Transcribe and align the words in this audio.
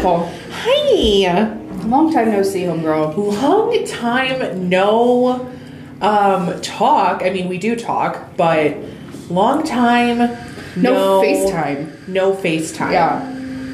Nicole. 0.00 0.32
Hi. 0.50 1.54
Long 1.84 2.10
time 2.10 2.32
no 2.32 2.42
see, 2.42 2.62
homegirl. 2.62 3.14
Long 3.18 3.84
time 3.84 4.70
no 4.70 5.46
um, 6.00 6.58
talk. 6.62 7.22
I 7.22 7.28
mean, 7.28 7.48
we 7.48 7.58
do 7.58 7.76
talk, 7.76 8.34
but 8.38 8.78
long 9.28 9.62
time 9.62 10.18
No 10.74 11.20
FaceTime. 11.20 12.08
No 12.08 12.34
FaceTime. 12.34 12.92
Yeah. 12.92 13.28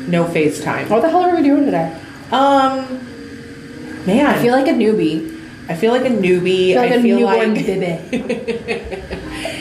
No 0.08 0.24
FaceTime. 0.24 0.88
What 0.90 1.02
the 1.02 1.10
hell 1.10 1.22
are 1.22 1.36
we 1.36 1.44
doing 1.44 1.64
today? 1.64 1.96
Um, 2.32 4.04
man, 4.04 4.26
I 4.26 4.42
feel 4.42 4.52
like 4.52 4.66
a 4.66 4.72
newbie. 4.72 5.32
I 5.68 5.76
feel 5.76 5.92
like 5.92 6.06
a 6.06 6.10
newbie. 6.10 6.76
I 6.76 6.88
feel 6.90 6.90
like 6.90 6.90
a 6.90 7.02
newborn 7.02 7.54
like 7.54 7.66
baby. 7.66 7.86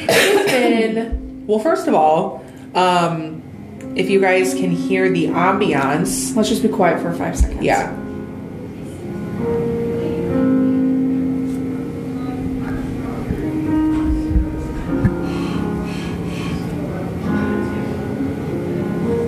it's 0.09 0.52
been 0.52 1.45
well. 1.45 1.59
First 1.59 1.88
of 1.88 1.93
all, 1.93 2.43
um, 2.73 3.34
if 3.96 4.09
you 4.09 4.20
guys 4.20 4.54
can 4.54 4.71
hear 4.71 5.09
the 5.09 5.27
ambiance, 5.27 6.36
Let's 6.36 6.50
just 6.50 6.62
be 6.62 6.70
quiet 6.70 7.02
for 7.02 7.14
five 7.14 7.38
seconds. 7.38 7.63
yeah. 7.63 7.95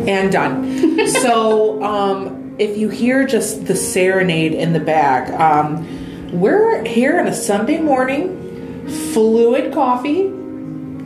and 0.07 0.31
done. 0.31 1.07
so, 1.21 1.84
um, 1.84 2.55
if 2.57 2.77
you 2.77 2.90
hear 2.90 3.26
just 3.26 3.65
the 3.68 3.76
serenade 3.76 4.54
in 4.54 4.73
the 4.73 4.79
back, 4.79 5.29
um, 5.40 5.85
we're 6.31 6.84
here 6.85 7.20
on 7.20 7.27
a 7.27 7.34
Sunday 7.34 7.79
morning, 7.79 8.88
fluid 9.13 9.73
coffee, 9.73 10.29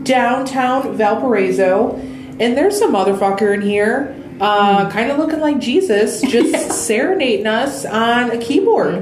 downtown 0.04 0.96
Valparaiso, 0.96 2.00
and 2.40 2.58
there's 2.58 2.78
some 2.78 2.94
motherfucker 2.94 3.54
in 3.54 3.62
here, 3.62 4.16
uh, 4.40 4.90
kind 4.90 5.12
of 5.12 5.18
looking 5.18 5.40
like 5.40 5.60
Jesus, 5.60 6.22
just 6.28 6.86
serenading 6.88 7.48
us 7.48 7.86
on 7.86 8.32
a 8.32 8.38
keyboard. 8.38 8.96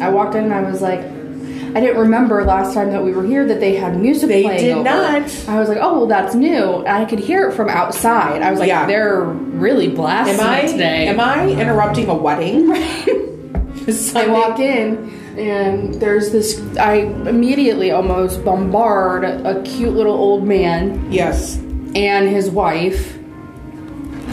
I 0.00 0.08
walked 0.10 0.34
in 0.34 0.44
and 0.44 0.54
I 0.54 0.62
was 0.62 0.82
like, 0.82 1.00
I 1.00 1.80
didn't 1.80 1.98
remember 1.98 2.44
last 2.44 2.72
time 2.74 2.90
that 2.92 3.02
we 3.02 3.12
were 3.12 3.24
here 3.24 3.44
that 3.48 3.58
they 3.58 3.74
had 3.74 3.98
music 4.00 4.28
They 4.28 4.42
playing. 4.44 4.58
They 4.58 4.64
did 4.68 4.74
over. 4.76 4.84
not. 4.84 5.48
I 5.48 5.58
was 5.58 5.68
like, 5.68 5.78
oh, 5.80 5.98
well, 5.98 6.06
that's 6.06 6.34
new. 6.36 6.78
And 6.78 6.88
I 6.88 7.04
could 7.04 7.18
hear 7.18 7.48
it 7.48 7.54
from 7.54 7.68
outside. 7.68 8.42
I 8.42 8.50
was 8.52 8.60
like, 8.60 8.68
Yeah. 8.68 8.86
they're 8.86 9.22
really 9.24 9.88
blasting 9.88 10.38
Am 10.38 10.48
I 10.48 10.60
today. 10.66 11.08
am 11.08 11.18
I 11.18 11.48
interrupting 11.48 12.08
a 12.08 12.14
wedding? 12.14 12.70
I 14.14 14.26
walk 14.28 14.60
in 14.60 15.10
and 15.36 15.94
there's 15.94 16.30
this. 16.30 16.60
I 16.76 16.94
immediately 16.94 17.90
almost 17.90 18.44
bombard 18.44 19.24
a 19.24 19.60
cute 19.64 19.92
little 19.94 20.14
old 20.14 20.46
man 20.46 21.10
Yes. 21.12 21.56
And 21.94 22.28
his 22.28 22.50
wife. 22.50 23.16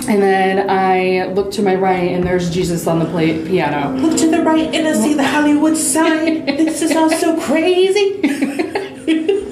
And 0.08 0.22
then 0.22 0.70
I 0.70 1.28
look 1.34 1.52
to 1.54 1.62
my 1.62 1.76
right 1.76 2.12
and 2.12 2.24
there's 2.24 2.50
Jesus 2.50 2.88
on 2.88 3.00
the 3.00 3.06
play- 3.06 3.46
piano. 3.48 3.92
Look 3.96 4.18
to 4.20 4.30
the 4.32 4.42
right 4.42 4.74
and 4.74 4.88
I 4.88 4.94
see 4.94 5.14
the 5.14 5.24
Hollywood 5.24 5.78
sign. 5.78 6.46
this 6.46 6.82
is 6.82 6.96
all 6.96 7.10
so 7.10 7.40
crazy. 7.40 8.20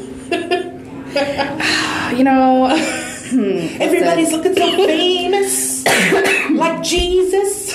You 2.20 2.24
know, 2.26 2.66
Everybody's 3.32 4.32
looking 4.32 4.56
so 4.56 4.76
famous, 4.76 5.86
like 6.52 6.84
Jesus. 6.84 7.74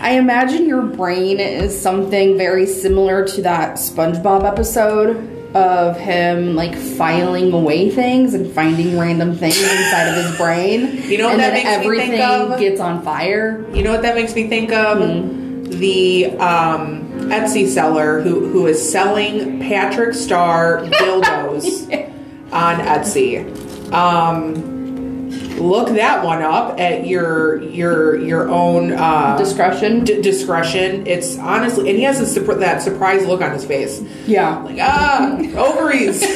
I 0.00 0.12
imagine 0.12 0.66
your 0.66 0.82
brain 0.82 1.38
is 1.38 1.78
something 1.80 2.36
very 2.38 2.66
similar 2.66 3.24
to 3.28 3.42
that 3.42 3.74
SpongeBob 3.76 4.44
episode 4.44 5.16
of 5.54 5.96
him 5.96 6.54
like 6.54 6.74
filing 6.76 7.52
away 7.52 7.90
things 7.90 8.34
and 8.34 8.52
finding 8.52 8.98
random 8.98 9.34
things 9.34 9.60
inside 9.60 10.08
of 10.08 10.24
his 10.24 10.36
brain. 10.36 11.02
You 11.10 11.18
know 11.18 11.24
what 11.24 11.32
and 11.34 11.40
that 11.40 11.52
makes 11.52 11.64
me 11.64 11.70
everything 11.70 12.10
think 12.12 12.22
of? 12.22 12.60
gets 12.60 12.80
on 12.80 13.02
fire. 13.02 13.66
You 13.74 13.82
know 13.82 13.90
what 13.90 14.02
that 14.02 14.14
makes 14.14 14.34
me 14.34 14.48
think 14.48 14.72
of? 14.72 14.98
The 15.70 16.26
um, 16.38 17.08
Etsy 17.30 17.66
seller 17.66 18.20
who 18.20 18.48
who 18.48 18.66
is 18.66 18.92
selling 18.92 19.60
Patrick 19.60 20.14
Star 20.14 20.80
dildos 20.84 21.90
on 22.52 22.76
Etsy. 22.80 23.92
Um, 23.92 24.79
look 25.58 25.88
that 25.90 26.24
one 26.24 26.42
up 26.42 26.78
at 26.80 27.06
your 27.06 27.62
your 27.62 28.16
your 28.16 28.48
own 28.48 28.92
uh, 28.92 29.36
Discretion. 29.38 30.04
d- 30.04 30.20
discretion. 30.22 31.06
It's 31.06 31.38
honestly, 31.38 31.88
and 31.88 31.98
he 31.98 32.04
has 32.04 32.20
a 32.20 32.40
that 32.54 32.82
surprised 32.82 33.26
look 33.26 33.40
on 33.42 33.52
his 33.52 33.64
face, 33.64 34.02
Yeah. 34.26 34.58
like 34.62 34.78
ah, 34.80 35.36
ovaries, 35.56 36.20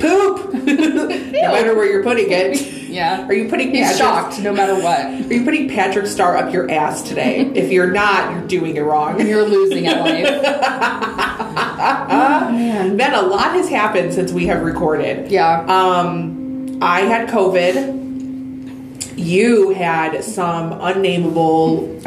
poop. 0.00 0.54
no 0.54 1.52
matter 1.52 1.74
where 1.74 1.90
you're 1.90 2.02
putting 2.02 2.30
it. 2.30 2.74
Yeah. 2.88 3.26
Are 3.26 3.34
you 3.34 3.48
putting 3.50 3.70
He's 3.72 3.82
Patrick- 3.86 3.98
shocked 3.98 4.38
no 4.40 4.52
matter 4.52 4.74
what. 4.74 5.04
Are 5.04 5.32
you 5.34 5.44
putting 5.44 5.68
Patrick 5.68 6.06
Star 6.06 6.36
up 6.36 6.52
your 6.52 6.70
ass 6.70 7.02
today? 7.02 7.40
if 7.54 7.70
you're 7.70 7.90
not, 7.92 8.32
you're 8.32 8.46
doing 8.46 8.76
it 8.76 8.80
wrong. 8.80 9.20
And 9.20 9.28
you're 9.28 9.44
losing 9.46 9.86
at 9.86 10.00
life. 10.00 10.26
oh, 12.10 12.50
man. 12.52 12.96
Man, 12.96 13.14
a 13.14 13.22
lot 13.22 13.52
has 13.52 13.68
happened 13.68 14.14
since 14.14 14.32
we 14.32 14.46
have 14.46 14.62
recorded. 14.62 15.30
Yeah. 15.30 15.60
Um, 15.68 16.37
I 16.80 17.00
had 17.02 17.28
COVID. 17.28 19.18
You 19.18 19.70
had 19.70 20.22
some 20.22 20.72
unnameable 20.80 22.00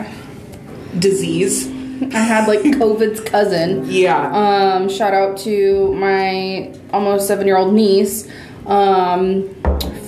disease. 0.97 1.67
I 2.13 2.19
had 2.19 2.47
like 2.47 2.61
COVID's 2.61 3.19
cousin. 3.21 3.85
Yeah. 3.89 4.31
Um, 4.31 4.89
shout 4.89 5.13
out 5.13 5.37
to 5.39 5.93
my 5.93 6.73
almost 6.93 7.27
seven 7.27 7.45
year 7.47 7.57
old 7.57 7.73
niece 7.73 8.27
um, 8.65 9.49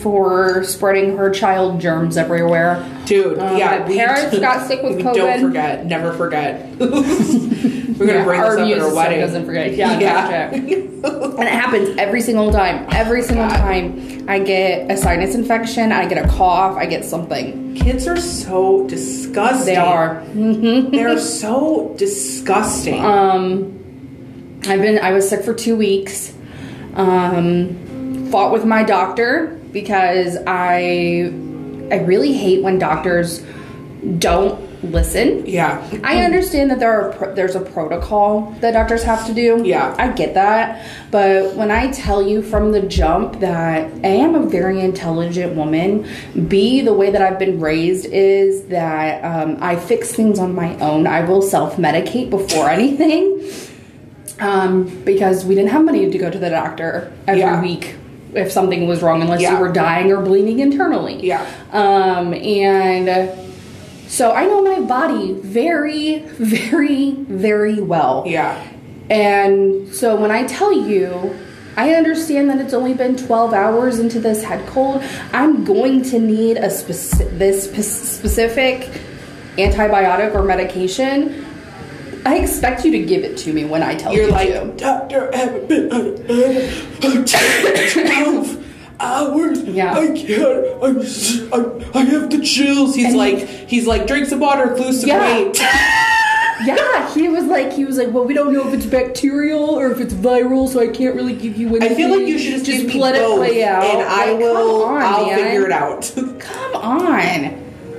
for 0.01 0.63
spreading 0.63 1.18
her 1.18 1.30
child 1.30 1.80
germs 1.81 2.18
everywhere. 2.18 2.84
Dude, 3.06 3.38
Um, 3.40 3.57
yeah. 3.57 3.80
my 3.80 3.94
parents 3.94 4.40
got 4.47 4.66
sick 4.68 4.81
with 4.81 4.95
we 4.97 5.03
COVID. 5.03 5.16
Don't 5.16 5.41
forget. 5.41 5.85
Never 5.85 6.13
forget. 6.13 6.66
We're 8.00 8.06
going 8.08 8.09
to 8.09 8.14
Yeah, 8.16 8.24
bring 8.26 8.40
our 8.40 8.46
this 8.46 8.54
up 8.56 8.59
at 8.59 8.64
immune 8.64 8.80
our 8.80 8.86
system 8.86 8.96
wedding. 8.98 9.20
doesn't 9.20 9.46
forget. 9.46 9.74
Yeah, 9.76 10.00
Yeah. 10.00 10.50
gotcha. 10.52 10.56
and 11.38 11.44
it 11.48 11.54
happens 11.54 11.98
every 11.98 12.22
single 12.22 12.52
time. 12.52 12.88
Every 12.92 13.22
single 13.22 13.50
time 13.50 14.26
I 14.28 14.40
get 14.40 14.90
a 14.92 14.98
sinus 14.98 15.36
infection, 15.36 15.92
I 15.92 16.06
get 16.08 16.24
a 16.24 16.28
cough, 16.30 16.78
I 16.78 16.86
get 16.86 17.04
something. 17.06 17.76
Kids 17.76 18.08
are 18.08 18.18
so 18.18 18.88
disgusting. 18.88 19.66
They 19.66 19.76
are. 19.76 20.24
They're 20.34 21.20
so 21.20 21.94
disgusting. 21.98 23.04
Um, 23.04 24.60
I've 24.68 24.80
been. 24.81 25.00
I 25.00 25.12
was 25.12 25.28
sick 25.28 25.44
for 25.44 25.54
two 25.54 25.75
weeks. 25.75 26.34
Um, 26.96 28.30
fought 28.31 28.52
with 28.54 28.64
my 28.66 28.84
doctor 28.84 29.60
because 29.72 30.38
I 30.48 31.34
I 31.92 31.96
really 32.06 32.34
hate 32.34 32.64
when 32.64 32.80
doctors 32.80 33.44
don't 34.20 34.60
listen. 34.83 35.45
yeah. 35.45 35.85
I 36.03 36.23
understand 36.23 36.69
that 36.71 36.79
there 36.79 37.11
are 37.11 37.33
there's 37.33 37.55
a 37.55 37.61
protocol 37.61 38.51
that 38.59 38.71
doctors 38.71 39.03
have 39.03 39.25
to 39.27 39.33
do. 39.33 39.61
Yeah. 39.63 39.95
I 39.97 40.09
get 40.09 40.33
that. 40.33 40.85
But 41.11 41.55
when 41.55 41.71
I 41.71 41.91
tell 41.91 42.21
you 42.21 42.41
from 42.41 42.71
the 42.71 42.81
jump 42.81 43.39
that 43.39 43.89
A, 44.03 44.21
I'm 44.21 44.35
a 44.35 44.45
very 44.45 44.79
intelligent 44.81 45.55
woman, 45.55 46.07
B, 46.47 46.81
the 46.81 46.94
way 46.94 47.09
that 47.11 47.21
I've 47.21 47.39
been 47.39 47.59
raised 47.59 48.05
is 48.07 48.66
that 48.67 49.23
um, 49.23 49.57
I 49.61 49.75
fix 49.75 50.11
things 50.13 50.39
on 50.39 50.53
my 50.55 50.77
own. 50.79 51.07
I 51.07 51.23
will 51.23 51.41
self 51.41 51.77
medicate 51.77 52.29
before 52.29 52.69
anything 52.69 53.50
um, 54.39 54.85
because 55.03 55.45
we 55.45 55.55
didn't 55.55 55.69
have 55.71 55.85
money 55.85 56.09
to 56.09 56.17
go 56.17 56.29
to 56.29 56.38
the 56.39 56.50
doctor 56.50 57.11
every 57.27 57.41
Yeah. 57.41 57.61
week 57.61 57.95
if 58.33 58.51
something 58.51 58.88
was 58.88 59.03
wrong 59.03 59.21
unless 59.21 59.41
Yeah. 59.41 59.53
you 59.53 59.59
were 59.59 59.71
dying 59.71 60.11
or 60.11 60.19
bleeding 60.21 60.59
internally. 60.59 61.23
Yeah. 61.25 61.45
Um, 61.71 62.33
and 62.33 63.07
so 64.08 64.31
I 64.31 64.46
know 64.46 64.62
my 64.64 64.80
body 64.80 65.34
very, 65.34 66.19
very, 66.38 67.12
very 67.12 67.81
well. 67.81 68.24
Yeah. 68.28 68.72
And 69.09 69.94
so 69.94 70.16
when 70.16 70.31
I 70.31 70.46
tell 70.46 70.72
you, 70.74 71.38
I 71.75 71.96
understand 71.96 72.50
that 72.50 72.59
it's 72.59 72.74
only 72.74 72.94
been 72.94 73.18
12 73.18 73.53
hours 73.53 74.00
into 74.00 74.19
this 74.19 74.44
head 74.44 74.66
cold. 74.68 75.03
I'm 75.34 75.63
going 75.63 76.03
to 76.03 76.19
need 76.19 76.58
a 76.58 76.68
speci- 76.68 77.38
this 77.38 77.63
spe- 77.66 78.18
specific 78.18 78.89
antibiotic 79.57 80.36
or 80.36 80.44
medication. 80.44 81.45
I 82.25 82.38
expect 82.38 82.86
you 82.86 82.92
to 82.92 83.04
give 83.04 83.24
it 83.24 83.38
to 83.39 83.51
me 83.51 83.66
when 83.66 83.83
I 83.83 83.95
tell 83.95 84.13
You're 84.13 84.27
you 84.27 84.31
like, 84.31 84.50
to. 84.50 84.74
Doctor, 84.77 85.33
I 85.33 85.38
haven't 85.38 85.68
been 85.68 85.83
out 89.00 89.28
of 89.28 89.34
bed 89.36 89.57
for 89.57 89.63
12 89.63 89.63
hours. 89.63 89.63
Yeah. 89.63 89.94
I 89.94 90.07
can't. 90.07 91.54
I'm, 91.54 91.94
I, 91.95 92.00
I 92.00 92.04
have 92.06 92.30
the 92.30 92.42
chills. 92.44 92.95
He's 92.95 93.07
And- 93.07 93.18
like, 93.18 93.38
he's 93.69 93.86
like, 93.88 94.07
drink 94.07 94.28
some 94.28 94.40
water, 94.40 94.75
lose 94.78 95.01
some 95.01 95.10
Yeah. 95.10 95.22
weight. 95.44 95.60
Yeah, 96.66 97.13
he 97.13 97.28
was 97.28 97.44
like, 97.45 97.74
he 97.74 97.84
was 97.84 97.98
like, 97.98 98.12
well, 98.13 98.24
we 98.24 98.34
don't 98.34 98.54
know 98.54 98.66
if 98.68 98.74
it's 98.74 98.86
bacterial 98.86 99.60
or 99.72 99.92
if 99.92 100.00
it's 100.00 100.13
viral, 100.13 100.69
so 100.69 100.80
I 100.80 100.88
can't 100.88 101.16
really 101.16 101.36
give 101.36 101.57
you 101.57 101.68
anything. 101.69 101.92
I 101.92 101.95
feel 101.95 102.10
like 102.18 102.25
you 102.28 102.38
should 102.38 102.63
just, 102.63 102.86
me 102.86 103.01
let 103.01 103.16
it 103.16 103.25
play 103.36 103.63
out, 103.66 103.84
and 103.84 104.01
I 104.04 104.31
Like, 104.31 104.40
will. 104.40 104.84
On, 104.84 105.01
I'll 105.01 105.25
man. 105.25 105.39
figure 105.39 105.66
it 105.66 105.72
out. 105.72 106.12
Come 106.39 106.75
on, 106.75 107.06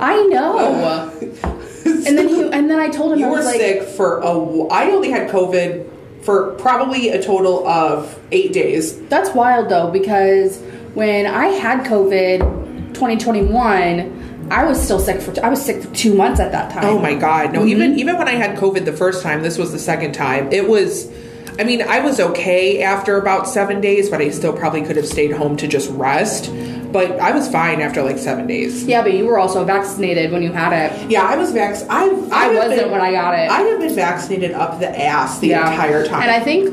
I 0.00 0.23
know. 0.29 1.11
and 1.85 2.17
then 2.17 2.29
he, 2.29 2.43
and 2.52 2.70
then 2.70 2.79
I 2.79 2.88
told 2.88 3.12
him 3.12 3.19
you 3.19 3.26
I 3.26 3.31
were 3.31 3.43
like, 3.43 3.56
sick 3.56 3.82
for 3.82 4.20
a. 4.20 4.67
I 4.69 4.90
only 4.93 5.11
had 5.11 5.29
COVID 5.31 5.90
for 6.23 6.52
probably 6.52 7.11
a 7.11 7.20
total 7.23 7.67
of 7.69 8.19
eight 8.32 8.52
days. 8.55 8.99
That's 9.08 9.31
wild 9.35 9.69
though, 9.69 9.90
because 9.90 10.62
when 10.94 11.26
I 11.26 11.46
had 11.46 11.85
COVID, 11.87 12.94
2021, 12.94 14.49
I 14.50 14.64
was 14.64 14.81
still 14.82 15.00
sick 15.00 15.20
for 15.20 15.35
I 15.44 15.49
was 15.49 15.64
sick 15.64 15.82
for 15.82 15.94
two 15.94 16.14
months 16.14 16.38
at 16.41 16.52
that 16.52 16.70
time. 16.73 16.85
Oh 16.85 16.99
my 16.99 17.14
god. 17.14 17.52
No, 17.52 17.61
Mm-hmm. 17.61 17.69
even 17.69 17.99
even 17.99 18.19
when 18.19 18.29
I 18.29 18.32
had 18.32 18.56
COVID 18.58 18.85
the 18.85 18.93
first 18.93 19.23
time, 19.23 19.43
this 19.43 19.56
was 19.58 19.73
the 19.73 19.79
second 19.79 20.12
time. 20.12 20.52
It 20.52 20.69
was 20.69 21.11
I 21.58 21.62
mean, 21.62 21.82
I 21.82 22.00
was 22.00 22.19
okay 22.19 22.82
after 22.82 23.17
about 23.17 23.49
7 23.49 23.81
days, 23.81 24.11
but 24.11 24.20
I 24.20 24.31
still 24.31 24.52
probably 24.52 24.82
could 24.82 24.96
have 24.96 25.06
stayed 25.06 25.31
home 25.31 25.56
to 25.58 25.69
just 25.69 25.88
rest. 25.93 26.50
But 26.93 27.12
I 27.20 27.31
was 27.32 27.49
fine 27.49 27.81
after 27.81 28.02
like 28.02 28.19
7 28.19 28.47
days. 28.47 28.85
Yeah, 28.85 29.02
but 29.02 29.14
you 29.14 29.25
were 29.25 29.38
also 29.38 29.64
vaccinated 29.64 30.31
when 30.32 30.43
you 30.43 30.52
had 30.52 30.73
it. 30.73 31.11
Yeah, 31.11 31.23
I 31.23 31.37
was 31.37 31.52
vax 31.52 31.87
I 31.88 32.05
I 32.32 32.55
wasn't 32.55 32.90
when 32.90 33.00
I 33.00 33.12
got 33.12 33.35
it. 33.38 33.49
I 33.50 33.61
have 33.62 33.81
been 33.81 33.94
vaccinated 33.94 34.52
up 34.52 34.79
the 34.81 34.90
ass 35.00 35.38
the 35.38 35.52
entire 35.52 36.05
time. 36.05 36.23
And 36.23 36.31
I 36.31 36.40
think, 36.40 36.69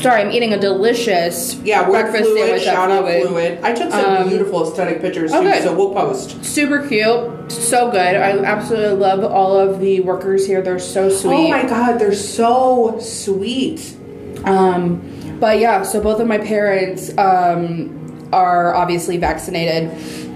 sorry, 0.00 0.22
I'm 0.22 0.30
eating 0.30 0.52
a 0.52 0.58
delicious 0.58 1.54
yeah, 1.56 1.84
breakfast 1.88 2.24
fluid, 2.24 2.38
sandwich 2.40 2.62
shout 2.62 2.90
out 2.90 3.04
Fluid. 3.04 3.26
fluid. 3.26 3.58
I 3.62 3.72
took 3.72 3.90
some 3.90 4.22
Um, 4.22 4.28
beautiful 4.28 4.68
aesthetic 4.68 5.00
pictures 5.00 5.30
too, 5.32 5.38
oh, 5.38 5.60
so 5.60 5.74
we'll 5.76 5.92
post. 5.92 6.44
Super 6.44 6.86
cute, 6.86 7.50
so 7.52 7.90
good. 7.90 8.16
I 8.16 8.38
absolutely 8.44 8.96
love 8.98 9.24
all 9.24 9.58
of 9.58 9.80
the 9.80 10.00
workers 10.00 10.46
here. 10.46 10.62
They're 10.62 10.78
so 10.78 11.08
sweet. 11.08 11.34
Oh 11.34 11.48
my 11.48 11.64
god, 11.64 11.98
they're 11.98 12.14
so 12.14 12.98
sweet. 13.00 13.96
Um, 14.44 15.36
but 15.40 15.58
yeah, 15.58 15.82
so 15.82 16.00
both 16.00 16.20
of 16.20 16.26
my 16.26 16.38
parents 16.38 17.16
um, 17.18 18.28
are 18.32 18.74
obviously 18.74 19.16
vaccinated. 19.18 19.90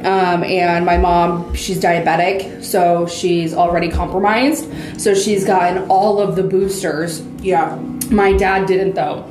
Um, 0.04 0.44
and 0.44 0.84
my 0.86 0.98
mom, 0.98 1.54
she's 1.54 1.80
diabetic, 1.80 2.62
so 2.62 3.06
she's 3.06 3.54
already 3.54 3.88
compromised. 3.90 4.68
So 5.00 5.14
she's 5.14 5.44
gotten 5.44 5.88
all 5.88 6.20
of 6.20 6.36
the 6.36 6.42
boosters. 6.44 7.22
Yeah. 7.40 7.76
My 8.10 8.32
dad 8.34 8.66
didn't, 8.66 8.94
though. 8.94 9.24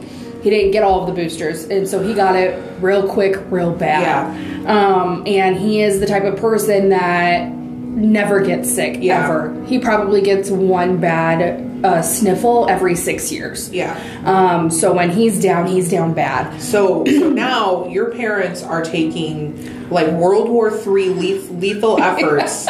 He 0.46 0.52
didn't 0.52 0.72
get 0.74 0.84
all 0.84 1.02
of 1.02 1.08
the 1.08 1.14
boosters, 1.20 1.64
and 1.66 1.88
so 1.88 2.04
he 2.08 2.14
got 2.14 2.36
it 2.36 2.62
real 2.80 3.08
quick, 3.10 3.36
real 3.50 3.74
bad. 3.74 4.68
Um, 4.68 5.24
and 5.26 5.58
he 5.58 5.82
is 5.82 6.00
the 6.00 6.06
type 6.06 6.24
of 6.24 6.38
person 6.40 6.90
that 6.90 7.50
never 7.50 8.42
gets 8.46 8.72
sick 8.72 9.00
Yeah. 9.02 9.24
ever. 9.26 9.64
He 9.66 9.80
probably 9.80 10.22
gets 10.22 10.52
one 10.52 10.98
bad 10.98 11.84
uh, 11.84 12.04
sniffle 12.04 12.68
every 12.70 12.94
six 12.94 13.32
years. 13.32 13.72
Yeah. 13.74 13.98
Um, 14.24 14.70
so 14.70 14.94
when 14.94 15.10
he's 15.10 15.42
down, 15.42 15.66
he's 15.66 15.90
down 15.90 16.14
bad. 16.14 16.62
So, 16.62 17.04
so 17.06 17.30
now 17.32 17.88
your 17.88 18.12
parents 18.12 18.62
are 18.62 18.84
taking 18.84 19.90
like 19.90 20.08
World 20.12 20.48
War 20.50 20.70
III 20.70 21.10
leth- 21.10 21.50
lethal 21.50 22.00
efforts. 22.02 22.68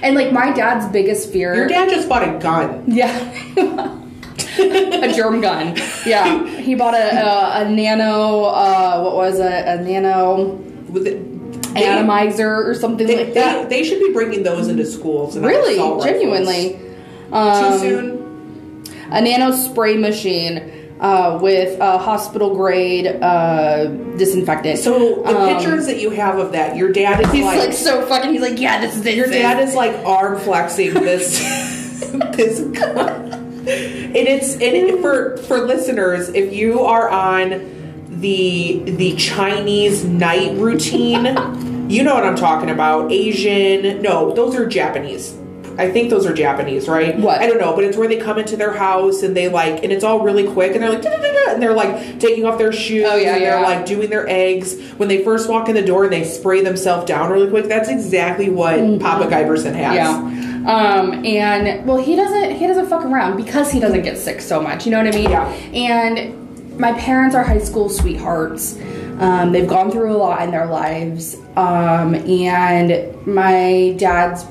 And 0.00 0.14
like 0.14 0.30
my 0.32 0.52
dad's 0.52 0.86
biggest 0.92 1.32
fear. 1.32 1.56
Your 1.56 1.66
dad 1.66 1.88
just 1.90 2.08
bought 2.08 2.22
a 2.22 2.38
gun. 2.38 2.84
Yeah. 2.86 3.98
a 4.38 5.12
germ 5.14 5.40
gun. 5.40 5.76
Yeah. 6.06 6.46
He 6.60 6.74
bought 6.74 6.94
a, 6.94 6.98
a, 6.98 7.62
a 7.66 7.70
nano, 7.70 8.44
uh, 8.44 9.00
what 9.02 9.14
was 9.16 9.38
it? 9.38 9.66
A 9.66 9.82
nano 9.82 10.54
With 10.88 11.06
it, 11.06 11.72
they, 11.74 11.86
atomizer 11.88 12.68
or 12.68 12.74
something 12.74 13.06
they, 13.06 13.24
like 13.24 13.34
that. 13.34 13.68
they, 13.68 13.82
they 13.82 13.88
should 13.88 14.00
be 14.00 14.12
bringing 14.12 14.42
those 14.42 14.68
into 14.68 14.84
schools. 14.86 15.36
really? 15.38 15.76
Genuinely. 16.04 16.78
Too 17.30 17.34
Um, 17.36 17.78
soon. 17.78 18.84
a 19.10 19.20
nano 19.20 19.52
spray 19.52 19.96
machine 19.96 20.70
uh, 21.00 21.38
with 21.42 21.78
a 21.80 21.98
hospital 21.98 22.54
grade 22.54 23.06
uh, 23.06 23.86
disinfectant. 24.16 24.78
So 24.78 25.22
the 25.22 25.36
Um, 25.36 25.56
pictures 25.56 25.86
that 25.86 26.00
you 26.00 26.10
have 26.10 26.38
of 26.38 26.52
that, 26.52 26.76
your 26.76 26.92
dad 26.92 27.20
is 27.20 27.32
He's 27.32 27.44
like, 27.44 27.58
like 27.58 27.72
so 27.72 28.06
fucking. 28.06 28.30
He's 28.32 28.40
like, 28.40 28.60
yeah, 28.60 28.80
this 28.80 28.96
is 28.96 29.04
it. 29.04 29.16
your 29.16 29.26
dad 29.26 29.60
is 29.66 29.74
like 29.74 29.94
arm 30.06 30.38
flexing 30.38 30.94
this 30.94 31.40
this 32.36 32.60
gun. 32.60 33.23
And 33.66 34.16
it's 34.28 34.54
and 34.54 34.62
it, 34.62 35.00
for 35.00 35.36
for 35.38 35.58
listeners, 35.66 36.28
if 36.30 36.52
you 36.52 36.80
are 36.80 37.08
on 37.08 38.08
the 38.08 38.82
the 38.84 39.16
Chinese 39.16 40.04
night 40.04 40.52
routine, 40.56 41.24
you 41.90 42.02
know 42.02 42.14
what 42.14 42.24
I'm 42.24 42.36
talking 42.36 42.70
about. 42.70 43.10
Asian, 43.12 44.02
no, 44.02 44.32
those 44.34 44.54
are 44.56 44.66
Japanese. 44.66 45.36
I 45.76 45.90
think 45.90 46.08
those 46.10 46.24
are 46.24 46.32
Japanese, 46.32 46.86
right? 46.86 47.18
What? 47.18 47.40
I 47.40 47.48
don't 47.48 47.58
know, 47.58 47.74
but 47.74 47.82
it's 47.82 47.96
where 47.96 48.06
they 48.06 48.18
come 48.18 48.38
into 48.38 48.56
their 48.56 48.72
house 48.72 49.24
and 49.24 49.36
they 49.36 49.48
like, 49.48 49.82
and 49.82 49.92
it's 49.92 50.04
all 50.04 50.20
really 50.20 50.46
quick, 50.46 50.72
and 50.74 50.80
they're 50.82 50.90
like, 50.90 51.04
and 51.04 51.60
they're 51.60 51.74
like 51.74 52.20
taking 52.20 52.44
off 52.44 52.58
their 52.58 52.72
shoes, 52.72 53.06
Oh, 53.08 53.16
yeah, 53.16 53.34
and 53.34 53.42
they're 53.42 53.60
yeah. 53.60 53.66
like 53.66 53.84
doing 53.84 54.08
their 54.08 54.28
eggs. 54.28 54.78
When 54.98 55.08
they 55.08 55.24
first 55.24 55.48
walk 55.48 55.68
in 55.68 55.74
the 55.74 55.84
door 55.84 56.04
and 56.04 56.12
they 56.12 56.22
spray 56.24 56.62
themselves 56.62 57.06
down 57.06 57.30
really 57.32 57.50
quick, 57.50 57.66
that's 57.66 57.88
exactly 57.88 58.50
what 58.50 59.00
Papa 59.00 59.24
Giberson 59.28 59.74
has. 59.74 59.96
Mm-hmm. 59.98 60.40
Yeah. 60.42 60.53
Um, 60.66 61.24
and 61.24 61.86
well, 61.86 61.98
he 61.98 62.16
doesn't 62.16 62.56
he 62.56 62.66
doesn't 62.66 62.86
fuck 62.86 63.04
around 63.04 63.36
because 63.36 63.70
he 63.70 63.80
doesn't 63.80 64.02
get 64.02 64.16
sick 64.16 64.40
so 64.40 64.60
much. 64.60 64.86
You 64.86 64.92
know 64.92 64.98
what 64.98 65.14
I 65.14 65.18
mean? 65.18 65.30
Yeah. 65.30 65.48
And 65.72 66.78
my 66.78 66.92
parents 66.94 67.34
are 67.34 67.44
high 67.44 67.58
school 67.58 67.88
sweethearts. 67.88 68.78
Um, 69.18 69.52
they've 69.52 69.68
gone 69.68 69.90
through 69.90 70.12
a 70.12 70.16
lot 70.16 70.42
in 70.42 70.50
their 70.50 70.66
lives. 70.66 71.36
Um, 71.56 72.14
and 72.14 73.26
my 73.26 73.94
dad's 73.98 74.44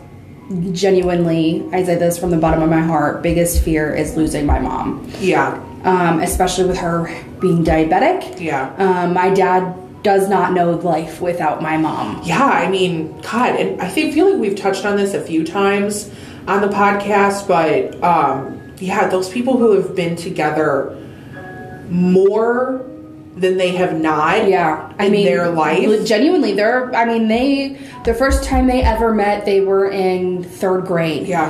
genuinely, 0.71 1.67
I 1.71 1.83
say 1.83 1.95
this 1.95 2.17
from 2.17 2.31
the 2.31 2.37
bottom 2.37 2.61
of 2.61 2.69
my 2.69 2.81
heart, 2.81 3.21
biggest 3.21 3.63
fear 3.63 3.93
is 3.93 4.15
losing 4.15 4.45
my 4.45 4.59
mom. 4.59 5.09
Yeah. 5.19 5.61
Um, 5.83 6.21
especially 6.21 6.65
with 6.65 6.77
her 6.77 7.07
being 7.39 7.63
diabetic. 7.63 8.39
Yeah. 8.39 8.73
Um, 8.77 9.13
my 9.13 9.33
dad 9.33 9.75
does 10.03 10.29
not 10.29 10.53
know 10.53 10.71
life 10.71 11.21
without 11.21 11.61
my 11.61 11.77
mom. 11.77 12.21
Yeah, 12.23 12.43
I 12.43 12.69
mean, 12.69 13.19
God, 13.21 13.55
and 13.59 13.81
I 13.81 13.87
think 13.87 14.13
feel 14.13 14.31
like 14.31 14.39
we've 14.39 14.57
touched 14.57 14.85
on 14.85 14.97
this 14.97 15.13
a 15.13 15.21
few 15.21 15.45
times 15.45 16.11
on 16.47 16.61
the 16.61 16.67
podcast, 16.67 17.47
but 17.47 18.01
um, 18.03 18.73
yeah, 18.77 19.07
those 19.07 19.29
people 19.29 19.57
who 19.57 19.71
have 19.71 19.95
been 19.95 20.15
together 20.15 20.99
more 21.89 22.85
than 23.35 23.57
they 23.57 23.71
have 23.71 23.99
not. 23.99 24.47
Yeah, 24.47 24.93
I 24.99 25.05
in 25.05 25.11
mean, 25.11 25.25
their 25.25 25.49
life. 25.49 26.05
Genuinely, 26.05 26.53
they're. 26.53 26.93
I 26.93 27.05
mean, 27.05 27.27
they. 27.27 27.79
The 28.03 28.13
first 28.13 28.43
time 28.43 28.67
they 28.67 28.81
ever 28.81 29.13
met, 29.13 29.45
they 29.45 29.61
were 29.61 29.89
in 29.89 30.43
third 30.43 30.85
grade. 30.85 31.27
Yeah. 31.27 31.49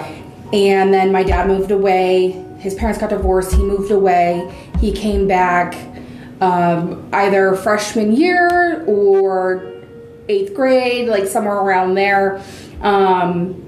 And 0.54 0.94
then 0.94 1.12
my 1.12 1.24
dad 1.24 1.48
moved 1.48 1.72
away. 1.72 2.32
His 2.60 2.76
parents 2.76 3.00
got 3.00 3.10
divorced. 3.10 3.54
He 3.54 3.64
moved 3.64 3.92
away. 3.92 4.54
He 4.80 4.92
came 4.92 5.28
back 5.28 5.74
um, 6.44 7.10
either 7.14 7.56
freshman 7.56 8.14
year 8.14 8.84
or 8.86 9.72
eighth 10.28 10.54
grade, 10.54 11.08
like 11.08 11.26
somewhere 11.26 11.56
around 11.56 11.96
there. 11.96 12.44
Um, 12.82 13.62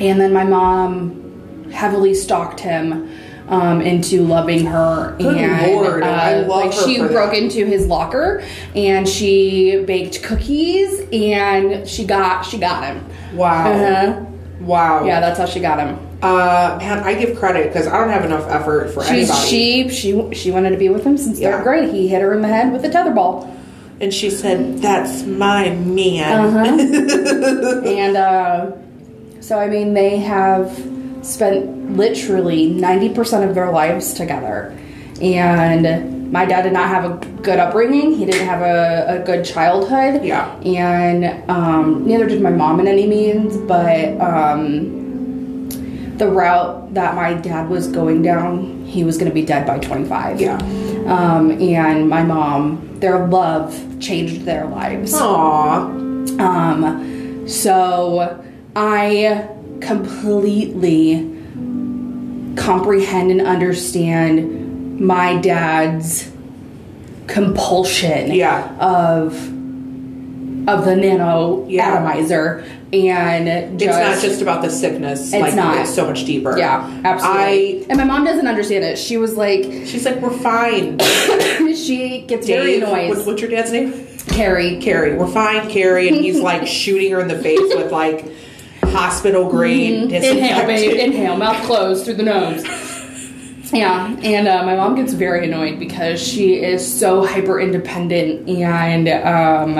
and 0.00 0.18
then 0.18 0.32
my 0.32 0.44
mom 0.44 1.70
heavily 1.70 2.14
stalked 2.14 2.60
him 2.60 3.10
um, 3.48 3.82
into 3.82 4.22
loving 4.24 4.64
her. 4.64 5.14
Good 5.18 5.36
and 5.36 5.72
Lord, 5.72 6.02
I 6.02 6.40
love 6.40 6.48
like 6.48 6.74
her 6.74 6.84
she 6.86 6.98
broke 6.98 7.32
that. 7.32 7.34
into 7.34 7.66
his 7.66 7.86
locker 7.86 8.42
and 8.74 9.06
she 9.06 9.84
baked 9.84 10.22
cookies 10.22 11.00
and 11.12 11.86
she 11.86 12.06
got 12.06 12.46
she 12.46 12.56
got 12.58 12.84
him. 12.84 13.06
Wow. 13.36 13.72
Uh-huh. 13.72 14.24
Wow. 14.60 15.04
Yeah, 15.04 15.20
that's 15.20 15.38
how 15.38 15.46
she 15.46 15.60
got 15.60 15.78
him. 15.78 16.13
Uh, 16.24 16.76
man, 16.78 17.00
I 17.04 17.14
give 17.14 17.38
credit 17.38 17.68
because 17.68 17.86
I 17.86 17.98
don't 17.98 18.08
have 18.08 18.24
enough 18.24 18.48
effort 18.48 18.92
for 18.94 19.04
She's, 19.04 19.30
anybody. 19.30 19.48
she 19.48 19.88
she 19.90 20.34
she 20.34 20.50
wanted 20.50 20.70
to 20.70 20.78
be 20.78 20.88
with 20.88 21.04
him 21.04 21.18
since 21.18 21.38
Yeah. 21.38 21.56
third 21.56 21.64
grade. 21.64 21.92
He 21.92 22.08
hit 22.08 22.22
her 22.22 22.32
in 22.32 22.40
the 22.42 22.48
head 22.48 22.72
with 22.72 22.84
a 22.84 22.88
tetherball, 22.88 23.46
and 24.00 24.12
she 24.12 24.30
said, 24.30 24.78
"That's 24.78 25.22
my 25.24 25.70
man." 25.70 26.40
Uh-huh. 26.46 27.82
and 27.86 28.16
uh, 28.16 28.70
so 29.40 29.58
I 29.58 29.68
mean 29.68 29.92
they 29.94 30.16
have 30.18 30.72
spent 31.22 31.96
literally 31.96 32.70
ninety 32.70 33.10
percent 33.10 33.44
of 33.48 33.54
their 33.54 33.70
lives 33.70 34.14
together. 34.14 34.74
And 35.20 36.32
my 36.32 36.44
dad 36.46 36.62
did 36.62 36.72
not 36.72 36.88
have 36.88 37.04
a 37.04 37.26
good 37.42 37.58
upbringing. 37.58 38.14
He 38.14 38.24
didn't 38.24 38.46
have 38.48 38.62
a, 38.62 39.20
a 39.20 39.24
good 39.24 39.44
childhood. 39.44 40.24
Yeah. 40.24 40.52
And 40.64 41.48
um, 41.50 42.04
neither 42.06 42.26
did 42.26 42.40
my 42.42 42.50
mom 42.50 42.80
in 42.80 42.88
any 42.88 43.06
means. 43.06 43.56
But 43.58 44.20
um, 44.20 45.03
the 46.18 46.28
route 46.28 46.94
that 46.94 47.14
my 47.14 47.34
dad 47.34 47.68
was 47.68 47.88
going 47.88 48.22
down, 48.22 48.84
he 48.84 49.02
was 49.04 49.16
going 49.16 49.28
to 49.28 49.34
be 49.34 49.44
dead 49.44 49.66
by 49.66 49.78
25. 49.78 50.40
Yeah. 50.40 50.56
Um, 51.06 51.50
and 51.60 52.08
my 52.08 52.22
mom, 52.22 52.98
their 53.00 53.26
love 53.26 53.98
changed 54.00 54.42
their 54.42 54.66
lives. 54.66 55.12
Aw. 55.14 55.76
Um, 56.38 57.44
so 57.48 58.42
I 58.76 59.48
completely 59.80 61.30
comprehend 62.56 63.30
and 63.32 63.40
understand 63.42 65.00
my 65.00 65.36
dad's 65.38 66.30
compulsion 67.26 68.32
Yeah. 68.32 68.68
of 68.78 69.50
of 70.66 70.84
the 70.86 70.96
nano 70.96 71.66
Yeah. 71.68 71.92
atomizer 71.96 72.64
and 73.02 73.80
It's 73.80 73.84
not 73.96 74.20
just 74.20 74.40
about 74.42 74.62
the 74.62 74.70
sickness. 74.70 75.32
It's 75.32 75.40
like, 75.42 75.54
not. 75.54 75.78
It's 75.78 75.94
so 75.94 76.06
much 76.06 76.24
deeper. 76.24 76.56
yeah 76.58 77.00
absolutely 77.04 77.82
I. 77.82 77.86
and 77.88 77.98
my 77.98 78.04
mom 78.04 78.24
doesn't 78.24 78.46
understand 78.46 78.84
it 78.84 78.98
she 78.98 79.16
was 79.16 79.36
like 79.36 79.64
She's 79.64 80.04
like, 80.04 80.20
we're 80.20 80.30
fine. 80.38 80.98
she 81.74 82.24
gets 82.26 82.46
very 82.46 82.76
annoyed 82.76 83.10
what, 83.10 83.26
what's 83.26 83.40
your 83.40 83.50
dad's 83.50 83.72
name? 83.72 83.92
carrie 84.28 84.80
Carrie. 84.80 85.16
We're 85.16 85.26
fine, 85.28 85.68
Carrie. 85.70 86.08
And 86.08 86.16
he's 86.16 86.40
like 86.40 86.66
shooting 86.80 87.12
her 87.12 87.20
in 87.20 87.28
the 87.28 87.38
face 87.38 87.74
with 87.74 87.92
like 87.92 88.24
hospital 88.82 89.48
grade 89.50 90.10
Mm-hmm. 90.10 90.14
Inhale, 90.14 90.66
babe. 90.66 90.96
Inhale. 90.98 91.36
Mouth 91.36 91.62
closed 91.66 92.04
through 92.04 92.14
the 92.14 92.22
nose. 92.22 92.64
Yeah, 93.72 94.14
and 94.22 94.46
uh, 94.46 94.62
my 94.64 94.76
mom 94.76 94.94
gets 94.94 95.14
very 95.14 95.46
annoyed 95.48 95.80
because 95.80 96.22
she 96.22 96.62
is 96.62 96.86
so 96.86 97.26
hyper 97.26 97.58
independent 97.58 98.48
and 98.48 99.08
um, 99.08 99.76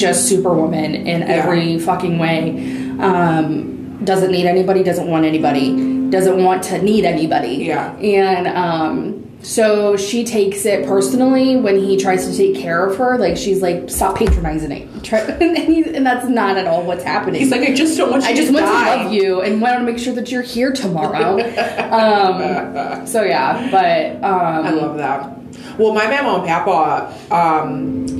just 0.00 0.28
superwoman 0.28 0.94
in 0.94 1.22
every 1.22 1.78
fucking 1.78 2.18
way. 2.18 2.50
Um, 2.98 4.04
doesn't 4.04 4.32
need 4.32 4.46
anybody, 4.46 4.82
doesn't 4.82 5.06
want 5.06 5.26
anybody, 5.26 6.10
doesn't 6.10 6.42
want 6.42 6.62
to 6.64 6.82
need 6.82 7.04
anybody. 7.04 7.56
Yeah. 7.56 7.94
And 7.96 8.46
um, 8.48 9.30
so 9.42 9.96
she 9.96 10.24
takes 10.24 10.64
it 10.66 10.86
personally 10.86 11.56
when 11.56 11.78
he 11.78 11.96
tries 11.96 12.26
to 12.26 12.36
take 12.36 12.56
care 12.56 12.84
of 12.84 12.96
her. 12.98 13.18
Like 13.18 13.36
she's 13.36 13.62
like, 13.62 13.90
stop 13.90 14.16
patronizing 14.16 14.72
it. 14.72 14.88
And, 15.10 15.56
he's, 15.56 15.86
and 15.86 16.04
that's 16.04 16.28
not 16.28 16.58
at 16.58 16.66
all 16.66 16.82
what's 16.84 17.02
happening. 17.02 17.40
He's 17.40 17.50
like, 17.50 17.62
I 17.62 17.74
just 17.74 17.96
don't 17.96 18.10
want 18.10 18.22
you 18.24 18.28
I 18.28 18.34
just 18.34 18.48
to 18.48 18.54
want 18.54 18.66
die. 18.66 18.96
to 18.96 19.04
love 19.04 19.12
you 19.12 19.40
and 19.40 19.60
want 19.60 19.78
to 19.78 19.84
make 19.84 19.98
sure 19.98 20.14
that 20.14 20.30
you're 20.30 20.42
here 20.42 20.72
tomorrow. 20.72 21.40
um, 21.90 23.06
so 23.06 23.22
yeah, 23.22 23.70
but 23.70 24.16
um, 24.16 24.66
I 24.66 24.70
love 24.70 24.98
that. 24.98 25.36
Well, 25.78 25.94
my 25.94 26.06
mama 26.06 26.38
and 26.38 26.46
papa 26.46 27.34
um, 27.34 28.19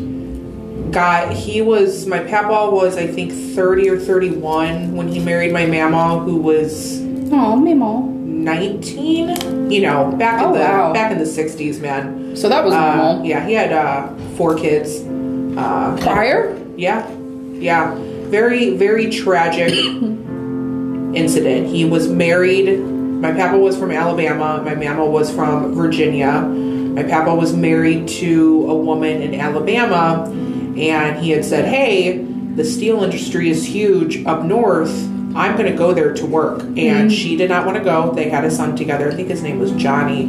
got, 0.91 1.33
he 1.33 1.61
was, 1.63 2.07
my 2.07 2.19
papa 2.21 2.71
was, 2.75 2.97
I 2.97 3.07
think, 3.07 3.33
30 3.55 3.89
or 3.91 3.99
31 3.99 4.95
when 4.95 5.09
he 5.09 5.19
married 5.21 5.53
my 5.53 5.67
mama, 5.67 6.19
who 6.25 6.37
was 6.37 7.01
oh, 7.01 7.57
Mimo. 7.61 8.09
19. 8.21 9.71
You 9.71 9.83
know, 9.83 10.13
back 10.19 10.41
in 10.43 10.49
Oh, 10.49 10.53
the 10.55 10.61
wow. 10.61 10.93
back 10.93 11.13
in 11.13 11.19
the 11.19 11.25
60s, 11.25 11.81
man. 11.81 12.35
So 12.37 12.49
that 12.49 12.65
was 12.65 12.75
Uh, 12.75 13.21
yeah, 13.25 13.47
he 13.47 13.53
had 13.53 13.73
uh, 13.73 14.09
four 14.37 14.57
kids. 14.57 15.01
Uh, 15.57 15.97
Prior? 16.01 16.57
Yeah, 16.77 17.09
yeah. 17.55 17.95
Very, 18.31 18.77
very 18.77 19.11
tragic 19.11 19.73
incident. 21.15 21.69
He 21.69 21.85
was 21.85 22.09
married. 22.09 22.79
My 22.81 23.33
papa 23.33 23.59
was 23.59 23.77
from 23.77 23.91
Alabama. 23.91 24.63
My 24.65 24.75
mama 24.75 25.05
was 25.05 25.31
from 25.31 25.75
Virginia. 25.75 26.41
My 26.41 27.03
papa 27.03 27.35
was 27.35 27.53
married 27.55 28.09
to 28.21 28.67
a 28.71 28.75
woman 28.75 29.21
in 29.23 29.39
Alabama, 29.39 30.27
and 30.77 31.19
he 31.23 31.31
had 31.31 31.45
said, 31.45 31.65
"Hey, 31.67 32.19
the 32.55 32.65
steel 32.65 33.03
industry 33.03 33.49
is 33.51 33.65
huge 33.67 34.25
up 34.27 34.45
north. 34.45 34.93
I'm 35.35 35.57
going 35.57 35.71
to 35.71 35.77
go 35.77 35.93
there 35.95 36.13
to 36.15 36.27
work." 36.27 36.63
And 36.77 37.13
she 37.13 37.37
did 37.37 37.49
not 37.49 37.65
want 37.67 37.79
to 37.79 37.85
go. 37.85 38.13
They 38.13 38.29
had 38.29 38.45
a 38.45 38.51
son 38.51 38.77
together. 38.77 39.11
I 39.11 39.15
think 39.15 39.29
his 39.29 39.43
name 39.43 39.59
was 39.59 39.73
Johnny. 39.73 40.27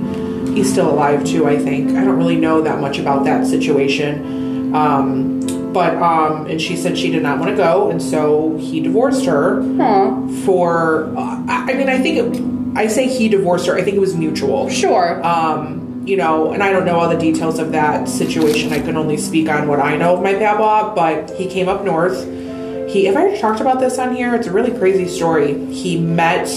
He's 0.54 0.72
still 0.72 0.90
alive 0.90 1.24
too. 1.24 1.48
I 1.48 1.58
think. 1.58 1.92
I 1.92 2.04
don't 2.04 2.18
really 2.18 2.36
know 2.36 2.62
that 2.62 2.80
much 2.80 2.98
about 3.00 3.24
that 3.26 3.46
situation. 3.48 4.76
Um, 4.76 5.40
but 5.74 5.96
um, 6.02 6.46
and 6.48 6.62
she 6.62 6.76
said 6.76 6.98
she 6.98 7.10
did 7.12 7.24
not 7.24 7.40
want 7.40 7.52
to 7.52 7.56
go, 7.58 7.90
and 7.90 8.02
so 8.02 8.58
he 8.58 8.82
divorced 8.82 9.26
her 9.26 9.62
Aw, 9.82 10.28
for. 10.46 11.06
Uh, 11.18 11.44
I 11.48 11.68
I 11.70 11.74
mean, 11.74 11.90
I 11.90 11.98
think 12.00 12.18
it, 12.18 12.78
I 12.78 12.88
say 12.88 13.08
he 13.08 13.30
divorced 13.30 13.68
her. 13.68 13.76
I 13.78 13.82
think 13.82 13.96
it 13.96 14.00
was 14.02 14.16
mutual. 14.16 14.70
sure. 14.70 15.26
Um, 15.26 15.81
you 16.04 16.18
know, 16.18 16.52
and 16.52 16.64
I 16.64 16.72
don't 16.72 16.86
know 16.86 17.00
all 17.00 17.10
the 17.10 17.18
details 17.18 17.60
of 17.60 17.72
that 17.74 18.10
situation. 18.10 18.74
I 18.74 18.80
can 18.80 18.98
only 18.98 19.18
speak 19.18 19.50
on 19.50 19.68
what 19.68 19.80
I 19.80 19.98
know 19.98 20.16
of 20.16 20.24
my 20.24 20.34
papa. 20.34 20.94
But 20.96 21.32
he 21.32 21.48
came 21.48 21.70
up 21.70 21.84
north. 21.84 22.26
He 22.90 23.06
have 23.06 23.16
I 23.16 23.38
talked 23.38 23.62
about 23.62 23.80
this 23.80 24.00
on 24.00 24.16
here? 24.16 24.34
It's 24.36 24.48
a 24.48 24.52
really 24.52 24.78
crazy 24.78 25.08
story. 25.08 25.66
He 25.72 26.00
met 26.00 26.50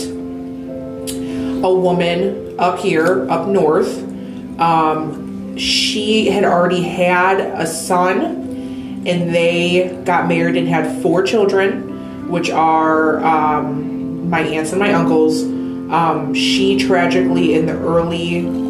a 1.62 1.72
woman 1.72 2.58
up 2.58 2.78
here, 2.78 3.30
up 3.30 3.48
north. 3.48 4.02
Um, 4.58 5.56
she 5.56 6.26
had 6.26 6.44
already 6.44 6.82
had 6.82 7.40
a 7.40 7.66
son, 7.66 8.20
and 9.06 9.34
they 9.34 10.02
got 10.04 10.26
married 10.26 10.56
and 10.56 10.66
had 10.66 11.02
four 11.02 11.22
children, 11.22 12.28
which 12.30 12.50
are 12.50 13.22
um, 13.24 14.28
my 14.30 14.40
aunts 14.40 14.70
and 14.70 14.80
my 14.80 14.92
uncles. 14.92 15.42
Um, 15.42 16.32
she 16.34 16.78
tragically, 16.78 17.54
in 17.54 17.66
the 17.66 17.78
early 17.78 18.64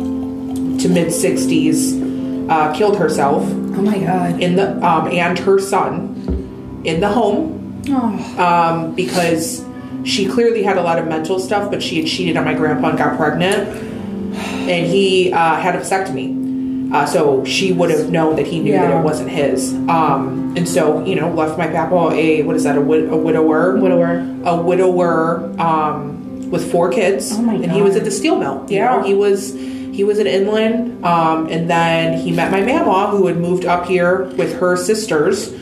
to 0.85 0.91
mid 0.91 1.09
60s, 1.09 2.49
uh, 2.51 2.75
killed 2.75 2.99
herself 2.99 3.43
oh 3.43 3.83
my 3.83 3.99
god. 3.99 4.39
in 4.41 4.55
the 4.55 4.77
um, 4.87 5.09
and 5.11 5.39
her 5.39 5.59
son 5.59 6.83
in 6.85 7.01
the 7.01 7.09
home 7.09 7.53
Oh, 7.87 8.43
um, 8.43 8.95
because 8.95 9.63
she 10.05 10.27
clearly 10.27 10.63
had 10.63 10.79
a 10.79 10.83
lot 10.83 10.99
of 10.99 11.07
mental 11.07 11.39
stuff, 11.39 11.71
but 11.71 11.83
she 11.83 12.01
had 12.01 12.07
cheated 12.09 12.35
on 12.39 12.45
my 12.47 12.55
grandpa 12.55 12.89
and 12.89 12.97
got 12.99 13.19
pregnant, 13.19 13.69
and 13.69 14.87
he 14.87 15.31
uh, 15.35 15.57
had 15.57 15.77
a 15.77 15.81
vasectomy. 15.81 16.91
Uh, 16.95 17.05
so 17.05 17.45
she 17.45 17.73
would 17.75 17.91
have 17.91 18.11
known 18.11 18.37
that 18.37 18.47
he 18.47 18.59
knew 18.61 18.73
that 18.73 18.91
it 18.91 19.03
wasn't 19.05 19.29
his, 19.29 19.75
um, 19.91 20.55
and 20.57 20.67
so 20.67 21.05
you 21.05 21.15
know 21.15 21.31
left 21.35 21.59
my 21.59 21.67
papa 21.67 22.11
a 22.15 22.43
what 22.45 22.57
is 22.57 22.65
that 22.65 22.79
a, 22.79 22.81
wid- 22.81 23.11
a 23.11 23.17
widower 23.17 23.77
widower. 23.77 24.19
a 24.47 24.57
widower 24.63 25.45
um, 25.61 26.51
with 26.51 26.71
four 26.73 26.91
kids, 26.91 27.33
Oh 27.33 27.43
my 27.43 27.55
and 27.55 27.71
he 27.71 27.83
was 27.83 27.97
at 27.97 28.05
the 28.05 28.11
steel 28.11 28.37
mill. 28.39 28.65
You 28.71 28.77
Yeah. 28.77 28.97
know, 28.97 29.03
he 29.03 29.13
was 29.13 29.55
he 29.95 30.03
was 30.05 30.19
in 30.19 30.27
Inland, 30.27 31.05
um, 31.05 31.47
and 31.47 31.71
then 31.71 32.19
he 32.19 32.33
met 32.33 32.51
my 32.51 32.61
mama, 32.61 33.17
who 33.17 33.29
had 33.29 33.37
moved 33.37 33.65
up 33.65 33.87
here 33.87 34.25
with 34.37 34.59
her 34.59 34.77
sisters, 34.77 35.53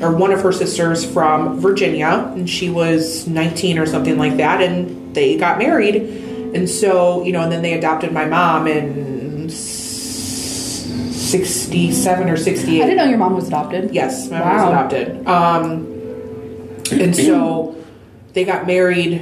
or 0.00 0.14
one 0.14 0.32
of 0.32 0.42
her 0.42 0.52
sisters 0.52 1.04
from 1.04 1.58
Virginia, 1.58 2.30
and 2.34 2.48
she 2.48 2.68
was 2.68 3.26
19 3.26 3.78
or 3.78 3.86
something 3.86 4.18
like 4.18 4.36
that, 4.36 4.60
and 4.62 5.14
they 5.14 5.36
got 5.36 5.58
married, 5.58 5.96
and 5.96 6.68
so 6.68 7.24
you 7.24 7.32
know, 7.32 7.40
and 7.40 7.50
then 7.50 7.62
they 7.62 7.72
adopted 7.72 8.12
my 8.12 8.26
mom 8.26 8.66
in 8.66 9.48
67 11.30 12.28
or 12.28 12.36
68. 12.36 12.82
I 12.82 12.84
didn't 12.84 12.96
know 12.98 13.04
your 13.04 13.18
mom 13.18 13.34
was 13.34 13.48
adopted. 13.48 13.94
Yes, 13.94 14.28
my 14.30 14.40
mom 14.40 14.54
was 14.56 14.62
adopted. 14.68 15.26
Um, 15.26 15.86
and 16.92 17.14
so 17.14 17.76
they 18.32 18.44
got 18.44 18.66
married, 18.66 19.19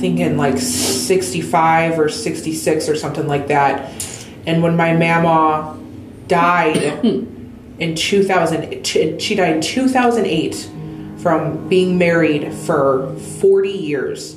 think 0.00 0.18
in 0.18 0.36
like 0.36 0.58
65 0.58 1.98
or 1.98 2.08
66 2.08 2.88
or 2.88 2.96
something 2.96 3.28
like 3.28 3.48
that. 3.48 3.92
And 4.46 4.62
when 4.62 4.74
my 4.76 4.94
mama 4.94 5.78
died 6.26 7.04
in 7.78 7.94
2000, 7.94 8.86
she 8.86 9.34
died 9.34 9.56
in 9.56 9.60
2008 9.60 10.70
from 11.18 11.68
being 11.68 11.98
married 11.98 12.52
for 12.52 13.14
40 13.40 13.68
years. 13.68 14.36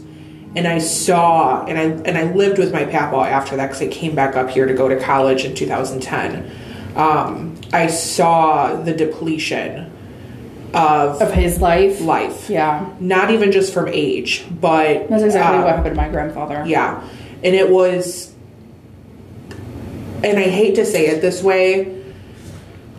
And 0.55 0.67
I 0.67 0.77
saw, 0.77 1.65
and 1.65 1.79
I 1.79 1.83
and 2.07 2.15
I 2.15 2.31
lived 2.31 2.59
with 2.59 2.71
my 2.71 2.85
papa 2.85 3.15
after 3.15 3.55
that 3.55 3.67
because 3.67 3.81
I 3.81 3.87
came 3.87 4.13
back 4.13 4.35
up 4.35 4.51
here 4.51 4.67
to 4.67 4.73
go 4.73 4.87
to 4.87 4.99
college 4.99 5.45
in 5.45 5.55
2010. 5.55 6.95
Um, 6.95 7.59
I 7.71 7.87
saw 7.87 8.75
the 8.75 8.93
depletion 8.93 9.91
of 10.73 11.21
Of 11.21 11.31
his 11.33 11.59
life. 11.61 12.01
life. 12.01 12.49
Yeah. 12.49 12.85
Not 12.99 13.31
even 13.31 13.51
just 13.51 13.73
from 13.73 13.87
age, 13.89 14.45
but 14.59 15.09
That's 15.09 15.23
exactly 15.23 15.59
uh, 15.59 15.63
what 15.65 15.75
happened 15.75 15.95
to 15.95 16.01
my 16.01 16.09
grandfather. 16.09 16.63
yeah. 16.65 17.03
And 17.43 17.53
it 17.55 17.69
was, 17.69 18.33
and 20.23 20.37
I 20.39 20.43
hate 20.43 20.75
to 20.75 20.85
say 20.85 21.07
it 21.07 21.21
this 21.21 21.43
way, 21.43 22.01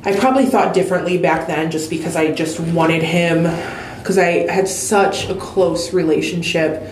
I 0.05 0.15
probably 0.17 0.45
thought 0.47 0.75
differently 0.75 1.17
back 1.19 1.47
then 1.47 1.71
just 1.71 1.89
because 1.89 2.15
I 2.15 2.33
just 2.33 2.61
wanted 2.61 3.03
him, 3.03 3.45
because 3.99 4.19
I 4.19 4.51
had 4.53 4.69
such 4.69 5.29
a 5.31 5.35
close 5.35 5.95
relationship 5.95 6.83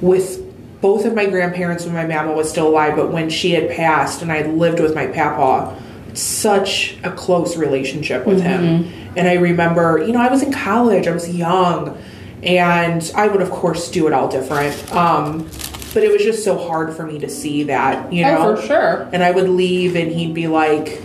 with 0.00 0.40
both 0.80 1.04
of 1.06 1.14
my 1.14 1.26
grandparents 1.26 1.84
when 1.84 1.94
my 1.94 2.06
mama 2.06 2.32
was 2.34 2.48
still 2.48 2.68
alive, 2.68 2.94
but 2.94 3.10
when 3.10 3.30
she 3.30 3.50
had 3.52 3.68
passed 3.70 4.22
and 4.22 4.30
I 4.30 4.42
lived 4.42 4.78
with 4.78 4.94
my 4.94 5.06
papa, 5.08 5.76
such 6.14 6.96
a 7.02 7.10
close 7.10 7.56
relationship 7.56 8.26
with 8.26 8.40
him. 8.40 8.92
And 9.16 9.28
I 9.28 9.34
remember, 9.34 9.98
you 10.04 10.12
know, 10.12 10.20
I 10.20 10.28
was 10.28 10.42
in 10.42 10.52
college, 10.52 11.06
I 11.06 11.12
was 11.12 11.34
young, 11.34 11.96
and 12.42 13.10
I 13.14 13.28
would, 13.28 13.42
of 13.42 13.50
course, 13.50 13.90
do 13.90 14.06
it 14.06 14.12
all 14.12 14.28
different. 14.28 14.92
Um, 14.94 15.48
but 15.92 16.02
it 16.02 16.10
was 16.12 16.22
just 16.22 16.42
so 16.44 16.58
hard 16.58 16.94
for 16.94 17.04
me 17.06 17.18
to 17.20 17.28
see 17.28 17.64
that, 17.64 18.12
you 18.12 18.22
know. 18.24 18.38
Oh, 18.38 18.56
for 18.56 18.62
sure. 18.66 19.08
And 19.12 19.22
I 19.22 19.30
would 19.30 19.48
leave, 19.48 19.94
and 19.94 20.10
he'd 20.10 20.34
be 20.34 20.48
like, 20.48 21.00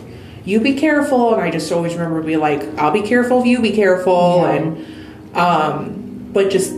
"You 0.45 0.59
be 0.59 0.73
careful," 0.73 1.33
and 1.33 1.41
I 1.41 1.51
just 1.51 1.71
always 1.71 1.93
remember 1.93 2.21
be 2.23 2.37
like, 2.37 2.63
"I'll 2.79 2.91
be 2.91 3.03
careful 3.03 3.41
if 3.41 3.45
you 3.45 3.61
be 3.61 3.71
careful," 3.71 4.41
Yeah. 4.43 4.51
and 4.53 4.85
um, 5.35 6.29
but 6.33 6.49
just 6.49 6.73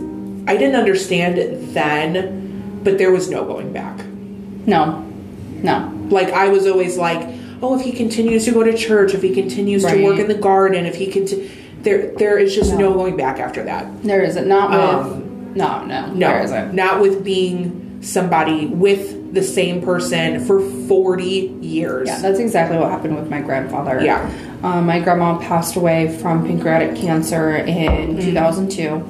I 0.46 0.56
didn't 0.58 0.76
understand 0.76 1.38
it 1.38 1.72
then, 1.72 2.80
but 2.84 2.98
there 2.98 3.10
was 3.10 3.30
no 3.30 3.44
going 3.44 3.72
back. 3.72 4.04
No. 4.66 5.00
No. 5.62 5.90
Like 6.10 6.30
I 6.30 6.48
was 6.48 6.66
always 6.66 6.98
like, 6.98 7.26
"Oh, 7.62 7.78
if 7.78 7.84
he 7.84 7.92
continues 7.92 8.44
to 8.46 8.52
go 8.52 8.62
to 8.62 8.76
church, 8.76 9.14
if 9.14 9.22
he 9.22 9.32
continues 9.34 9.84
to 9.84 10.02
work 10.04 10.18
in 10.18 10.28
the 10.28 10.34
garden, 10.34 10.84
if 10.86 10.96
he 10.96 11.06
can." 11.06 11.26
There, 11.82 12.12
there 12.16 12.38
is 12.38 12.54
just 12.54 12.72
no. 12.72 12.90
No. 12.90 12.94
going 12.94 13.16
back 13.16 13.38
after 13.40 13.62
that. 13.64 14.02
There 14.02 14.22
isn't. 14.22 14.46
Not 14.46 14.70
with. 14.70 14.80
Um, 14.80 15.54
no, 15.54 15.84
no. 15.84 16.06
No, 16.12 16.28
There 16.28 16.42
isn't. 16.44 16.74
not 16.74 17.00
with 17.00 17.24
being 17.24 17.98
somebody 18.02 18.66
with 18.66 19.34
the 19.34 19.42
same 19.42 19.82
person 19.82 20.44
for 20.44 20.60
forty 20.86 21.56
years. 21.60 22.08
Yeah, 22.08 22.20
that's 22.20 22.38
exactly 22.38 22.78
what 22.78 22.90
happened 22.90 23.16
with 23.16 23.28
my 23.30 23.40
grandfather. 23.40 24.00
Yeah. 24.02 24.30
Um, 24.62 24.86
my 24.86 25.00
grandma 25.00 25.38
passed 25.38 25.74
away 25.74 26.16
from 26.18 26.46
pancreatic 26.46 26.94
cancer 26.94 27.56
in 27.56 28.16
2002. 28.20 29.04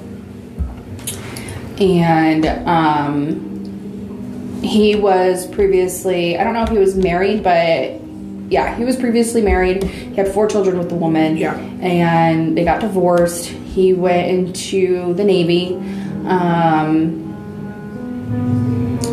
And 1.79 2.47
um, 2.67 4.61
he 4.63 4.95
was 4.97 5.47
previously, 5.47 6.39
I 6.39 6.45
don't 6.45 6.55
know 6.55 6.63
if 6.63 6.71
he 6.71 6.79
was 6.79 6.97
married, 6.97 7.43
but 7.43 8.01
yeah, 8.53 8.77
he 8.77 8.85
was 8.85 8.97
previously 8.97 9.41
married. 9.41 9.83
He 9.83 10.15
had 10.15 10.29
four 10.29 10.47
children 10.47 10.79
with 10.79 10.91
the 10.91 10.95
woman. 10.95 11.39
Yeah. 11.39 11.57
And 11.81 12.57
they 12.57 12.65
got 12.65 12.81
divorced. 12.81 13.47
He 13.47 13.95
went 13.95 14.29
into 14.29 15.15
the 15.15 15.25
Navy, 15.25 15.77
um, 16.27 17.33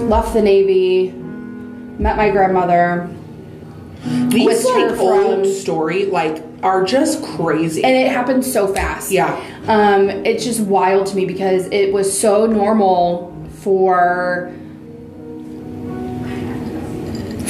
left 0.10 0.34
the 0.34 0.42
Navy, 0.42 1.12
met 1.12 2.18
my 2.18 2.30
grandmother. 2.30 3.10
These 4.28 4.66
like 4.66 4.98
old 5.00 5.48
story, 5.48 6.06
like 6.06 6.44
are 6.62 6.84
just 6.84 7.24
crazy. 7.24 7.84
and 7.84 7.96
it 7.96 8.12
happened 8.12 8.44
so 8.44 8.74
fast. 8.74 9.12
Yeah. 9.12 9.42
Um, 9.68 10.10
it's 10.10 10.44
just 10.44 10.60
wild 10.60 11.08
to 11.08 11.16
me 11.16 11.26
because 11.26 11.68
it 11.68 11.94
was 11.94 12.18
so 12.18 12.46
normal 12.46 13.34
for 13.62 14.54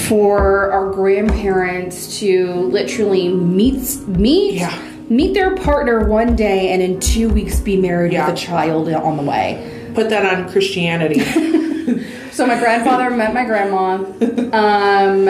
for 0.09 0.71
our 0.71 0.91
grandparents 0.91 2.19
to 2.19 2.51
literally 2.53 3.29
meet 3.29 3.79
meet 4.07 4.55
Yeah. 4.55 4.73
meet 5.07 5.33
their 5.35 5.55
partner 5.55 6.07
one 6.09 6.35
day 6.35 6.69
and 6.73 6.81
in 6.81 6.99
two 6.99 7.29
weeks 7.29 7.59
be 7.59 7.77
married 7.77 8.11
Yeah. 8.11 8.25
with 8.27 8.35
a 8.35 8.37
child 8.37 8.89
on 8.91 9.17
the 9.17 9.23
way. 9.23 9.91
Put 9.93 10.09
that 10.09 10.25
on 10.25 10.49
Christianity. 10.49 11.21
So 12.31 12.45
my 12.47 12.57
grandfather 12.57 13.09
met 13.09 13.33
my 13.33 13.43
grandma. 13.43 13.95
Um, 14.53 15.27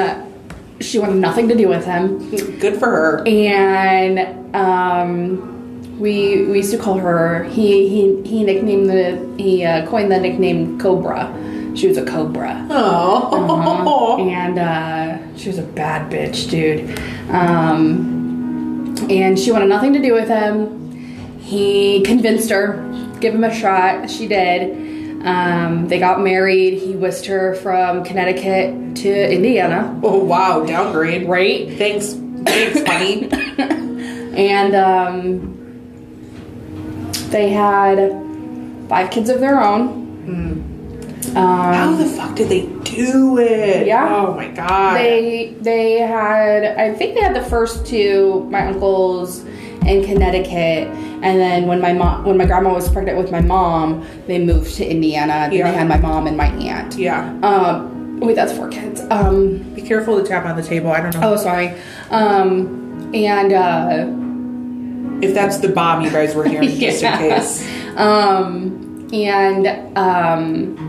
she 0.80 1.00
wanted 1.00 1.16
nothing 1.16 1.48
to 1.48 1.56
do 1.56 1.68
with 1.68 1.84
him. 1.84 2.30
Good 2.60 2.78
for 2.78 2.86
her. 2.88 3.24
and 3.28 4.56
um, 4.56 5.98
we 6.00 6.46
we 6.46 6.58
used 6.58 6.70
to 6.72 6.78
call 6.78 7.00
her. 7.00 7.46
He 7.46 7.88
he 7.90 8.22
he 8.24 8.44
nicknamed 8.44 8.90
the 8.92 9.44
he 9.44 9.66
uh, 9.66 9.88
coined 9.88 10.12
the 10.12 10.20
nickname 10.20 10.78
Cobra. 10.80 11.34
She 11.76 11.88
was 11.88 11.98
a 11.98 12.06
cobra, 12.06 12.66
Oh. 12.70 14.18
and 14.28 14.60
uh, 14.60 15.18
she 15.38 15.48
was 15.50 15.58
a 15.60 15.64
bad 15.64 16.12
bitch, 16.12 16.50
dude. 16.50 17.00
Um, 17.30 18.96
and 19.10 19.38
she 19.40 19.52
wanted 19.52 19.70
nothing 19.70 19.94
to 19.94 20.00
do 20.02 20.14
with 20.14 20.28
him. 20.28 21.38
He 21.40 22.02
convinced 22.04 22.50
her, 22.50 22.84
give 23.20 23.34
him 23.34 23.44
a 23.44 23.54
shot. 23.54 24.10
She 24.10 24.28
did. 24.28 25.26
Um, 25.26 25.88
they 25.88 26.00
got 26.00 26.22
married. 26.22 26.80
He 26.80 26.96
whisked 26.96 27.26
her 27.28 27.54
from 27.56 28.04
Connecticut 28.04 28.96
to 28.98 29.32
Indiana. 29.34 30.00
Oh 30.04 30.24
wow, 30.24 30.64
downgrade. 30.66 31.28
Right. 31.28 31.70
Thanks, 31.78 32.14
thanks, 32.46 32.82
honey. 32.88 33.30
and 34.36 34.76
um, 34.76 35.56
they 37.32 37.50
had 37.50 37.98
five 38.90 39.12
kids 39.12 39.30
of 39.30 39.40
their 39.40 39.62
own. 39.62 39.98
How 40.30 40.79
Um, 41.36 41.98
the 41.98 42.06
fuck 42.06 42.36
did 42.36 42.50
they 42.50 42.66
do 42.84 43.38
it? 43.38 43.88
Yeah. 43.88 44.26
Oh 44.28 44.34
my 44.34 44.48
god. 44.50 44.96
they 44.98 45.56
they 45.62 46.00
had 46.00 46.64
I 46.78 46.94
think 46.94 47.16
they 47.16 47.22
had 47.22 47.36
the 47.36 47.44
first 47.44 47.86
two 47.86 48.48
my 48.52 48.68
uncles 48.68 49.44
in 49.86 50.04
Connecticut, 50.06 50.88
and 51.24 51.40
then 51.40 51.66
when 51.68 51.80
my 51.82 51.94
mom 51.94 52.26
when 52.26 52.38
my 52.38 52.46
grandma 52.46 52.74
was 52.74 52.90
pregnant 52.92 53.18
with 53.18 53.32
my 53.32 53.42
mom, 53.42 54.06
they 54.28 54.38
moved 54.44 54.76
to 54.76 54.86
Indiana. 54.86 55.48
Then 55.50 55.54
Yeah. 55.54 55.72
they 55.72 55.78
had 55.78 55.88
my 55.88 55.98
mom 55.98 56.28
and 56.28 56.36
my 56.38 56.48
aunt. 56.48 56.96
yeah. 56.98 57.34
Um, 57.44 58.20
wait, 58.20 58.36
that's 58.36 58.52
four 58.54 58.68
kids. 58.68 59.02
Um, 59.10 59.58
Be 59.76 59.82
careful 59.82 60.22
to 60.22 60.28
tap 60.28 60.46
on 60.46 60.56
the 60.58 60.64
table. 60.64 60.92
I 60.92 61.00
don't 61.02 61.16
know 61.16 61.34
oh, 61.34 61.38
sorry. 61.38 61.74
Um, 62.12 63.12
and 63.14 63.54
uh, 63.54 65.26
if 65.26 65.34
that's 65.34 65.58
the 65.58 65.70
bomb 65.70 66.02
you 66.04 66.12
guys 66.12 66.36
were 66.36 66.44
hearing, 66.48 66.70
just 66.70 67.02
in 67.04 67.18
case. 67.18 67.66
um, 67.98 69.08
and 69.14 69.98
um, 69.98 70.89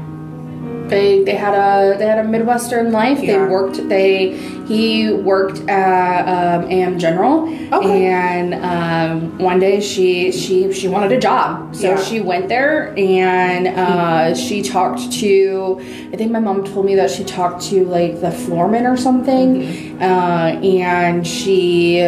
they 0.90 1.22
they 1.24 1.34
had 1.36 1.54
a 1.54 1.96
they 1.98 2.06
had 2.06 2.18
a 2.18 2.24
midwestern 2.28 2.92
life. 2.92 3.20
They 3.20 3.38
worked. 3.38 3.88
They 3.88 4.36
he 4.70 5.12
worked 5.12 5.60
at 5.68 6.22
um, 6.28 6.70
AM 6.70 6.98
General, 6.98 7.48
Okay. 7.72 8.06
and 8.06 8.54
um, 8.54 9.38
one 9.38 9.58
day 9.58 9.80
she 9.80 10.30
she 10.32 10.72
she 10.72 10.86
wanted 10.88 11.12
a 11.12 11.18
job, 11.18 11.74
so 11.74 11.90
Yeah. 11.90 12.02
she 12.02 12.20
went 12.20 12.48
there 12.48 12.94
and 12.98 13.66
uh, 13.68 14.34
she 14.34 14.62
talked 14.62 15.10
to. 15.20 15.78
I 16.12 16.16
think 16.16 16.30
my 16.30 16.40
mom 16.40 16.64
told 16.64 16.86
me 16.86 16.94
that 16.96 17.10
she 17.10 17.24
talked 17.24 17.62
to 17.70 17.84
like 17.86 18.20
the 18.20 18.30
floorman 18.30 18.84
or 18.92 18.96
something, 18.96 19.62
Mm-hmm. 19.62 20.02
uh, 20.02 20.48
and 20.62 21.26
she 21.26 21.98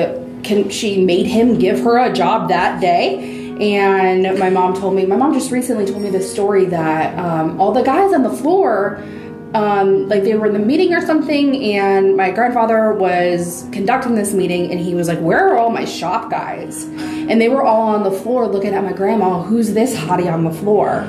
can 0.42 0.68
she 0.70 1.04
made 1.04 1.26
him 1.26 1.58
give 1.58 1.80
her 1.80 1.98
a 1.98 2.12
job 2.12 2.48
that 2.48 2.80
day. 2.80 3.41
And 3.62 4.38
my 4.40 4.50
mom 4.50 4.74
told 4.74 4.94
me, 4.96 5.06
my 5.06 5.14
mom 5.16 5.32
just 5.32 5.52
recently 5.52 5.86
told 5.86 6.02
me 6.02 6.10
this 6.10 6.30
story 6.30 6.64
that 6.66 7.16
um, 7.16 7.60
all 7.60 7.70
the 7.70 7.82
guys 7.82 8.12
on 8.12 8.24
the 8.24 8.30
floor, 8.30 9.00
um, 9.54 10.08
like 10.08 10.24
they 10.24 10.34
were 10.34 10.46
in 10.46 10.52
the 10.54 10.58
meeting 10.58 10.94
or 10.94 11.00
something, 11.04 11.62
and 11.62 12.16
my 12.16 12.30
grandfather 12.32 12.92
was 12.94 13.68
conducting 13.70 14.14
this 14.16 14.32
meeting, 14.32 14.70
and 14.72 14.80
he 14.80 14.94
was 14.94 15.06
like, 15.08 15.20
Where 15.20 15.46
are 15.48 15.58
all 15.58 15.70
my 15.70 15.84
shop 15.84 16.28
guys? 16.30 16.84
And 16.84 17.40
they 17.40 17.48
were 17.48 17.62
all 17.62 17.82
on 17.94 18.02
the 18.02 18.10
floor 18.10 18.48
looking 18.48 18.74
at 18.74 18.82
my 18.82 18.92
grandma, 18.94 19.42
Who's 19.42 19.74
this 19.74 19.94
hottie 19.94 20.32
on 20.32 20.42
the 20.44 20.50
floor? 20.52 21.00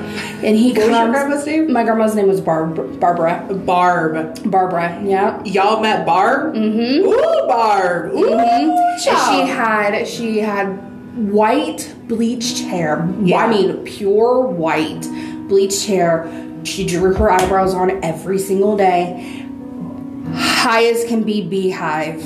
And 0.44 0.56
he 0.56 0.72
What 0.74 0.88
was 0.88 0.96
your 0.98 1.10
grandma's 1.10 1.46
name? 1.46 1.72
My 1.72 1.82
grandma's 1.82 2.14
name 2.14 2.28
was 2.28 2.40
Barb- 2.40 3.00
Barbara. 3.00 3.48
Barb. 3.66 4.48
Barbara, 4.50 5.02
yeah. 5.02 5.42
Y'all 5.44 5.80
met 5.80 6.06
Barb? 6.06 6.54
Mm-hmm. 6.54 7.04
Ooh, 7.08 7.48
Barb. 7.48 8.12
Ooh, 8.12 8.38
And 8.38 9.00
she 9.00 9.10
had 9.50 10.06
she 10.06 10.38
had 10.38 10.78
white 11.14 11.94
bleached 12.08 12.58
hair. 12.64 13.08
Yeah. 13.22 13.44
I 13.44 13.50
mean 13.50 13.84
pure 13.84 14.40
white 14.46 15.02
bleached 15.48 15.86
hair. 15.86 16.30
She 16.64 16.86
drew 16.86 17.14
her 17.14 17.30
eyebrows 17.30 17.74
on 17.74 18.02
every 18.02 18.38
single 18.38 18.76
day. 18.76 19.40
High 20.34 20.84
as 20.86 21.04
can 21.04 21.22
be 21.22 21.46
beehive. 21.46 22.22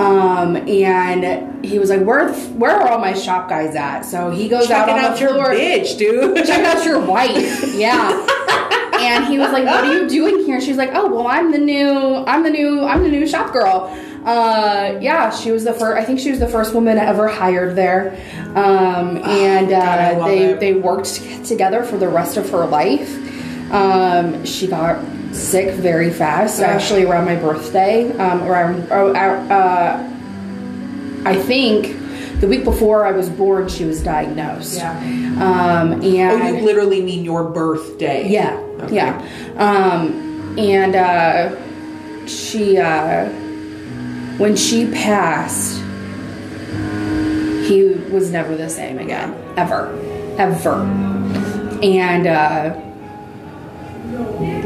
Um, 0.00 0.56
and 0.56 1.64
he 1.64 1.78
was 1.78 1.90
like, 1.90 2.00
Where 2.02 2.32
where 2.32 2.72
are 2.72 2.88
all 2.88 2.98
my 2.98 3.12
shop 3.12 3.48
guys 3.48 3.76
at? 3.76 4.02
So 4.02 4.30
he 4.30 4.48
goes 4.48 4.70
out 4.70 4.86
Checking 4.88 4.94
on 4.94 5.12
out 5.12 5.14
the 5.14 5.20
your 5.20 5.34
floor. 5.34 5.46
bitch, 5.50 5.98
dude. 5.98 6.36
Check 6.46 6.64
out 6.64 6.84
your 6.84 7.00
wife. 7.00 7.74
Yeah. 7.74 8.10
and 8.98 9.26
he 9.26 9.38
was 9.38 9.52
like, 9.52 9.64
"What 9.66 9.84
are 9.84 9.92
you 9.92 10.08
doing 10.08 10.44
here?" 10.46 10.60
She's 10.60 10.76
like, 10.76 10.90
"Oh, 10.94 11.08
well, 11.08 11.26
I'm 11.26 11.52
the 11.52 11.58
new, 11.58 12.24
I'm 12.26 12.42
the 12.42 12.50
new, 12.50 12.84
I'm 12.84 13.02
the 13.02 13.08
new 13.10 13.26
shop 13.26 13.52
girl." 13.52 13.88
Uh, 14.24 14.98
yeah, 15.00 15.30
she 15.30 15.50
was 15.52 15.64
the 15.64 15.72
first. 15.72 16.00
I 16.00 16.04
think 16.04 16.18
she 16.18 16.30
was 16.30 16.40
the 16.40 16.48
first 16.48 16.74
woman 16.74 16.96
ever 16.98 17.28
hired 17.28 17.76
there. 17.76 18.16
Um, 18.54 19.18
and 19.18 19.72
uh, 19.72 20.14
love 20.18 20.28
they 20.28 20.44
it. 20.46 20.60
they 20.60 20.72
worked 20.74 21.20
together 21.46 21.84
for 21.84 21.98
the 21.98 22.08
rest 22.08 22.36
of 22.36 22.48
her 22.50 22.64
life. 22.64 23.10
Um, 23.72 24.44
she 24.44 24.66
got 24.66 25.04
sick 25.34 25.74
very 25.74 26.10
fast, 26.10 26.60
actually 26.60 27.04
around 27.04 27.24
my 27.26 27.34
birthday. 27.36 28.10
Um, 28.18 28.42
around, 28.44 28.86
oh, 28.90 29.12
uh, 29.14 30.10
I 31.26 31.36
think. 31.36 32.00
The 32.40 32.48
week 32.48 32.64
before 32.64 33.06
I 33.06 33.12
was 33.12 33.30
born, 33.30 33.68
she 33.68 33.84
was 33.84 34.02
diagnosed. 34.02 34.76
Yeah. 34.78 34.90
Um, 35.40 35.92
and 36.02 36.04
Oh, 36.42 36.46
you 36.48 36.64
literally 36.64 37.00
mean 37.00 37.24
your 37.24 37.44
birthday. 37.44 38.28
yeah, 38.28 38.56
Okay. 38.82 38.96
yeah. 38.96 39.22
Um, 39.56 40.58
and 40.58 40.94
uh, 40.96 42.26
she, 42.26 42.76
uh, 42.76 43.30
when 44.38 44.56
she 44.56 44.90
passed, 44.90 45.78
he 47.68 47.94
was 48.10 48.30
never 48.30 48.56
the 48.56 48.68
same 48.68 48.98
again, 48.98 49.34
ever, 49.56 49.88
ever. 50.38 50.74
And 51.82 52.26
uh, 52.26 52.74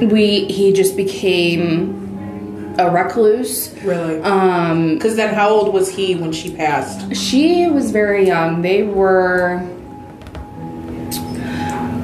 we, 0.06 0.44
he 0.46 0.72
just 0.72 0.96
became 0.96 2.74
a 2.78 2.90
recluse. 2.90 3.74
Really? 3.82 4.20
Um, 4.22 4.94
Because 4.94 5.16
then 5.16 5.34
how 5.34 5.48
old 5.50 5.72
was 5.74 5.90
he 5.94 6.14
when 6.14 6.32
she 6.32 6.54
passed? 6.54 7.14
she 7.16 7.66
was 7.68 7.90
very 7.90 8.26
young. 8.26 8.62
They 8.62 8.82
were, 8.84 9.56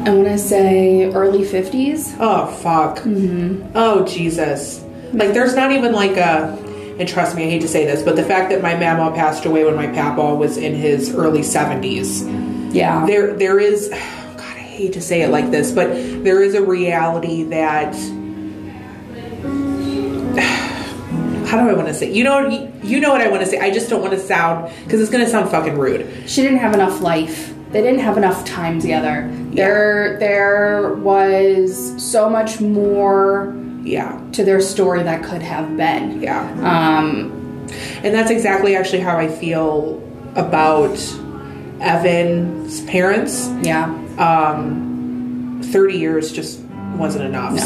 I 0.06 0.10
want 0.10 0.26
to 0.28 0.38
say, 0.38 1.04
early 1.12 1.44
50s. 1.44 2.16
Oh, 2.20 2.46
fuck. 2.46 2.98
Mm-hmm. 2.98 3.72
Oh, 3.74 4.04
Jesus. 4.04 4.82
Like, 5.12 5.32
there's 5.32 5.54
not 5.54 5.70
even 5.72 5.92
like 5.92 6.16
a. 6.16 6.58
And 6.98 7.08
trust 7.08 7.34
me, 7.34 7.44
I 7.44 7.50
hate 7.50 7.62
to 7.62 7.68
say 7.68 7.86
this, 7.86 8.02
but 8.02 8.14
the 8.16 8.22
fact 8.22 8.50
that 8.50 8.62
my 8.62 8.74
mama 8.76 9.14
passed 9.16 9.44
away 9.46 9.64
when 9.64 9.74
my 9.74 9.88
papa 9.88 10.34
was 10.34 10.56
in 10.56 10.74
his 10.74 11.12
early 11.14 11.40
70s, 11.40 12.72
Yeah. 12.72 13.04
there 13.06 13.34
there 13.34 13.58
is 13.58 13.88
God, 13.88 14.56
I 14.56 14.60
hate 14.60 14.92
to 14.94 15.00
say 15.00 15.22
it 15.22 15.30
like 15.30 15.50
this, 15.50 15.72
but 15.72 15.88
there 15.88 16.42
is 16.42 16.54
a 16.54 16.62
reality 16.62 17.42
that 17.44 17.94
how 21.46 21.62
do 21.62 21.68
I 21.68 21.74
want 21.74 21.88
to 21.88 21.94
say? 21.94 22.12
You 22.12 22.24
know, 22.24 22.48
you 22.82 23.00
know 23.00 23.10
what 23.10 23.20
I 23.20 23.28
want 23.28 23.42
to 23.42 23.46
say. 23.48 23.58
I 23.60 23.70
just 23.70 23.88
don't 23.90 24.00
want 24.00 24.12
to 24.12 24.18
sound 24.20 24.72
because 24.84 25.00
it's 25.00 25.10
going 25.10 25.24
to 25.24 25.30
sound 25.30 25.50
fucking 25.50 25.78
rude. 25.78 26.28
she 26.28 26.42
didn't 26.42 26.58
have 26.58 26.74
enough 26.74 27.00
life. 27.00 27.52
They 27.70 27.82
didn't 27.82 28.00
have 28.00 28.16
enough 28.16 28.44
time 28.44 28.80
together. 28.80 29.28
There, 29.50 30.16
there 30.20 30.94
was 30.94 31.94
so 32.02 32.30
much 32.30 32.60
more 32.60 33.52
Yeah, 33.84 34.18
to 34.32 34.44
their 34.44 34.60
story 34.60 35.02
that 35.02 35.22
could 35.22 35.42
have 35.42 35.76
been. 35.76 36.20
yeah. 36.22 36.98
Um, 36.98 37.68
And 38.02 38.14
that's 38.14 38.30
exactly 38.30 38.74
actually 38.76 39.00
how 39.00 39.16
I 39.18 39.28
feel 39.28 40.02
about 40.36 40.96
Evan's 41.80 42.80
parents. 42.82 43.48
yeah, 43.62 43.84
Um, 44.18 45.60
30 45.64 45.98
years 45.98 46.32
just 46.32 46.60
wasn't 46.96 47.24
enough. 47.24 47.58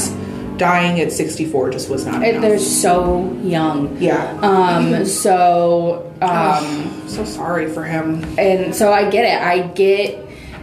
Dying 0.57 1.01
at 1.01 1.13
64 1.13 1.71
just 1.71 1.89
was 1.89 2.05
not 2.05 2.23
it, 2.25 2.31
enough. 2.31 2.43
they're 2.43 2.59
so 2.59 3.33
young. 3.43 3.97
yeah. 4.01 4.37
Um, 4.43 5.05
so, 5.05 6.13
um, 6.21 7.05
so 7.07 7.25
sorry 7.25 7.69
for 7.69 7.85
him. 7.85 8.25
and 8.39 8.75
so 8.75 8.93
I 8.93 9.09
get 9.09 9.25
it. 9.25 9.41
I 9.41 9.69
get, 9.69 10.19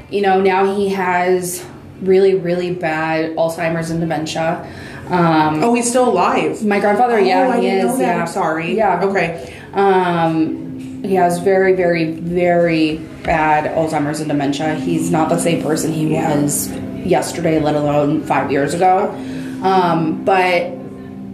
you 0.10 0.22
know, 0.22 0.42
now 0.42 0.76
he 0.76 0.90
has 0.90 1.66
really, 2.02 2.36
really 2.36 2.74
bad 2.74 3.36
Alzheimer's 3.38 3.90
and 3.90 4.02
dementia. 4.02 4.70
Um, 5.10 5.64
Oh, 5.64 5.74
he's 5.74 5.88
still 5.90 6.10
alive. 6.10 6.66
my 6.66 6.80
grandfather, 6.80 7.20
yeah, 7.20 7.46
oh, 7.48 7.52
I 7.52 7.60
he 7.62 7.68
is. 7.68 8.00
Yeah, 8.00 8.22
I'm 8.22 8.28
sorry. 8.28 8.76
Yeah. 8.76 9.02
Okay. 9.04 9.54
Um, 9.74 10.62
He 11.04 11.14
has 11.16 11.38
very, 11.40 11.74
very, 11.74 12.12
very 12.14 12.98
bad 13.24 13.66
Alzheimer's 13.76 14.20
and 14.22 14.28
dementia. 14.30 14.74
He's 14.74 15.12
not 15.12 15.30
the 15.30 15.38
same 15.38 15.62
person 15.62 15.94
he 15.94 16.14
Yeah. 16.14 16.36
was 16.36 16.72
yesterday, 17.06 17.60
let 17.60 17.76
alone 17.76 18.22
five 18.24 18.52
years 18.52 18.74
ago. 18.74 19.14
Um, 19.62 20.24
but 20.26 20.72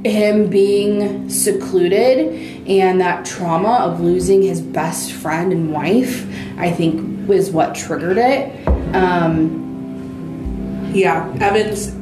him 0.03 0.47
being 0.47 1.29
secluded 1.29 2.35
and 2.67 2.99
that 2.99 3.23
trauma 3.23 3.75
of 3.85 4.01
losing 4.01 4.41
his 4.41 4.59
best 4.59 5.13
friend 5.13 5.53
and 5.53 5.71
wife, 5.71 6.25
I 6.57 6.71
think, 6.71 7.29
was 7.29 7.49
what 7.51 7.73
triggered 7.75 8.17
it. 8.17 8.51
Um, 8.93 10.89
Yeah, 10.93 11.25
Evans. 11.39 11.93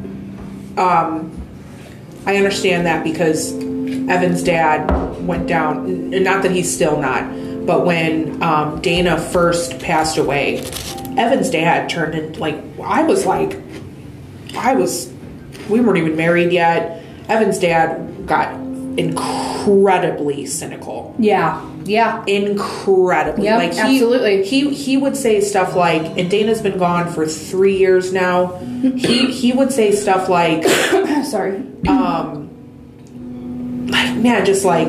Um, 0.76 1.30
I 2.30 2.38
understand 2.38 2.86
that 2.86 3.04
because 3.04 3.54
Evan's 3.54 4.44
dad 4.44 5.26
went 5.26 5.48
down. 5.48 6.12
Not 6.12 6.44
that 6.44 6.52
he's 6.52 6.72
still 6.72 7.02
not, 7.02 7.24
but 7.66 7.88
when 7.88 8.44
um, 8.44 8.80
Dana 8.82 9.20
first 9.20 9.80
passed 9.80 10.20
away, 10.20 10.60
Evan's 11.18 11.50
dad 11.50 11.90
turned 11.90 12.14
in 12.14 12.34
like 12.34 12.64
I 12.80 13.02
was 13.02 13.26
like, 13.26 13.60
I 14.56 14.76
was. 14.76 15.12
We 15.70 15.80
weren't 15.80 15.98
even 15.98 16.16
married 16.16 16.52
yet. 16.52 17.04
Evan's 17.28 17.58
dad 17.58 18.28
got 18.28 18.54
incredibly 19.00 20.46
cynical 20.46 21.16
yeah, 21.20 21.68
yeah. 21.86 22.24
incredibly. 22.26 23.46
Yep, 23.46 23.58
like 23.58 23.74
he, 23.74 23.80
absolutely. 23.80 24.44
He 24.46 24.74
he 24.74 24.98
would 24.98 25.16
say 25.16 25.42
stuff 25.42 25.76
like, 25.76 26.02
and 26.18 26.30
Dana's 26.30 26.62
been 26.62 26.78
gone 26.78 27.12
for 27.12 27.26
three 27.26 27.78
years 27.78 28.14
now. 28.14 28.58
he 28.58 29.32
he 29.32 29.52
would 29.52 29.72
say 29.72 29.92
stuff 29.92 30.30
like, 30.30 30.64
Sorry. 31.24 31.60
like, 33.92 34.16
man, 34.18 34.46
just 34.46 34.66
like 34.66 34.88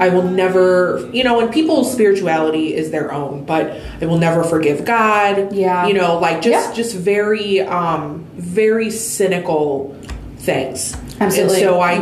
I 0.00 0.08
will 0.08 0.22
never, 0.22 1.08
you 1.12 1.22
know, 1.22 1.38
and 1.40 1.52
people's 1.52 1.92
spirituality 1.92 2.74
is 2.74 2.90
their 2.90 3.12
own, 3.12 3.44
but 3.44 3.70
I 4.02 4.06
will 4.06 4.18
never 4.18 4.42
forgive 4.42 4.84
God. 4.84 5.52
Yeah. 5.52 5.86
you 5.86 5.94
know, 5.94 6.18
like 6.18 6.42
just 6.42 6.70
Yeah. 6.70 6.74
just 6.74 6.96
very 6.96 7.60
um 7.60 8.24
very 8.36 8.90
cynical 8.90 9.96
things. 10.38 10.96
Absolutely. 11.20 11.62
And 11.62 11.64
so 11.64 11.80
I 11.80 11.96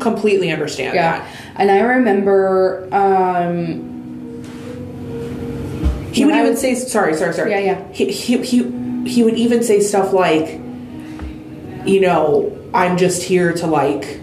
completely 0.00 0.50
understand 0.52 0.94
Yeah. 0.94 1.18
that. 1.20 1.26
And 1.56 1.70
I 1.70 1.80
remember 1.80 2.86
um, 2.92 3.84
He 6.12 6.24
would 6.24 6.34
I 6.34 6.40
even 6.42 6.56
say, 6.56 6.74
"Sorry, 6.74 7.14
sorry, 7.14 7.32
sorry." 7.32 7.50
Yeah, 7.50 7.58
yeah. 7.60 7.82
He, 7.92 8.10
he 8.10 8.36
he 8.42 8.62
he 9.06 9.22
would 9.22 9.34
even 9.36 9.62
say 9.62 9.80
stuff 9.80 10.12
like, 10.12 10.60
"You 11.86 12.00
know, 12.00 12.57
I'm 12.78 12.96
just 12.96 13.22
here 13.24 13.52
to 13.54 13.66
like 13.66 14.20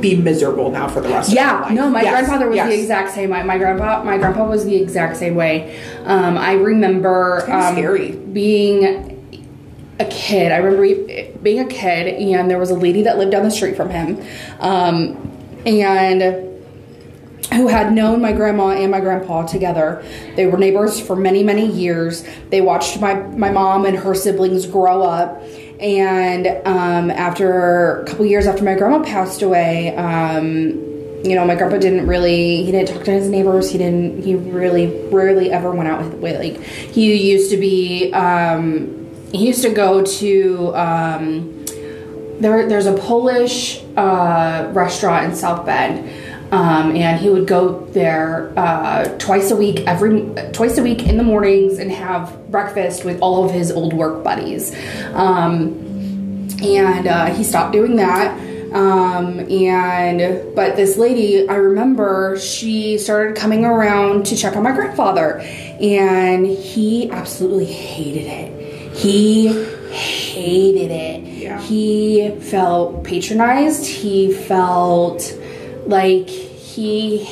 be 0.00 0.16
miserable 0.16 0.70
now 0.70 0.88
for 0.88 1.00
the 1.00 1.08
rest 1.08 1.28
of 1.30 1.34
my 1.36 1.42
life. 1.52 1.68
Yeah, 1.70 1.74
no, 1.74 1.90
my 1.90 2.02
Yes, 2.02 2.12
grandfather 2.12 2.48
was 2.48 2.56
yes. 2.56 2.68
the 2.68 2.80
exact 2.80 3.12
same 3.12 3.30
way. 3.30 3.42
My 3.42 3.58
grandpa, 3.58 4.02
my 4.04 4.16
grandpa 4.18 4.46
was 4.48 4.64
the 4.64 4.76
exact 4.76 5.16
same 5.16 5.34
way. 5.34 5.78
Um, 6.04 6.38
I 6.38 6.52
remember 6.52 7.50
um, 7.50 7.74
scary. 7.74 8.12
being 8.12 9.12
a 9.98 10.04
kid. 10.06 10.52
I 10.52 10.56
remember 10.58 11.32
being 11.42 11.60
a 11.60 11.66
kid, 11.68 12.08
and 12.08 12.50
there 12.50 12.58
was 12.58 12.70
a 12.70 12.74
lady 12.74 13.02
that 13.02 13.18
lived 13.18 13.32
down 13.32 13.44
the 13.44 13.50
street 13.50 13.76
from 13.76 13.90
him, 13.90 14.22
um, 14.60 15.16
and 15.66 16.46
who 17.52 17.68
had 17.68 17.92
known 17.92 18.20
my 18.20 18.32
grandma 18.32 18.70
and 18.70 18.90
my 18.90 19.00
grandpa 19.00 19.46
together. 19.46 20.04
They 20.36 20.46
were 20.46 20.58
neighbors 20.58 21.00
for 21.00 21.16
many, 21.16 21.42
many 21.42 21.66
years. 21.66 22.26
They 22.50 22.60
watched 22.60 23.00
my, 23.00 23.14
my 23.14 23.50
mom 23.50 23.84
and 23.84 23.96
her 23.96 24.14
siblings 24.14 24.66
grow 24.66 25.02
up. 25.02 25.42
And 25.80 26.46
um, 26.66 27.10
after 27.10 28.00
a 28.00 28.04
couple 28.06 28.24
years 28.26 28.46
after 28.46 28.64
my 28.64 28.74
grandma 28.74 29.04
passed 29.04 29.42
away, 29.42 29.94
um, 29.96 30.84
you 31.22 31.34
know, 31.34 31.44
my 31.44 31.54
grandpa 31.54 31.78
didn't 31.78 32.06
really, 32.06 32.64
he 32.64 32.72
didn't 32.72 32.94
talk 32.94 33.04
to 33.04 33.10
his 33.10 33.28
neighbors. 33.28 33.70
He 33.70 33.78
didn't, 33.78 34.22
he 34.22 34.34
really 34.34 35.08
rarely 35.08 35.50
ever 35.50 35.72
went 35.72 35.88
out 35.88 36.04
with, 36.14 36.38
like, 36.38 36.62
he 36.62 37.30
used 37.30 37.50
to 37.50 37.56
be, 37.56 38.12
um, 38.12 39.06
he 39.32 39.46
used 39.46 39.62
to 39.62 39.70
go 39.70 40.04
to, 40.04 40.74
um, 40.76 41.64
there, 42.40 42.68
there's 42.68 42.86
a 42.86 42.94
Polish 42.94 43.82
uh, 43.96 44.70
restaurant 44.72 45.26
in 45.26 45.34
South 45.34 45.66
Bend, 45.66 46.08
um, 46.52 46.94
and 46.94 47.20
he 47.20 47.28
would 47.28 47.46
go 47.46 47.86
there 47.86 48.52
uh, 48.56 49.08
twice 49.18 49.50
a 49.50 49.56
week, 49.56 49.80
every 49.86 50.22
twice 50.52 50.78
a 50.78 50.82
week 50.82 51.06
in 51.06 51.16
the 51.16 51.22
mornings, 51.22 51.78
and 51.78 51.90
have 51.90 52.50
breakfast 52.50 53.04
with 53.04 53.20
all 53.20 53.44
of 53.44 53.50
his 53.50 53.72
old 53.72 53.92
work 53.92 54.22
buddies. 54.22 54.74
Um, 55.12 55.82
and 56.62 57.06
uh, 57.06 57.26
he 57.26 57.44
stopped 57.44 57.72
doing 57.72 57.96
that. 57.96 58.38
Um, 58.72 59.40
and 59.50 60.54
but 60.54 60.76
this 60.76 60.96
lady, 60.96 61.48
I 61.48 61.54
remember, 61.54 62.38
she 62.38 62.98
started 62.98 63.36
coming 63.36 63.64
around 63.64 64.26
to 64.26 64.36
check 64.36 64.56
on 64.56 64.62
my 64.62 64.72
grandfather, 64.72 65.38
and 65.40 66.46
he 66.46 67.10
absolutely 67.10 67.66
hated 67.66 68.26
it. 68.26 68.92
He 68.96 69.48
hated 69.92 70.90
it. 70.90 71.22
Yeah. 71.24 71.60
He 71.60 72.30
felt 72.40 73.04
patronized. 73.04 73.86
He 73.86 74.32
felt 74.32 75.32
like 75.88 76.28
he 76.28 77.24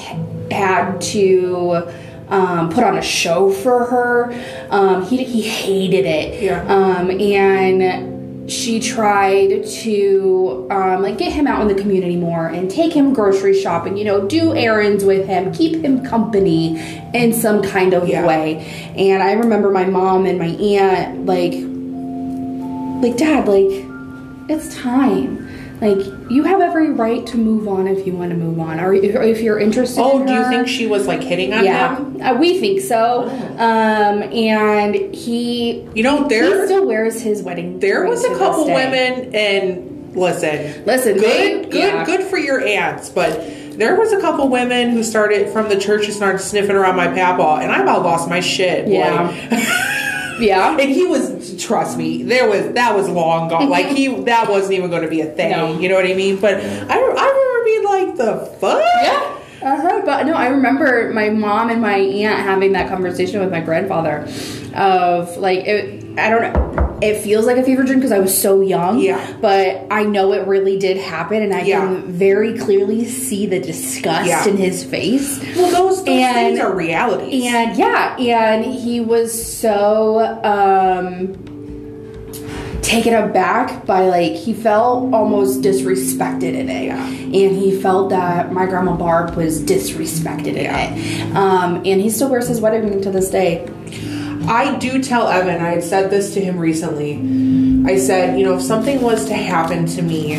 had 0.50 1.00
to 1.00 1.88
um, 2.28 2.70
put 2.70 2.84
on 2.84 2.96
a 2.96 3.02
show 3.02 3.50
for 3.50 3.86
her. 3.86 4.66
Um, 4.70 5.04
he 5.04 5.24
he 5.24 5.42
hated 5.42 6.04
it. 6.06 6.42
Yeah. 6.42 6.62
Um, 6.64 7.10
and 7.10 8.50
she 8.50 8.78
tried 8.78 9.64
to 9.64 10.66
um, 10.70 11.02
like 11.02 11.16
get 11.16 11.32
him 11.32 11.46
out 11.46 11.62
in 11.62 11.68
the 11.68 11.80
community 11.80 12.16
more 12.16 12.46
and 12.46 12.70
take 12.70 12.92
him 12.92 13.14
grocery 13.14 13.58
shopping. 13.58 13.96
You 13.96 14.04
know, 14.04 14.26
do 14.26 14.54
errands 14.54 15.04
with 15.04 15.26
him, 15.26 15.52
keep 15.52 15.82
him 15.84 16.04
company 16.04 16.78
in 17.14 17.32
some 17.32 17.62
kind 17.62 17.94
of 17.94 18.08
Yeah. 18.08 18.26
way. 18.26 18.92
And 18.96 19.22
I 19.22 19.32
remember 19.32 19.70
my 19.70 19.84
mom 19.84 20.26
and 20.26 20.38
my 20.38 20.46
aunt 20.46 21.26
like 21.26 21.54
like 23.02 23.16
dad 23.18 23.46
like 23.48 23.84
it's 24.48 24.74
time 24.74 25.43
like 25.84 26.30
you 26.30 26.42
have 26.44 26.60
every 26.60 26.90
right 26.90 27.26
to 27.26 27.36
move 27.36 27.68
on 27.68 27.86
if 27.86 28.06
you 28.06 28.12
want 28.14 28.30
to 28.30 28.36
move 28.36 28.58
on 28.58 28.80
or 28.80 28.94
if, 28.94 29.14
or 29.14 29.22
if 29.22 29.40
you're 29.40 29.58
interested 29.60 30.00
Oh, 30.00 30.20
in 30.20 30.26
do 30.26 30.32
you 30.32 30.44
think 30.48 30.66
she 30.66 30.86
was 30.86 31.06
like 31.06 31.22
hitting 31.22 31.52
on 31.52 31.64
yeah 31.64 31.96
him? 31.96 32.20
uh, 32.22 32.34
we 32.34 32.58
think 32.58 32.80
so 32.80 33.28
um 33.58 34.22
and 34.32 34.94
he 35.14 35.82
You 35.94 36.02
know, 36.02 36.22
he 36.24 36.28
there 36.30 36.66
still 36.66 36.86
wears 36.86 37.20
his 37.20 37.42
wedding 37.42 37.78
there 37.80 38.06
was 38.06 38.24
a 38.24 38.36
couple 38.38 38.64
women, 38.66 39.34
and 39.34 40.16
listen, 40.16 40.84
Listen, 40.86 41.14
good, 41.14 41.22
they- 41.22 41.62
good, 41.68 41.74
yeah. 41.74 42.04
good 42.04 42.22
for 42.24 42.38
your 42.38 42.60
aunts, 42.64 43.08
but. 43.10 43.60
There 43.74 43.96
was 43.98 44.12
a 44.12 44.20
couple 44.20 44.46
women 44.48 44.90
who 44.90 45.02
started 45.02 45.48
from 45.52 45.68
the 45.68 45.76
church 45.76 46.04
and 46.04 46.14
started 46.14 46.38
sniffing 46.38 46.76
around 46.76 46.94
my 46.94 47.08
papa, 47.08 47.58
and 47.60 47.72
I 47.72 47.82
about 47.82 48.04
lost 48.04 48.28
my 48.30 48.38
shit. 48.38 48.86
Yeah. 48.86 49.32
yeah 50.40 50.76
and 50.78 50.90
he 50.90 51.06
was 51.06 51.62
trust 51.62 51.96
me 51.96 52.22
there 52.22 52.48
was 52.48 52.72
that 52.74 52.94
was 52.94 53.08
long 53.08 53.48
gone 53.48 53.68
like 53.68 53.86
he 53.86 54.08
that 54.24 54.48
wasn't 54.48 54.72
even 54.72 54.90
going 54.90 55.02
to 55.02 55.08
be 55.08 55.20
a 55.20 55.26
thing 55.26 55.50
No. 55.50 55.78
you 55.78 55.88
know 55.88 55.94
what 55.94 56.06
i 56.06 56.14
mean 56.14 56.40
but 56.40 56.54
i, 56.54 56.60
I 56.60 56.96
remember 56.96 57.64
being 57.64 57.84
like 57.84 58.16
the 58.16 58.46
fuck 58.60 58.82
Yeah. 59.02 59.30
Uh-huh. 59.62 60.02
But 60.04 60.26
no, 60.26 60.34
I 60.34 60.48
remember 60.48 61.10
my 61.14 61.30
mom 61.30 61.70
and 61.70 61.80
my 61.80 61.94
aunt 61.96 62.38
having 62.40 62.72
that 62.72 62.86
conversation 62.90 63.40
with 63.40 63.50
my 63.50 63.60
grandfather 63.62 64.28
of 64.74 65.38
like 65.38 65.60
it, 65.60 66.04
I 66.18 66.28
don't 66.28 66.52
know. 66.52 66.83
It 67.04 67.18
feels 67.22 67.44
like 67.46 67.56
a 67.58 67.62
fever 67.62 67.82
dream 67.84 67.98
because 67.98 68.12
I 68.12 68.18
was 68.18 68.36
so 68.36 68.60
young. 68.62 68.98
Yeah. 68.98 69.20
But 69.40 69.86
I 69.90 70.04
know 70.04 70.32
it 70.32 70.46
really 70.46 70.78
did 70.78 70.96
happen, 70.96 71.42
and 71.42 71.52
I 71.54 71.62
Yeah. 71.62 71.80
can 71.80 72.02
very 72.12 72.56
clearly 72.58 73.04
see 73.04 73.46
the 73.46 73.60
disgust 73.60 74.26
Yeah. 74.28 74.48
in 74.48 74.56
his 74.56 74.82
face. 74.84 75.38
well 75.56 75.70
those, 75.70 75.98
those 76.04 76.08
And- 76.08 76.34
things 76.34 76.60
are 76.60 76.72
realities 76.74 77.44
And 77.52 77.76
yeah, 77.76 78.16
and 78.18 78.64
he 78.64 79.00
was 79.00 79.30
so 79.32 80.18
um 80.44 81.34
taken 82.82 83.14
aback 83.14 83.86
by 83.86 84.06
like 84.06 84.32
he 84.32 84.52
felt 84.52 85.12
almost 85.12 85.62
disrespected 85.62 86.54
in 86.54 86.68
it. 86.68 86.84
Yeah. 86.86 87.06
And 87.06 87.56
he 87.56 87.78
felt 87.80 88.10
that 88.10 88.52
my 88.52 88.66
grandma 88.66 88.92
Barb 88.94 89.34
was 89.36 89.62
disrespected 89.62 90.56
in 90.56 90.56
it. 90.66 91.36
Um 91.36 91.76
and 91.84 92.00
he 92.00 92.10
still 92.10 92.30
wears 92.30 92.46
his 92.48 92.60
wedding 92.60 92.88
ring 92.88 93.00
to 93.02 93.10
this 93.10 93.30
day. 93.30 93.66
I 94.46 94.76
do 94.76 95.02
tell 95.02 95.26
Evan, 95.28 95.62
I 95.62 95.70
had 95.70 95.82
said 95.82 96.10
this 96.10 96.34
to 96.34 96.40
him 96.40 96.58
recently. 96.58 97.14
I 97.90 97.96
said, 97.98 98.38
you 98.38 98.44
know, 98.44 98.56
if 98.56 98.62
something 98.62 99.00
was 99.00 99.24
to 99.26 99.34
happen 99.34 99.86
to 99.86 100.02
me, 100.02 100.36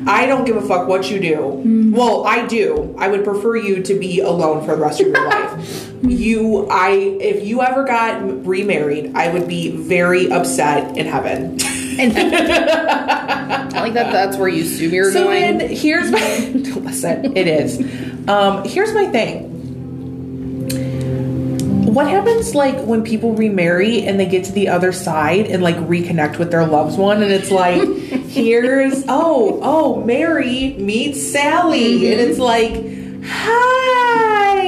I 0.07 0.25
don't 0.25 0.45
give 0.45 0.57
a 0.57 0.61
fuck 0.61 0.87
what 0.87 1.09
you 1.09 1.19
do. 1.19 1.91
Well, 1.95 2.25
I 2.25 2.45
do. 2.47 2.95
I 2.97 3.07
would 3.07 3.23
prefer 3.23 3.55
you 3.55 3.81
to 3.83 3.99
be 3.99 4.19
alone 4.19 4.65
for 4.65 4.75
the 4.75 4.81
rest 4.81 5.01
of 5.01 5.07
your 5.07 5.25
life. 5.29 5.89
You, 6.03 6.67
I, 6.69 6.91
if 6.91 7.45
you 7.45 7.61
ever 7.61 7.83
got 7.83 8.45
remarried, 8.45 9.15
I 9.15 9.31
would 9.31 9.47
be 9.47 9.69
very 9.71 10.31
upset 10.31 10.97
in 10.97 11.05
heaven. 11.05 11.59
And 11.99 12.13
like 13.83 13.93
that. 13.93 14.11
That's 14.11 14.37
where 14.37 14.47
you 14.47 14.63
assume 14.63 14.93
you're 14.93 15.11
so 15.11 15.25
going. 15.25 15.57
then 15.57 15.69
here's 15.69 16.09
my 16.11 16.19
listen. 16.79 17.37
It 17.37 17.47
is. 17.47 17.79
Um, 18.27 18.63
here's 18.65 18.93
my 18.93 19.07
thing. 19.07 19.51
What 21.93 22.07
happens 22.07 22.55
like 22.55 22.75
when 22.85 23.03
people 23.03 23.35
remarry 23.35 24.01
and 24.07 24.19
they 24.19 24.25
get 24.25 24.45
to 24.45 24.51
the 24.51 24.69
other 24.69 24.91
side 24.91 25.45
and 25.45 25.61
like 25.61 25.75
reconnect 25.75 26.39
with 26.39 26.49
their 26.49 26.65
loved 26.65 26.97
one 26.97 27.21
and 27.21 27.31
it's 27.31 27.51
like 27.51 27.79
here's 28.33 29.03
oh 29.07 29.59
oh 29.61 30.03
Mary 30.03 30.73
meets 30.79 31.21
Sally 31.21 32.11
and 32.11 32.19
mm-hmm. 32.19 32.29
it's 32.31 32.39
like 32.39 32.73
hi 33.25 34.63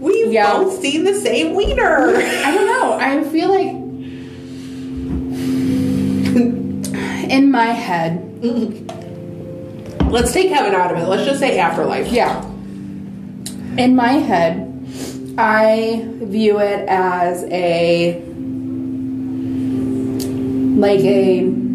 we've 0.00 0.32
Yeah. 0.32 0.52
both 0.54 0.80
seen 0.80 1.04
the 1.04 1.14
same 1.14 1.54
wiener. 1.54 2.16
I 2.16 2.54
don't 2.54 2.66
know. 2.66 2.92
I 3.00 3.22
feel 3.24 3.48
like 3.48 3.76
in 7.30 7.50
my 7.50 7.66
head, 7.66 8.24
Let's 10.10 10.32
take 10.32 10.48
heaven 10.48 10.74
out 10.74 10.90
of 10.90 10.98
it. 10.98 11.06
Let's 11.06 11.24
just 11.26 11.38
say 11.38 11.58
afterlife. 11.58 12.10
yeah. 12.10 12.42
In 13.76 13.94
my 13.94 14.12
head, 14.12 14.64
I 15.36 16.02
view 16.22 16.58
it 16.60 16.88
as 16.88 17.44
a 17.44 18.14
like 20.78 21.00
a 21.00 21.67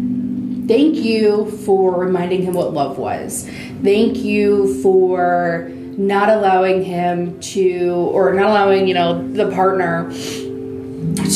thank 0.66 0.96
you 0.96 1.50
for 1.64 1.98
reminding 1.98 2.42
him 2.42 2.54
what 2.54 2.72
love 2.72 2.98
was. 2.98 3.48
Thank 3.82 4.18
you 4.18 4.80
for 4.82 5.70
not 5.96 6.28
allowing 6.28 6.84
him 6.84 7.38
to 7.40 8.10
or 8.12 8.32
not 8.34 8.50
allowing, 8.50 8.88
you 8.88 8.94
know, 8.94 9.26
the 9.32 9.50
partner 9.52 10.10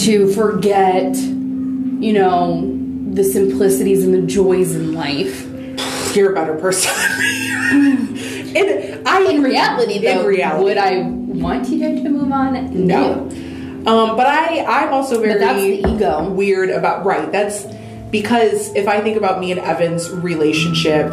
to 0.02 0.32
forget, 0.34 1.14
you 1.16 2.12
know, 2.12 2.74
the 3.12 3.24
simplicities 3.24 4.04
and 4.04 4.14
the 4.14 4.22
joys 4.22 4.74
in 4.74 4.94
life. 4.94 5.46
You're 6.14 6.32
a 6.32 6.34
better 6.34 6.56
person. 6.56 6.90
in, 7.70 9.02
I, 9.06 9.26
In 9.30 9.42
reality, 9.42 9.98
though, 9.98 10.20
in 10.20 10.26
reality, 10.26 10.64
would 10.64 10.78
I 10.78 11.02
want 11.02 11.68
you 11.68 11.78
to 11.78 12.08
move 12.08 12.32
on? 12.32 12.86
No. 12.86 13.28
Um, 13.86 14.16
but 14.16 14.26
I, 14.26 14.64
I'm 14.64 14.92
also 14.92 15.20
very 15.20 15.38
that's 15.38 15.60
the 15.60 15.94
ego. 15.94 16.28
weird 16.28 16.70
about 16.70 17.04
right. 17.04 17.30
That's 17.30 17.64
because 18.10 18.74
if 18.74 18.88
I 18.88 19.00
think 19.00 19.16
about 19.16 19.40
me 19.40 19.50
and 19.52 19.60
Evan's 19.60 20.10
relationship, 20.10 21.06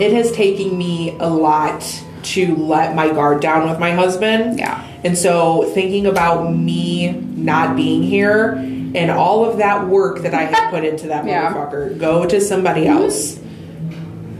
it 0.00 0.12
has 0.12 0.32
taken 0.32 0.76
me 0.76 1.16
a 1.18 1.28
lot 1.28 1.82
to 2.22 2.54
let 2.56 2.94
my 2.94 3.08
guard 3.08 3.40
down 3.42 3.68
with 3.68 3.78
my 3.78 3.90
husband. 3.92 4.58
Yeah. 4.58 4.82
And 5.04 5.18
so 5.18 5.64
thinking 5.74 6.06
about 6.06 6.52
me 6.54 7.10
not 7.12 7.76
being 7.76 8.02
here 8.02 8.52
and 8.94 9.10
all 9.10 9.44
of 9.44 9.58
that 9.58 9.86
work 9.88 10.20
that 10.22 10.32
I 10.34 10.42
have 10.44 10.70
put 10.70 10.84
into 10.84 11.08
that 11.08 11.24
Yeah. 11.26 11.52
motherfucker 11.52 11.98
go 11.98 12.26
to 12.26 12.40
somebody 12.40 12.86
else. 12.86 13.40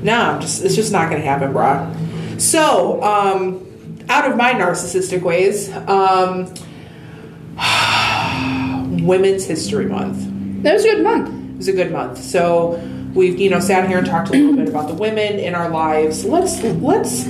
No, 0.03 0.15
I'm 0.21 0.41
just 0.41 0.65
it's 0.65 0.75
just 0.75 0.93
not 0.93 1.11
gonna 1.11 1.23
happen, 1.23 1.53
bruh. 1.53 2.41
So, 2.41 3.03
um, 3.03 3.67
out 4.09 4.29
of 4.31 4.37
my 4.37 4.53
narcissistic 4.53 5.23
ways, 5.23 5.71
um, 5.89 6.53
Women's 9.07 9.45
History 9.45 9.87
Month 9.87 10.63
That 10.63 10.75
was 10.75 10.85
a 10.85 10.89
good 10.89 11.03
month. 11.05 11.42
Was 11.63 11.69
a 11.69 11.73
good 11.73 11.93
month. 11.93 12.23
So 12.23 12.81
we've 13.15 13.39
you 13.39 13.49
know 13.49 13.61
sat 13.61 13.89
here 13.89 13.99
and 13.99 14.07
talked 14.07 14.31
a 14.31 14.33
little 14.33 14.57
bit 14.57 14.69
about 14.69 14.89
the 14.89 14.95
women 14.95 15.39
in 15.39 15.55
our 15.55 15.69
lives. 15.69 16.25
Let's 16.25 16.61
let's 16.63 17.29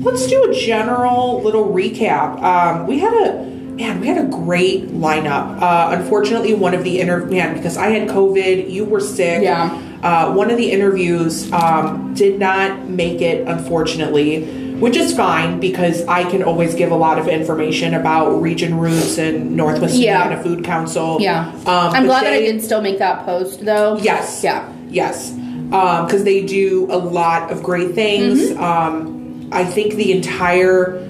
let's 0.00 0.26
do 0.26 0.50
a 0.50 0.54
general 0.54 1.42
little 1.42 1.72
recap. 1.72 2.42
Um, 2.42 2.86
we 2.86 2.98
had 2.98 3.14
a 3.14 3.44
man, 3.44 4.00
we 4.00 4.06
had 4.06 4.22
a 4.22 4.28
great 4.28 4.88
lineup. 4.88 5.62
Uh, 5.62 5.96
unfortunately, 5.98 6.52
one 6.52 6.74
of 6.74 6.84
the 6.84 7.00
inter 7.00 7.24
man 7.24 7.54
because 7.54 7.78
I 7.78 7.88
had 7.88 8.08
COVID, 8.08 8.70
you 8.70 8.84
were 8.84 9.00
sick. 9.00 9.42
Yeah. 9.42 9.86
Uh, 10.02 10.32
one 10.32 10.50
of 10.50 10.56
the 10.56 10.70
interviews 10.70 11.50
um, 11.52 12.14
did 12.14 12.38
not 12.38 12.88
make 12.88 13.20
it, 13.20 13.46
unfortunately, 13.46 14.69
which 14.80 14.96
is 14.96 15.14
fine 15.14 15.60
because 15.60 16.04
I 16.06 16.28
can 16.30 16.42
always 16.42 16.74
give 16.74 16.90
a 16.90 16.96
lot 16.96 17.18
of 17.18 17.28
information 17.28 17.94
about 17.94 18.40
Region 18.40 18.78
Roots 18.78 19.18
and 19.18 19.56
Northwest 19.56 19.94
Yeah. 19.94 20.22
Indiana 20.22 20.42
Food 20.42 20.64
Council. 20.64 21.18
Yeah. 21.20 21.48
Um, 21.66 21.92
I'm 21.94 22.06
glad 22.06 22.24
that 22.24 22.32
I 22.32 22.40
did 22.40 22.62
still 22.62 22.80
make 22.80 22.98
that 22.98 23.24
post, 23.24 23.64
though. 23.64 23.98
Yes. 23.98 24.42
Yeah. 24.42 24.72
Yes. 24.88 25.30
Because 25.30 26.24
they 26.24 26.44
do 26.44 26.88
a 26.90 26.98
lot 26.98 27.52
of 27.52 27.62
great 27.62 27.94
things. 27.94 28.40
Mm-hmm. 28.40 28.62
Um, 28.62 29.48
I 29.52 29.64
think 29.64 29.94
the 29.94 30.12
entire 30.12 31.06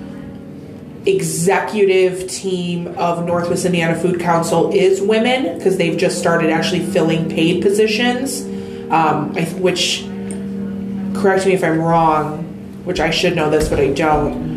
executive 1.07 2.29
team 2.29 2.89
of 2.99 3.25
Northwest 3.25 3.65
Indiana 3.65 3.99
Food 3.99 4.21
Council 4.21 4.71
is 4.75 5.01
women 5.01 5.57
because 5.57 5.79
they've 5.79 5.97
just 5.97 6.19
started 6.19 6.51
actually 6.51 6.85
filling 6.85 7.31
paid 7.31 7.63
positions. 7.63 8.43
Um, 8.91 9.33
I, 9.37 9.45
which, 9.59 10.03
correct 11.15 11.47
me 11.47 11.53
if 11.55 11.65
I'm 11.65 11.81
wrong, 11.81 12.50
which 12.91 12.99
I 12.99 13.11
should 13.11 13.37
know 13.37 13.49
this, 13.49 13.69
but 13.69 13.79
I 13.79 13.93
don't. 13.93 14.51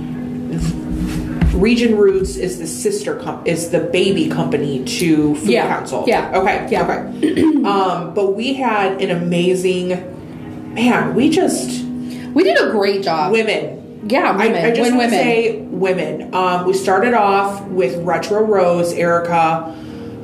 Region 1.53 1.95
Roots 1.95 2.35
is 2.35 2.57
the 2.57 2.65
sister 2.65 3.13
com- 3.17 3.45
is 3.45 3.69
the 3.69 3.79
baby 3.79 4.27
company 4.27 4.83
to 4.85 5.35
Food 5.35 5.49
Yeah. 5.51 5.67
Council. 5.67 6.03
Yeah. 6.07 6.35
Okay. 6.39 6.67
Yeah. 6.71 6.81
Okay. 6.83 7.43
um, 7.63 8.15
but 8.15 8.35
we 8.35 8.55
had 8.55 8.99
an 9.03 9.11
amazing 9.11 10.73
man. 10.73 11.13
We 11.13 11.29
just 11.29 11.85
We 12.33 12.43
did 12.43 12.57
a 12.59 12.71
great 12.71 13.03
job. 13.03 13.31
women. 13.31 14.07
Yeah, 14.09 14.31
I, 14.31 14.47
women. 14.47 14.65
I 14.65 14.69
just 14.71 14.81
Win 14.89 14.97
want 14.97 15.11
to 15.11 15.15
say 15.15 15.59
women. 15.61 16.33
Um, 16.33 16.65
we 16.65 16.73
started 16.73 17.13
off 17.13 17.63
with 17.67 18.03
Retro 18.03 18.43
Rose, 18.43 18.93
Erica, 18.93 19.71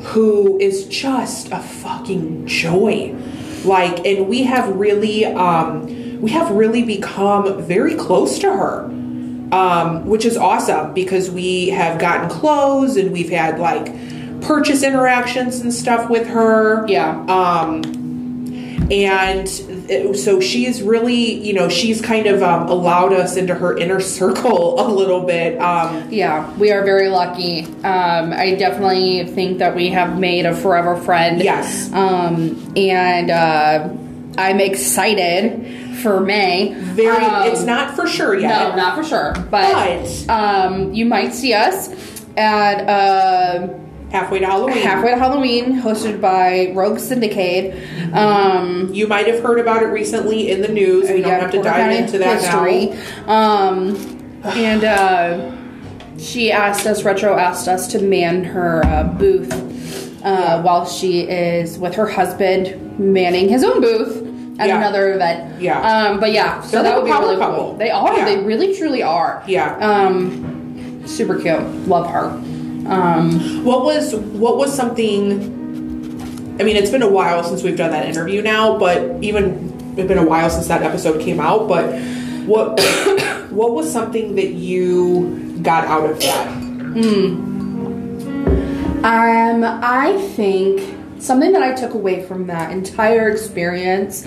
who 0.05 0.57
is 0.59 0.85
just 0.87 1.51
a 1.51 1.59
fucking 1.59 2.47
joy. 2.47 3.15
Like, 3.63 4.03
and 4.03 4.27
we 4.27 4.43
have 4.45 4.75
really, 4.75 5.25
um, 5.25 6.08
we 6.19 6.31
have 6.31 6.51
really 6.51 6.83
become 6.83 7.61
very 7.61 7.95
close 7.95 8.39
to 8.39 8.51
her, 8.51 8.85
um, 9.51 10.05
which 10.05 10.25
is 10.25 10.35
awesome 10.37 10.93
because 10.93 11.31
we 11.31 11.69
have 11.69 11.99
gotten 11.99 12.29
close 12.29 12.97
and 12.97 13.11
we've 13.11 13.29
had 13.29 13.59
like 13.59 13.93
purchase 14.41 14.83
interactions 14.83 15.59
and 15.61 15.73
stuff 15.73 16.09
with 16.09 16.27
her. 16.27 16.85
Yeah. 16.87 17.19
Um, 17.27 17.99
and 18.91 19.47
so 20.17 20.39
she's 20.39 20.81
really, 20.81 21.33
you 21.33 21.53
know, 21.53 21.69
she's 21.69 22.01
kind 22.01 22.25
of 22.25 22.41
um, 22.41 22.67
allowed 22.67 23.13
us 23.13 23.37
into 23.37 23.53
her 23.53 23.77
inner 23.77 23.99
circle 24.01 24.79
a 24.79 24.87
little 24.87 25.21
bit. 25.21 25.59
Um, 25.59 26.09
Yeah, 26.09 26.51
we 26.57 26.71
are 26.71 26.83
very 26.83 27.09
lucky. 27.09 27.65
Um, 27.83 28.33
I 28.33 28.55
definitely 28.55 29.25
think 29.27 29.59
that 29.59 29.75
we 29.75 29.89
have 29.89 30.19
made 30.19 30.45
a 30.45 30.55
forever 30.55 30.95
friend. 30.97 31.41
Yes. 31.41 31.91
Um, 31.93 32.73
and 32.75 33.29
uh, 33.29 33.89
I'm 34.37 34.59
excited 34.59 35.78
for 35.99 36.19
May. 36.21 36.73
very, 36.75 37.23
Um, 37.25 37.47
it's 37.47 37.63
not 37.63 37.95
for 37.95 38.07
sure 38.07 38.37
yet. 38.37 38.69
No, 38.69 38.75
not 38.75 38.95
for 38.95 39.03
sure. 39.03 39.33
But, 39.51 39.73
But- 39.73 40.29
um, 40.29 40.93
you 40.93 41.05
might 41.05 41.33
see 41.33 41.53
us 41.53 41.89
at 42.37 42.87
uh, 42.87 43.67
halfway 44.11 44.39
to 44.39 44.45
Halloween. 44.45 44.77
Halfway 44.77 45.11
to 45.11 45.17
Halloween, 45.17 45.81
hosted 45.81 46.19
by 46.21 46.71
Rogue 46.75 46.99
Syndicate. 46.99 47.75
Um, 48.13 48.89
you 48.93 49.07
might 49.07 49.27
have 49.27 49.43
heard 49.43 49.59
about 49.59 49.83
it 49.83 49.87
recently 49.87 50.49
in 50.51 50.61
the 50.61 50.67
news. 50.69 51.09
We 51.09 51.21
don't 51.21 51.31
yeah, 51.31 51.39
have 51.41 51.51
to 51.51 51.61
dive 51.61 51.91
into 51.91 52.17
that 52.19 52.41
history. 52.41 52.97
now. 53.27 53.69
Um, 53.69 54.41
and 54.45 54.83
uh, 54.83 55.51
she 56.17 56.51
asked 56.51 56.85
us, 56.87 57.03
Retro 57.03 57.37
asked 57.37 57.67
us 57.67 57.87
to 57.89 57.99
man 58.01 58.43
her 58.43 58.83
uh, 58.85 59.03
booth 59.03 59.53
uh, 60.23 60.61
while 60.61 60.85
she 60.85 61.21
is 61.21 61.77
with 61.77 61.93
her 61.95 62.07
husband 62.07 62.97
manning 62.99 63.47
his 63.49 63.63
own 63.63 63.79
booth 63.81 64.25
at 64.59 64.67
Yeah. 64.67 64.77
another 64.77 65.13
event. 65.13 65.59
Yeah. 65.61 65.79
Um, 65.81 66.19
but 66.19 66.31
yeah, 66.31 66.61
so 66.61 66.71
They're 66.71 66.83
that 66.83 66.89
like 66.89 67.03
would 67.03 67.11
be 67.11 67.25
really 67.25 67.37
couple. 67.37 67.55
cool. 67.57 67.73
They 67.77 67.89
are. 67.91 68.15
Yeah. 68.17 68.25
They 68.25 68.37
really 68.43 68.75
truly 68.75 69.01
are. 69.01 69.41
Yeah. 69.47 69.75
Um, 69.77 71.01
super 71.05 71.35
cute. 71.39 71.61
Love 71.87 72.07
her. 72.11 72.25
Um, 72.87 73.63
What 73.65 73.83
was 73.85 74.15
what 74.15 74.57
was 74.57 74.73
something? 74.73 75.57
I 76.59 76.63
mean, 76.63 76.75
it's 76.75 76.89
been 76.91 77.03
a 77.03 77.09
while 77.09 77.43
since 77.43 77.63
we've 77.63 77.77
done 77.77 77.91
that 77.91 78.05
interview 78.05 78.41
now, 78.41 78.77
but 78.77 79.17
even 79.23 79.71
it's 79.97 80.07
been 80.07 80.17
a 80.17 80.25
while 80.25 80.49
since 80.49 80.67
that 80.67 80.83
episode 80.83 81.21
came 81.21 81.39
out. 81.39 81.67
But 81.67 81.85
what 82.45 82.79
what 83.51 83.71
was 83.73 83.91
something 83.91 84.35
that 84.35 84.49
you 84.53 85.57
got 85.63 85.85
out 85.85 86.09
of 86.09 86.19
that? 86.19 86.47
Um, 89.03 89.63
I 89.63 90.17
think 90.35 90.81
something 91.19 91.51
that 91.53 91.61
I 91.63 91.73
took 91.73 91.93
away 91.93 92.23
from 92.25 92.47
that 92.47 92.71
entire 92.71 93.29
experience. 93.29 94.25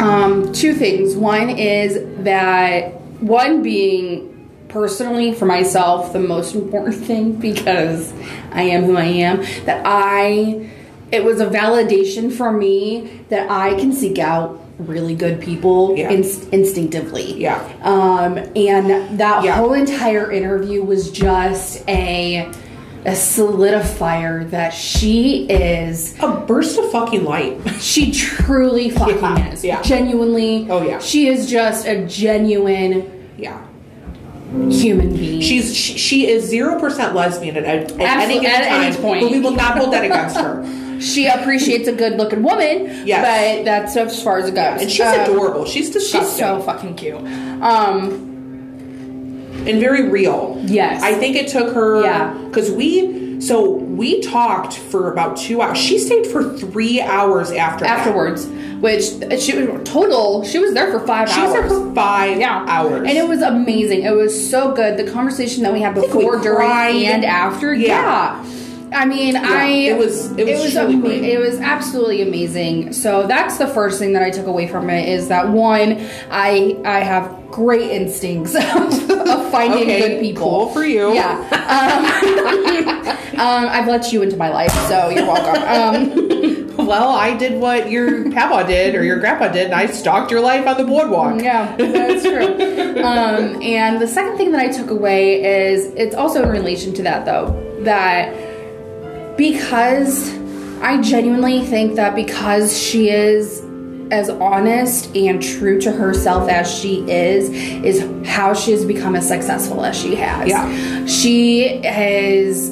Um, 0.00 0.52
two 0.52 0.74
things. 0.74 1.14
One 1.16 1.50
is 1.50 1.98
that 2.24 3.00
one 3.20 3.62
being 3.62 4.30
personally 4.68 5.32
for 5.32 5.46
myself 5.46 6.12
the 6.12 6.18
most 6.18 6.54
important 6.54 6.94
thing 7.06 7.32
because 7.34 8.12
I 8.50 8.62
am 8.62 8.84
who 8.84 8.96
I 8.96 9.04
am. 9.04 9.42
That 9.66 9.82
I, 9.84 10.68
it 11.12 11.24
was 11.24 11.40
a 11.40 11.46
validation 11.46 12.32
for 12.32 12.50
me 12.50 13.20
that 13.28 13.50
I 13.50 13.74
can 13.78 13.92
seek 13.92 14.18
out 14.18 14.60
really 14.78 15.14
good 15.14 15.40
people 15.40 15.96
Yeah. 15.96 16.10
inst- 16.10 16.48
instinctively. 16.52 17.40
Yeah. 17.40 17.60
Um, 17.82 18.36
and 18.56 19.18
that 19.20 19.44
Yeah. 19.44 19.54
whole 19.56 19.72
entire 19.74 20.32
interview 20.32 20.82
was 20.82 21.12
just 21.12 21.88
a 21.88 22.50
a 23.04 23.10
solidifier 23.10 24.48
that 24.50 24.70
she 24.72 25.46
is. 25.48 26.14
A 26.20 26.28
burst 26.46 26.78
of 26.78 26.90
fucking 26.90 27.24
light. 27.24 27.60
She 27.80 28.12
truly 28.12 28.90
fucking 28.90 29.16
Yeah, 29.22 29.52
is. 29.52 29.64
yeah. 29.64 29.82
Genuinely. 29.82 30.66
Oh, 30.70 30.82
yeah. 30.82 30.98
She 31.00 31.28
is 31.28 31.48
just 31.50 31.86
a 31.86 32.06
genuine 32.06 33.28
yeah. 33.36 33.62
human 34.70 35.14
being. 35.14 35.40
She's 35.42 35.74
she, 35.76 35.98
she 35.98 36.26
is 36.28 36.44
zero 36.44 36.78
percent 36.80 37.14
lesbian 37.14 37.56
at, 37.58 37.66
at 37.66 37.92
any 38.00 38.34
given 38.40 38.46
at 38.50 38.62
any 38.84 38.96
point. 38.96 39.22
but 39.22 39.30
we 39.32 39.40
will 39.40 39.50
not 39.52 39.76
hold 39.78 39.92
that 39.92 40.04
against 40.04 40.36
her. 40.36 40.64
she 41.00 41.26
appreciates 41.26 41.88
a 41.88 41.92
good 41.92 42.16
looking 42.16 42.42
woman. 42.42 43.06
Yes. 43.06 43.58
But 43.58 43.64
that's 43.64 43.96
as 43.96 44.22
far 44.22 44.38
as 44.38 44.48
it 44.48 44.54
goes. 44.54 44.80
And 44.80 44.90
she's 44.90 45.00
Um, 45.00 45.20
adorable. 45.20 45.64
She's 45.66 45.90
disgusting 45.90 46.30
She's 46.30 46.38
so 46.38 46.62
fucking 46.62 46.94
cute. 46.94 47.16
Um, 47.62 48.33
and 49.66 49.80
very 49.80 50.08
real. 50.08 50.60
Yes. 50.64 51.02
I 51.02 51.14
think 51.14 51.36
it 51.36 51.48
took 51.48 51.74
her. 51.74 52.02
Yeah. 52.02 52.34
Because 52.44 52.70
we 52.70 53.40
so 53.40 53.70
we 53.70 54.20
talked 54.20 54.74
for 54.74 55.12
about 55.12 55.36
two 55.36 55.60
hours. 55.60 55.78
She 55.78 55.98
stayed 55.98 56.26
for 56.26 56.56
three 56.56 57.00
hours 57.00 57.50
after 57.50 57.84
that. 57.84 57.98
afterwards, 57.98 58.46
which 58.80 59.04
uh, 59.22 59.38
she 59.38 59.56
was 59.58 59.86
total. 59.88 60.44
She 60.44 60.58
was 60.58 60.72
there 60.72 60.90
for 60.90 61.04
five 61.06 61.28
She 61.28 61.40
was 61.40 61.54
hours. 61.54 61.68
there 61.70 61.80
for 61.80 61.94
five 61.94 62.38
yeah, 62.38 62.64
hours, 62.68 63.00
and 63.08 63.18
it 63.18 63.28
was 63.28 63.42
amazing. 63.42 64.02
It 64.02 64.14
was 64.14 64.32
so 64.50 64.72
good. 64.74 64.96
The 64.96 65.10
conversation 65.10 65.62
that 65.64 65.72
we 65.72 65.80
had 65.80 65.94
think 65.94 66.14
we 66.14 66.20
before, 66.20 66.38
during, 66.40 66.56
cried. 66.56 66.94
and 66.94 67.24
after. 67.24 67.74
Yeah. 67.74 68.42
Yeah. 68.42 68.50
I 68.94 69.04
mean, 69.06 69.36
I 69.36 69.66
it 69.66 69.98
was- 69.98 70.30
it 70.38 70.46
was 70.46 70.76
ama- 70.76 70.96
great. 71.00 71.24
it 71.24 71.38
was 71.40 71.58
absolutely 71.60 72.22
amazing. 72.22 72.92
So 72.92 73.24
that's 73.26 73.58
the 73.58 73.66
first 73.66 73.98
thing 73.98 74.12
that 74.14 74.22
I 74.22 74.30
took 74.30 74.46
away 74.46 74.66
from 74.68 74.88
it 74.90 75.08
is 75.08 75.28
that 75.28 75.48
one, 75.48 76.00
I 76.30 76.76
I 76.84 77.00
have 77.00 77.28
great 77.50 77.90
instincts 77.90 78.54
of, 78.54 79.10
of 79.10 79.50
finding 79.50 79.82
Okay, 79.82 80.00
good 80.00 80.20
people. 80.20 80.42
cool 80.48 80.68
for 80.70 80.84
you. 80.84 81.12
Yeah. 81.14 81.36
Um, 81.74 82.04
um, 83.40 83.68
I've 83.70 83.86
let 83.88 84.12
you 84.12 84.22
into 84.22 84.36
my 84.36 84.48
life, 84.48 84.72
so 84.88 85.08
you're 85.10 85.26
welcome. 85.26 85.62
Um, 85.62 86.60
Well, 86.76 87.10
I 87.10 87.34
did 87.36 87.60
what 87.60 87.88
your 87.90 88.30
papa 88.32 88.66
did 88.66 88.94
or 88.96 89.04
your 89.04 89.18
grandpa 89.18 89.48
did, 89.48 89.66
and 89.66 89.74
I 89.74 89.86
stalked 89.86 90.30
your 90.32 90.40
life 90.40 90.66
on 90.66 90.76
the 90.76 90.84
boardwalk. 90.84 91.40
Yeah, 91.40 91.74
that's 91.76 92.22
true. 92.24 93.02
um, 93.02 93.62
and 93.62 94.00
the 94.02 94.08
second 94.08 94.36
thing 94.36 94.50
that 94.52 94.60
I 94.60 94.68
took 94.68 94.90
away 94.90 95.42
is 95.70 95.86
it's 95.94 96.14
also 96.16 96.42
in 96.42 96.48
relation 96.50 96.92
to 96.94 97.02
that, 97.04 97.24
though, 97.24 97.54
that 97.84 98.34
because 99.36 100.32
I 100.80 101.00
genuinely 101.00 101.64
think 101.64 101.96
that 101.96 102.14
because 102.14 102.76
she 102.78 103.10
is 103.10 103.60
as 104.10 104.28
honest 104.28 105.14
and 105.16 105.42
true 105.42 105.80
to 105.80 105.90
herself 105.90 106.48
as 106.48 106.70
she 106.72 107.00
is, 107.10 107.48
is 107.50 108.26
how 108.28 108.52
she 108.54 108.70
has 108.72 108.84
become 108.84 109.16
as 109.16 109.26
successful 109.26 109.84
as 109.84 109.96
she 109.98 110.14
has. 110.14 110.48
Yeah. 110.48 111.06
She 111.06 111.64
is 111.82 112.70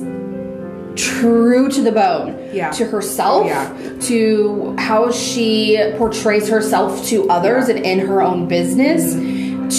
true 0.95 1.71
to 1.71 1.81
the 1.81 1.91
bone 1.93 2.39
Yeah. 2.53 2.71
to 2.73 2.85
herself 2.85 3.47
Yeah. 3.47 3.73
to 4.03 4.75
how 4.79 5.11
she 5.11 5.79
portrays 5.97 6.49
herself 6.51 7.07
to 7.07 7.27
others 7.31 7.69
and 7.69 7.79
in 7.79 7.99
her 8.01 8.21
own 8.23 8.47
business 8.47 9.15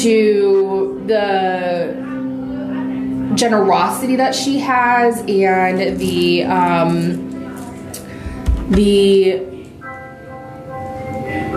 to 0.01 1.03
the 1.05 1.95
generosity 3.35 4.15
that 4.17 4.35
she 4.35 4.59
has 4.59 5.19
and 5.27 5.99
the 5.99 6.43
um 6.43 7.29
the 8.69 9.41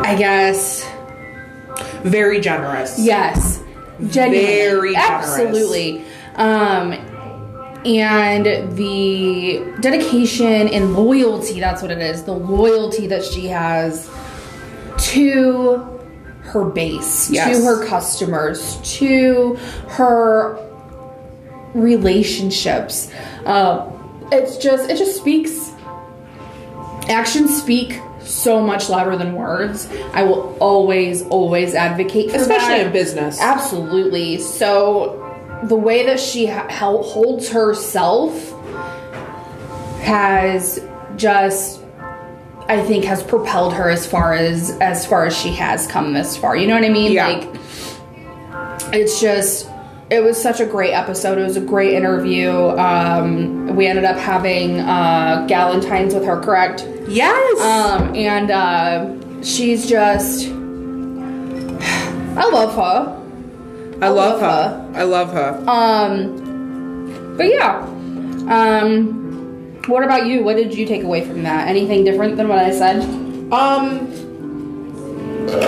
I 0.03 0.15
guess 0.17 0.89
Very 2.03 2.41
generous. 2.41 2.99
Yes. 2.99 3.63
Genuinely. 4.09 4.47
Very 4.47 4.93
generous. 4.95 5.29
Absolutely. 5.39 6.05
Um 6.37 6.93
and 7.85 8.77
the 8.77 9.65
dedication 9.81 10.69
and 10.69 10.95
loyalty, 10.97 11.61
that's 11.61 11.83
what 11.83 11.91
it 11.93 11.99
is. 11.99 12.25
The 12.25 12.33
loyalty 12.33 13.07
that 13.07 13.25
she 13.25 13.47
has 13.47 14.11
to 15.13 16.01
her 16.43 16.65
base, 16.65 17.31
Yes. 17.31 17.57
to 17.59 17.65
her 17.65 17.87
customers, 17.87 18.79
to 18.99 19.57
her 19.89 20.59
relationships. 21.77 23.11
Uh, 23.45 23.91
it's 24.33 24.57
just 24.57 24.91
it 24.91 24.97
just 24.97 25.17
speaks 25.17 25.73
actions 27.09 27.57
speak 27.57 28.01
so 28.21 28.61
much 28.61 28.89
louder 28.89 29.17
than 29.17 29.35
words. 29.35 29.89
I 30.13 30.25
will 30.25 30.57
always, 30.59 31.23
always 31.23 31.75
advocate 31.75 32.31
for 32.31 32.37
Especially 32.39 32.85
in 32.85 32.93
business. 32.93 33.41
Absolutely. 33.41 34.39
So 34.39 35.23
the 35.65 35.77
way 35.77 36.07
that 36.07 36.21
she 36.21 36.47
ha- 36.47 36.69
holds 36.69 37.49
herself 37.49 38.53
has 40.01 40.85
just 41.17 41.83
I 42.69 42.83
think 42.83 43.05
has 43.05 43.23
propelled 43.23 43.75
her 43.75 43.89
as 43.89 44.07
far 44.07 44.35
as 44.35 44.77
as 44.81 45.07
far 45.07 45.25
as 45.27 45.37
she 45.37 45.51
has 45.51 45.87
come 45.87 46.13
this 46.13 46.37
far. 46.37 46.57
You 46.57 46.67
know 46.67 46.75
what 46.75 46.85
I 46.85 46.89
mean? 46.89 47.13
Yeah. 47.13 47.29
Like 47.29 47.49
it's 48.93 49.21
just 49.21 49.69
it 50.11 50.23
was 50.23 50.41
such 50.41 50.61
a 50.61 50.67
great 50.67 50.93
episode. 50.93 51.39
It 51.39 51.43
was 51.43 51.57
a 51.57 51.61
great 51.61 51.95
interview. 51.95 52.51
Um, 52.51 53.75
we 53.75 53.87
ended 53.87 54.05
up 54.05 54.17
having 54.17 54.81
uh, 54.81 55.47
Galentine's 55.49 56.15
with 56.15 56.25
her, 56.25 56.41
correct? 56.41 56.87
Yes. 57.09 57.61
Um, 57.61 58.15
and 58.15 58.51
uh, 58.51 59.43
she's 59.43 59.89
just 59.89 60.49
I 62.37 62.45
love 62.51 62.75
her. 62.75 63.17
I 64.05 64.09
love 64.09 64.41
love 64.41 64.41
her. 64.41 64.93
I 64.95 65.03
love 65.05 65.33
her. 65.33 65.65
Um, 65.67 67.35
but 67.37 67.47
yeah. 67.47 67.79
Um, 68.49 69.83
what 69.87 70.05
about 70.05 70.27
you? 70.27 70.45
What 70.45 70.57
did 70.57 70.75
you 70.75 70.87
take 70.87 71.03
away 71.03 71.25
from 71.25 71.43
that? 71.45 71.67
Anything 71.69 72.05
different 72.05 72.37
than 72.37 72.49
what 72.49 72.59
I 72.59 72.71
said? 72.73 73.03
Um, 73.53 74.13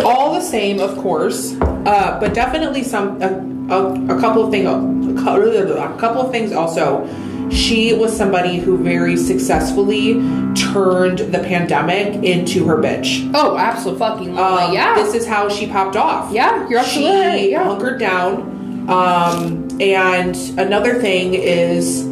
all 0.05 0.35
the 0.35 0.41
same, 0.41 0.81
of 0.81 0.97
course, 0.99 1.55
uh, 1.61 2.19
but 2.21 2.35
definitely 2.35 2.83
some 2.83 3.21
a, 3.23 3.29
a, 3.75 4.17
a 4.17 4.21
couple 4.21 4.45
of 4.45 4.51
things. 4.51 4.67
A 4.67 5.97
couple 5.99 6.21
of 6.21 6.31
things 6.31 6.53
also. 6.53 7.09
She 7.51 7.95
was 7.95 8.15
somebody 8.15 8.59
who 8.59 8.77
very 8.77 9.17
successfully 9.17 10.15
turned 10.55 11.21
the 11.21 11.39
pandemic 11.39 12.23
into 12.23 12.67
her 12.67 12.77
bitch. 12.77 13.31
Oh, 13.35 13.57
absolutely 13.57 13.99
fucking 14.01 14.39
Um, 14.39 14.73
yeah. 14.75 14.95
This 14.97 15.15
is 15.15 15.27
how 15.27 15.49
she 15.49 15.67
popped 15.67 15.97
off. 15.97 16.31
Yeah, 16.31 16.69
you're 16.69 16.85
she 16.85 17.07
absolutely 17.07 17.27
right, 17.27 17.51
yeah. 17.51 17.65
hunkered 17.65 17.99
down. 17.99 18.89
Um, 18.91 19.69
and 19.81 20.37
another 20.59 21.01
thing 21.01 21.35
is, 21.35 22.08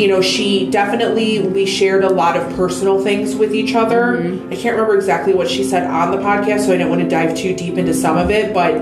you 0.00 0.08
know, 0.08 0.22
she 0.22 0.70
definitely 0.70 1.40
we 1.40 1.66
shared 1.66 2.04
a 2.04 2.08
lot 2.08 2.36
of 2.36 2.56
personal 2.56 3.02
things 3.02 3.36
with 3.36 3.54
each 3.54 3.74
other. 3.74 4.16
Mm-hmm. 4.16 4.52
I 4.52 4.56
can't 4.56 4.74
remember 4.74 4.96
exactly 4.96 5.34
what 5.34 5.50
she 5.50 5.62
said 5.62 5.84
on 5.84 6.10
the 6.10 6.16
podcast, 6.16 6.66
so 6.66 6.72
I 6.72 6.78
don't 6.78 6.88
want 6.88 7.02
to 7.02 7.08
dive 7.08 7.36
too 7.36 7.54
deep 7.54 7.76
into 7.76 7.92
some 7.92 8.16
of 8.16 8.30
it. 8.30 8.54
But 8.54 8.78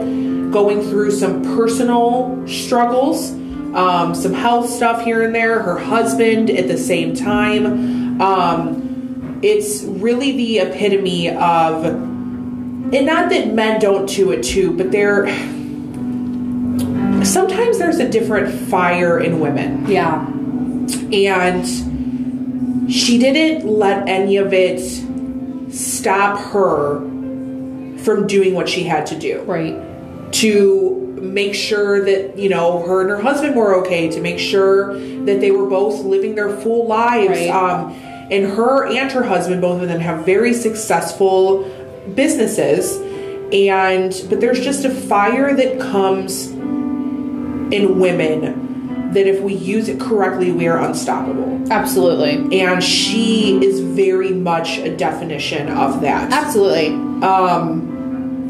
going 0.53 0.81
through 0.83 1.11
some 1.11 1.43
personal 1.43 2.47
struggles, 2.47 3.33
um, 3.75 4.15
some 4.15 4.33
health 4.33 4.71
stuff 4.71 5.03
here 5.03 5.25
and 5.25 5.35
there. 5.35 5.61
Her 5.61 5.77
husband 5.77 6.51
at 6.51 6.69
the 6.69 6.79
same 6.79 7.15
time. 7.15 8.21
Um, 8.23 9.41
it's 9.43 9.83
really 9.83 10.37
the 10.37 10.59
epitome 10.61 11.31
of 11.31 11.85
and 11.85 13.07
not 13.07 13.29
that 13.31 13.53
men 13.53 13.81
don't 13.81 14.09
do 14.09 14.31
it 14.31 14.43
too, 14.43 14.77
but 14.77 14.93
there 14.93 15.27
sometimes 17.25 17.79
there's 17.79 17.99
a 17.99 18.09
different 18.09 18.53
fire 18.69 19.19
in 19.19 19.41
women. 19.41 19.85
yeah. 19.91 20.38
And 21.13 21.67
she 22.93 23.19
didn't 23.19 23.67
let 23.69 24.09
any 24.09 24.37
of 24.37 24.53
it 24.53 24.81
stop 25.73 26.39
her 26.53 27.01
from 27.99 28.27
doing 28.27 28.55
what 28.55 28.69
she 28.69 28.85
had 28.85 29.07
to 29.07 29.19
do 29.19 29.43
Right. 29.43 29.77
to 30.33 30.95
make 31.21 31.55
sure 31.55 32.05
that 32.05 32.39
you 32.39 32.49
know 32.49 32.81
her 32.87 33.01
and 33.03 33.11
her 33.11 33.21
husband 33.21 33.55
were 33.57 33.75
okay 33.81 34.09
to 34.09 34.21
make 34.21 34.39
sure 34.39 34.95
that 35.25 35.41
they 35.41 35.51
were 35.51 35.67
both 35.67 36.05
living 36.05 36.35
their 36.37 36.49
full 36.59 36.87
lives 36.87 37.31
Right. 37.31 37.49
um, 37.51 37.91
and 38.31 38.47
her 38.47 38.87
and 38.87 39.11
her 39.11 39.25
husband 39.25 39.61
both 39.61 39.83
of 39.83 39.89
them 39.89 40.01
have 40.01 40.25
very 40.25 40.55
successful 40.55 41.65
businesses 42.15 42.97
and 43.53 44.15
but 44.31 44.41
there's 44.41 44.61
just 44.61 44.85
a 44.85 44.91
fire 44.91 45.55
that 45.55 45.81
comes 45.81 46.47
in 47.73 47.99
women 47.99 48.68
that 49.13 49.27
if 49.27 49.41
we 49.41 49.55
use 49.55 49.89
it 49.89 49.99
correctly 50.01 50.53
we 50.53 50.67
are 50.67 50.79
unstoppable 50.79 51.73
Absolutely. 51.73 52.61
and 52.61 52.83
she 52.83 53.63
is 53.65 53.81
very 53.81 54.33
much 54.33 54.79
a 54.79 54.95
definition 54.97 55.69
of 55.69 56.01
that 56.01 56.33
Absolutely. 56.33 56.89
um, 57.23 57.99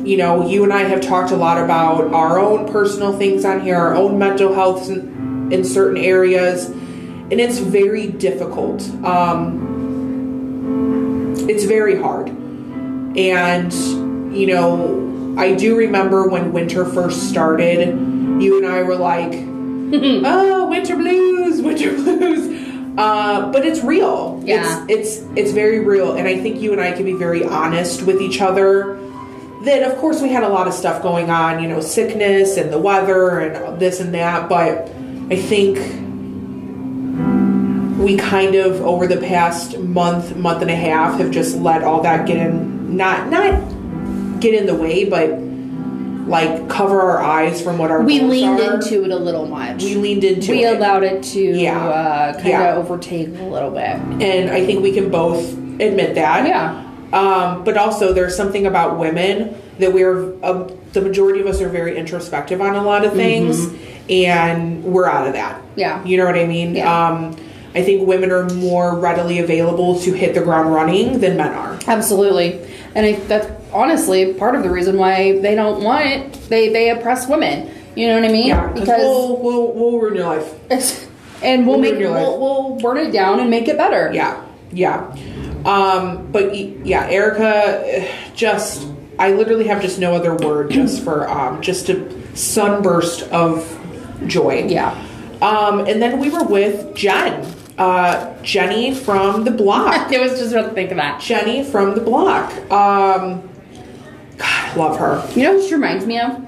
you 0.05 0.17
know, 0.17 0.49
you 0.49 0.65
and 0.65 0.73
I 0.73 0.85
have 0.85 1.03
talked 1.03 1.33
a 1.33 1.37
lot 1.37 1.63
about 1.63 2.15
our 2.15 2.39
own 2.39 2.73
personal 2.73 3.13
things 3.13 3.45
on 3.45 3.61
here, 3.61 3.77
our 3.77 3.95
own 3.95 4.19
mental 4.19 4.55
health 4.55 4.89
in, 4.89 5.53
in 5.53 5.65
certain 5.65 5.99
areas, 5.99 6.67
and 6.67 7.35
it's 7.35 7.59
very 7.59 8.09
difficult. 8.09 8.89
Um, 9.05 9.67
it's 11.49 11.65
very 11.65 12.01
hard. 12.01 12.29
And, 13.19 13.73
you 14.35 14.47
know, 14.47 15.35
I 15.37 15.55
do 15.55 15.77
remember 15.77 16.27
when 16.29 16.53
winter 16.53 16.87
first 16.87 17.29
started, 17.29 17.89
you 18.41 18.57
and 18.57 18.67
I 18.67 18.83
were 18.85 18.97
like, 18.97 19.33
oh, 20.25 20.67
winter 20.69 20.97
blues, 20.97 21.63
winter 21.63 21.93
blues. 21.97 22.69
Uh, 22.99 23.51
but 23.53 23.65
it's 23.65 23.81
real. 23.85 24.43
Yeah. 24.45 24.85
It's, 24.89 25.19
it's 25.19 25.39
it's 25.39 25.53
very 25.53 25.81
real, 25.81 26.17
and 26.17 26.27
I 26.27 26.39
think 26.39 26.61
you 26.61 26.73
and 26.73 26.81
I 26.81 26.93
can 26.93 27.05
be 27.05 27.13
very 27.13 27.45
honest 27.45 28.03
with 28.03 28.21
each 28.21 28.41
other. 28.41 28.97
That 29.65 29.83
of 29.83 29.97
course 29.99 30.21
we 30.21 30.31
had 30.31 30.43
a 30.43 30.49
lot 30.49 30.67
of 30.67 30.75
stuff 30.75 31.03
going 31.03 31.31
on, 31.31 31.63
you 31.63 31.69
know, 31.69 31.81
sickness 31.81 32.57
and 32.57 32.73
the 32.73 32.79
weather 32.79 33.39
and 33.41 33.81
this 33.81 34.01
and 34.01 34.13
that. 34.15 34.49
But 34.49 34.89
I 35.31 35.37
think 35.37 35.79
we 37.99 38.17
kind 38.17 38.55
of 38.57 38.81
over 38.81 39.07
the 39.07 39.19
past 39.19 39.79
month, 39.79 40.37
month 40.37 40.63
and 40.63 40.71
a 40.71 40.77
half, 40.77 41.19
have 41.19 41.31
just 41.31 41.57
let 41.57 41.83
all 41.83 42.03
that 42.03 42.27
get 42.27 42.37
in, 42.37 42.97
not 42.97 43.29
not 43.29 44.41
get 44.41 44.55
in 44.55 44.67
the 44.67 44.75
way, 44.75 45.05
but 45.05 45.48
like 46.29 46.69
cover 46.69 47.01
our 47.01 47.19
eyes 47.23 47.61
from 47.61 47.79
what 47.79 47.91
our 47.91 48.03
We 48.03 48.21
leaned 48.21 48.61
are. 48.61 48.75
into 48.75 49.05
it 49.05 49.11
a 49.11 49.17
little 49.17 49.47
much. 49.47 49.83
We 49.83 49.95
leaned 49.95 50.25
into 50.25 50.53
we 50.53 50.65
it. 50.65 50.77
allowed 50.77 51.03
it 51.03 51.23
to 51.25 51.41
Yeah. 51.41 51.79
uh, 51.87 52.33
kind 52.35 52.39
of 52.47 52.51
Yeah. 52.51 52.75
overtake 52.77 53.29
a 53.41 53.45
little 53.45 53.71
bit. 53.71 53.97
and 54.21 54.51
I 54.51 54.65
think 54.67 54.83
we 54.83 54.93
can 54.93 55.09
both 55.11 55.53
admit 55.81 56.15
that. 56.17 56.47
Yeah. 56.47 56.85
Um, 57.13 57.65
but 57.65 57.77
also, 57.79 58.13
there's 58.13 58.37
something 58.37 58.67
about 58.67 58.99
women 58.99 59.55
that 59.79 59.93
we're 59.95 60.35
um, 60.43 60.67
the 60.93 61.01
majority 61.01 61.41
of 61.41 61.47
us 61.47 61.61
are 61.63 61.69
very 61.69 61.97
introspective 61.97 62.61
on 62.61 62.75
a 62.75 62.83
lot 62.83 63.05
of 63.05 63.13
things, 63.15 63.67
and 64.11 64.83
we're 64.85 65.07
out 65.09 65.27
of 65.27 65.33
that. 65.35 65.55
Mm-hmm. 65.57 65.81
Yeah. 65.81 66.05
you 66.05 66.17
know 66.19 66.27
what 66.27 66.35
I 66.35 66.47
mean. 66.47 66.75
Yeah. 66.75 67.09
Um, 67.09 67.37
I 67.75 67.83
think 67.83 68.07
women 68.07 68.31
are 68.33 68.49
more 68.55 68.95
readily 68.99 69.39
available 69.39 69.99
to 70.01 70.13
hit 70.13 70.35
the 70.35 70.41
ground 70.41 70.75
running 70.75 71.21
than 71.21 71.37
men 71.37 71.53
are. 71.53 71.79
Absolutely. 71.87 72.59
And 72.95 73.07
I, 73.07 73.13
that's 73.13 73.47
honestly 73.73 74.35
part 74.35 74.55
of 74.55 74.63
the 74.63 74.71
reason 74.71 74.97
why 74.97 75.39
they 75.41 75.55
don't 75.55 75.83
want 75.83 76.07
it. 76.07 76.33
They 76.49 76.69
they 76.71 76.91
oppress 76.91 77.29
women. 77.29 77.71
You 77.97 78.09
know 78.09 78.21
what 78.21 78.29
I 78.29 78.33
mean? 78.33 78.47
Yeah, 78.49 78.69
because 78.73 78.89
we'll, 78.89 79.37
we'll 79.43 79.73
we'll 79.73 79.99
ruin 80.01 80.15
your 80.15 80.27
life. 80.27 80.55
and 81.43 81.67
we'll 81.67 81.79
We'll 81.81 81.91
make 81.91 82.01
your 82.01 82.13
we'll, 82.13 82.31
life. 82.31 82.41
we'll 82.41 82.77
burn 82.95 82.97
it 83.07 83.13
down 83.13 83.41
and 83.41 83.51
make 83.51 83.69
it 83.69 83.77
better. 83.77 84.11
Yeah, 84.13 84.45
yeah. 84.73 85.15
Um, 85.65 86.31
but 86.31 86.55
yeah, 86.57 87.09
Erica, 87.09 88.09
just 88.35 88.89
I 89.19 89.33
literally 89.33 89.67
have 89.67 89.83
just 89.83 89.99
no 89.99 90.15
other 90.15 90.35
word 90.35 90.71
just 90.73 91.03
for 91.03 91.29
um, 91.29 91.61
just 91.61 91.89
a 91.89 92.37
sunburst 92.37 93.23
of 93.33 93.67
joy. 94.27 94.67
Yeah. 94.69 94.91
Um, 95.43 95.81
and 95.87 96.03
then 96.03 96.19
we 96.19 96.31
were 96.31 96.43
with 96.45 96.95
Jen, 96.97 97.45
uh, 97.79 98.41
Jenny 98.43 98.93
from 98.95 99.45
the 99.45 99.51
block. 99.53 100.13
I 100.13 100.19
was 100.19 100.39
just 100.39 100.53
about 100.53 100.69
to 100.71 100.75
think 100.75 100.91
of 100.91 100.97
that. 100.97 101.21
Jenny 101.21 101.63
from 101.65 101.95
the 101.95 102.01
block. 102.01 102.53
Um, 102.71 103.48
God, 104.39 104.47
I 104.73 104.75
love 104.77 104.99
her. 104.99 105.29
You 105.35 105.43
know 105.45 105.57
what 105.57 105.67
she 105.69 105.75
reminds 105.75 106.07
me 106.07 106.19
of? 106.21 106.45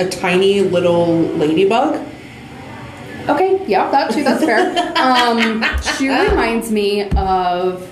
A 0.00 0.08
tiny 0.08 0.60
little 0.60 1.20
ladybug. 1.20 2.04
Okay, 3.28 3.64
yeah, 3.66 3.90
that 3.90 4.12
too. 4.12 4.22
That's 4.24 4.44
fair. 4.44 4.70
um, 4.98 5.64
she 5.96 6.08
reminds 6.08 6.70
me 6.70 7.08
of 7.10 7.88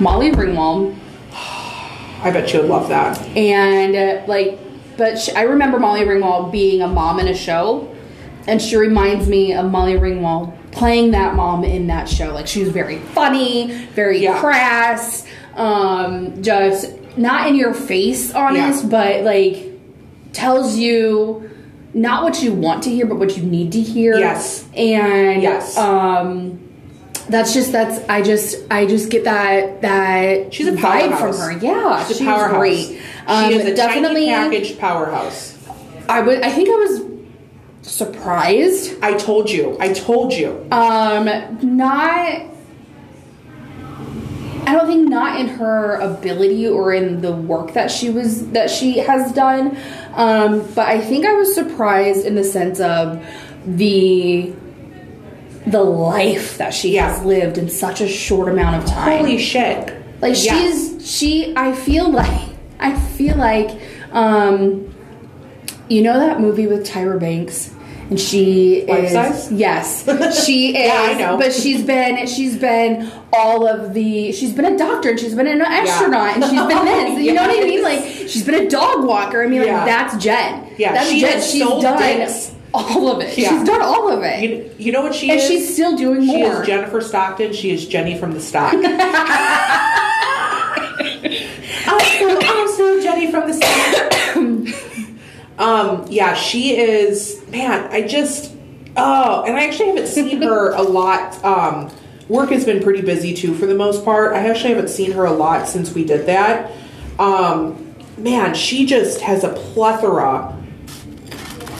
Molly 0.00 0.30
Ringwald, 0.32 0.98
I 1.32 2.30
bet 2.30 2.52
you 2.52 2.60
would 2.60 2.68
love 2.68 2.88
that. 2.88 3.18
and 3.36 3.96
uh, 3.96 4.22
like, 4.26 4.58
but 4.96 5.18
she, 5.18 5.32
I 5.32 5.42
remember 5.42 5.78
Molly 5.78 6.00
Ringwald 6.02 6.52
being 6.52 6.82
a 6.82 6.86
mom 6.88 7.20
in 7.20 7.28
a 7.28 7.34
show, 7.34 7.92
and 8.46 8.60
she 8.60 8.76
reminds 8.76 9.28
me 9.28 9.54
of 9.54 9.70
Molly 9.70 9.94
Ringwald 9.94 10.56
playing 10.72 11.12
that 11.12 11.34
mom 11.34 11.64
in 11.64 11.86
that 11.88 12.08
show. 12.08 12.32
Like 12.34 12.46
she 12.46 12.60
was 12.60 12.70
very 12.70 12.98
funny, 12.98 13.72
very 13.94 14.18
Yeah. 14.22 14.38
crass, 14.40 15.26
um, 15.56 16.42
just 16.42 16.90
not 17.16 17.46
in 17.48 17.54
your 17.56 17.74
face, 17.74 18.32
honest, 18.34 18.84
Yeah. 18.84 18.90
but 18.90 19.22
like 19.24 19.68
tells 20.32 20.76
you 20.76 21.50
not 21.94 22.22
what 22.22 22.42
you 22.42 22.52
want 22.54 22.82
to 22.84 22.90
hear, 22.90 23.04
but 23.06 23.18
what 23.18 23.36
you 23.36 23.42
need 23.42 23.72
to 23.72 23.80
hear. 23.80 24.16
Yes. 24.18 24.64
and 24.76 25.42
Yes. 25.42 25.76
um, 25.76 26.58
that's 27.28 27.52
just 27.54 27.70
that's 27.72 28.00
I 28.08 28.22
just 28.22 28.56
I 28.70 28.86
just 28.86 29.10
get 29.10 29.24
that 29.24 29.82
that 29.82 30.52
She's 30.54 30.66
a 30.68 30.72
vibe 30.72 31.18
from 31.18 31.36
her. 31.36 31.52
Yeah, 31.58 32.02
She's 32.04 32.16
a 32.16 32.18
she's 32.18 32.26
powerhouse. 32.26 32.58
great. 32.58 32.98
Um, 33.26 33.50
she 33.50 33.58
is 33.58 33.66
a 33.66 33.74
definitely. 33.74 34.26
packaged 34.26 34.78
powerhouse. 34.78 35.56
I 36.08 36.20
would. 36.20 36.42
I 36.42 36.50
think 36.50 36.68
I 36.68 36.72
was 36.72 37.02
surprised. 37.82 38.94
I 39.02 39.14
told 39.14 39.50
you. 39.50 39.76
I 39.80 39.92
told 39.92 40.32
you. 40.32 40.66
Um, 40.72 41.28
not. 41.76 42.42
I 44.66 44.72
don't 44.74 44.86
think 44.86 45.08
not 45.08 45.40
in 45.40 45.48
her 45.48 45.96
ability 45.96 46.66
or 46.68 46.92
in 46.92 47.20
the 47.20 47.32
work 47.32 47.72
that 47.74 47.90
she 47.90 48.10
was 48.10 48.48
that 48.50 48.70
she 48.70 48.98
has 48.98 49.32
done, 49.32 49.76
um, 50.14 50.66
but 50.74 50.86
I 50.88 51.00
think 51.00 51.26
I 51.26 51.34
was 51.34 51.54
surprised 51.54 52.24
in 52.24 52.34
the 52.34 52.44
sense 52.44 52.78
of 52.80 53.24
the 53.66 54.52
the 55.66 55.82
life 55.82 56.58
that 56.58 56.74
she 56.74 56.94
Yeah. 56.94 57.08
has 57.12 57.24
lived 57.24 57.56
in 57.58 57.68
such 57.68 58.00
a 58.00 58.08
short 58.08 58.48
amount 58.48 58.82
of 58.82 58.84
time. 58.90 59.18
Holy 59.18 59.38
shit. 59.38 59.92
Like 60.20 60.34
Yeah. 60.44 60.56
she's 60.58 61.08
she 61.08 61.52
I 61.56 61.72
feel 61.72 62.10
like 62.10 62.48
I 62.80 62.94
feel 62.98 63.36
like 63.36 63.70
um 64.12 64.92
you 65.88 66.02
know 66.02 66.18
that 66.18 66.40
movie 66.40 66.66
with 66.66 66.86
Tyra 66.86 67.18
Banks 67.18 67.70
and 68.12 68.20
she 68.20 68.84
Life 68.86 69.04
is 69.04 69.12
Size? 69.12 69.52
yes 69.52 70.04
she 70.44 70.76
is 70.76 70.86
Yeah, 70.86 71.02
I 71.02 71.14
know. 71.14 71.38
but 71.38 71.52
she's 71.52 71.82
been 71.82 72.26
she's 72.26 72.56
been 72.58 73.10
all 73.32 73.66
of 73.66 73.94
the 73.94 74.32
she's 74.32 74.52
been 74.52 74.66
a 74.66 74.76
doctor 74.76 75.10
and 75.10 75.18
she's 75.18 75.34
been 75.34 75.46
an 75.46 75.62
astronaut 75.62 76.34
and 76.36 76.44
she's 76.44 76.60
been 76.66 76.84
this 76.84 77.20
you 77.26 77.32
know 77.32 77.42
what 77.46 77.58
I 77.58 77.64
mean 77.64 77.82
like 77.82 78.04
she's 78.28 78.44
been 78.44 78.66
a 78.66 78.68
dog 78.68 79.04
walker 79.04 79.42
I 79.42 79.46
mean 79.46 79.62
Yeah. 79.62 79.76
like 79.78 79.86
that's 79.86 80.16
Jen 80.22 80.68
Yeah, 80.76 80.92
that's 80.92 81.08
she 81.10 81.20
Jen 81.20 81.32
has 81.32 81.50
she's 81.50 81.62
sold 81.62 81.82
done 81.82 81.98
dicks. 81.98 82.54
all 82.74 83.08
of 83.10 83.20
it 83.22 83.36
Yeah. 83.38 83.48
she's 83.48 83.64
done 83.66 83.80
all 83.82 84.10
of 84.10 84.22
it 84.22 84.42
You, 84.42 84.70
you 84.78 84.92
know 84.92 85.00
what 85.02 85.14
she 85.14 85.30
and 85.30 85.40
is? 85.40 85.46
she's 85.48 85.72
still 85.72 85.96
doing 85.96 86.20
she 86.26 86.36
more 86.38 86.60
is 86.60 86.66
Jennifer 86.66 87.00
Stockton. 87.00 87.52
She 87.54 87.70
is 87.70 87.86
Jenny 87.86 88.18
from 88.18 88.32
the 88.32 88.40
stock. 88.40 88.74
I'm 91.84 92.68
still 92.68 93.02
Jenny 93.02 93.30
from 93.30 93.48
the 93.48 93.54
stock. 93.54 94.11
Um, 95.58 96.06
yeah, 96.08 96.34
she 96.34 96.76
is. 96.76 97.42
Man, 97.48 97.88
I 97.92 98.02
just. 98.06 98.54
Oh, 98.96 99.42
and 99.46 99.56
I 99.56 99.64
actually 99.66 99.88
haven't 99.88 100.08
seen 100.08 100.42
her 100.42 100.72
a 100.72 100.82
lot. 100.82 101.42
Um, 101.44 101.90
work 102.28 102.50
has 102.50 102.64
been 102.64 102.82
pretty 102.82 103.00
busy 103.02 103.34
too, 103.34 103.54
for 103.54 103.66
the 103.66 103.74
most 103.74 104.04
part. 104.04 104.34
I 104.34 104.48
actually 104.48 104.70
haven't 104.74 104.88
seen 104.90 105.12
her 105.12 105.24
a 105.24 105.32
lot 105.32 105.68
since 105.68 105.94
we 105.94 106.04
did 106.04 106.26
that. 106.26 106.70
Um, 107.18 107.94
man, 108.18 108.54
she 108.54 108.84
just 108.86 109.20
has 109.20 109.44
a 109.44 109.50
plethora 109.50 110.58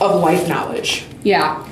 of 0.01 0.21
life 0.21 0.47
knowledge. 0.49 1.05
yeah 1.23 1.65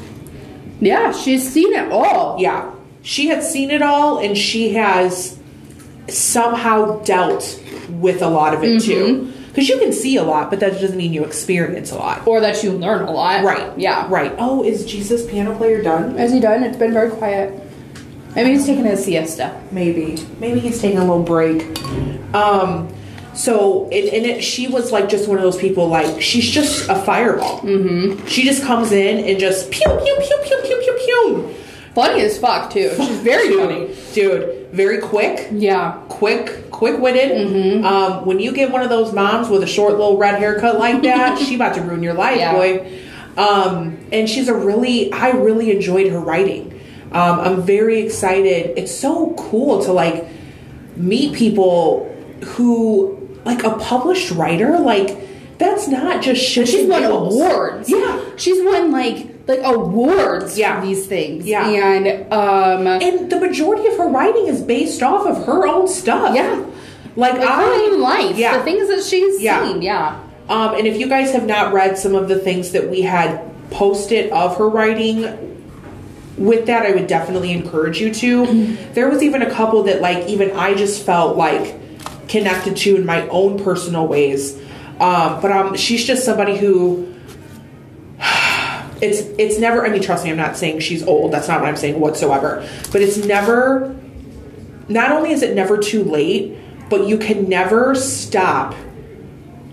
yeah 0.80 1.12
she's 1.12 1.48
seen 1.52 1.74
it 1.74 1.92
all 1.92 2.38
Yeah. 2.40 2.72
She 3.04 3.28
had 3.28 3.44
seen 3.44 3.72
it 3.72 3.82
all 3.82 4.20
and 4.20 4.38
she 4.38 4.74
has 4.76 5.38
somehow 6.08 7.00
dealt 7.04 7.62
with 7.90 8.22
a 8.22 8.28
lot 8.30 8.54
of 8.54 8.64
it 8.64 8.82
Mm-hmm. 8.82 8.86
too. 9.28 9.34
Because 9.52 9.68
you 9.68 9.78
can 9.80 9.92
see 9.92 10.16
a 10.16 10.24
lot, 10.24 10.50
but 10.50 10.62
that 10.62 10.80
doesn't 10.80 10.96
mean 10.96 11.12
you 11.12 11.26
experience 11.26 11.92
a 11.92 11.96
lot. 11.98 12.26
or 12.26 12.40
that 12.40 12.64
you 12.64 12.72
learn 12.72 13.06
a 13.06 13.12
lot. 13.12 13.44
Right. 13.44 13.78
Yeah. 13.78 14.08
Right. 14.10 14.34
Oh, 14.38 14.64
is 14.64 14.86
Jesus 14.86 15.30
piano 15.30 15.56
player 15.58 15.82
done? 15.84 16.18
Is 16.18 16.32
he 16.32 16.40
done? 16.40 16.64
It's 16.64 16.78
been 16.78 16.94
very 16.94 17.12
quiet. 17.12 17.62
Maybe 18.34 18.52
he's 18.52 18.66
taking 18.66 18.86
a 18.88 18.96
siesta. 18.96 19.62
Maybe. 19.72 20.18
Maybe 20.40 20.62
he's 20.62 20.80
taking 20.80 21.00
a 21.00 21.02
little 21.02 21.24
break. 21.24 21.64
Um 22.34 22.94
so 23.34 23.88
it, 23.92 24.14
and 24.14 24.26
it, 24.26 24.44
she 24.44 24.68
was 24.68 24.92
like 24.92 25.08
just 25.10 25.28
one 25.28 25.38
of 25.38 25.44
those 25.44 25.58
people 25.58 25.88
like 25.88 26.22
she's 26.22 26.50
just 26.50 26.90
a 26.90 26.96
fireball. 26.96 27.60
Mm-hmm. 27.60 28.26
She 28.28 28.44
just 28.44 28.64
comes 28.64 28.92
in 28.94 29.24
and 29.26 29.38
just 29.40 29.70
pew 29.72 29.86
pew 29.86 30.18
pew 30.20 30.38
pew 30.46 30.62
pew 30.64 30.82
pew 30.82 31.00
pew. 31.06 31.56
Funny 31.94 32.22
as 32.22 32.38
fuck 32.38 32.72
too. 32.72 32.94
She's 32.96 33.20
very 33.20 33.50
dude, 33.50 33.60
funny. 33.60 33.96
dude. 34.14 34.61
Very 34.72 35.00
quick. 35.00 35.50
Yeah. 35.52 36.02
quick, 36.10 36.72
quick 36.72 37.00
witted. 37.00 37.32
Mm-hmm. 37.48 37.86
Um, 37.86 38.26
when 38.26 38.40
you 38.40 38.52
get 38.54 38.72
one 38.72 38.82
of 38.82 38.90
those 38.90 39.14
moms 39.14 39.50
with 39.50 39.64
a 39.64 39.68
short 39.68 39.92
little 39.92 40.18
red 40.18 40.40
haircut 40.40 40.80
like 40.80 41.02
that, 41.04 41.38
she 41.40 41.56
about 41.56 41.76
to 41.76 41.82
ruin 41.82 42.02
your 42.04 42.14
life, 42.14 42.38
Yeah. 42.38 42.54
boy. 42.54 43.00
Um, 43.38 43.98
and 44.12 44.30
she's 44.30 44.48
a 44.50 44.54
really, 44.54 45.12
I 45.12 45.32
really 45.32 45.72
enjoyed 45.72 46.12
her 46.12 46.20
writing. 46.20 46.80
Um, 47.12 47.40
I'm 47.40 47.62
very 47.62 48.00
excited. 48.02 48.78
It's 48.78 48.94
so 48.94 49.34
cool 49.38 49.84
to 49.84 49.92
like 49.94 50.26
meet 50.96 51.34
people 51.36 52.08
who, 52.44 53.18
like 53.46 53.64
a 53.64 53.72
published 53.78 54.32
writer, 54.32 54.80
like 54.80 55.18
that's 55.58 55.88
not 55.88 56.22
just 56.24 56.42
shit. 56.42 56.68
She's 56.68 56.88
won 56.88 57.04
awards. 57.04 57.90
Yeah. 57.90 58.22
She's 58.38 58.62
won 58.64 58.92
like 58.92 59.31
like 59.52 59.64
awards 59.76 60.58
Yeah. 60.58 60.80
for 60.80 60.86
these 60.88 61.06
things. 61.06 61.46
Yeah. 61.46 61.68
And 61.68 62.32
um 62.32 62.88
And 62.88 63.30
the 63.32 63.40
majority 63.40 63.88
of 63.88 63.98
her 63.98 64.08
writing 64.08 64.48
is 64.48 64.62
based 64.62 65.02
off 65.04 65.26
of 65.28 65.46
her 65.46 65.68
own 65.68 65.88
stuff. 65.88 66.36
Yeah. 66.36 66.64
Like, 67.16 67.34
like 67.34 67.48
I, 67.48 67.62
her 67.64 67.74
own 67.94 68.00
life. 68.02 68.38
Yeah. 68.38 68.58
The 68.58 68.64
things 68.64 68.88
that 68.88 69.04
she's 69.04 69.42
Yeah. 69.42 69.66
seen. 69.68 69.82
Yeah. 69.82 70.16
Um, 70.50 70.76
and 70.76 70.86
if 70.88 70.98
you 71.00 71.08
guys 71.08 71.32
have 71.32 71.46
not 71.46 71.72
read 71.74 71.98
some 71.98 72.16
of 72.16 72.28
the 72.28 72.38
things 72.40 72.72
that 72.72 72.90
we 72.90 73.02
had 73.02 73.42
posted 73.70 74.32
of 74.32 74.58
her 74.58 74.68
writing, 74.68 75.26
with 76.38 76.66
that, 76.66 76.86
I 76.86 76.92
would 76.92 77.08
definitely 77.08 77.52
encourage 77.52 78.02
you 78.02 78.14
to. 78.16 78.76
There 78.94 79.10
was 79.10 79.22
even 79.22 79.42
a 79.44 79.50
couple 79.52 79.84
that, 79.84 80.02
like, 80.02 80.28
even 80.28 80.52
I 80.52 80.74
just 80.74 81.04
felt 81.06 81.38
like 81.38 81.76
connected 82.28 82.76
to 82.78 82.96
in 82.96 83.06
my 83.06 83.28
own 83.30 83.64
personal 83.64 84.08
ways. 84.08 84.58
Um, 85.00 85.40
but 85.42 85.52
um, 85.52 85.76
she's 85.76 86.04
just 86.06 86.24
somebody 86.26 86.58
who 86.58 87.11
it's 89.02 89.22
it's 89.38 89.60
never. 89.60 89.86
I 89.86 89.90
mean, 89.90 90.02
trust 90.02 90.24
me, 90.24 90.32
I'm 90.32 90.38
not 90.38 90.56
saying 90.58 90.80
she's 90.80 91.04
old. 91.06 91.32
That's 91.32 91.48
not 91.48 91.60
what 91.62 91.68
I'm 91.70 91.76
saying 91.76 92.00
whatsoever. 92.00 92.68
But 92.92 93.02
it's 93.02 93.18
never. 93.18 93.96
Not 94.88 95.12
only 95.12 95.32
is 95.32 95.42
it 95.42 95.56
never 95.56 95.78
too 95.78 96.04
late, 96.04 96.58
but 96.90 97.08
you 97.08 97.18
can 97.18 97.48
never 97.50 97.96
stop 97.96 98.76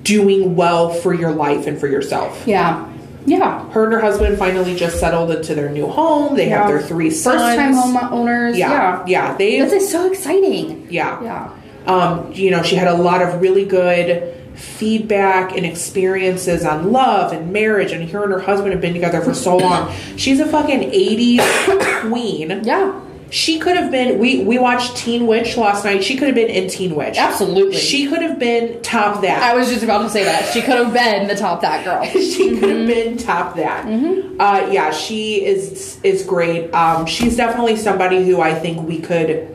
doing 0.02 0.56
well 0.56 0.90
for 0.90 1.12
your 1.12 1.32
life 1.32 1.66
and 1.66 1.78
for 1.78 1.86
yourself. 1.86 2.42
Yeah. 2.46 2.86
Yeah. 3.26 3.68
Her 3.72 3.84
and 3.84 3.92
her 3.92 4.00
husband 4.00 4.38
finally 4.38 4.74
just 4.74 4.98
settled 5.00 5.30
into 5.30 5.54
their 5.54 5.68
new 5.68 5.86
home. 5.86 6.34
They 6.36 6.48
have 6.48 6.68
their 6.68 6.80
three 6.80 7.10
sons. 7.10 7.42
First 7.42 7.56
time 7.56 7.74
home 7.74 7.96
owners. 8.12 8.56
Yeah, 8.56 8.70
Yeah. 8.70 9.04
yeah. 9.06 9.36
They 9.36 9.60
This 9.60 9.72
is 9.72 9.90
so 9.90 10.10
exciting. 10.10 10.86
yeah. 10.90 11.22
Yeah. 11.22 11.50
Um, 11.86 12.32
you 12.32 12.50
know, 12.50 12.62
she 12.62 12.76
had 12.76 12.88
a 12.88 12.94
lot 12.94 13.20
of 13.20 13.40
really 13.40 13.64
good 13.64 14.34
feedback 14.58 15.56
and 15.56 15.64
experiences 15.64 16.64
on 16.64 16.92
love 16.92 17.32
and 17.32 17.52
marriage, 17.52 17.92
and 17.92 18.10
her 18.10 18.24
and 18.24 18.32
her 18.32 18.40
husband 18.40 18.72
have 18.72 18.80
been 18.80 18.92
together 18.92 19.20
for 19.20 19.34
so 19.34 19.56
long. 19.56 19.94
She's 20.16 20.40
a 20.40 20.46
fucking 20.46 20.90
80s 20.90 22.00
queen. 22.00 22.64
Yeah. 22.64 23.00
She 23.30 23.58
could 23.58 23.76
have 23.76 23.90
been. 23.90 24.18
We 24.18 24.42
we 24.42 24.58
watched 24.58 24.96
Teen 24.96 25.26
Witch 25.26 25.58
last 25.58 25.84
night. 25.84 26.02
She 26.02 26.16
could 26.16 26.28
have 26.28 26.34
been 26.34 26.48
in 26.48 26.68
Teen 26.70 26.94
Witch. 26.94 27.18
Absolutely. 27.18 27.76
She 27.76 28.08
could 28.08 28.22
have 28.22 28.38
been 28.38 28.80
top 28.80 29.20
that. 29.20 29.42
I 29.42 29.54
was 29.54 29.68
just 29.68 29.82
about 29.82 29.98
to 29.98 30.08
say 30.08 30.24
that. 30.24 30.50
She 30.52 30.62
could 30.62 30.76
have 30.76 30.94
been 30.94 31.28
the 31.28 31.34
top 31.34 31.60
that 31.60 31.84
girl. 31.84 32.04
she 32.10 32.58
could 32.58 32.70
have 32.70 32.86
been 32.86 33.18
top 33.18 33.56
that. 33.56 33.84
Uh, 33.84 34.70
yeah, 34.72 34.90
she 34.92 35.44
is 35.44 36.00
is 36.02 36.24
great. 36.24 36.72
Um, 36.72 37.04
she's 37.04 37.36
definitely 37.36 37.76
somebody 37.76 38.24
who 38.24 38.40
I 38.40 38.54
think 38.54 38.88
we 38.88 38.98
could 38.98 39.54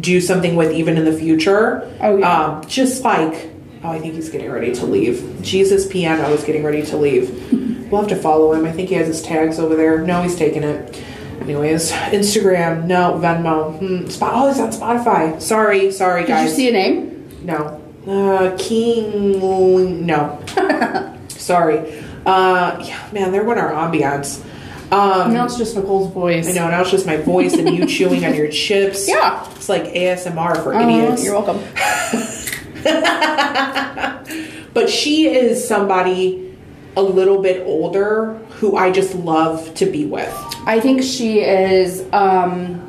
do 0.00 0.20
something 0.20 0.56
with 0.56 0.72
even 0.72 0.98
in 0.98 1.04
the 1.04 1.12
future. 1.12 1.90
Oh, 2.00 2.16
yeah. 2.16 2.56
Um, 2.58 2.66
just 2.66 3.04
like 3.04 3.53
oh, 3.84 3.90
I 3.90 3.98
think 4.00 4.14
he's 4.14 4.28
getting 4.30 4.50
ready 4.50 4.72
to 4.74 4.86
leave. 4.86 5.38
Jesus 5.42 5.86
Piano 5.86 6.28
is 6.30 6.42
getting 6.44 6.64
ready 6.64 6.82
to 6.86 6.96
leave. 6.96 7.30
we'll 7.90 8.00
have 8.00 8.10
to 8.10 8.16
follow 8.16 8.52
him. 8.52 8.64
I 8.66 8.72
think 8.72 8.88
he 8.88 8.94
has 8.96 9.06
his 9.06 9.22
tags 9.22 9.58
over 9.58 9.76
there. 9.76 9.98
No, 10.00 10.22
he's 10.22 10.36
taking 10.36 10.62
it. 10.62 11.02
Anyways, 11.40 11.90
Instagram, 11.92 12.86
no, 12.86 13.18
Venmo, 13.22 13.78
hmm, 13.78 14.08
Spot. 14.08 14.32
Oh, 14.34 14.50
it's 14.50 14.60
on 14.60 14.70
Spotify. 14.70 15.40
Sorry, 15.42 15.92
sorry, 15.92 16.24
guys. 16.24 16.26
Did 16.26 16.32
guys. 16.34 16.50
you 16.50 16.56
see 16.56 16.68
a 16.68 16.72
name? 16.72 17.28
No. 17.42 17.80
Uh, 18.06 18.56
King. 18.58 20.06
No. 20.06 20.42
Sorry. 21.28 21.78
Uh, 22.24 22.82
yeah, 22.86 23.08
man, 23.12 23.32
there 23.32 23.44
went 23.44 23.58
our 23.60 23.70
ambiance. 23.72 24.42
Um, 24.92 25.32
Now 25.34 25.44
it's 25.46 25.56
just 25.58 25.74
Nicole's 25.76 26.12
voice. 26.12 26.48
I 26.48 26.52
know, 26.52 26.68
now 26.70 26.82
it's 26.82 26.90
just 26.90 27.06
my 27.06 27.16
voice 27.16 27.54
and 27.54 27.68
you 27.74 27.86
chewing 27.86 28.24
on 28.24 28.34
your 28.34 28.48
chips. 28.48 29.08
Yeah. 29.14 29.46
It's 29.56 29.68
like 29.68 29.84
ASMR 29.84 30.62
for 30.62 30.74
Uh, 30.74 30.82
idiots. 30.88 31.24
You're 31.24 31.34
welcome. 31.34 31.58
But 34.74 34.90
she 34.90 35.28
is 35.28 35.66
somebody 35.66 36.56
a 36.96 37.02
little 37.02 37.40
bit 37.40 37.64
older 37.64 38.34
who 38.58 38.76
I 38.76 38.90
just 38.90 39.14
love 39.14 39.72
to 39.74 39.86
be 39.86 40.04
with. 40.04 40.32
I 40.66 40.80
think 40.80 41.02
she 41.02 41.40
is, 41.40 42.00
um, 42.12 42.80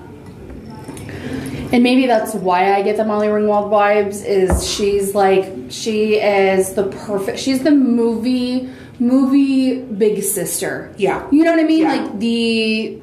and 1.72 1.84
maybe 1.84 2.08
that's 2.08 2.34
why 2.34 2.74
I 2.74 2.82
get 2.82 2.98
the 2.98 3.06
Molly 3.06 3.28
Ringwald 3.28 3.70
vibes. 3.70 4.26
Is 4.26 4.68
she's 4.68 5.14
like 5.14 5.46
she 5.70 6.16
is 6.16 6.74
the 6.74 6.88
perfect. 6.88 7.40
She's 7.40 7.64
the 7.64 7.72
movie 7.72 8.70
movie 9.00 9.82
big 9.82 10.24
sister. 10.24 10.94
Yeah. 10.98 11.28
you 11.32 11.44
know 11.44 11.52
what 11.52 11.60
I 11.60 11.64
mean. 11.64 11.84
Yeah. 11.84 11.94
Like 11.96 12.20
the 12.20 12.96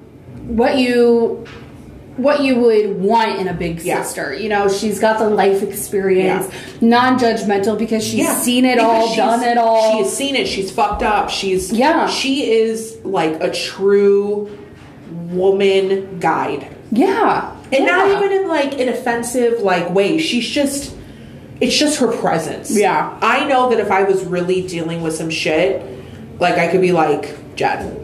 what 0.47 0.78
you 0.78 1.47
what 2.22 2.42
you 2.42 2.56
would 2.56 3.00
want 3.00 3.38
in 3.40 3.48
a 3.48 3.52
big 3.54 3.80
Yeah. 3.82 4.02
sister. 4.02 4.34
You 4.34 4.48
know, 4.48 4.68
she's 4.68 4.98
got 4.98 5.18
the 5.18 5.28
life 5.28 5.62
experience, 5.62 6.46
Yeah. 6.80 6.88
non-judgmental 6.88 7.76
because 7.78 8.04
she's 8.04 8.20
Yeah. 8.20 8.34
seen 8.34 8.64
it 8.64 8.76
Because 8.76 9.10
all, 9.10 9.16
done 9.16 9.42
it 9.44 9.58
all. 9.58 9.98
She's 9.98 10.12
seen 10.12 10.36
it. 10.36 10.46
She's 10.46 10.70
fucked 10.70 11.02
up. 11.02 11.30
She's 11.30 11.72
Yeah. 11.72 12.06
She 12.08 12.50
is 12.50 12.96
like 13.04 13.42
a 13.42 13.50
true 13.50 14.48
woman 15.30 16.18
guide. 16.20 16.66
yeah, 16.90 17.50
and 17.72 17.86
not 17.86 18.08
even 18.10 18.32
in 18.32 18.48
like 18.48 18.78
an 18.78 18.88
offensive 18.88 19.60
like 19.62 19.92
way 19.94 20.18
she's 20.18 20.46
just 20.46 20.92
it's 21.60 21.74
just 21.76 21.98
her 22.00 22.08
presence 22.08 22.70
Yeah. 22.70 23.10
i 23.22 23.44
know 23.46 23.70
that 23.70 23.80
if 23.80 23.90
i 23.90 24.02
was 24.02 24.22
really 24.24 24.60
dealing 24.62 25.00
with 25.02 25.14
some 25.14 25.30
shit 25.30 25.80
like 26.38 26.58
i 26.58 26.66
could 26.68 26.80
be 26.82 26.92
like 26.92 27.34
jen 27.56 27.96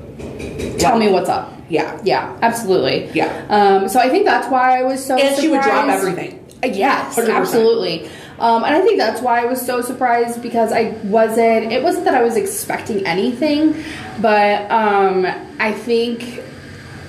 Tell 0.78 0.98
me 0.98 1.10
what's 1.10 1.28
up. 1.28 1.52
Yeah 1.68 2.00
Yeah, 2.04 2.36
absolutely. 2.42 3.10
Yeah. 3.12 3.44
Um, 3.48 3.88
so 3.88 4.00
I 4.00 4.08
think 4.08 4.24
that's 4.24 4.48
why 4.48 4.78
I 4.80 4.82
was 4.84 5.04
so. 5.04 5.16
and 5.16 5.36
she 5.40 5.48
would 5.48 5.62
drop 5.62 5.84
surprised. 5.84 6.08
everything 6.08 6.44
Uh, 6.62 6.66
Yes, 6.68 7.16
100%. 7.16 7.34
absolutely. 7.34 8.08
Um, 8.40 8.62
and 8.64 8.74
I 8.74 8.80
think 8.82 8.98
that's 8.98 9.20
why 9.20 9.42
I 9.42 9.46
was 9.46 9.60
so 9.64 9.80
surprised 9.80 10.40
because 10.42 10.72
I 10.72 10.90
wasn't. 11.04 11.72
It 11.72 11.82
wasn't 11.82 12.04
that 12.04 12.14
I 12.14 12.22
was 12.22 12.36
expecting 12.36 13.04
anything, 13.06 13.74
but 14.20 14.70
um, 14.70 15.26
I 15.58 15.72
think 15.72 16.42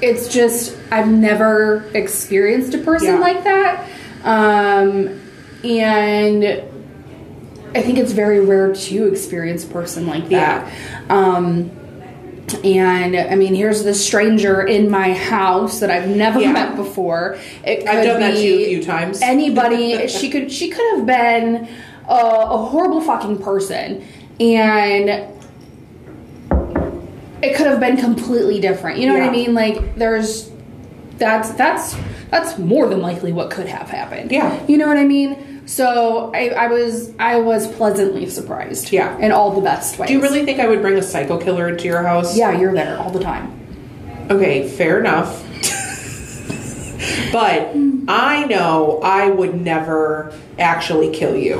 it's 0.01 0.27
just 0.27 0.75
I've 0.91 1.07
never 1.07 1.85
experienced 1.93 2.73
a 2.73 2.79
person 2.79 3.15
Yeah. 3.15 3.19
like 3.19 3.43
that, 3.43 3.87
um, 4.23 5.19
and 5.63 6.43
I 7.75 7.81
think 7.83 7.99
it's 7.99 8.11
very 8.11 8.39
rare 8.39 8.73
to 8.73 9.05
experience 9.07 9.63
a 9.65 9.67
person 9.67 10.07
like 10.07 10.29
that. 10.29 10.71
Um, 11.09 11.69
and 12.63 13.15
I 13.15 13.35
mean, 13.35 13.53
here's 13.55 13.83
this 13.83 14.03
stranger 14.05 14.61
in 14.65 14.89
my 14.89 15.13
house 15.13 15.79
that 15.79 15.89
I've 15.89 16.07
never 16.07 16.39
Yeah. 16.39 16.51
met 16.51 16.75
before. 16.75 17.37
It 17.65 17.79
could 17.79 17.87
I've 17.87 18.05
done 18.05 18.19
that 18.21 18.35
too 18.35 18.59
a 18.61 18.65
few 18.65 18.83
times. 18.83 19.21
Anybody, 19.21 20.07
she 20.09 20.29
could, 20.29 20.51
she 20.51 20.69
could 20.69 20.97
have 20.97 21.05
been 21.05 21.67
a, 22.07 22.13
a 22.13 22.57
horrible 22.65 23.01
fucking 23.01 23.39
person, 23.39 24.05
and 24.39 25.09
it 27.41 27.55
could 27.55 27.67
have 27.67 27.79
been 27.79 27.97
completely 27.97 28.59
different. 28.59 28.99
You 28.99 29.07
know 29.07 29.13
what 29.13 29.23
I 29.23 29.29
mean? 29.31 29.53
Like, 29.53 29.95
there's 29.95 30.49
that's 31.17 31.51
that's 31.51 31.95
that's 32.29 32.57
more 32.57 32.87
than 32.87 33.01
likely 33.01 33.31
what 33.33 33.49
could 33.51 33.67
have 33.67 33.89
happened. 33.89 34.31
Yeah. 34.31 34.65
you 34.67 34.77
know 34.77 34.87
what 34.87 34.97
I 34.97 35.05
mean. 35.05 35.48
So 35.69 36.31
I, 36.33 36.49
I 36.49 36.67
was 36.67 37.11
I 37.19 37.35
was 37.39 37.67
pleasantly 37.67 38.27
surprised. 38.27 38.91
Yeah. 38.91 39.15
in 39.19 39.31
all 39.31 39.51
the 39.53 39.61
best 39.61 39.99
ways. 39.99 40.07
do 40.07 40.13
you 40.15 40.21
really 40.21 40.43
think 40.43 40.59
i 40.59 40.67
would 40.67 40.81
bring 40.81 40.97
a 40.97 41.01
psycho 41.03 41.37
killer 41.37 41.69
into 41.69 41.85
your 41.85 42.01
house 42.01 42.35
Yeah, 42.35 42.57
you're 42.59 42.73
there 42.73 42.97
all 42.97 43.11
the 43.11 43.19
time. 43.19 43.45
okay 44.31 44.67
fair 44.67 44.99
enough 44.99 45.43
but 47.31 47.69
i 48.07 48.45
know 48.49 48.99
i 49.03 49.29
would 49.29 49.61
never 49.61 50.33
actually 50.57 51.11
kill 51.13 51.35
you 51.35 51.55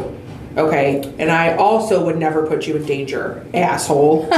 okay 0.58 1.02
and 1.20 1.30
i 1.32 1.56
also 1.56 2.04
would 2.04 2.18
never 2.18 2.48
put 2.48 2.66
you 2.66 2.76
in 2.78 2.86
danger 2.86 3.46
asshole 3.54 4.28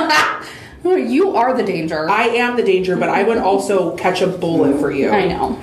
Oh, 0.84 0.96
You 0.96 1.36
are 1.36 1.56
the 1.56 1.62
danger. 1.64 2.10
I 2.10 2.24
am 2.44 2.56
the 2.58 2.64
danger, 2.64 2.96
but 2.98 3.08
I 3.08 3.22
would 3.22 3.38
also 3.38 3.96
catch 3.98 4.22
a 4.24 4.26
bullet 4.28 4.80
for 4.80 4.90
you. 4.92 5.12
I 5.12 5.28
know. 5.28 5.60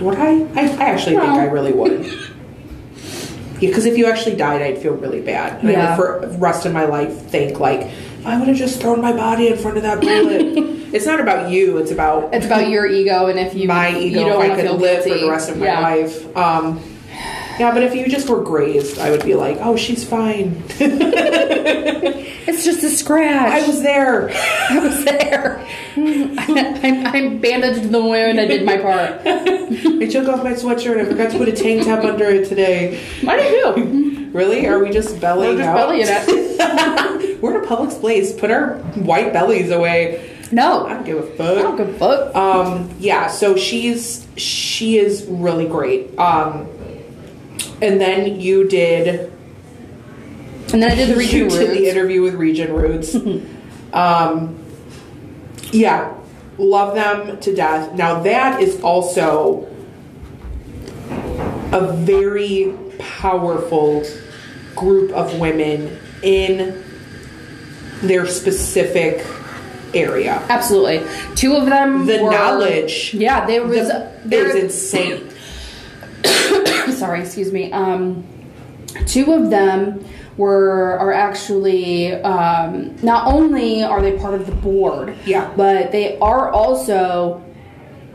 Would 0.00 0.16
I? 0.16 0.30
I, 0.58 0.62
I 0.78 0.84
actually 0.92 1.16
think 1.16 1.28
I 1.28 1.44
really 1.44 1.72
would. 1.72 2.10
Because 3.60 3.86
if 3.86 3.96
you 3.96 4.06
actually 4.06 4.36
died, 4.36 4.62
I'd 4.62 4.78
feel 4.78 4.94
really 4.94 5.20
bad. 5.20 5.60
And 5.60 5.68
I 5.68 5.72
Yeah. 5.72 5.96
would 5.96 5.96
for 6.20 6.26
the 6.26 6.38
rest 6.38 6.66
of 6.66 6.72
my 6.72 6.84
life 6.86 7.12
think 7.30 7.60
like, 7.60 7.82
if 7.82 8.26
I 8.26 8.38
would 8.38 8.48
have 8.48 8.56
just 8.56 8.80
thrown 8.80 9.00
my 9.00 9.12
body 9.12 9.48
in 9.48 9.56
front 9.58 9.76
of 9.76 9.82
that 9.84 10.00
bullet. 10.00 10.40
it's 10.92 11.06
not 11.06 11.20
about 11.20 11.50
you. 11.50 11.76
It's 11.78 11.90
about 11.90 12.32
It's 12.34 12.46
about 12.46 12.68
your 12.68 12.86
ego, 12.86 13.26
and 13.26 13.38
if 13.38 13.54
you 13.54 13.68
my 13.68 13.90
ego. 13.90 14.20
you 14.20 14.26
don't 14.26 14.44
if 14.44 14.50
I 14.52 14.62
could 14.62 14.80
live 14.80 15.02
for 15.04 15.10
the 15.18 15.28
rest 15.30 15.50
of 15.50 15.58
my 15.58 15.66
Yeah. 15.66 15.80
life. 15.80 16.36
Um, 16.36 16.80
yeah, 17.58 17.72
but 17.72 17.82
if 17.82 17.94
you 17.94 18.08
just 18.08 18.28
were 18.28 18.42
grazed, 18.42 18.98
I 18.98 19.10
would 19.10 19.24
be 19.24 19.34
like, 19.34 19.58
oh, 19.60 19.76
she's 19.76 20.04
fine. 20.04 20.62
It's 22.46 22.64
just 22.64 22.84
a 22.84 22.90
scratch. 22.90 23.52
I 23.52 23.66
was 23.66 23.82
there. 23.82 24.30
I 24.30 24.78
was 24.78 25.04
there. 25.04 25.58
I, 25.96 27.10
I 27.14 27.28
bandaged 27.38 27.90
the 27.90 28.00
wound. 28.02 28.38
I 28.38 28.46
did 28.46 28.64
my 28.64 28.78
part. 28.78 29.20
I 29.24 30.06
took 30.06 30.28
off 30.28 30.44
my 30.44 30.52
sweatshirt. 30.52 31.00
I 31.00 31.04
forgot 31.06 31.30
to 31.32 31.38
put 31.38 31.48
a 31.48 31.52
tank 31.52 31.84
top 31.84 32.04
under 32.04 32.26
it 32.26 32.48
today. 32.48 33.02
Did 33.20 33.76
you? 33.76 34.30
Really? 34.32 34.66
Are 34.66 34.78
we 34.78 34.90
just 34.90 35.20
bellying 35.20 35.56
We're 35.56 35.58
just 35.58 35.68
out? 35.68 35.76
bellying 35.76 36.06
it. 36.08 37.40
We're 37.42 37.58
in 37.58 37.64
a 37.64 37.66
public 37.66 37.90
place. 38.00 38.32
Put 38.32 38.50
our 38.50 38.76
white 38.94 39.32
bellies 39.32 39.70
away. 39.70 40.30
No, 40.52 40.86
I 40.86 40.94
don't 40.94 41.04
give 41.06 41.18
a 41.18 41.22
fuck. 41.22 41.58
I 41.58 41.62
don't 41.62 41.76
give 41.76 41.88
a 41.88 41.98
fuck. 41.98 42.34
Um, 42.36 42.90
yeah. 42.98 43.28
So 43.28 43.56
she's 43.56 44.26
she 44.36 44.98
is 44.98 45.24
really 45.28 45.66
great. 45.66 46.16
Um, 46.18 46.68
and 47.80 48.00
then 48.00 48.40
you 48.40 48.68
did 48.68 49.32
And 50.72 50.82
then 50.82 50.90
I 50.90 50.94
did 50.94 51.10
the 51.10 51.16
region 51.16 51.38
you 51.40 51.48
did 51.50 51.70
the 51.70 51.88
interview 51.88 52.22
with 52.22 52.34
Region 52.34 52.72
Roots. 52.72 53.14
um, 53.92 54.58
yeah, 55.72 56.14
love 56.58 56.94
them 56.94 57.40
to 57.40 57.54
death. 57.54 57.94
Now 57.94 58.20
that 58.20 58.60
is 58.60 58.80
also 58.80 59.68
a 61.72 61.92
very 61.92 62.74
powerful 62.98 64.04
group 64.76 65.10
of 65.12 65.38
women 65.38 65.98
in 66.22 66.82
their 68.02 68.26
specific 68.26 69.24
area. 69.94 70.44
Absolutely. 70.48 71.06
Two 71.34 71.56
of 71.56 71.66
them. 71.66 72.06
The 72.06 72.22
were- 72.22 72.30
knowledge 72.30 73.14
Yeah, 73.14 73.46
there 73.46 73.64
was. 73.64 73.88
the, 73.88 74.10
there, 74.24 74.56
is 74.56 74.64
insane. 74.64 75.28
sorry, 76.92 77.20
excuse 77.20 77.52
me. 77.52 77.72
Um, 77.72 78.24
two 79.06 79.32
of 79.32 79.50
them 79.50 80.04
were 80.36 80.98
are 80.98 81.12
actually 81.12 82.12
um, 82.12 82.96
not 83.02 83.32
only 83.32 83.82
are 83.82 84.02
they 84.02 84.18
part 84.18 84.34
of 84.34 84.46
the 84.46 84.52
board, 84.52 85.16
Yeah. 85.26 85.52
but 85.56 85.92
they 85.92 86.18
are 86.18 86.50
also 86.50 87.42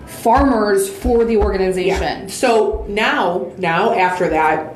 farmers 0.06 0.90
for 0.90 1.24
the 1.24 1.38
organization. 1.38 2.30
So 2.30 2.86
now, 2.90 3.52
now 3.58 3.94
after 3.94 4.30
that, 4.30 4.76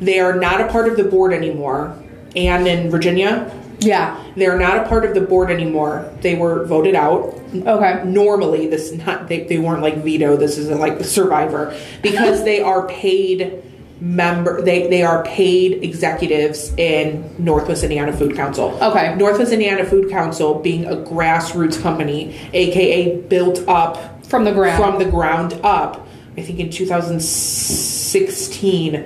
they 0.00 0.18
are 0.20 0.34
not 0.34 0.60
a 0.60 0.68
part 0.68 0.88
of 0.88 0.96
the 0.96 1.04
board 1.04 1.32
anymore. 1.32 1.96
And 2.36 2.66
in 2.66 2.90
Virginia, 2.90 3.50
Yeah. 3.80 4.16
they're 4.36 4.58
not 4.58 4.84
a 4.84 4.88
part 4.88 5.04
of 5.04 5.14
the 5.14 5.20
board 5.20 5.50
anymore. 5.50 6.08
They 6.20 6.34
were 6.36 6.64
voted 6.66 6.94
out. 6.94 7.34
Okay. 7.54 8.02
Normally, 8.04 8.66
this 8.68 8.90
is 8.92 9.04
not 9.06 9.26
they, 9.28 9.44
they 9.44 9.58
weren't 9.58 9.82
like 9.82 9.96
veto. 10.04 10.36
This 10.36 10.56
isn't 10.58 10.78
like 10.80 10.98
the 10.98 11.04
Survivor 11.04 11.74
because 12.02 12.44
they 12.44 12.60
are 12.60 12.86
paid 12.88 13.62
member. 14.00 14.62
They 14.62 14.86
they 14.88 15.02
are 15.02 15.24
paid 15.24 15.82
executives 15.82 16.72
in 16.76 17.34
Northwest 17.38 17.82
Indiana 17.82 18.12
Food 18.12 18.36
Council. 18.36 18.78
Okay. 18.82 19.14
Northwest 19.16 19.52
Indiana 19.52 19.84
Food 19.84 20.10
Council 20.10 20.58
being 20.60 20.84
a 20.86 20.96
grassroots 20.96 21.80
company, 21.82 22.36
aka 22.52 23.16
built 23.16 23.66
up 23.68 24.24
From 24.26 24.44
the 24.44 24.52
ground. 24.52 24.82
from 24.82 24.98
the 24.98 25.10
ground 25.10 25.58
up. 25.62 26.06
I 26.38 26.42
think 26.42 26.60
in 26.60 26.70
2016, 26.70 29.04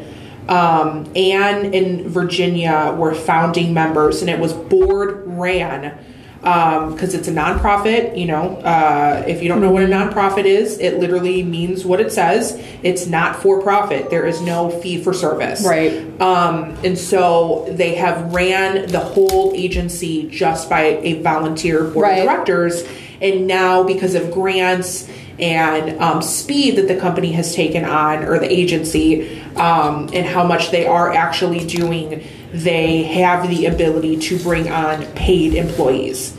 um, 0.49 1.11
Anne 1.17 1.73
in 1.73 2.09
Virginia 2.09 2.95
were 2.99 3.15
founding 3.15 3.73
members, 3.75 4.21
and 4.21 4.31
it 4.31 4.39
was 4.39 4.53
board 4.53 5.23
ran 5.27 5.97
because 6.41 7.15
it's 7.15 7.27
a 7.27 7.33
nonprofit. 7.33 8.19
You 8.19 8.27
know, 8.27 8.57
uh, 8.59 9.25
if 9.27 9.43
you 9.43 9.49
don't 9.49 9.63
know 9.63 9.71
what 9.71 9.83
a 9.83 9.87
nonprofit 9.87 10.45
is, 10.45 10.79
it 10.79 10.99
literally 11.01 11.43
means 11.43 11.87
what 11.87 12.01
it 12.01 12.13
says. 12.13 12.63
It's 12.83 13.07
not 13.07 13.37
for 13.37 13.63
profit. 13.63 14.11
There 14.11 14.27
is 14.27 14.43
no 14.43 14.69
fee 14.69 15.03
for 15.03 15.15
service. 15.15 15.67
Right. 15.67 16.21
Um, 16.21 16.77
and 16.85 16.99
so 16.99 17.67
they 17.71 17.95
have 17.95 18.35
ran 18.35 18.89
the 18.89 19.01
whole 19.01 19.53
agency 19.55 20.29
just 20.29 20.69
by 20.69 20.99
a 21.03 21.23
volunteer 21.23 21.85
board 21.85 22.03
Right. 22.05 22.19
of 22.19 22.25
directors. 22.27 22.85
And 23.23 23.47
now, 23.47 23.83
because 23.83 24.15
of 24.15 24.31
grants 24.31 25.09
and 25.39 26.01
um, 26.01 26.23
speed 26.23 26.77
that 26.77 26.89
the 26.89 26.97
company 26.99 27.33
has 27.33 27.55
taken 27.55 27.85
on, 27.85 28.25
or 28.25 28.39
the 28.39 28.51
agency, 28.51 29.41
um, 29.57 30.09
and 30.13 30.27
how 30.27 30.45
much 30.45 30.71
they 30.71 30.87
are 30.87 31.13
actually 31.13 31.65
doing, 31.67 32.23
they 32.53 33.03
have 33.05 33.49
the 33.49 33.67
ability 33.67 34.17
to 34.19 34.39
bring 34.39 34.71
on 34.71 35.05
paid 35.15 35.55
employees. 35.55 36.37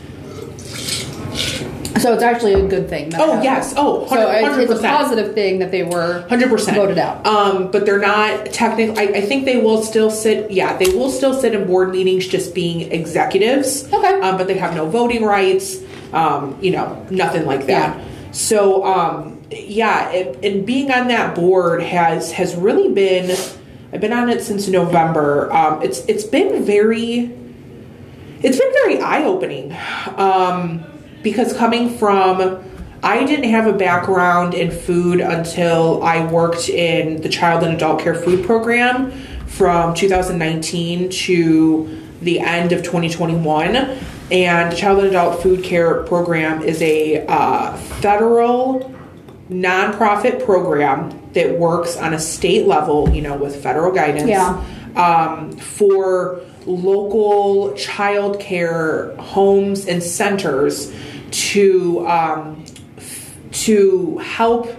So 1.98 2.12
it's 2.12 2.22
actually 2.22 2.52
a 2.52 2.66
good 2.66 2.88
thing. 2.90 3.08
That 3.10 3.20
Oh, 3.22 3.26
happened. 3.26 3.44
yes. 3.44 3.74
Oh, 3.76 4.06
so 4.06 4.30
it's, 4.30 4.70
it's 4.70 4.80
a 4.80 4.82
positive 4.82 5.34
thing 5.34 5.58
that 5.60 5.70
they 5.70 5.82
were 5.82 6.26
Hundred 6.28 6.50
percent 6.50 6.76
voted 6.76 6.98
out. 6.98 7.26
Um, 7.26 7.70
but 7.70 7.86
they're 7.86 7.98
not 7.98 8.46
technically. 8.52 8.98
I, 8.98 9.18
I 9.18 9.20
think 9.22 9.46
they 9.46 9.56
will 9.56 9.82
still 9.82 10.10
sit. 10.10 10.50
Yeah, 10.50 10.76
they 10.76 10.94
will 10.94 11.10
still 11.10 11.32
sit 11.32 11.54
in 11.54 11.66
board 11.66 11.90
meetings, 11.90 12.26
just 12.28 12.54
being 12.54 12.92
executives. 12.92 13.90
Okay. 13.92 14.20
Um, 14.20 14.36
but 14.36 14.46
they 14.46 14.58
have 14.58 14.74
no 14.74 14.86
voting 14.88 15.24
rights. 15.24 15.78
Um, 16.12 16.58
you 16.60 16.70
know, 16.70 17.04
nothing 17.10 17.46
like 17.46 17.60
that. 17.66 17.96
Yeah. 17.96 18.04
So, 18.36 18.84
um, 18.84 19.40
yeah, 19.50 20.10
it, 20.10 20.44
and 20.44 20.66
being 20.66 20.90
on 20.90 21.08
that 21.08 21.34
board 21.34 21.82
has 21.82 22.32
has 22.32 22.54
really 22.54 22.92
been. 22.92 23.34
I've 23.94 24.00
been 24.02 24.12
on 24.12 24.28
it 24.28 24.42
since 24.42 24.68
November. 24.68 25.50
Um, 25.50 25.80
it's 25.82 26.00
it's 26.00 26.24
been 26.24 26.62
very. 26.62 27.34
It's 28.42 28.58
been 28.58 28.72
very 28.84 29.00
eye 29.00 29.24
opening. 29.24 29.74
Um, 30.16 30.84
because 31.22 31.56
coming 31.56 31.96
from 31.96 32.62
I 33.02 33.24
didn't 33.24 33.48
have 33.48 33.66
a 33.66 33.72
background 33.72 34.52
in 34.52 34.70
food 34.70 35.22
until 35.22 36.02
I 36.02 36.26
worked 36.26 36.68
in 36.68 37.22
the 37.22 37.30
child 37.30 37.64
and 37.64 37.74
adult 37.74 38.02
care 38.02 38.14
food 38.14 38.44
program 38.44 39.12
from 39.46 39.94
2019 39.94 41.08
to 41.08 42.02
the 42.20 42.40
end 42.40 42.72
of 42.72 42.82
2021. 42.82 43.98
And 44.30 44.72
the 44.72 44.76
child 44.76 44.98
and 44.98 45.08
adult 45.08 45.42
food 45.42 45.62
care 45.62 46.02
program 46.02 46.62
is 46.62 46.82
a 46.82 47.24
uh, 47.26 47.76
federal 47.76 48.92
nonprofit 49.48 50.44
program 50.44 51.16
that 51.34 51.56
works 51.58 51.96
on 51.96 52.12
a 52.14 52.18
state 52.18 52.66
level, 52.66 53.08
you 53.10 53.22
know, 53.22 53.36
with 53.36 53.62
federal 53.62 53.92
guidance 53.92 54.28
Yeah. 54.28 54.60
um, 54.96 55.52
for 55.56 56.40
local 56.66 57.72
child 57.74 58.40
care 58.40 59.14
homes 59.18 59.86
and 59.86 60.02
centers 60.02 60.92
to 61.30 62.04
um, 62.08 62.64
f- 62.96 63.36
to 63.52 64.18
help 64.18 64.74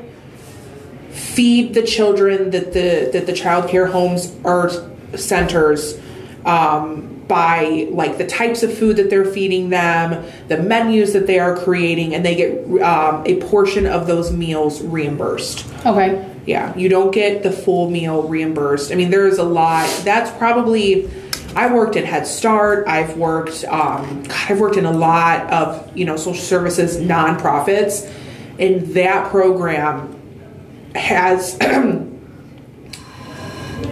feed 1.11 1.73
the 1.73 1.83
children 1.83 2.49
that 2.51 2.73
the 2.73 3.09
that 3.13 3.25
the 3.25 3.33
child 3.33 3.69
care 3.69 3.87
homes 3.87 4.35
or 4.43 4.69
centers 5.15 5.97
um, 6.45 7.16
by 7.27 7.87
like 7.91 8.17
the 8.17 8.25
types 8.25 8.63
of 8.63 8.75
food 8.75 8.97
that 8.97 9.09
they're 9.09 9.25
feeding 9.25 9.69
them, 9.69 10.25
the 10.47 10.57
menus 10.57 11.13
that 11.13 11.27
they 11.27 11.39
are 11.39 11.57
creating, 11.57 12.15
and 12.15 12.25
they 12.25 12.35
get 12.35 12.81
um, 12.81 13.23
a 13.25 13.41
portion 13.41 13.85
of 13.85 14.07
those 14.07 14.31
meals 14.31 14.81
reimbursed. 14.81 15.65
Okay. 15.85 16.33
Yeah, 16.45 16.75
you 16.77 16.87
don't 16.87 17.11
get 17.11 17.43
the 17.43 17.51
full 17.51 17.89
meal 17.89 18.23
reimbursed. 18.23 18.91
I 18.91 18.95
mean, 18.95 19.09
there 19.09 19.27
is 19.27 19.37
a 19.37 19.43
lot. 19.43 19.89
That's 20.03 20.31
probably. 20.37 21.09
I 21.55 21.73
worked 21.73 21.95
at 21.95 22.05
Head 22.05 22.27
Start. 22.27 22.87
I've 22.87 23.17
worked. 23.17 23.65
Um, 23.65 24.23
God, 24.23 24.45
I've 24.49 24.59
worked 24.59 24.77
in 24.77 24.85
a 24.85 24.91
lot 24.91 25.51
of 25.51 25.95
you 25.97 26.05
know 26.05 26.15
social 26.15 26.43
services 26.43 26.97
nonprofits, 26.97 28.09
and 28.59 28.87
that 28.93 29.29
program 29.29 30.13
has 30.95 31.57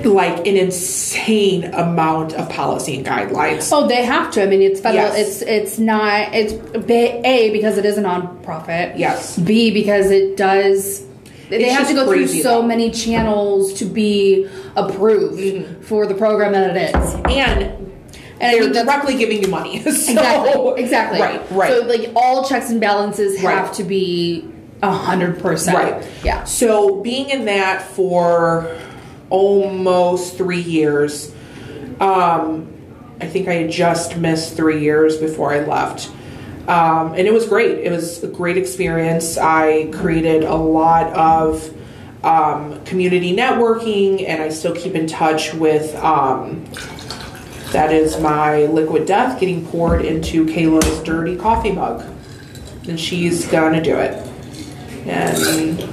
like 0.03 0.39
an 0.47 0.57
insane 0.57 1.65
amount 1.73 2.33
of 2.33 2.49
policy 2.49 2.97
and 2.97 3.05
guidelines. 3.05 3.69
Oh, 3.71 3.87
they 3.87 4.03
have 4.05 4.31
to. 4.33 4.43
I 4.43 4.45
mean, 4.47 4.61
it's 4.61 4.79
federal. 4.79 5.03
Yes. 5.03 5.41
It's 5.41 5.41
it's 5.41 5.79
not. 5.79 6.33
It's 6.33 6.53
a 6.53 7.51
because 7.51 7.77
it 7.77 7.85
is 7.85 7.97
a 7.97 8.03
nonprofit. 8.03 8.97
Yes. 8.97 9.37
B 9.37 9.71
because 9.71 10.11
it 10.11 10.37
does. 10.37 11.05
They 11.49 11.65
It's 11.65 11.75
have 11.75 11.87
to 11.89 11.93
go 11.93 12.07
through 12.07 12.27
so 12.27 12.61
though. 12.61 12.67
many 12.67 12.89
channels 12.89 13.73
to 13.75 13.85
be 13.85 14.49
approved 14.75 15.39
Mm-hmm. 15.39 15.81
for 15.83 16.07
the 16.07 16.15
program 16.15 16.53
that 16.53 16.75
it 16.75 16.95
is. 16.95 17.13
and 17.13 17.91
And 18.41 18.73
they're 18.73 18.83
directly 18.83 19.15
giving 19.15 19.41
you 19.43 19.47
money. 19.49 19.79
So- 19.91 19.91
Exactly. 19.91 20.83
Exactly. 20.83 21.21
Right. 21.21 21.51
Right. 21.51 21.71
So 21.71 21.81
like 21.85 22.11
all 22.15 22.45
checks 22.47 22.71
and 22.71 22.81
balances 22.81 23.37
have 23.41 23.65
Right. 23.67 23.73
to 23.75 23.83
be 23.83 24.49
a 24.81 24.91
hundred 24.91 25.39
percent. 25.39 25.77
Right. 25.77 26.07
Yeah. 26.23 26.43
So 26.45 27.01
being 27.01 27.29
in 27.29 27.45
that 27.45 27.83
for 27.83 28.75
almost 29.35 30.37
three 30.37 30.61
years, 30.61 31.35
um, 31.99 32.71
I 33.19 33.27
think 33.27 33.49
I 33.49 33.55
had 33.55 33.69
just 33.69 34.15
missed 34.15 34.55
three 34.55 34.79
years 34.79 35.17
before 35.17 35.51
I 35.53 35.59
left. 35.59 36.09
Um, 36.69 37.13
and 37.15 37.27
it 37.27 37.33
was 37.33 37.45
great. 37.45 37.79
It 37.79 37.91
was 37.91 38.23
a 38.23 38.27
great 38.27 38.57
experience. 38.57 39.37
I 39.37 39.89
created 39.91 40.43
a 40.43 40.55
lot 40.55 41.11
of 41.13 41.69
um, 42.23 42.81
community 42.85 43.35
networking, 43.35 44.25
and 44.25 44.41
I 44.41 44.47
still 44.49 44.73
keep 44.73 44.95
in 44.95 45.05
touch 45.05 45.53
with. 45.53 45.93
Um, 45.95 46.65
that 47.73 47.91
is 47.91 48.17
my 48.21 48.67
liquid 48.67 49.05
death 49.05 49.37
getting 49.37 49.65
poured 49.65 50.05
into 50.05 50.45
Kayla's 50.45 51.03
dirty 51.03 51.35
coffee 51.35 51.73
mug, 51.73 52.05
and 52.87 52.97
she's 52.97 53.45
gonna 53.49 53.83
do 53.83 53.97
it. 53.97 54.13
And 55.05 55.83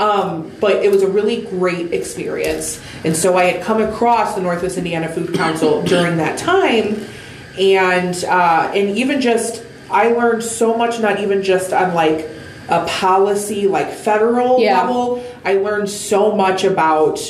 um, 0.00 0.50
but 0.64 0.82
it 0.82 0.90
was 0.90 1.02
a 1.02 1.06
really 1.08 1.42
great 1.44 1.92
experience. 1.92 2.80
And 3.04 3.14
so 3.14 3.36
I 3.36 3.44
had 3.44 3.62
come 3.62 3.82
across 3.82 4.34
the 4.34 4.40
Northwest 4.40 4.78
Indiana 4.78 5.08
Food 5.12 5.34
Council 5.34 5.82
during 5.92 6.16
that 6.16 6.38
time, 6.38 7.04
and 7.58 8.24
uh, 8.24 8.72
and 8.74 8.96
even 8.96 9.20
just 9.20 9.62
I 9.90 10.08
learned 10.08 10.42
so 10.42 10.74
much, 10.76 11.00
not 11.00 11.20
even 11.20 11.42
just 11.42 11.72
on 11.74 11.92
like 11.94 12.26
a 12.70 12.86
policy 12.86 13.68
like 13.68 13.90
federal 13.90 14.58
Yeah. 14.58 14.80
level. 14.80 15.22
I 15.44 15.54
learned 15.54 15.90
so 15.90 16.34
much 16.34 16.64
about 16.64 17.20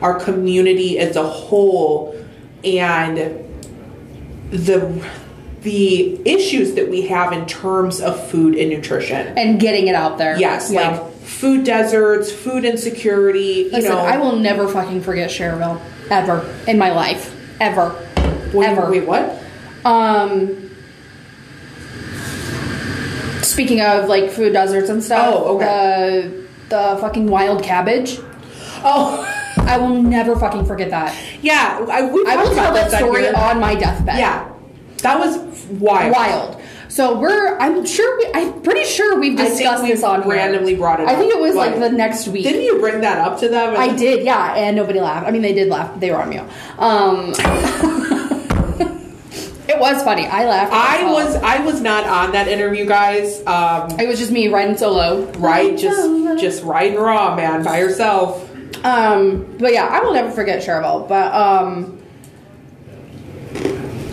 our 0.00 0.20
community 0.20 0.98
as 1.00 1.16
a 1.16 1.24
whole 1.28 2.14
and 2.62 3.44
the 4.52 5.04
the 5.62 6.20
issues 6.30 6.74
that 6.74 6.88
we 6.90 7.02
have 7.08 7.32
in 7.32 7.46
terms 7.46 8.00
of 8.00 8.24
food 8.30 8.54
and 8.54 8.70
nutrition. 8.70 9.36
And 9.38 9.58
getting 9.58 9.88
it 9.88 9.94
out 9.94 10.18
there. 10.18 10.38
Yes, 10.38 10.70
Yeah. 10.70 10.90
like 10.90 11.13
food 11.24 11.64
deserts, 11.64 12.30
food 12.32 12.64
insecurity. 12.64 13.64
You 13.64 13.70
Listen, 13.72 13.92
know, 13.92 13.98
I 13.98 14.18
will 14.18 14.36
never 14.36 14.68
fucking 14.68 15.00
forget 15.02 15.30
Schererville 15.30 15.80
ever 16.10 16.54
in 16.68 16.78
my 16.78 16.92
life, 16.92 17.34
ever, 17.60 17.94
Wait, 18.52 18.66
ever. 18.68 18.90
Wait, 18.90 19.06
what? 19.06 19.40
Um, 19.84 20.70
speaking 23.42 23.80
of 23.80 24.08
like 24.08 24.30
food 24.30 24.52
deserts 24.52 24.88
and 24.88 25.02
stuff. 25.02 25.34
Oh, 25.34 25.56
okay. 25.56 25.64
The 26.28 26.44
the 26.68 26.98
fucking 27.00 27.26
wild 27.26 27.62
cabbage. 27.62 28.18
Oh, 28.86 29.30
I 29.58 29.78
will 29.78 30.02
never 30.02 30.36
fucking 30.36 30.66
forget 30.66 30.90
that. 30.90 31.16
yeah. 31.42 31.84
I, 31.88 31.98
I 31.98 32.02
will 32.02 32.22
about 32.22 32.54
tell 32.54 32.74
that 32.74 32.90
this 32.90 32.98
story 32.98 33.22
here. 33.22 33.34
on 33.36 33.60
my 33.60 33.74
deathbed. 33.74 34.18
Yeah. 34.18 34.50
That 34.98 35.18
was 35.18 35.38
wild. 35.66 36.12
wild. 36.12 36.60
So 36.94 37.18
we're 37.18 37.58
I'm 37.58 37.84
sure 37.84 38.16
we 38.18 38.30
I'm 38.32 38.62
pretty 38.62 38.84
sure 38.84 39.18
we've 39.18 39.36
discussed 39.36 39.82
we 39.82 39.88
this 39.90 40.04
on 40.04 40.22
here. 40.22 40.30
randomly 40.30 40.76
brought 40.76 41.00
it 41.00 41.08
I 41.08 41.16
think 41.16 41.34
it 41.34 41.40
was 41.40 41.56
like 41.56 41.80
the 41.80 41.90
next 41.90 42.28
week. 42.28 42.44
Didn't 42.44 42.62
you 42.62 42.78
bring 42.78 43.00
that 43.00 43.18
up 43.18 43.40
to 43.40 43.48
them? 43.48 43.74
I 43.76 43.96
did, 43.96 44.24
yeah, 44.24 44.54
and 44.54 44.76
nobody 44.76 45.00
laughed. 45.00 45.26
I 45.26 45.32
mean, 45.32 45.42
they 45.42 45.54
did 45.54 45.66
laugh. 45.66 45.90
But 45.90 45.98
they 45.98 46.12
were 46.12 46.22
on 46.22 46.28
mute. 46.28 46.44
Um, 46.78 47.30
it 49.68 49.80
was 49.80 50.04
funny. 50.04 50.24
I 50.28 50.46
laughed. 50.46 50.72
I 50.72 51.10
was 51.10 51.34
I 51.34 51.64
was 51.64 51.80
not 51.80 52.06
on 52.06 52.30
that 52.30 52.46
interview, 52.46 52.86
guys. 52.86 53.44
Um, 53.44 53.98
It 53.98 54.06
was 54.06 54.20
just 54.20 54.30
me 54.30 54.46
riding 54.46 54.76
solo. 54.76 55.24
right, 55.32 55.76
just 55.76 56.40
just 56.40 56.62
riding 56.62 56.96
raw, 56.96 57.34
man, 57.34 57.64
by 57.64 57.80
yourself. 57.80 58.48
Um, 58.84 59.56
but 59.58 59.72
yeah, 59.72 59.86
I 59.86 59.98
will 59.98 60.14
never 60.14 60.30
forget 60.30 60.62
Cheryl. 60.62 61.08
But 61.08 61.34
um, 61.34 62.00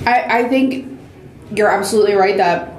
I 0.08 0.40
I 0.40 0.50
think 0.50 0.91
you're 1.56 1.70
absolutely 1.70 2.14
right 2.14 2.38
that 2.38 2.74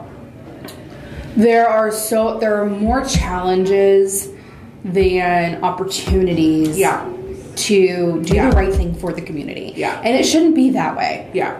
there 1.36 1.68
are 1.68 1.90
so 1.90 2.38
there 2.38 2.60
are 2.60 2.66
more 2.66 3.04
challenges 3.04 4.28
than 4.84 5.62
opportunities. 5.62 6.76
Yeah. 6.78 7.08
To 7.54 8.22
do 8.22 8.34
Yeah. 8.34 8.50
the 8.50 8.56
right 8.56 8.72
thing 8.72 8.94
for 8.94 9.12
the 9.12 9.20
community. 9.20 9.72
Yeah. 9.76 10.00
And 10.02 10.16
it 10.16 10.24
shouldn't 10.24 10.54
be 10.54 10.70
that 10.70 10.96
way. 10.96 11.26
Yeah. 11.32 11.54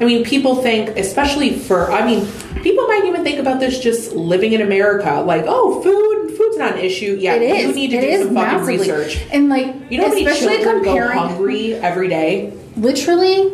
I 0.00 0.04
mean, 0.04 0.24
people 0.24 0.56
think, 0.56 0.90
especially 0.96 1.50
for, 1.50 1.90
I 1.92 2.04
mean, 2.06 2.26
people 2.62 2.86
might 2.88 3.04
even 3.04 3.22
think 3.24 3.38
about 3.38 3.60
this 3.60 3.78
just 3.80 4.12
living 4.14 4.52
in 4.52 4.60
America. 4.62 5.22
Like, 5.24 5.44
oh, 5.46 5.80
food, 5.82 6.36
food's 6.36 6.56
not 6.56 6.72
an 6.74 6.78
issue. 6.78 7.16
Yeah, 7.20 7.34
It 7.34 7.42
is. 7.42 7.68
you 7.68 7.74
need 7.74 7.90
to 7.90 7.96
It 7.98 8.00
do 8.00 8.06
is 8.06 8.24
some 8.26 8.34
fucking 8.34 8.52
massively. 8.58 8.78
research. 8.78 9.18
And 9.32 9.48
like, 9.48 9.74
You 9.90 9.98
know 9.98 10.04
how 10.04 10.10
many 10.14 10.26
especially 10.26 10.56
children 10.58 10.82
go 10.82 10.90
comparing, 10.94 11.18
hungry 11.18 11.74
every 11.74 12.08
day? 12.08 12.52
literally, 12.76 13.52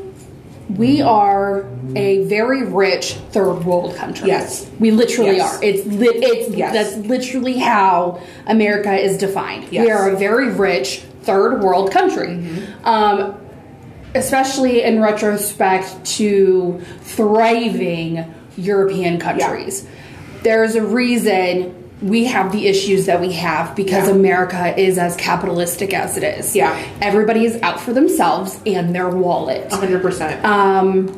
we 0.77 1.03
are 1.03 1.65
a 1.97 2.25
very 2.25 2.65
rich 2.65 3.15
third 3.33 3.65
world 3.65 3.95
country. 3.97 4.29
Yes. 4.29 4.69
we 4.79 4.91
literally 4.91 5.37
Yes. 5.37 5.57
are. 5.59 5.65
It's 5.65 5.87
lit. 5.87 6.17
It's 6.17 6.55
Yes. 6.57 6.73
that's 6.73 7.07
literally 7.07 7.59
how 7.59 8.21
America 8.47 8.93
is 8.93 9.19
defined. 9.19 9.69
We 9.71 9.91
are 9.91 10.11
a 10.11 10.17
very 10.17 10.49
rich 10.51 11.03
third 11.23 11.63
world 11.63 11.91
country. 11.91 12.29
Mm-hmm. 12.29 12.87
Um, 12.89 13.35
especially 14.15 14.83
in 14.83 15.01
retrospect 15.01 16.05
to 16.05 16.81
thriving 17.03 18.25
European 18.57 19.19
countries. 19.19 19.87
There's 20.43 20.75
a 20.75 20.83
reason 20.83 21.75
we 22.03 22.25
have 22.25 22.51
the 22.53 22.67
issues 22.67 23.07
that 23.07 23.21
we 23.21 23.33
have 23.33 23.77
because 23.77 24.09
Yeah. 24.09 24.15
America 24.15 24.75
is 24.81 24.97
as 24.99 25.17
capitalistic 25.17 25.93
as 25.93 26.17
it 26.17 26.23
is. 26.23 26.57
Yeah. 26.57 26.75
Everybody 27.03 27.45
is 27.45 27.61
out 27.63 27.79
for 27.81 27.93
themselves 27.93 28.59
and 28.67 28.95
their 28.95 29.09
wallet. 29.09 29.69
100%. 29.71 30.43
Um, 30.45 31.09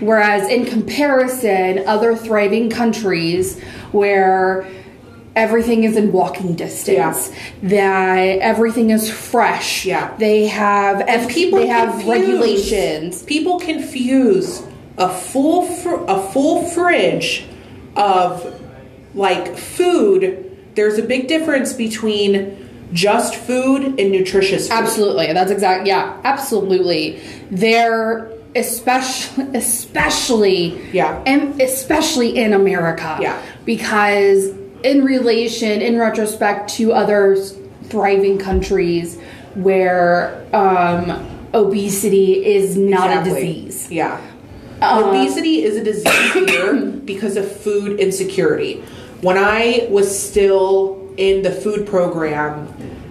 whereas 0.00 0.48
in 0.50 0.66
comparison, 0.66 1.84
other 1.86 2.14
thriving 2.14 2.68
countries 2.68 3.58
where 3.92 4.66
everything 5.34 5.84
is 5.84 5.96
in 5.96 6.12
walking 6.12 6.54
distance, 6.56 7.30
that 7.62 8.18
everything 8.40 8.90
is 8.90 9.10
fresh. 9.10 9.86
Yeah. 9.86 10.10
They 10.18 10.46
have 10.48 11.00
and 11.08 11.26
people 11.30 11.58
they 11.60 11.68
have 11.68 11.90
confuse- 11.92 12.10
regulations. 12.10 13.22
People 13.22 13.58
confuse 13.58 14.62
a 14.98 15.08
full 15.08 15.62
fr- 15.62 16.04
a 16.06 16.20
full 16.20 16.64
fridge 16.64 17.46
of 17.96 18.58
like 19.14 19.56
food. 19.56 20.48
There's 20.74 20.98
a 20.98 21.02
big 21.02 21.28
difference 21.28 21.72
between 21.72 22.58
just 22.92 23.34
food 23.34 23.98
and 24.00 24.10
nutritious 24.12 24.68
food. 24.68 24.74
Absolutely. 24.74 25.32
That's 25.32 25.50
exact 25.50 25.86
yeah, 25.86 26.20
absolutely. 26.24 27.20
They're 27.50 28.30
especially 28.54 29.46
especially 29.56 30.78
Yeah. 30.92 31.22
and 31.26 31.60
especially 31.60 32.36
in 32.36 32.52
America. 32.52 33.18
Yeah. 33.20 33.40
Because 33.64 34.48
in 34.82 35.04
relation 35.04 35.80
in 35.80 35.98
retrospect 35.98 36.70
to 36.74 36.92
other 36.92 37.36
thriving 37.84 38.38
countries 38.38 39.18
where 39.54 40.44
um, 40.54 41.28
obesity 41.54 42.44
is 42.44 42.76
not 42.76 43.10
Exactly. 43.10 43.30
a 43.30 43.34
disease. 43.54 43.90
Yeah. 43.90 44.20
Uh, 44.80 45.04
Obesity 45.06 45.62
is 45.62 45.76
a 45.76 45.84
disease 45.84 46.32
here 46.50 46.74
because 47.04 47.36
of 47.36 47.50
food 47.50 48.00
insecurity. 48.00 48.82
When 49.22 49.38
I 49.38 49.86
was 49.88 50.06
still 50.20 51.12
in 51.16 51.42
the 51.42 51.52
food 51.52 51.86
program, 51.86 52.68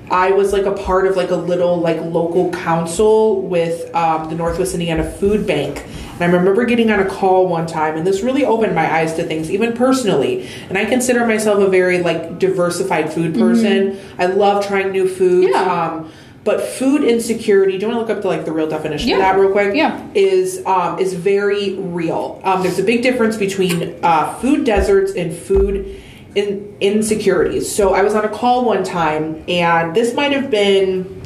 I 0.10 0.32
was 0.32 0.52
like 0.52 0.66
a 0.66 0.74
part 0.74 1.08
of 1.08 1.16
like 1.16 1.30
a 1.32 1.38
little 1.38 1.78
like 1.80 2.02
local 2.02 2.52
council 2.52 3.42
with 3.44 3.94
um, 3.96 4.30
the 4.30 4.36
Northwest 4.36 4.74
Indiana 4.74 5.10
Food 5.10 5.48
Bank. 5.48 5.86
And 6.16 6.22
I 6.22 6.26
remember 6.38 6.66
getting 6.66 6.92
on 6.92 7.00
a 7.00 7.06
call 7.06 7.48
one 7.48 7.66
time, 7.66 7.96
and 7.96 8.06
this 8.06 8.22
really 8.22 8.44
opened 8.44 8.76
my 8.76 8.94
eyes 8.94 9.14
to 9.16 9.24
things, 9.24 9.50
even 9.50 9.72
personally. 9.72 10.48
And 10.68 10.78
I 10.78 10.84
consider 10.84 11.26
myself 11.26 11.60
a 11.60 11.68
very 11.70 12.04
like 12.04 12.38
diversified 12.40 13.12
food 13.14 13.34
person. 13.36 13.98
I 14.20 14.26
love 14.26 14.68
trying 14.68 14.92
new 14.92 15.08
foods. 15.08 15.48
Mm-hmm. 15.56 15.66
Yeah. 15.66 15.92
Um, 15.94 16.12
but 16.44 16.62
food 16.62 17.04
insecurity. 17.04 17.78
Do 17.78 17.86
you 17.86 17.88
want 17.94 17.96
to 17.96 18.00
look 18.02 18.18
up 18.18 18.24
the 18.24 18.28
like 18.28 18.46
the 18.46 18.52
real 18.52 18.68
definition 18.68 19.10
Yeah. 19.10 19.16
of 19.18 19.22
that 19.22 19.40
real 19.40 19.52
quick? 19.52 19.76
Yeah. 19.76 20.06
is 20.14 20.66
um, 20.66 20.98
is 21.00 21.14
very 21.14 21.76
real. 21.76 22.42
Um, 22.44 22.64
there's 22.64 22.80
a 22.80 22.84
big 22.84 23.04
difference 23.04 23.38
between 23.38 23.96
uh, 24.04 24.34
food 24.40 24.66
deserts 24.66 25.14
and 25.14 25.32
food 25.32 26.01
in, 26.36 26.76
insecurities. 26.80 27.74
So 27.74 27.94
I 27.94 28.02
was 28.02 28.16
on 28.16 28.26
a 28.26 28.30
call 28.30 28.66
one 28.66 28.84
time, 28.84 29.44
and 29.48 29.96
this 29.96 30.14
might 30.14 30.32
have 30.32 30.50
been 30.50 31.22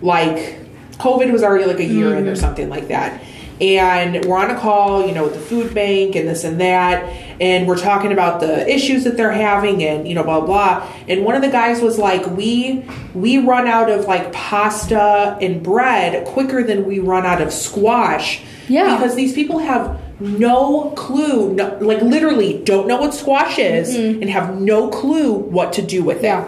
like 0.00 0.58
COVID 0.94 1.32
was 1.32 1.42
already 1.42 1.64
like 1.64 1.80
a 1.80 1.84
year 1.84 2.16
in 2.16 2.26
or 2.26 2.32
mm-hmm. 2.32 2.40
something 2.40 2.68
like 2.68 2.88
that. 2.88 3.22
And 3.60 4.24
we're 4.24 4.38
on 4.38 4.50
a 4.50 4.58
call, 4.58 5.06
you 5.06 5.14
know, 5.14 5.24
with 5.24 5.34
the 5.34 5.40
food 5.40 5.72
bank 5.72 6.16
and 6.16 6.28
this 6.28 6.42
and 6.42 6.60
that, 6.60 7.04
and 7.40 7.68
we're 7.68 7.78
talking 7.78 8.10
about 8.10 8.40
the 8.40 8.68
issues 8.68 9.04
that 9.04 9.16
they're 9.16 9.30
having 9.30 9.84
and 9.84 10.08
you 10.08 10.14
know, 10.14 10.24
blah 10.24 10.40
blah. 10.40 10.88
And 11.06 11.24
one 11.24 11.36
of 11.36 11.42
the 11.42 11.48
guys 11.48 11.80
was 11.80 11.98
like, 11.98 12.26
"We 12.26 12.84
we 13.14 13.38
run 13.38 13.68
out 13.68 13.88
of 13.88 14.06
like 14.06 14.32
pasta 14.32 15.38
and 15.40 15.62
bread 15.62 16.26
quicker 16.26 16.64
than 16.64 16.86
we 16.86 16.98
run 16.98 17.24
out 17.24 17.40
of 17.40 17.52
squash." 17.52 18.42
Yeah. 18.68 18.96
because 18.96 19.14
these 19.14 19.32
people 19.34 19.58
have 19.58 20.00
no 20.22 20.90
clue, 20.96 21.52
no, 21.54 21.76
like 21.80 22.00
literally 22.02 22.62
don't 22.64 22.86
know 22.86 23.00
what 23.00 23.14
squash 23.14 23.58
is, 23.58 23.94
and 24.22 24.30
have 24.30 24.60
no 24.60 24.88
clue 24.88 25.32
what 25.32 25.72
to 25.74 25.82
do 25.82 26.02
with 26.02 26.22
it. 26.24 26.44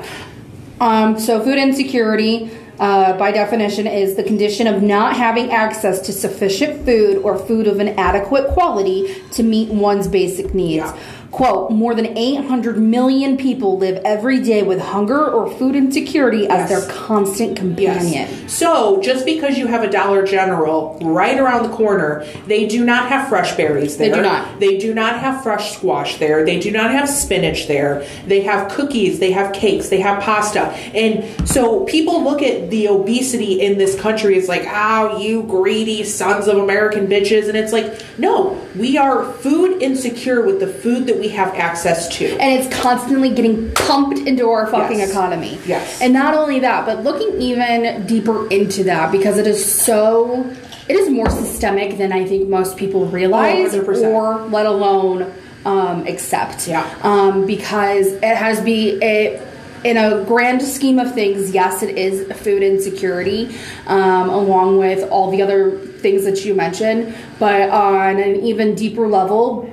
Um, 0.80 1.18
so, 1.18 1.42
food 1.42 1.58
insecurity, 1.58 2.50
uh, 2.78 3.16
by 3.16 3.30
definition, 3.30 3.86
is 3.86 4.16
the 4.16 4.22
condition 4.24 4.66
of 4.66 4.82
not 4.82 5.16
having 5.16 5.50
access 5.50 6.00
to 6.00 6.12
sufficient 6.12 6.84
food 6.84 7.18
or 7.18 7.38
food 7.38 7.66
of 7.66 7.78
an 7.80 7.88
adequate 7.90 8.48
quality 8.48 9.22
to 9.32 9.42
meet 9.42 9.68
one's 9.70 10.08
basic 10.08 10.54
needs. 10.54 10.84
Yeah. 10.84 10.98
Quote, 11.34 11.72
more 11.72 11.96
than 11.96 12.16
800 12.16 12.78
million 12.78 13.36
people 13.36 13.76
live 13.76 14.00
every 14.04 14.40
day 14.40 14.62
with 14.62 14.78
hunger 14.80 15.20
or 15.26 15.50
food 15.50 15.74
insecurity 15.74 16.46
as 16.46 16.60
Yes. 16.60 16.68
their 16.68 16.94
constant 16.94 17.56
companion. 17.56 18.12
Yes. 18.12 18.28
So 18.46 19.00
just 19.02 19.26
because 19.26 19.58
you 19.58 19.66
have 19.66 19.82
a 19.82 19.90
Dollar 19.90 20.24
General 20.24 20.96
right 21.02 21.36
around 21.36 21.64
the 21.64 21.70
corner, 21.70 22.24
they 22.46 22.66
do 22.66 22.84
not 22.84 23.08
have 23.08 23.28
fresh 23.28 23.56
berries 23.56 23.96
there. 23.96 24.10
They 24.10 24.14
do 24.14 24.22
not. 24.22 24.60
They 24.60 24.78
do 24.78 24.94
not 24.94 25.18
have 25.18 25.42
fresh 25.42 25.72
squash 25.76 26.18
there. 26.18 26.44
They 26.44 26.60
do 26.60 26.70
not 26.70 26.92
have 26.92 27.08
spinach 27.08 27.66
there. 27.66 28.04
They 28.28 28.42
have 28.42 28.70
cookies, 28.70 29.18
they 29.18 29.32
have 29.32 29.52
cakes, 29.52 29.88
they 29.88 29.98
have 29.98 30.22
pasta. 30.22 30.72
And 30.94 31.24
so 31.44 31.80
people 31.80 32.22
look 32.22 32.42
at 32.42 32.70
the 32.70 32.86
obesity 32.86 33.60
in 33.60 33.76
this 33.76 33.96
country 33.98 34.38
as 34.38 34.48
like, 34.48 34.68
"Oh, 34.72 35.18
you 35.18 35.42
greedy 35.42 36.04
sons 36.04 36.46
of 36.46 36.58
American 36.58 37.08
bitches." 37.08 37.48
And 37.48 37.56
it's 37.56 37.72
like, 37.72 37.92
"No, 38.18 38.56
we 38.76 38.98
are 38.98 39.24
food 39.34 39.82
insecure 39.82 40.42
with 40.44 40.60
the 40.60 40.66
food 40.66 41.06
that 41.06 41.18
we 41.18 41.28
have 41.28 41.54
access 41.54 42.08
to." 42.16 42.26
and 42.38 42.52
it's 42.60 42.74
constantly 42.80 43.30
getting 43.30 43.70
pumped 43.72 44.18
into 44.20 44.48
our 44.50 44.66
fucking 44.66 44.98
Yes. 44.98 45.10
economy. 45.10 45.58
Yes. 45.66 46.00
And 46.00 46.12
not 46.12 46.34
only 46.34 46.60
that, 46.60 46.86
but 46.86 47.04
looking 47.04 47.40
even 47.40 48.06
deeper 48.06 48.48
into 48.48 48.84
that 48.84 49.10
because 49.12 49.38
it 49.38 49.46
is 49.46 49.64
so 49.64 50.44
it 50.88 50.96
is 50.96 51.08
more 51.08 51.30
systemic 51.30 51.96
than 51.96 52.12
I 52.12 52.26
think 52.26 52.48
most 52.48 52.76
people 52.76 53.06
realize 53.06 53.72
100%. 53.74 54.04
or 54.12 54.46
let 54.50 54.66
alone 54.66 55.32
um, 55.64 56.06
accept. 56.06 56.68
Yeah. 56.68 56.84
Um, 57.02 57.46
because 57.46 58.08
it 58.08 58.36
has 58.36 58.60
be 58.60 58.98
a 59.02 59.40
in 59.82 59.96
a 59.98 60.24
grand 60.24 60.62
scheme 60.62 60.98
of 60.98 61.14
things, 61.14 61.50
yes, 61.52 61.82
it 61.82 61.96
is 61.98 62.30
food 62.38 62.62
insecurity, 62.62 63.54
um, 63.86 64.28
along 64.30 64.78
with 64.78 65.08
all 65.10 65.30
the 65.30 65.42
other 65.42 65.78
things 66.04 66.24
that 66.24 66.44
you 66.44 66.54
mentioned. 66.54 67.14
But 67.40 67.70
on 67.70 68.18
an 68.20 68.44
even 68.44 68.74
deeper 68.76 69.08
level, 69.08 69.68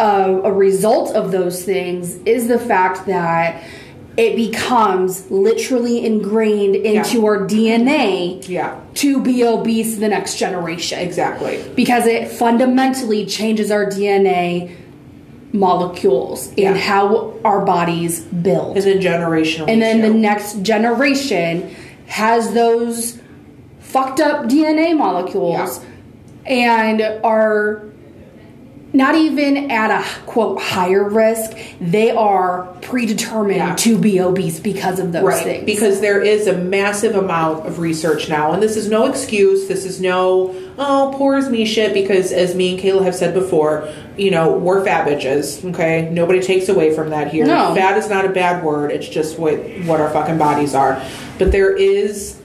uh, 0.00 0.40
a 0.44 0.52
result 0.52 1.14
of 1.14 1.30
those 1.30 1.62
things 1.64 2.16
is 2.26 2.48
the 2.48 2.58
fact 2.58 3.06
that 3.06 3.62
it 4.16 4.34
becomes 4.34 5.30
literally 5.30 6.04
ingrained 6.04 6.74
into 6.74 7.18
Yeah. 7.20 7.24
our 7.24 7.46
DNA 7.46 8.40
Yeah. 8.48 8.74
to 8.94 9.20
be 9.20 9.44
obese 9.44 9.96
the 9.98 10.08
next 10.08 10.34
generation. 10.36 10.98
Exactly. 10.98 11.60
Because 11.76 12.04
it 12.06 12.28
fundamentally 12.28 13.24
changes 13.24 13.70
our 13.70 13.86
DNA 13.88 14.70
molecules 15.52 16.50
Yeah. 16.56 16.70
and 16.70 16.78
how 16.78 17.32
our 17.44 17.60
bodies 17.64 18.20
build. 18.20 18.76
Is 18.76 18.86
a 18.86 18.94
generational 18.94 19.68
And 19.68 19.80
then 19.80 20.00
the 20.02 20.10
next 20.10 20.62
generation 20.62 21.70
has 22.06 22.52
those 22.54 23.19
fucked 23.92 24.20
up 24.20 24.46
DNA 24.46 24.96
molecules 24.96 25.80
and 26.46 27.00
are 27.24 27.82
not 28.92 29.14
even 29.14 29.70
at 29.70 29.88
a 29.92 30.04
quote 30.26 30.60
higher 30.60 31.08
risk, 31.08 31.56
they 31.80 32.10
are 32.10 32.66
predetermined 32.82 33.56
Yeah. 33.56 33.74
to 33.76 33.96
be 33.96 34.20
obese 34.20 34.58
because 34.58 34.98
of 34.98 35.12
those 35.12 35.22
right 35.22 35.44
things. 35.44 35.64
because 35.64 36.00
there 36.00 36.20
is 36.20 36.48
a 36.48 36.56
massive 36.56 37.14
amount 37.14 37.66
of 37.68 37.78
research 37.78 38.28
now 38.28 38.50
and 38.52 38.60
this 38.60 38.76
is 38.76 38.88
no 38.90 39.06
excuse 39.06 39.68
this 39.68 39.84
is 39.84 40.00
no 40.00 40.52
oh 40.76 41.14
poor 41.16 41.36
as 41.36 41.48
me 41.48 41.64
shit 41.66 41.94
because 41.94 42.32
as 42.32 42.56
me 42.56 42.72
and 42.72 42.80
kayla 42.82 43.04
have 43.04 43.14
said 43.14 43.32
before 43.32 43.88
you 44.16 44.30
know 44.32 44.54
we're 44.58 44.84
fat 44.84 45.06
bitches 45.06 45.64
okay 45.70 46.08
nobody 46.10 46.40
takes 46.40 46.68
away 46.68 46.92
from 46.92 47.10
that 47.10 47.30
here 47.30 47.46
No. 47.46 47.72
fat 47.76 47.96
is 47.96 48.08
not 48.10 48.24
a 48.24 48.30
bad 48.30 48.64
word 48.64 48.90
it's 48.90 49.08
just 49.08 49.38
what 49.38 49.54
what 49.84 50.00
our 50.00 50.10
fucking 50.10 50.38
bodies 50.38 50.74
are 50.74 51.00
but 51.38 51.52
there 51.52 51.76
is 51.76 52.39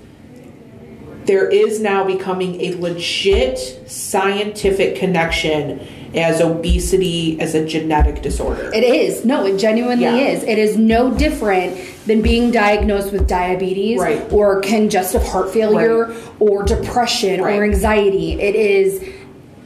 there 1.25 1.47
is 1.49 1.79
now 1.79 2.03
becoming 2.03 2.61
a 2.61 2.75
legit 2.75 3.57
scientific 3.89 4.95
connection 4.97 5.79
as 6.13 6.39
obesity 6.39 7.39
as 7.41 7.55
a 7.55 7.65
genetic 7.65 8.21
disorder 8.21 8.71
It 8.73 8.83
is. 8.83 9.25
No, 9.25 9.45
it 9.45 9.57
genuinely 9.57 10.05
Yeah. 10.05 10.15
is. 10.15 10.43
It 10.43 10.57
is 10.57 10.77
no 10.77 11.11
different 11.11 11.75
than 12.07 12.21
being 12.21 12.51
diagnosed 12.51 13.11
with 13.11 13.27
diabetes 13.27 13.99
Right. 13.99 14.21
or 14.31 14.61
congestive 14.61 15.23
heart 15.23 15.51
failure 15.51 16.05
Right. 16.05 16.15
or 16.39 16.63
depression 16.63 17.41
Right. 17.41 17.57
or 17.59 17.63
anxiety. 17.65 18.39
It 18.39 18.55
is 18.55 19.01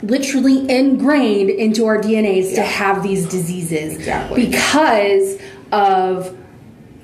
literally 0.01 0.67
ingrained 0.69 1.49
into 1.49 1.85
our 1.85 1.97
DNAs 2.01 2.53
to 2.55 2.61
have 2.61 3.03
these 3.03 3.25
diseases 3.25 3.95
Exactly. 3.97 4.45
because 4.47 5.37
of 5.71 6.33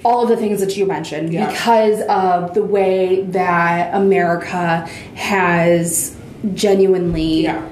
all 0.04 0.24
of 0.24 0.30
the 0.30 0.38
things 0.38 0.60
that 0.60 0.78
you 0.78 0.86
mentioned 0.86 1.34
Yeah. 1.34 1.50
because 1.50 2.02
of 2.02 2.54
the 2.54 2.64
way 2.64 3.24
that 3.24 3.94
America 3.96 4.88
has 5.16 6.16
genuinely 6.54 7.44
yeah 7.44 7.70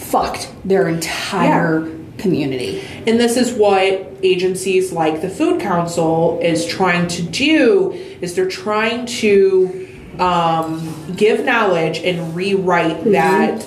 fucked 0.00 0.50
their 0.64 0.88
entire 0.88 1.88
community. 2.18 2.82
And 3.06 3.20
this 3.20 3.36
is 3.36 3.52
what 3.52 4.06
agencies 4.22 4.92
like 4.92 5.22
the 5.22 5.28
Food 5.28 5.60
Council 5.60 6.38
is 6.42 6.66
trying 6.66 7.06
to 7.08 7.22
do 7.22 7.92
is 8.20 8.34
they're 8.34 8.48
trying 8.48 9.06
to 9.06 9.88
um, 10.18 11.14
give 11.16 11.44
knowledge 11.44 11.98
and 11.98 12.34
rewrite 12.34 13.04
that 13.12 13.66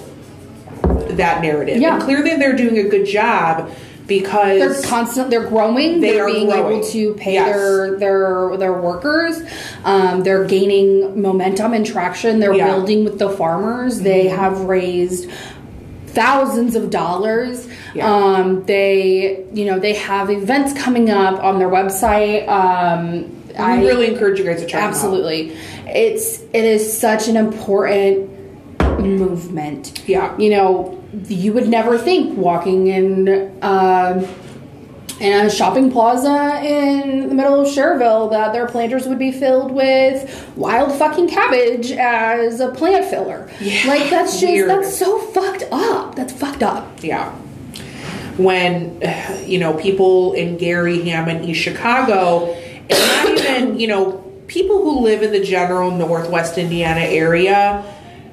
that 1.11 1.41
narrative. 1.41 1.77
Yeah. 1.81 1.95
And 1.95 2.03
clearly 2.03 2.35
they're 2.35 2.55
doing 2.55 2.77
a 2.79 2.89
good 2.89 3.05
job 3.05 3.71
because 4.07 4.59
they're 4.59 4.81
constant 4.89 5.29
they're 5.29 5.47
growing 5.47 6.01
They 6.01 6.11
they're 6.11 6.25
are 6.27 6.31
being 6.31 6.47
growing. 6.49 6.77
able 6.79 6.87
to 6.89 7.13
pay 7.13 7.33
Yes. 7.33 7.55
their 7.55 7.97
their 7.99 8.57
their 8.57 8.73
workers 8.73 9.41
um, 9.85 10.23
they're 10.23 10.43
gaining 10.45 11.21
momentum 11.21 11.73
and 11.73 11.85
traction 11.85 12.39
they're 12.39 12.53
Yeah. 12.53 12.67
Mm-hmm. 12.67 12.75
building 12.75 13.03
with 13.05 13.17
the 13.19 13.29
farmers 13.29 14.01
they 14.01 14.27
have 14.27 14.61
raised 14.61 15.29
thousands 16.07 16.75
of 16.75 16.89
dollars 16.89 17.67
Yeah. 17.93 18.07
um, 18.13 18.65
they 18.65 19.45
you 19.53 19.65
know 19.65 19.79
they 19.79 19.93
have 19.93 20.29
events 20.29 20.73
coming 20.79 21.09
up 21.09 21.43
on 21.43 21.57
their 21.59 21.69
website 21.69 22.47
um, 22.47 23.39
I 23.57 23.83
really 23.83 24.07
encourage 24.07 24.39
you 24.39 24.45
guys 24.45 24.59
to 24.61 24.65
check 24.67 24.81
them 24.81 24.83
out. 24.83 24.89
absolutely 24.89 25.55
it's 25.87 26.41
it 26.53 26.65
is 26.65 26.95
such 26.97 27.27
an 27.27 27.37
important 27.37 28.29
movement 28.99 30.03
Yeah. 30.07 30.37
you 30.37 30.49
know 30.49 30.99
you 31.27 31.53
would 31.53 31.67
never 31.67 31.97
think 31.97 32.37
walking 32.37 32.87
in 32.87 33.57
um 33.61 34.25
in 35.19 35.45
a 35.45 35.49
shopping 35.49 35.91
plaza 35.91 36.59
in 36.65 37.29
the 37.29 37.35
middle 37.35 37.61
of 37.61 37.67
Schererville 37.67 38.31
that 38.31 38.51
their 38.51 38.65
planters 38.67 39.07
would 39.07 39.19
be 39.19 39.31
filled 39.31 39.71
with 39.71 40.51
wild 40.57 40.91
fucking 40.97 41.29
cabbage 41.29 41.91
as 41.91 42.59
a 42.59 42.69
plant 42.71 43.05
filler. 43.05 43.49
Yeah, 43.61 43.83
like 43.87 44.09
that's 44.09 44.33
just 44.41 44.51
weird. 44.51 44.69
that's 44.69 44.97
so 44.97 45.19
fucked 45.19 45.63
up. 45.71 46.15
That's 46.15 46.33
fucked 46.33 46.63
up. 46.63 47.03
Yeah. 47.03 47.31
When, 48.37 48.99
you 49.45 49.59
know, 49.59 49.75
people 49.75 50.33
in 50.33 50.57
Gary, 50.57 51.07
Hammond, 51.07 51.45
East 51.45 51.61
Chicago, 51.61 52.51
and 52.89 52.89
not 52.89 53.27
even, 53.45 53.79
you 53.79 53.87
know, 53.87 54.13
people 54.47 54.81
who 54.83 55.01
live 55.01 55.21
in 55.21 55.31
the 55.31 55.43
general 55.43 55.91
Northwest 55.91 56.57
Indiana 56.57 57.01
area, 57.01 57.85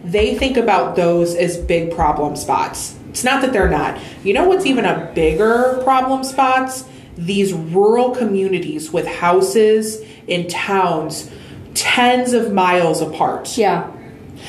they 0.05 0.35
think 0.37 0.57
about 0.57 0.97
those 0.97 1.35
as 1.35 1.57
big 1.57 1.95
problem 1.95 2.37
spots. 2.37 2.97
It's 3.11 3.25
not 3.25 3.43
that 3.43 3.53
they're 3.53 3.69
not. 3.69 4.01
You 4.25 4.35
know 4.35 4.49
what's 4.49 4.67
even 4.67 4.85
a 4.85 5.11
bigger 5.15 5.81
problem 5.83 6.25
spots? 6.25 6.85
These 7.17 7.53
rural 7.53 8.11
communities 8.15 8.93
with 8.93 9.07
houses 9.07 10.01
in 10.27 10.49
towns 10.49 11.31
tens 11.75 12.33
of 12.33 12.53
miles 12.53 13.01
apart. 13.01 13.57
Yeah. 13.59 13.91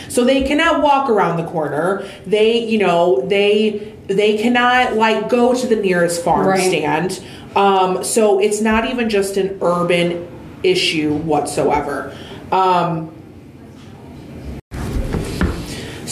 So 0.09 0.23
they 0.23 0.43
cannot 0.43 0.81
walk 0.81 1.09
around 1.09 1.37
the 1.37 1.45
corner. 1.51 2.05
They, 2.25 2.63
you 2.65 2.77
know, 2.77 3.25
they 3.27 3.93
they 4.07 4.37
cannot 4.37 4.95
like 4.95 5.29
go 5.29 5.53
to 5.53 5.67
the 5.67 5.75
nearest 5.75 6.23
farm 6.23 6.47
Right. 6.47 6.59
stand. 6.61 7.21
Um, 7.55 8.03
so 8.03 8.39
it's 8.39 8.61
not 8.61 8.89
even 8.89 9.09
just 9.09 9.37
an 9.37 9.57
urban 9.61 10.27
issue 10.63 11.13
whatsoever. 11.13 12.15
Um, 12.51 13.10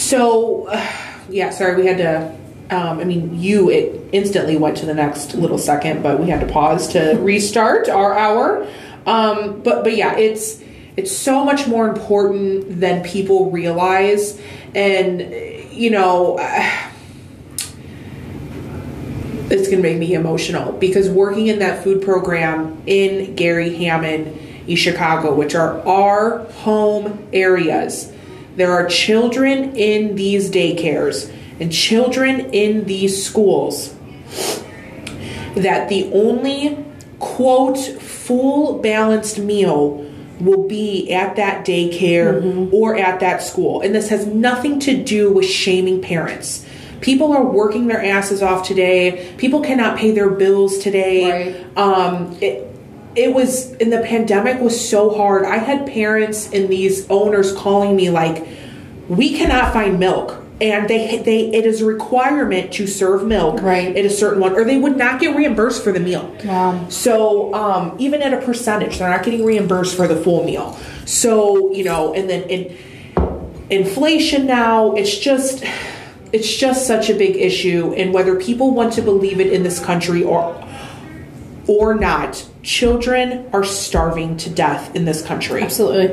so, 0.09 0.67
uh, 0.67 0.91
yeah, 1.29 1.51
sorry, 1.51 1.81
we 1.81 1.87
had 1.87 1.97
to. 1.97 2.39
Um, 2.71 2.99
I 2.99 3.03
mean, 3.03 3.39
you 3.39 3.71
it 3.71 3.99
instantly 4.11 4.55
went 4.55 4.77
to 4.77 4.85
the 4.85 4.93
next 4.93 5.33
little 5.33 5.57
second, 5.57 6.03
but 6.03 6.19
we 6.19 6.29
had 6.29 6.39
to 6.41 6.45
pause 6.45 6.87
to 6.89 7.13
restart 7.19 7.89
our 7.89 8.17
hour. 8.17 8.67
Um, 9.05 9.61
but 9.61 9.83
but 9.83 9.95
yeah, 9.95 10.15
it's 10.17 10.61
it's 10.95 11.11
so 11.15 11.43
much 11.43 11.67
more 11.67 11.87
important 11.87 12.79
than 12.79 13.03
people 13.03 13.51
realize, 13.51 14.39
and 14.75 15.21
you 15.71 15.89
know. 15.89 16.37
it's 19.51 19.67
going 19.67 19.81
to 19.81 19.89
make 19.89 19.97
me 19.97 20.13
emotional 20.13 20.73
because 20.73 21.09
working 21.09 21.47
in 21.47 21.57
that 21.57 21.83
food 21.83 22.03
program 22.03 22.79
in 22.85 23.33
Gary 23.33 23.73
Hammond, 23.77 24.39
East 24.67 24.83
Chicago, 24.83 25.33
which 25.33 25.55
are 25.55 25.79
our 25.87 26.45
home 26.61 27.27
areas, 27.33 28.13
there 28.59 28.73
are 28.73 28.85
children 28.87 29.75
in 29.77 30.15
these 30.15 30.51
daycares 30.51 31.33
and 31.61 31.71
children 31.71 32.53
in 32.53 32.83
these 32.85 33.25
schools 33.25 33.95
that 35.55 35.87
the 35.87 36.11
only 36.11 36.85
quote 37.19 37.77
full 37.77 38.79
balanced 38.79 39.39
meal 39.39 40.05
will 40.41 40.67
be 40.67 41.11
at 41.13 41.37
that 41.37 41.65
daycare 41.65 42.71
or 42.73 42.97
at 42.97 43.21
that 43.21 43.41
school. 43.41 43.79
And 43.81 43.95
this 43.95 44.09
has 44.09 44.25
nothing 44.25 44.79
to 44.81 45.03
do 45.03 45.31
with 45.31 45.45
shaming 45.45 46.01
parents. 46.01 46.65
People 46.99 47.31
are 47.31 47.45
working 47.45 47.87
their 47.87 48.03
asses 48.03 48.41
off 48.41 48.67
today. 48.67 49.33
People 49.37 49.61
cannot 49.61 49.97
pay 49.97 50.11
their 50.11 50.29
bills 50.29 50.79
today. 50.79 51.53
Right. 51.53 51.77
Um, 51.77 52.37
it, 52.41 52.68
it 53.15 53.33
was, 53.33 53.71
and 53.73 53.91
the 53.91 54.01
pandemic 54.01 54.61
was 54.61 54.89
so 54.89 55.09
hard. 55.15 55.45
I 55.45 55.57
had 55.57 55.87
parents 55.87 56.51
and 56.51 56.69
these 56.69 57.09
owners 57.09 57.53
calling 57.53 57.95
me 57.95 58.09
like, 58.09 58.47
we 59.07 59.37
cannot 59.37 59.73
find 59.73 59.99
milk. 59.99 60.37
And 60.61 60.89
they, 60.89 61.17
they, 61.19 61.53
it 61.53 61.65
is 61.65 61.81
a 61.81 61.85
requirement 61.85 62.73
to 62.73 62.85
serve 62.85 63.25
milk 63.25 63.61
Right. 63.61 63.95
at 63.95 64.03
a 64.03 64.09
certain 64.09 64.41
one, 64.41 64.53
or 64.53 64.65
they 64.65 64.77
would 64.77 64.97
not 64.97 65.21
get 65.21 65.33
reimbursed 65.35 65.81
for 65.83 65.93
the 65.93 66.01
meal. 66.01 66.35
Wow. 66.43 66.85
So 66.89 67.53
um, 67.53 67.95
even 67.97 68.21
at 68.21 68.33
a 68.33 68.45
percentage, 68.45 68.99
they're 68.99 69.09
not 69.09 69.23
getting 69.23 69.45
reimbursed 69.45 69.95
for 69.95 70.05
the 70.05 70.17
full 70.17 70.43
meal. 70.43 70.77
So 71.05 71.71
you 71.73 71.85
know, 71.85 72.13
and 72.13 72.29
then 72.29 72.43
in 72.49 72.77
inflation 73.69 74.45
now, 74.47 74.93
it's 74.95 75.17
just 75.17 75.63
it's 76.33 76.53
just 76.53 76.85
such 76.85 77.09
a 77.09 77.13
big 77.15 77.37
issue. 77.37 77.93
And 77.93 78.13
whether 78.13 78.35
people 78.35 78.71
want 78.71 78.91
to 78.93 79.01
believe 79.01 79.39
it 79.39 79.53
in 79.53 79.63
this 79.63 79.79
country 79.79 80.23
or 80.23 80.61
or 81.67 81.95
not, 81.95 82.45
children 82.69 83.49
are 83.51 83.63
starving 83.63 84.37
to 84.37 84.47
death 84.47 84.95
in 84.95 85.03
this 85.03 85.23
country 85.23 85.63
Absolutely. 85.63 86.07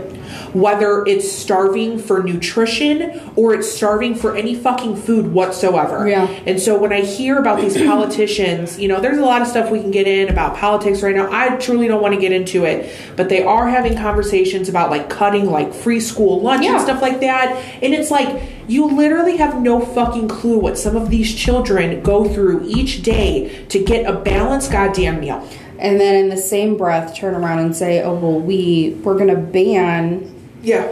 whether 0.54 1.04
it's 1.04 1.30
starving 1.30 1.98
for 1.98 2.22
nutrition 2.22 3.20
or 3.36 3.52
it's 3.52 3.70
starving 3.70 4.14
for 4.14 4.34
any 4.34 4.54
fucking 4.54 4.96
food 4.96 5.30
whatsoever. 5.34 6.08
Yeah. 6.08 6.24
And 6.46 6.58
so 6.58 6.78
when 6.78 6.94
I 6.94 7.02
hear 7.02 7.36
about 7.38 7.60
these 7.60 7.76
politicians, 7.86 8.80
you 8.80 8.88
know, 8.88 9.02
there's 9.02 9.18
a 9.18 9.22
lot 9.24 9.42
of 9.42 9.48
stuff 9.48 9.70
we 9.70 9.82
can 9.82 9.90
get 9.90 10.08
in 10.08 10.30
about 10.30 10.56
politics 10.56 11.02
right 11.02 11.14
now. 11.14 11.28
I 11.30 11.56
truly 11.56 11.88
don't 11.88 12.00
want 12.00 12.14
to 12.14 12.20
get 12.20 12.32
into 12.32 12.64
it, 12.64 12.90
but 13.16 13.28
they 13.28 13.42
are 13.44 13.68
having 13.68 13.94
conversations 13.94 14.70
about 14.70 14.88
like 14.88 15.10
cutting 15.10 15.50
like 15.50 15.74
free 15.74 16.00
school 16.00 16.40
lunch 16.40 16.64
Yeah. 16.64 16.72
and 16.76 16.80
stuff 16.80 17.02
like 17.02 17.20
that. 17.20 17.54
And 17.82 17.92
it's 17.92 18.10
like 18.10 18.42
you 18.66 18.86
literally 18.86 19.36
have 19.36 19.60
no 19.60 19.78
fucking 19.84 20.28
clue 20.28 20.58
what 20.58 20.78
some 20.78 20.96
of 20.96 21.10
these 21.10 21.34
children 21.34 22.02
go 22.02 22.24
through 22.26 22.64
each 22.66 23.02
day 23.02 23.66
to 23.68 23.78
get 23.84 24.06
a 24.06 24.14
balanced 24.18 24.72
goddamn 24.72 25.20
meal. 25.20 25.46
And 25.78 26.00
then 26.00 26.14
in 26.16 26.28
the 26.30 26.36
same 26.36 26.76
breath, 26.76 27.14
turn 27.14 27.34
around 27.34 27.58
and 27.60 27.74
say, 27.76 28.02
"Oh 28.02 28.14
well, 28.14 28.40
we 28.40 28.96
we're 29.04 29.18
gonna 29.18 29.36
ban 29.36 30.32
Yeah. 30.62 30.86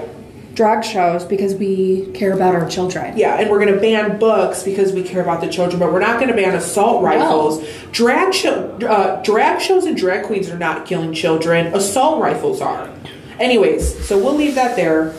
drag 0.54 0.84
shows 0.84 1.24
because 1.24 1.54
we 1.54 2.06
care 2.14 2.32
about 2.32 2.54
our 2.54 2.68
children." 2.68 3.14
Yeah, 3.16 3.36
and 3.40 3.50
we're 3.50 3.58
going 3.60 3.74
to 3.74 3.80
ban 3.80 4.18
books 4.18 4.62
because 4.62 4.92
we 4.92 5.02
care 5.02 5.22
about 5.22 5.40
the 5.40 5.48
children, 5.48 5.80
but 5.80 5.92
we're 5.92 6.00
not 6.00 6.16
going 6.20 6.28
to 6.28 6.34
ban 6.36 6.54
assault 6.54 7.02
rifles. 7.02 7.64
Drag 7.92 8.32
show, 8.32 8.70
uh, 8.88 9.22
drag 9.22 9.60
shows 9.60 9.84
and 9.84 9.96
drag 9.96 10.24
queens 10.26 10.48
are 10.50 10.58
not 10.58 10.86
killing 10.86 11.12
children. 11.12 11.68
Assault 11.74 12.20
rifles 12.20 12.60
are. 12.60 12.88
Anyways, 13.40 14.06
so 14.06 14.16
we'll 14.16 14.36
leave 14.36 14.54
that 14.54 14.76
there. 14.76 15.12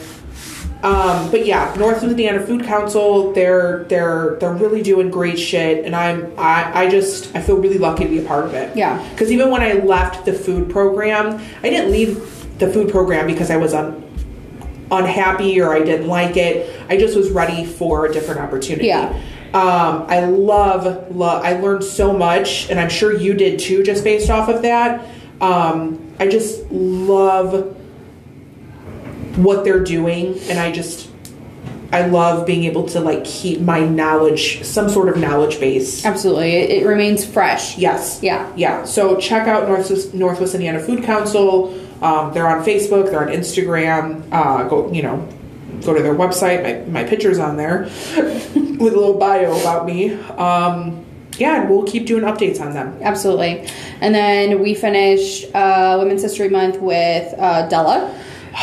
Um, 0.86 1.32
but 1.32 1.48
yeah, 1.48 1.74
North 1.80 2.04
Indiana 2.04 2.46
Food 2.46 2.64
Council, 2.64 3.34
they're 3.34 3.86
they're 3.86 4.38
they're 4.40 4.54
really 4.54 4.84
doing 4.84 5.10
great 5.10 5.40
shit, 5.40 5.84
and 5.84 5.96
I'm 5.96 6.32
I, 6.38 6.84
I 6.84 6.90
just 6.90 7.36
I 7.36 7.42
feel 7.42 7.58
really 7.58 7.80
lucky 7.80 8.04
to 8.04 8.10
be 8.10 8.20
a 8.20 8.28
part 8.28 8.46
of 8.46 8.54
it. 8.54 8.78
Yeah. 8.78 9.04
Because 9.10 9.32
even 9.32 9.50
when 9.50 9.64
I 9.64 9.74
left 9.74 10.26
the 10.26 10.34
food 10.34 10.70
program, 10.70 11.44
I 11.64 11.70
didn't 11.72 11.92
leave 11.92 12.60
the 12.60 12.72
food 12.72 12.92
program 12.92 13.26
because 13.26 13.50
I 13.50 13.58
was 13.58 13.74
un, 13.74 14.04
unhappy 14.92 15.60
or 15.60 15.74
I 15.74 15.80
didn't 15.80 16.08
like 16.08 16.38
it. 16.38 16.80
I 16.88 16.98
just 16.98 17.18
was 17.18 17.32
ready 17.32 17.66
for 17.66 18.06
a 18.06 18.14
different 18.14 18.42
opportunity. 18.42 18.88
Yeah. 18.88 19.10
Um, 19.56 20.06
I 20.08 20.26
love 20.26 21.16
love. 21.16 21.44
I 21.44 21.60
learned 21.60 21.84
so 21.84 22.14
much, 22.16 22.70
and 22.70 22.80
I'm 22.80 22.90
sure 22.90 23.12
you 23.12 23.34
did 23.34 23.58
too, 23.58 23.82
just 23.82 24.04
based 24.04 24.30
off 24.30 24.50
of 24.50 24.62
that. 24.62 25.08
Um, 25.42 26.14
I 26.20 26.28
just 26.28 26.70
love 26.72 27.76
what 29.38 29.64
they're 29.64 29.84
doing 29.84 30.38
and 30.50 30.60
i 30.60 30.72
just 30.72 31.10
i 31.92 32.06
love 32.06 32.46
being 32.46 32.64
able 32.64 32.86
to 32.88 33.00
like 33.00 33.24
keep 33.26 33.60
my 33.62 33.80
knowledge 33.80 34.64
some 34.64 34.90
sort 34.90 35.08
of 35.10 35.18
knowledge 35.18 35.60
base 35.60 36.06
Absolutely. 36.06 36.52
It, 36.54 36.82
it 36.84 36.86
remains 36.88 37.26
fresh. 37.26 37.78
yes 37.78 38.20
Yeah. 38.22 38.52
yeah 38.56 38.86
so 38.86 39.18
check 39.20 39.48
out 39.48 39.68
northwest 39.68 40.14
northwest 40.14 40.54
indiana 40.56 40.80
food 40.80 41.04
council 41.04 41.74
um, 42.02 42.34
they're 42.34 42.48
on 42.48 42.64
facebook 42.66 43.10
they're 43.12 43.22
on 43.22 43.34
instagram 43.34 44.24
uh, 44.32 44.64
go 44.68 44.92
you 44.92 45.02
know 45.04 45.28
go 45.86 45.94
to 45.94 46.02
their 46.02 46.16
website 46.16 46.64
my, 46.86 47.02
my 47.02 47.08
picture's 47.08 47.38
on 47.40 47.58
there 47.58 47.84
with 48.16 48.56
a 48.56 48.98
little 48.98 49.18
bio 49.18 49.58
about 49.60 49.86
me 49.86 50.14
um, 50.38 51.06
yeah 51.38 51.60
and 51.62 51.70
we'll 51.70 51.84
keep 51.84 52.06
doing 52.06 52.24
updates 52.24 52.60
on 52.62 52.74
them 52.74 52.98
Absolutely. 53.02 53.68
And 54.02 54.14
then 54.16 54.62
we 54.62 54.74
finished 54.74 55.54
uh, 55.56 55.96
Women's 56.00 56.22
History 56.22 56.50
Month 56.50 56.80
with 56.82 57.34
uh, 57.38 57.68
Della. 57.70 58.14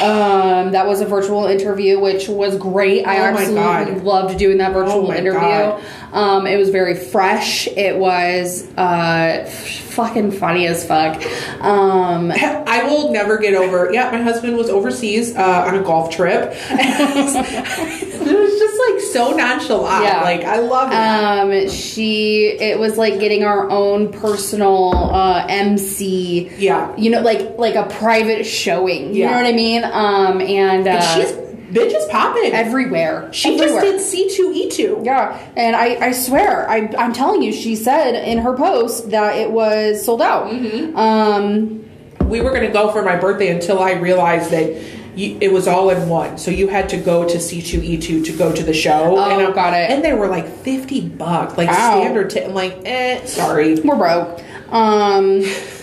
Um, 0.00 0.72
that 0.72 0.86
was 0.86 1.00
a 1.00 1.06
virtual 1.06 1.46
interview, 1.46 2.00
which 2.00 2.28
was 2.28 2.56
great. 2.56 3.04
I 3.06 3.18
Oh 3.18 3.22
absolutely 3.24 3.94
God. 3.94 4.04
loved 4.04 4.38
doing 4.38 4.58
that 4.58 4.72
virtual 4.72 5.10
Oh 5.10 5.14
interview. 5.14 5.84
Um, 6.12 6.46
it 6.46 6.56
was 6.56 6.70
very 6.70 6.94
fresh. 6.94 7.66
It 7.68 7.98
was 7.98 8.66
uh, 8.76 9.44
fucking 9.90 10.32
funny 10.32 10.66
as 10.66 10.86
fuck. 10.86 11.22
Um, 11.62 12.32
I 12.34 12.84
will 12.84 13.12
never 13.12 13.38
get 13.38 13.54
over. 13.54 13.92
Yeah, 13.92 14.10
my 14.10 14.22
husband 14.22 14.56
was 14.56 14.70
overseas 14.70 15.36
uh, 15.36 15.64
on 15.66 15.74
a 15.74 15.82
golf 15.82 16.10
trip. 16.10 16.52
it 16.70 18.38
was 18.38 18.58
just 18.58 18.80
like 18.90 19.01
so 19.12 19.36
nonchalant. 19.36 20.04
Yeah. 20.04 20.22
Like 20.22 20.44
I 20.44 20.58
love 20.60 20.90
it. 20.92 21.64
um, 21.64 21.70
she, 21.70 22.46
it 22.48 22.78
was 22.78 22.96
like 22.98 23.20
getting 23.20 23.44
our 23.44 23.70
own 23.70 24.12
personal 24.12 24.94
uh, 25.14 25.46
MC. 25.48 26.50
Yeah. 26.58 26.94
You 26.96 27.10
know, 27.10 27.20
like 27.20 27.58
like 27.58 27.74
a 27.74 27.84
private 27.84 28.44
showing. 28.44 29.14
You 29.14 29.20
Yeah. 29.22 29.30
know 29.30 29.36
what 29.36 29.46
I 29.46 29.52
mean? 29.52 29.84
Um, 29.84 30.40
and 30.40 30.86
uh, 30.86 30.90
And 30.90 31.04
she's 31.28 31.32
bitch 31.72 31.94
is 31.96 32.04
popping. 32.10 32.52
everywhere. 32.52 33.32
she 33.32 33.54
everywhere. 33.54 33.82
just 33.82 34.12
did 34.12 34.28
C 34.28 34.36
two 34.36 34.52
E 34.54 34.70
two. 34.70 35.00
Yeah, 35.04 35.38
and 35.56 35.74
I, 35.74 36.08
I 36.08 36.12
swear, 36.12 36.68
I, 36.68 36.90
I'm 36.98 37.12
telling 37.14 37.42
you, 37.42 37.50
she 37.52 37.76
said 37.76 38.14
in 38.14 38.38
her 38.38 38.54
post 38.56 39.10
that 39.10 39.36
it 39.36 39.50
was 39.50 40.04
sold 40.04 40.20
out. 40.20 40.48
Mm-hmm. 40.52 40.94
Um, 40.96 41.84
We 42.28 42.40
were 42.40 42.52
gonna 42.52 42.70
go 42.70 42.90
for 42.92 43.02
my 43.02 43.16
birthday 43.16 43.48
until 43.50 43.78
I 43.82 43.92
realized 43.92 44.50
that. 44.50 45.01
You, 45.14 45.36
it 45.42 45.52
was 45.52 45.68
all 45.68 45.90
in 45.90 46.08
one, 46.08 46.38
so 46.38 46.50
you 46.50 46.68
had 46.68 46.88
to 46.90 46.96
go 46.96 47.28
to 47.28 47.38
C 47.38 47.60
two 47.60 47.82
E 47.82 47.98
two 47.98 48.22
to 48.24 48.32
go 48.36 48.50
to 48.52 48.62
the 48.62 48.72
show. 48.72 49.16
Oh, 49.18 49.30
and 49.30 49.46
I- 49.46 49.52
got 49.52 49.74
it. 49.74 49.90
And 49.90 50.02
they 50.02 50.14
were 50.14 50.26
like 50.28 50.46
fifty 50.48 51.00
bucks, 51.06 51.58
like 51.58 51.68
Ow. 51.68 52.00
standard. 52.00 52.30
T- 52.30 52.40
I'm 52.44 52.54
like, 52.54 52.78
eh, 52.84 53.24
sorry. 53.26 53.78
we're 53.80 53.96
broke. 53.96 54.40
Um, 54.72 55.42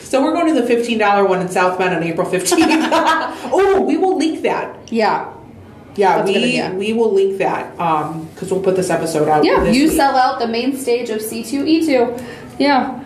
So 0.10 0.24
we're 0.24 0.34
going 0.34 0.48
to 0.56 0.60
the 0.60 0.66
fifteen 0.66 0.98
dollar 0.98 1.24
one 1.26 1.42
in 1.42 1.50
South 1.50 1.78
Bend 1.78 1.94
on 1.96 2.02
April 2.02 2.28
fifteenth. 2.28 2.62
oh, 3.54 3.82
we 3.88 3.98
will 3.98 4.18
link 4.18 4.42
that. 4.42 4.92
yeah, 4.92 5.32
Yeah, 5.96 6.18
That's 6.24 6.32
good 6.32 6.74
we 6.80 6.88
we 6.88 6.94
will 6.94 7.14
link 7.14 7.38
that 7.38 7.80
um 7.80 8.28
because 8.34 8.52
we'll 8.52 8.64
put 8.64 8.76
this 8.76 8.90
episode 8.90 9.28
out. 9.30 9.46
yeah. 9.46 9.66
You 9.66 9.84
week. 9.90 9.92
sell 9.96 10.16
out 10.16 10.40
the 10.40 10.48
main 10.48 10.76
stage 10.76 11.12
of 11.12 11.20
C2E2. 11.20 12.26
Yeah, 12.58 13.04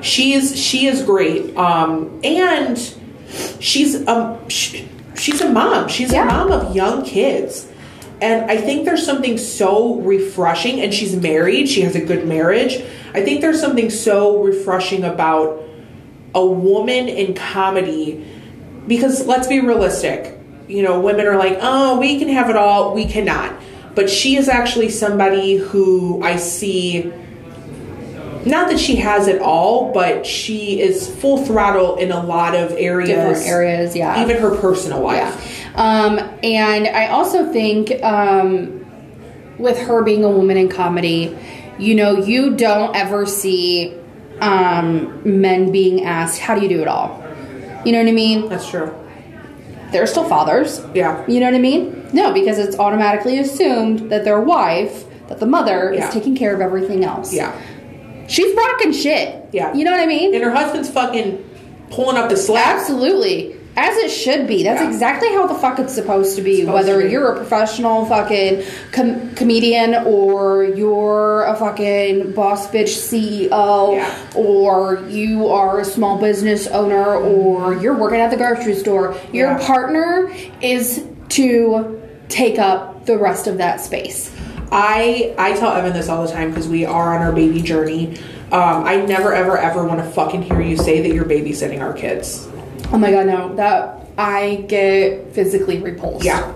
She's 0.00 0.56
she 0.58 0.86
is 0.86 1.02
great. 1.02 1.54
Um, 1.56 2.18
and 2.24 2.78
she's 3.60 4.06
um 4.08 4.48
she, 4.48 4.88
she's 5.18 5.40
a 5.40 5.48
mom. 5.48 5.88
She's 5.88 6.12
Yeah. 6.12 6.22
a 6.22 6.26
mom 6.26 6.52
of 6.52 6.74
young 6.74 7.02
kids. 7.04 7.66
And 8.20 8.50
I 8.50 8.56
think 8.56 8.84
there's 8.84 9.04
something 9.06 9.38
so 9.38 9.94
refreshing, 9.96 10.80
and 10.80 10.92
she's 10.92 11.14
married. 11.14 11.68
She 11.68 11.82
has 11.82 11.94
a 11.94 12.00
good 12.00 12.26
marriage. 12.26 12.80
I 13.14 13.22
think 13.22 13.40
there's 13.40 13.60
something 13.60 13.90
so 13.90 14.38
refreshing 14.42 15.04
about 15.04 15.62
a 16.34 16.44
woman 16.44 17.08
in 17.08 17.34
comedy 17.34 18.24
because 18.88 19.26
let's 19.26 19.46
be 19.46 19.60
realistic. 19.60 20.36
You 20.66 20.82
know, 20.82 21.00
women 21.00 21.26
are 21.26 21.36
like, 21.36 21.58
oh, 21.62 21.98
we 21.98 22.18
can 22.18 22.28
have 22.28 22.50
it 22.50 22.56
all. 22.56 22.92
We 22.94 23.06
cannot. 23.06 23.52
But 23.94 24.10
she 24.10 24.36
is 24.36 24.48
actually 24.48 24.90
somebody 24.90 25.56
who 25.56 26.20
I 26.22 26.36
see 26.36 27.12
not 28.46 28.68
that 28.70 28.78
she 28.78 28.96
has 28.96 29.26
it 29.28 29.40
all, 29.40 29.92
but 29.92 30.26
she 30.26 30.80
is 30.80 31.08
full 31.08 31.44
throttle 31.44 31.96
in 31.96 32.10
a 32.12 32.22
lot 32.24 32.54
of 32.54 32.72
areas. 32.72 33.08
different 33.10 33.46
areas. 33.46 33.96
Yeah, 33.96 34.22
Even 34.22 34.36
her 34.40 34.56
personal 34.56 35.00
life. 35.02 35.70
Yeah. 35.74 35.74
Um, 35.74 36.18
and 36.42 36.86
I 36.88 37.08
also 37.08 37.52
think 37.52 38.02
um, 38.02 38.84
with 39.58 39.78
her 39.78 40.02
being 40.02 40.24
a 40.24 40.30
woman 40.30 40.56
in 40.56 40.68
comedy, 40.68 41.36
you 41.78 41.94
know, 41.94 42.16
you 42.18 42.56
don't 42.56 42.94
ever 42.96 43.26
see 43.26 43.94
um, 44.40 45.20
men 45.24 45.70
being 45.72 46.04
asked, 46.04 46.40
"How 46.40 46.54
do 46.54 46.62
you 46.62 46.68
do 46.68 46.80
it 46.82 46.88
all?" 46.88 47.22
You 47.84 47.92
know 47.92 47.98
what 48.00 48.08
I 48.08 48.12
mean? 48.12 48.48
That's 48.48 48.68
true. 48.68 48.92
They're 49.92 50.06
still 50.06 50.24
fathers. 50.28 50.84
Yeah. 50.94 51.24
You 51.26 51.40
know 51.40 51.46
what 51.46 51.54
I 51.54 51.58
mean? 51.60 52.08
No, 52.12 52.32
because 52.32 52.58
it's 52.58 52.78
automatically 52.78 53.38
assumed 53.38 54.10
that 54.10 54.24
their 54.24 54.40
wife, 54.40 55.04
that 55.28 55.38
the 55.40 55.46
mother, 55.46 55.92
Yeah. 55.94 56.06
is 56.08 56.12
taking 56.12 56.36
care 56.36 56.54
of 56.54 56.60
everything 56.60 57.04
else. 57.04 57.32
Yeah. 57.32 57.52
She's 58.28 58.54
rocking 58.56 58.92
shit. 58.92 59.46
Yeah. 59.52 59.74
You 59.74 59.84
know 59.84 59.90
what 59.90 60.00
I 60.00 60.06
mean? 60.06 60.34
And 60.34 60.44
her 60.44 60.50
husband's 60.50 60.88
fucking 60.90 61.44
pulling 61.90 62.16
up 62.16 62.28
the 62.30 62.36
slack. 62.36 62.76
Absolutely. 62.76 63.56
As 63.80 63.96
it 63.98 64.10
should 64.10 64.46
be. 64.48 64.64
That's 64.64 64.80
Yeah. 64.82 64.88
exactly 64.88 65.28
how 65.32 65.46
the 65.46 65.54
fuck 65.54 65.78
it's 65.78 65.94
supposed 65.94 66.34
to 66.36 66.42
be. 66.42 66.60
Supposed 66.62 66.74
Whether 66.74 67.00
to 67.00 67.06
be. 67.06 67.12
you're 67.12 67.28
a 67.32 67.36
professional 67.36 68.04
fucking 68.06 68.62
com- 68.92 69.30
comedian 69.36 69.94
or 70.04 70.64
you're 70.64 71.44
a 71.44 71.54
fucking 71.54 72.32
boss 72.32 72.66
bitch 72.68 72.88
CEO 72.88 73.94
Yeah. 73.94 74.10
or 74.34 74.98
you 75.08 75.46
are 75.48 75.78
a 75.80 75.84
small 75.84 76.18
business 76.18 76.66
owner 76.66 77.14
or 77.14 77.74
you're 77.80 77.94
working 77.94 78.18
at 78.20 78.30
the 78.32 78.36
grocery 78.36 78.74
store, 78.74 79.14
your 79.32 79.52
Yeah. 79.52 79.58
partner 79.66 80.30
is 80.60 81.00
to 81.30 82.00
take 82.28 82.58
up 82.58 83.06
the 83.06 83.16
rest 83.16 83.46
of 83.46 83.58
that 83.58 83.80
space. 83.80 84.28
I 84.70 85.34
I 85.38 85.54
tell 85.54 85.72
Evan 85.72 85.92
this 85.92 86.08
all 86.08 86.26
the 86.26 86.32
time 86.32 86.50
because 86.50 86.68
we 86.68 86.84
are 86.84 87.16
on 87.16 87.22
our 87.22 87.32
baby 87.32 87.62
journey. 87.62 88.18
Um, 88.52 88.84
I 88.84 89.04
never 89.04 89.32
ever 89.34 89.56
ever 89.56 89.84
want 89.84 90.00
to 90.00 90.10
fucking 90.10 90.42
hear 90.42 90.60
you 90.60 90.76
say 90.76 91.02
that 91.02 91.14
you're 91.14 91.24
babysitting 91.24 91.80
our 91.80 91.92
kids. 91.92 92.48
Oh 92.92 92.98
my 92.98 93.10
god, 93.10 93.26
no. 93.26 93.54
That 93.54 94.06
I 94.16 94.64
get 94.68 95.32
physically 95.32 95.80
repulsed. 95.80 96.24
Yeah. 96.24 96.52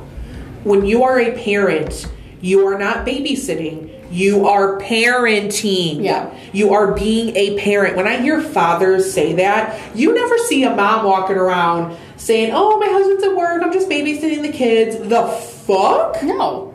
When 0.65 0.85
you 0.85 1.05
are 1.05 1.21
a 1.21 1.33
parent, 1.33 2.07
you 2.41 2.67
are 2.67 2.79
not 2.79 3.07
babysitting. 3.07 3.91
You 4.11 4.47
are 4.47 4.79
parenting. 4.79 6.03
Yeah. 6.03 6.37
You 6.53 6.75
are 6.75 6.93
being 6.93 7.35
a 7.35 7.59
parent. 7.59 7.97
When 7.97 8.07
I 8.07 8.21
hear 8.21 8.43
fathers 8.43 9.11
say 9.13 9.33
that, 9.35 9.97
you 9.97 10.13
never 10.15 10.37
see 10.39 10.65
a 10.65 10.75
mom 10.75 11.07
walking 11.07 11.37
around 11.37 11.97
saying, 12.17 12.53
Oh, 12.55 12.79
my 12.79 12.89
husband's 12.89 13.25
at 13.25 13.35
work. 13.35 13.63
I'm 13.63 13.73
just 13.73 13.89
babysitting 13.89 14.43
the 14.43 14.53
kids. 14.53 14.97
The 15.09 15.27
fuck? 15.27 16.23
No. 16.23 16.72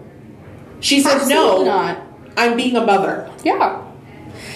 She 0.79 1.01
says, 1.01 1.21
Absolutely 1.23 1.65
No. 1.65 1.65
not. 1.65 2.01
I'm 2.37 2.55
being 2.55 2.75
a 2.75 2.85
mother. 2.85 3.29
Yeah. 3.43 3.83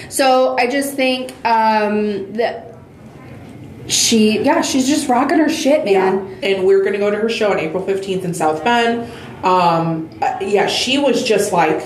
So 0.10 0.56
I 0.60 0.68
just 0.70 0.96
think 0.96 1.32
um, 1.46 2.34
that 2.34 2.76
she, 3.88 4.40
yeah, 4.42 4.62
she's 4.62 4.88
just 4.88 5.10
rocking 5.10 5.40
her 5.40 5.50
shit, 5.50 5.84
man. 5.86 6.28
Yeah. 6.42 6.48
And 6.50 6.68
we're 6.68 6.82
going 6.82 6.94
to 6.94 7.00
go 7.00 7.10
to 7.10 7.18
her 7.18 7.30
show 7.30 7.52
on 7.52 7.60
April 7.60 7.84
15th 7.86 8.24
in 8.24 8.34
South 8.34 8.64
Bend. 8.64 9.12
Um, 9.44 10.10
uh, 10.22 10.38
yeah, 10.42 10.68
she 10.68 11.00
was 11.00 11.24
just 11.24 11.52
like, 11.52 11.82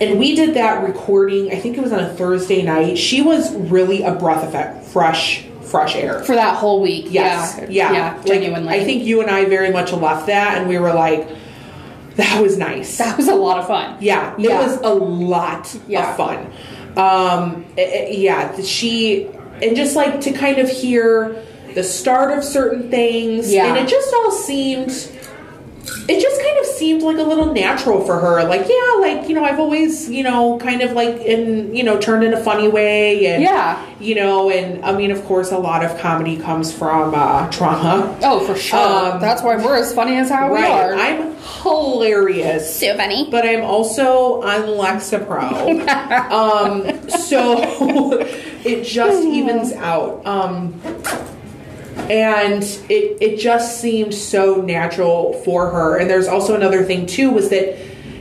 and 0.00 0.18
we 0.18 0.34
did 0.34 0.54
that 0.54 0.82
recording, 0.84 1.52
I 1.52 1.56
think 1.60 1.78
it 1.78 1.80
was 1.80 1.92
on 1.92 2.00
a 2.00 2.12
Thursday 2.12 2.62
night. 2.62 2.98
She 2.98 3.22
was 3.22 3.54
really 3.54 4.02
a 4.02 4.14
breath 4.14 4.54
of 4.54 4.86
fresh, 4.88 5.46
fresh 5.62 5.94
air. 5.96 6.22
For 6.24 6.34
that 6.34 6.56
whole 6.56 6.82
week. 6.82 7.06
Yes. 7.08 7.56
Yeah. 7.58 7.66
Yeah. 7.70 7.92
Yeah. 7.92 8.16
Like, 8.16 8.26
genuinely. 8.26 8.74
I 8.74 8.84
think 8.84 9.04
you 9.04 9.22
and 9.22 9.30
I 9.30 9.46
very 9.46 9.70
much 9.72 9.92
left 9.92 10.26
that 10.26 10.58
and 10.58 10.68
we 10.68 10.78
were 10.78 10.92
like, 10.92 11.26
that 12.16 12.40
was 12.42 12.56
nice. 12.56 12.98
that 12.98 13.16
was 13.16 13.28
a 13.28 13.34
lot 13.34 13.58
of 13.58 13.66
fun. 13.66 13.96
Yeah, 14.00 14.34
it 14.34 14.40
Yeah. 14.40 14.60
was 14.66 14.78
a 14.82 14.94
lot 14.94 15.74
Yeah. 15.88 16.10
of 16.10 16.16
fun. 16.16 16.46
Um, 16.96 17.64
it- 17.76 17.80
it- 18.12 18.18
yeah, 18.18 18.52
she 18.62 19.28
and 19.62 19.76
just 19.76 19.94
like 19.96 20.20
to 20.22 20.32
kind 20.32 20.58
of 20.58 20.68
hear 20.68 21.36
the 21.74 21.82
start 21.82 22.36
of 22.36 22.44
certain 22.44 22.90
things, 22.90 23.52
Yeah. 23.52 23.66
and 23.66 23.76
it 23.78 23.88
just 23.88 24.12
all 24.14 24.30
seemed 24.30 24.90
it 26.08 26.20
just 26.20 26.40
kind 26.42 26.58
of 26.60 26.66
seemed 26.66 27.02
like 27.02 27.18
a 27.18 27.22
little 27.22 27.52
natural 27.52 28.04
for 28.04 28.18
her. 28.18 28.44
Like, 28.44 28.66
yeah, 28.68 28.98
like, 29.00 29.28
you 29.28 29.34
know, 29.34 29.44
I've 29.44 29.58
always, 29.58 30.08
you 30.10 30.22
know, 30.22 30.58
kind 30.58 30.82
of 30.82 30.92
like 30.92 31.16
in, 31.16 31.74
you 31.74 31.82
know, 31.82 31.98
turned 31.98 32.24
in 32.24 32.32
a 32.34 32.40
funny 32.42 32.68
way. 32.68 33.26
And, 33.26 33.42
Yeah. 33.42 33.84
you 34.00 34.14
know, 34.14 34.50
and 34.50 34.84
I 34.84 34.92
mean, 34.96 35.10
of 35.10 35.24
course, 35.24 35.50
a 35.52 35.58
lot 35.58 35.84
of 35.84 35.96
comedy 35.98 36.36
comes 36.36 36.72
from 36.72 37.14
uh, 37.14 37.50
trauma. 37.50 38.18
Oh, 38.22 38.40
for 38.46 38.54
sure. 38.56 38.78
Um, 38.78 39.20
That's 39.20 39.42
why 39.42 39.56
we're 39.56 39.76
as 39.76 39.94
funny 39.94 40.16
as 40.16 40.30
how 40.30 40.52
we 40.52 40.62
are. 40.64 40.94
I'm 40.94 41.34
hilarious. 41.62 42.78
so 42.78 42.96
funny. 42.96 43.28
But 43.30 43.46
I'm 43.46 43.62
also 43.62 44.42
on 44.42 44.62
Lexapro. 44.62 45.86
um, 46.30 47.08
so 47.10 48.20
it 48.64 48.84
just 48.84 49.26
evens 49.26 49.72
out. 49.72 50.24
Um, 50.26 50.80
and 51.96 52.62
it 52.88 53.18
it 53.20 53.38
just 53.38 53.80
seemed 53.80 54.14
so 54.14 54.60
natural 54.60 55.34
for 55.44 55.70
her. 55.70 55.96
And 55.96 56.10
there's 56.10 56.28
also 56.28 56.54
another 56.54 56.84
thing 56.84 57.06
too 57.06 57.30
was 57.30 57.50
that 57.50 57.78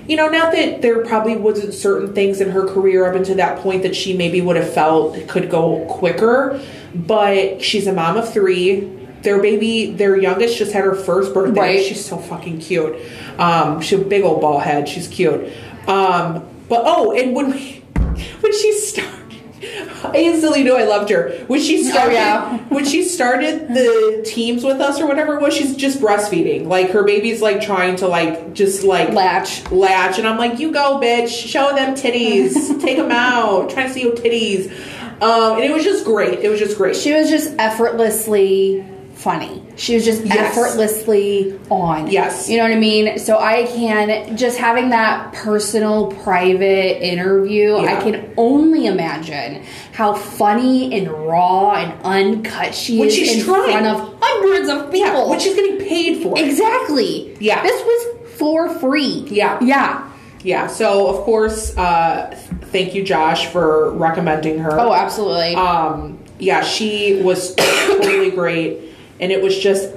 you 0.08 0.16
know 0.16 0.28
not 0.28 0.52
that 0.54 0.82
there 0.82 1.06
probably 1.06 1.36
wasn't 1.36 1.74
certain 1.74 2.14
things 2.14 2.42
in 2.42 2.50
her 2.52 2.68
career 2.68 3.06
up 3.06 3.16
until 3.16 3.36
that 3.36 3.60
point 3.60 3.84
that 3.84 3.96
she 3.96 4.16
maybe 4.16 4.42
would 4.42 4.56
have 4.56 4.74
felt 4.74 5.28
could 5.28 5.50
go 5.50 5.86
quicker, 5.90 6.62
but 6.94 7.62
she's 7.62 7.88
a 7.88 7.94
mom 7.94 8.18
of 8.18 8.32
three. 8.32 9.00
Their 9.22 9.42
baby, 9.42 9.94
their 9.94 10.18
youngest, 10.18 10.58
just 10.58 10.74
had 10.74 10.84
her 10.84 10.96
first 10.96 11.34
birthday. 11.34 11.78
Right. 11.78 11.86
She's 11.86 12.04
so 12.04 12.18
fucking 12.18 12.60
cute. 12.60 12.98
Um, 13.40 13.80
she's 13.80 14.02
a 14.02 14.04
big 14.04 14.26
old 14.26 14.42
ball 14.42 14.60
head. 14.60 14.90
She's 14.90 15.08
cute. 15.08 15.50
Um, 15.88 16.46
but 16.68 16.82
oh, 16.86 17.14
and 17.14 17.34
when 17.34 17.52
we 17.52 17.84
when 18.42 18.54
she 18.54 18.74
started, 18.74 19.23
I 20.04 20.18
instantly 20.18 20.64
knew 20.64 20.76
I 20.76 20.84
loved 20.84 21.10
her. 21.10 21.32
When 21.47 21.62
she 21.62 21.84
started, 21.84 22.14
yeah. 22.14 22.58
when 22.70 22.86
she 22.86 23.04
started 23.04 23.70
the 23.70 24.24
teams 24.26 24.64
with 24.64 24.80
us 24.80 24.99
or 24.99 25.08
whatever 25.08 25.36
it 25.36 25.41
was, 25.41 25.54
she's 25.54 25.76
just 25.76 25.99
breastfeeding. 25.99 26.68
Like 26.68 26.91
her 26.91 27.04
baby's 27.04 27.41
like 27.41 27.62
trying 27.62 27.95
to 27.97 28.08
like 28.08 28.54
just 28.54 28.84
like 28.84 29.10
Latch. 29.10 29.70
latch, 29.72 30.20
and 30.20 30.28
I'm 30.28 30.38
like, 30.38 30.60
you 30.60 30.72
go, 30.72 30.99
bitch, 30.99 31.30
show 31.30 31.74
them 31.76 31.95
titties, 31.95 32.82
take 32.82 32.97
them 32.97 33.12
out, 33.12 33.70
try 33.70 33.88
to 33.88 33.93
see 33.93 34.01
your 34.04 34.16
titties. 34.16 34.72
Um, 35.22 35.54
and 35.54 35.64
it 35.64 35.72
was 35.72 35.84
just 35.84 36.04
great. 36.04 36.39
It 36.39 36.49
was 36.49 36.60
just 36.60 36.78
great. 36.78 36.95
She 36.95 37.14
was 37.14 37.30
just 37.30 37.54
effortlessly 37.58 38.86
funny. 39.14 39.62
She 39.76 39.96
was 39.96 40.06
just 40.06 40.24
Yes. 40.26 40.56
effortlessly 40.56 41.60
on. 41.70 42.10
Yes. 42.10 42.48
You 42.50 42.58
know 42.58 42.64
what 42.64 42.74
I 42.74 42.80
mean? 42.80 43.18
So 43.20 43.38
I 43.40 43.64
can 43.64 44.38
just 44.38 44.58
having 44.58 44.90
that 44.90 45.34
personal 45.34 46.08
private 46.24 47.04
interview, 47.04 47.82
Yeah. 47.82 47.98
I 47.98 48.02
can 48.02 48.26
only 48.38 48.86
imagine 48.86 49.62
how 49.94 50.14
funny 50.14 50.94
and 50.96 51.10
raw 51.12 51.72
and 51.74 51.94
uncut 52.04 52.76
she 52.76 53.00
When 53.00 53.08
is 53.08 53.16
she's 53.16 53.38
in 53.40 53.44
trying. 53.46 53.72
front 53.72 53.88
of 53.88 54.14
hundreds 54.22 54.70
of 54.70 54.92
people. 54.92 55.00
yeah, 55.08 55.28
when 55.28 55.40
she's 55.40 55.56
getting 55.56 55.78
paid 55.78 56.22
for 56.24 56.38
exactly. 56.38 57.36
Yeah. 57.40 57.64
This 57.64 57.82
was 57.84 58.32
for 58.38 58.70
free. 58.70 59.26
Yeah. 59.30 59.58
Yeah. 59.62 60.04
Yeah. 60.44 60.68
So 60.68 61.08
of 61.08 61.18
course, 61.22 61.76
uh, 61.78 62.36
thank 62.72 62.94
you, 62.94 63.04
Josh, 63.04 63.48
for 63.48 63.92
recommending 63.92 64.60
her. 64.60 64.80
Oh, 64.80 64.94
absolutely. 64.94 65.56
um 65.56 66.20
yeah 66.40 66.62
she 66.64 67.22
was 67.24 67.54
totally 67.88 68.32
great 68.32 68.80
and 69.20 69.32
it 69.32 69.41
was 69.41 69.57
just 69.57 69.89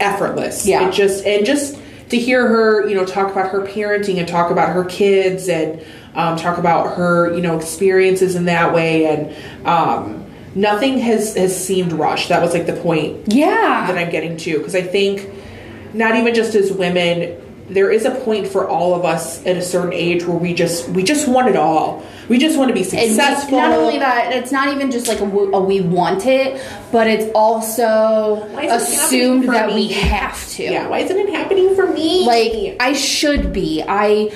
effortless 0.00 0.66
Yeah. 0.66 0.88
it 0.88 0.92
just 0.92 1.24
and 1.24 1.46
just 1.46 1.78
to 2.10 2.18
hear 2.18 2.46
her 2.46 2.88
you 2.88 2.94
know 2.94 3.04
talk 3.04 3.30
about 3.30 3.50
her 3.50 3.60
parenting 3.60 4.18
and 4.18 4.26
talk 4.28 4.50
about 4.50 4.70
her 4.70 4.84
kids 4.84 5.48
and 5.48 5.82
um, 6.14 6.36
talk 6.36 6.58
about 6.58 6.96
her 6.96 7.34
you 7.34 7.40
know 7.40 7.56
experiences 7.56 8.34
in 8.34 8.44
that 8.46 8.72
way 8.74 9.06
and 9.06 9.66
um, 9.66 10.24
nothing 10.54 10.98
has 10.98 11.34
has 11.36 11.64
seemed 11.64 11.92
rushed 11.92 12.28
that 12.28 12.42
was 12.42 12.52
like 12.52 12.66
the 12.66 12.72
point 12.74 13.32
yeah. 13.32 13.86
that 13.86 13.96
I'm 13.98 14.10
getting 14.10 14.36
to 14.38 14.58
because 14.58 14.74
I 14.74 14.82
think 14.82 15.28
not 15.92 16.16
even 16.16 16.34
just 16.34 16.54
as 16.54 16.72
women 16.72 17.40
there 17.68 17.90
is 17.90 18.04
a 18.04 18.10
point 18.10 18.46
for 18.46 18.68
all 18.68 18.94
of 18.94 19.04
us 19.04 19.44
at 19.46 19.56
a 19.56 19.62
certain 19.62 19.92
age 19.92 20.24
where 20.24 20.36
we 20.36 20.52
just 20.52 20.88
we 20.90 21.02
just 21.02 21.26
want 21.26 21.48
it 21.48 21.56
all 21.56 22.04
we 22.28 22.38
just 22.38 22.56
want 22.58 22.68
to 22.68 22.74
be 22.74 22.80
And 22.80 22.88
successful 22.90 23.58
not 23.58 23.72
only 23.72 23.98
that, 23.98 24.32
it's 24.32 24.50
not 24.50 24.68
even 24.74 24.90
just 24.90 25.08
like 25.08 25.18
a, 25.20 25.26
w- 25.26 25.52
a 25.54 25.60
we 25.60 25.82
want 25.82 26.24
it, 26.24 26.58
but 26.90 27.06
it's 27.06 27.30
also 27.34 28.46
Why 28.54 28.62
it 28.64 28.70
assumed 28.70 29.48
that 29.50 29.68
me? 29.68 29.74
we 29.74 29.88
have 29.88 30.48
to. 30.52 30.62
Yeah, 30.62 30.88
why 30.88 31.00
isn't 31.00 31.16
it 31.18 31.28
happening 31.34 31.74
for 31.74 31.86
me? 31.86 32.24
Like 32.26 32.76
I 32.80 32.94
should 32.94 33.52
be. 33.52 33.84
I 33.86 34.30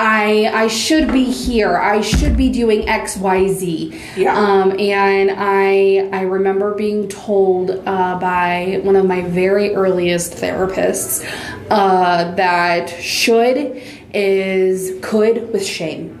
I 0.00 0.50
I 0.54 0.66
should 0.68 1.12
be 1.12 1.24
here. 1.24 1.76
I 1.76 2.00
should 2.00 2.34
be 2.34 2.48
doing 2.48 2.88
X 2.88 3.18
Y 3.18 3.48
Z. 3.48 4.00
Yeah. 4.16 4.34
Um, 4.34 4.78
and 4.80 5.30
I 5.36 6.08
I 6.12 6.22
remember 6.22 6.74
being 6.74 7.06
told 7.08 7.70
uh, 7.70 8.18
by 8.18 8.80
one 8.82 8.96
of 8.96 9.04
my 9.04 9.20
very 9.22 9.74
earliest 9.74 10.32
therapists 10.32 11.22
uh, 11.68 12.34
that 12.36 12.88
should 12.88 13.82
is 14.14 14.98
could 15.02 15.52
with 15.52 15.66
shame. 15.66 16.18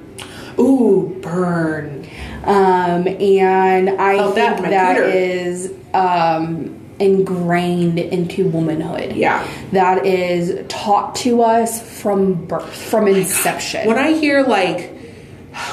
ooh, 0.58 1.18
burn. 1.22 2.06
Um, 2.44 3.06
and 3.08 3.90
I 3.90 4.16
that 4.34 4.58
think 4.58 4.70
that 4.70 4.94
Twitter. 4.96 5.08
is 5.10 5.72
um, 5.94 6.79
ingrained 7.00 7.98
into 7.98 8.48
womanhood. 8.48 9.16
Yeah. 9.16 9.46
That 9.72 10.06
is 10.06 10.66
taught 10.68 11.16
to 11.16 11.42
us 11.42 12.00
from 12.00 12.46
birth, 12.46 12.72
from 12.72 13.04
oh 13.04 13.14
inception. 13.14 13.86
When 13.88 13.98
I 13.98 14.12
hear 14.12 14.42
like 14.42 14.98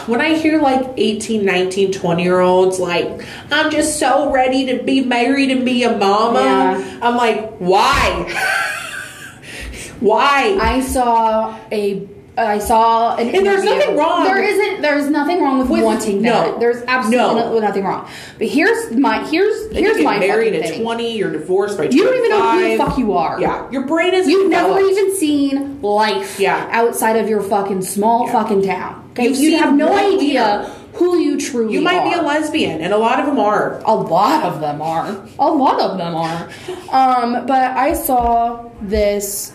when 0.08 0.22
I 0.22 0.36
hear 0.36 0.60
like 0.60 0.94
18, 0.98 1.46
19, 1.46 1.92
20 1.94 2.24
year 2.24 2.40
olds 2.40 2.80
like, 2.80 3.26
I'm 3.52 3.70
just 3.72 4.00
so 4.00 4.32
ready 4.32 4.66
to 4.78 4.84
be 4.84 5.02
married 5.02 5.52
and 5.52 5.64
be 5.64 5.84
a 5.84 5.96
mama, 5.96 6.40
Yeah. 6.40 7.00
I'm 7.02 7.16
like, 7.16 7.58
why? 7.58 8.24
why? 10.00 10.58
I 10.60 10.82
saw 10.82 11.60
a. 11.72 12.08
I 12.38 12.60
saw 12.60 13.16
an 13.16 13.30
And 13.34 13.46
there's 13.46 13.64
nothing 13.64 13.98
wrong. 13.98 14.24
There 14.26 14.42
isn't. 14.44 14.82
There's 14.82 15.10
nothing 15.10 15.42
wrong 15.42 15.58
with, 15.60 15.70
With- 15.70 15.84
wanting 15.84 16.22
no. 16.22 16.32
that. 16.52 16.60
There's 16.60 16.84
absolutely 16.88 17.18
No. 17.18 17.34
no- 17.54 17.60
nothing 17.60 17.84
wrong. 17.84 18.08
But 18.38 18.48
here's 18.48 18.92
my 18.96 19.26
here's 19.28 19.56
You 19.74 19.80
here's 19.82 19.98
get 19.98 20.04
my 20.06 20.20
married 20.20 20.54
at 20.54 20.70
thing. 20.70 20.84
20, 20.84 21.18
you're 21.18 21.32
divorced 21.32 21.78
by 21.78 21.86
You 21.86 22.04
don't 22.04 22.16
even 22.16 22.30
know 22.30 22.52
who 22.52 22.70
the 22.70 22.78
fuck 22.78 22.98
you 23.00 23.14
are. 23.14 23.42
Yeah, 23.42 23.64
your 23.72 23.88
brain 23.88 24.14
is 24.14 24.28
You've 24.28 24.50
never 24.52 24.80
even 24.80 25.16
seen 25.16 25.80
life 25.82 26.40
Yeah. 26.40 26.68
outside 26.72 27.16
of 27.16 27.28
your 27.28 27.42
fucking 27.42 27.82
small 27.82 28.26
Yeah. 28.28 28.32
fucking 28.34 28.62
town. 28.62 29.04
Okay? 29.14 29.30
You've 29.30 29.38
You 29.40 29.58
have 29.58 29.74
no 29.74 29.92
idea 29.98 30.68
leader. 30.68 30.72
who 30.94 31.18
you 31.18 31.40
truly 31.40 31.74
You 31.74 31.82
might 31.82 32.04
be 32.04 32.14
a 32.14 32.22
lesbian, 32.22 32.82
and 32.82 32.94
a 32.94 32.98
lot 32.98 33.20
of 33.20 33.26
them 33.26 33.40
are. 33.40 33.82
A 33.86 33.96
lot 33.96 34.44
of 34.44 34.62
them 34.62 34.80
are. 34.80 35.16
A 35.40 35.50
lot 35.52 35.80
of 35.80 35.98
them 35.98 36.16
are. 36.16 36.48
Um, 36.92 37.46
but 37.48 37.72
I 37.76 37.94
saw 37.94 38.60
this 38.82 39.54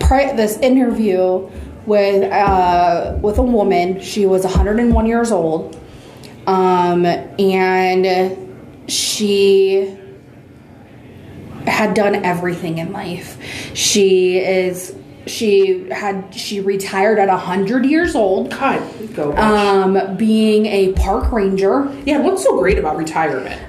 pri- 0.00 0.32
this 0.34 0.58
interview 0.58 1.48
with 1.86 2.30
uh, 2.30 3.18
with 3.20 3.38
a 3.38 3.42
woman. 3.42 4.00
She 4.00 4.26
was 4.26 4.44
101 4.44 5.06
years 5.06 5.32
old, 5.32 5.78
um, 6.46 7.04
and 7.06 8.90
she 8.90 9.96
had 11.66 11.94
done 11.94 12.14
everything 12.24 12.78
in 12.78 12.92
life. 12.92 13.38
She 13.74 14.38
is 14.38 14.94
she 15.26 15.88
had 15.90 16.34
she 16.34 16.60
retired 16.60 17.18
at 17.18 17.28
100 17.28 17.84
years 17.86 18.14
old. 18.14 18.50
God, 18.50 19.14
go. 19.14 19.36
Um, 19.36 20.16
being 20.16 20.66
a 20.66 20.92
park 20.94 21.30
ranger. 21.32 21.92
yeah, 22.04 22.18
what's 22.20 22.42
so 22.42 22.58
great 22.58 22.78
about 22.78 22.96
retirement? 22.96 23.60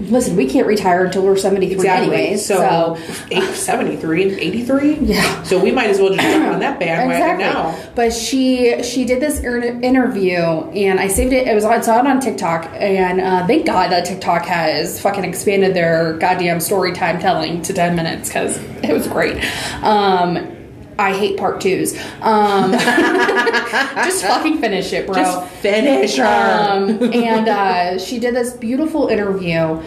Listen, 0.00 0.36
we 0.36 0.46
can't 0.46 0.66
retire 0.66 1.04
until 1.04 1.22
we're 1.22 1.36
73 1.36 1.88
anyways. 1.88 2.44
So, 2.44 2.98
eight, 3.30 3.42
73 3.54 4.22
and 4.22 4.32
83? 4.32 4.94
Yeah. 4.94 5.42
So 5.42 5.62
we 5.62 5.70
might 5.70 5.90
as 5.90 5.98
well 5.98 6.10
just 6.10 6.20
jump 6.20 6.54
on 6.54 6.60
that 6.60 6.78
bandwagon 6.80 7.40
exactly. 7.40 7.44
now. 7.44 7.92
But 7.94 8.12
she 8.12 8.82
she 8.82 9.04
did 9.04 9.20
this 9.20 9.42
er- 9.44 9.62
interview, 9.62 10.36
and 10.36 10.98
I 10.98 11.08
saved 11.08 11.32
it. 11.32 11.46
It 11.46 11.54
was 11.54 11.64
I 11.64 11.80
saw 11.80 12.00
it 12.00 12.06
on 12.06 12.20
TikTok, 12.20 12.70
and 12.74 13.20
uh, 13.20 13.46
thank 13.46 13.66
God 13.66 13.90
that 13.90 14.04
TikTok 14.04 14.44
has 14.46 15.00
fucking 15.00 15.24
expanded 15.24 15.74
their 15.74 16.14
goddamn 16.14 16.60
story 16.60 16.92
time 16.92 17.20
telling 17.20 17.62
to 17.62 17.72
10 17.72 17.96
minutes 17.96 18.28
because 18.28 18.56
it 18.82 18.92
was 18.92 19.06
great. 19.06 19.42
Um, 19.82 20.51
I 20.98 21.12
hate 21.16 21.38
part 21.38 21.60
twos. 21.60 21.96
Um, 22.20 22.72
just 24.04 24.24
fucking 24.24 24.58
finish 24.58 24.92
it, 24.92 25.06
bro. 25.06 25.14
Just 25.14 25.48
finish 25.54 26.16
her. 26.16 26.24
um, 26.24 27.02
and 27.12 27.48
uh, 27.48 27.98
she 27.98 28.18
did 28.18 28.34
this 28.34 28.52
beautiful 28.52 29.08
interview, 29.08 29.82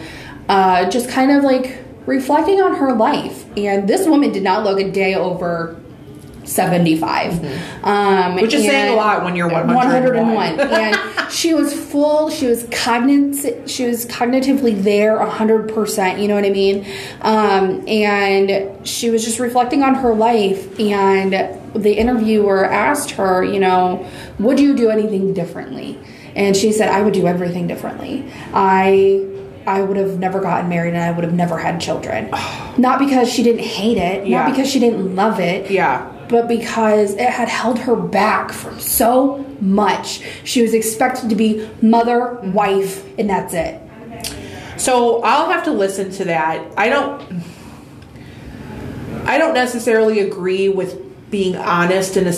uh, 0.48 0.88
just 0.90 1.08
kind 1.08 1.30
of 1.30 1.44
like 1.44 1.78
reflecting 2.06 2.60
on 2.60 2.74
her 2.76 2.94
life. 2.94 3.44
And 3.56 3.88
this 3.88 4.06
woman 4.06 4.32
did 4.32 4.42
not 4.42 4.64
look 4.64 4.80
a 4.80 4.90
day 4.90 5.14
over 5.14 5.80
75. 6.46 7.84
Um, 7.84 8.36
Which 8.36 8.54
is 8.54 8.64
saying 8.64 8.92
a 8.92 8.96
lot 8.96 9.24
when 9.24 9.34
you're 9.36 9.48
101. 9.48 9.76
101. 9.76 10.60
and 10.72 11.32
she 11.32 11.54
was 11.54 11.74
full, 11.74 12.30
she 12.30 12.46
was 12.46 12.64
cognit- 12.64 13.68
she 13.68 13.86
was 13.86 14.06
cognitively 14.06 14.82
there 14.82 15.18
100%, 15.18 16.20
you 16.20 16.28
know 16.28 16.34
what 16.34 16.44
I 16.44 16.50
mean? 16.50 16.86
Um, 17.22 17.86
and 17.88 18.86
she 18.86 19.10
was 19.10 19.24
just 19.24 19.38
reflecting 19.38 19.82
on 19.82 19.94
her 19.96 20.14
life 20.14 20.78
and 20.78 21.32
the 21.74 21.92
interviewer 21.92 22.64
asked 22.64 23.10
her, 23.12 23.44
you 23.44 23.60
know, 23.60 24.08
would 24.38 24.58
you 24.60 24.74
do 24.76 24.90
anything 24.90 25.34
differently? 25.34 25.98
And 26.34 26.56
she 26.56 26.72
said, 26.72 26.90
I 26.90 27.02
would 27.02 27.14
do 27.14 27.26
everything 27.26 27.66
differently. 27.66 28.30
I 28.52 29.26
I 29.66 29.82
would 29.82 29.96
have 29.96 30.18
never 30.20 30.40
gotten 30.40 30.68
married 30.68 30.94
and 30.94 31.02
I 31.02 31.10
would 31.10 31.24
have 31.24 31.34
never 31.34 31.58
had 31.58 31.80
children. 31.80 32.30
not 32.78 32.98
because 33.00 33.28
she 33.32 33.42
didn't 33.42 33.62
hate 33.64 33.98
it, 33.98 34.26
Yeah. 34.26 34.42
not 34.42 34.50
because 34.54 34.70
she 34.70 34.78
didn't 34.78 35.16
love 35.16 35.40
it, 35.40 35.70
Yeah. 35.70 36.12
But 36.28 36.48
because 36.48 37.14
it 37.14 37.28
had 37.28 37.48
held 37.48 37.78
her 37.80 37.96
back 37.96 38.52
from 38.52 38.78
so 38.80 39.44
much. 39.60 40.22
She 40.44 40.62
was 40.62 40.74
expected 40.74 41.30
to 41.30 41.36
be 41.36 41.68
mother, 41.82 42.34
wife, 42.42 43.04
and 43.18 43.28
that's 43.30 43.54
it. 43.54 43.80
So 44.78 45.22
I'll 45.22 45.48
have 45.50 45.64
to 45.64 45.72
listen 45.72 46.10
to 46.12 46.24
that. 46.24 46.66
I 46.76 46.88
don't. 46.88 47.42
I 49.24 49.38
don't 49.38 49.54
necessarily 49.54 50.20
agree 50.20 50.68
with 50.68 51.30
being 51.30 51.56
honest 51.56 52.16
in 52.16 52.26
a. 52.26 52.32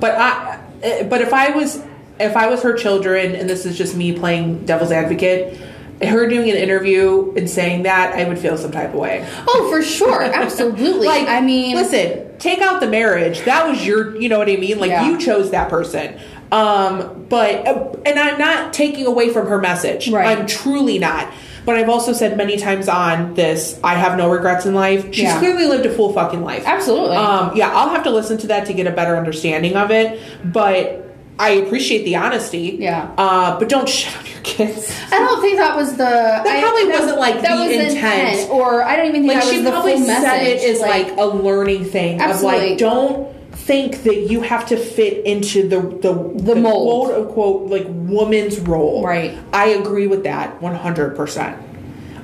But 0.00 0.14
I. 0.16 0.60
eh, 0.82 1.02
But 1.04 1.20
if 1.20 1.32
I 1.34 1.50
was, 1.50 1.82
if 2.20 2.36
I 2.36 2.48
was 2.48 2.62
her 2.62 2.74
children, 2.74 3.34
and 3.34 3.50
this 3.50 3.66
is 3.66 3.76
just 3.76 3.96
me 3.96 4.12
playing 4.16 4.64
devil's 4.64 4.92
advocate, 4.92 5.58
her 6.02 6.28
doing 6.28 6.50
an 6.50 6.56
interview 6.56 7.32
and 7.36 7.48
saying 7.50 7.82
that, 7.84 8.14
I 8.14 8.28
would 8.28 8.38
feel 8.38 8.56
some 8.56 8.70
type 8.72 8.90
of 8.90 8.94
way. 9.00 9.26
Oh, 9.48 9.68
for 9.70 9.82
sure, 9.82 10.22
absolutely. 10.34 11.06
Like, 11.06 11.28
I 11.28 11.40
mean, 11.40 11.74
listen, 11.76 12.38
take 12.38 12.60
out 12.60 12.80
the 12.80 12.86
marriage. 12.88 13.40
That 13.44 13.66
was 13.68 13.84
your, 13.84 14.16
you 14.20 14.28
know 14.28 14.38
what 14.38 14.48
I 14.48 14.56
mean? 14.56 14.78
Like, 14.78 14.90
Yeah. 14.90 15.08
you 15.08 15.18
chose 15.18 15.50
that 15.50 15.68
person. 15.68 16.18
Um, 16.52 17.26
but, 17.28 17.66
uh, 17.66 17.92
and 18.06 18.18
I'm 18.18 18.38
not 18.38 18.72
taking 18.72 19.06
away 19.06 19.30
from 19.32 19.46
her 19.48 19.58
message. 19.58 20.08
Right. 20.10 20.38
I'm 20.38 20.46
truly 20.46 20.98
not. 20.98 21.30
But 21.66 21.76
I've 21.76 21.90
also 21.90 22.14
said 22.14 22.34
many 22.38 22.56
times 22.56 22.88
on 22.88 23.34
this, 23.34 23.78
I 23.84 23.94
have 23.96 24.16
no 24.16 24.30
regrets 24.30 24.64
in 24.64 24.72
life. 24.74 25.06
She's 25.12 25.24
Yeah. 25.24 25.38
clearly 25.38 25.66
lived 25.66 25.84
a 25.84 25.90
full 25.90 26.14
fucking 26.14 26.42
life. 26.42 26.62
Absolutely. 26.64 27.16
Um, 27.16 27.50
yeah, 27.54 27.70
I'll 27.74 27.90
have 27.90 28.04
to 28.04 28.10
listen 28.10 28.38
to 28.38 28.46
that 28.46 28.64
to 28.66 28.72
get 28.72 28.86
a 28.86 28.90
better 28.90 29.16
understanding 29.18 29.76
of 29.76 29.90
it. 29.90 30.18
But 30.42 31.07
I 31.38 31.50
appreciate 31.50 32.04
the 32.04 32.16
honesty. 32.16 32.76
Yeah. 32.80 33.12
Uh, 33.16 33.58
but 33.58 33.68
don't 33.68 33.88
shit 33.88 34.16
on 34.18 34.26
your 34.26 34.40
kids. 34.42 34.92
I 35.12 35.18
don't 35.18 35.40
think 35.40 35.56
that 35.58 35.76
was 35.76 35.92
the. 35.92 35.98
That 35.98 36.60
probably 36.62 36.88
wasn't, 36.90 37.18
like, 37.18 37.42
that 37.42 37.56
the 37.68 37.88
intent. 37.90 38.50
or 38.50 38.82
I 38.82 38.96
don't 38.96 39.06
even 39.06 39.22
think 39.22 39.34
like 39.34 39.42
that 39.44 39.50
she 39.50 39.56
was 39.58 39.64
the 39.64 39.70
probably 39.70 39.92
full 39.98 40.06
message. 40.06 40.24
said 40.24 40.42
it 40.46 40.64
as 40.74 40.80
like, 40.80 41.16
a 41.16 41.24
learning 41.26 41.84
thing 41.84 42.20
Absolutely. 42.20 42.64
of 42.64 42.70
like 42.70 42.78
don't 42.78 43.34
think 43.52 44.02
that 44.04 44.30
you 44.30 44.40
have 44.40 44.66
to 44.68 44.76
fit 44.76 45.24
into 45.26 45.68
the 45.68 45.80
the, 45.80 46.12
The 46.42 46.54
mold. 46.54 47.08
quote 47.10 47.20
unquote 47.28 47.70
like 47.70 47.84
woman's 47.88 48.58
role 48.60 49.02
Right. 49.04 49.36
i 49.52 49.68
agree 49.70 50.06
with 50.06 50.22
that 50.24 50.60
100% 50.60 51.62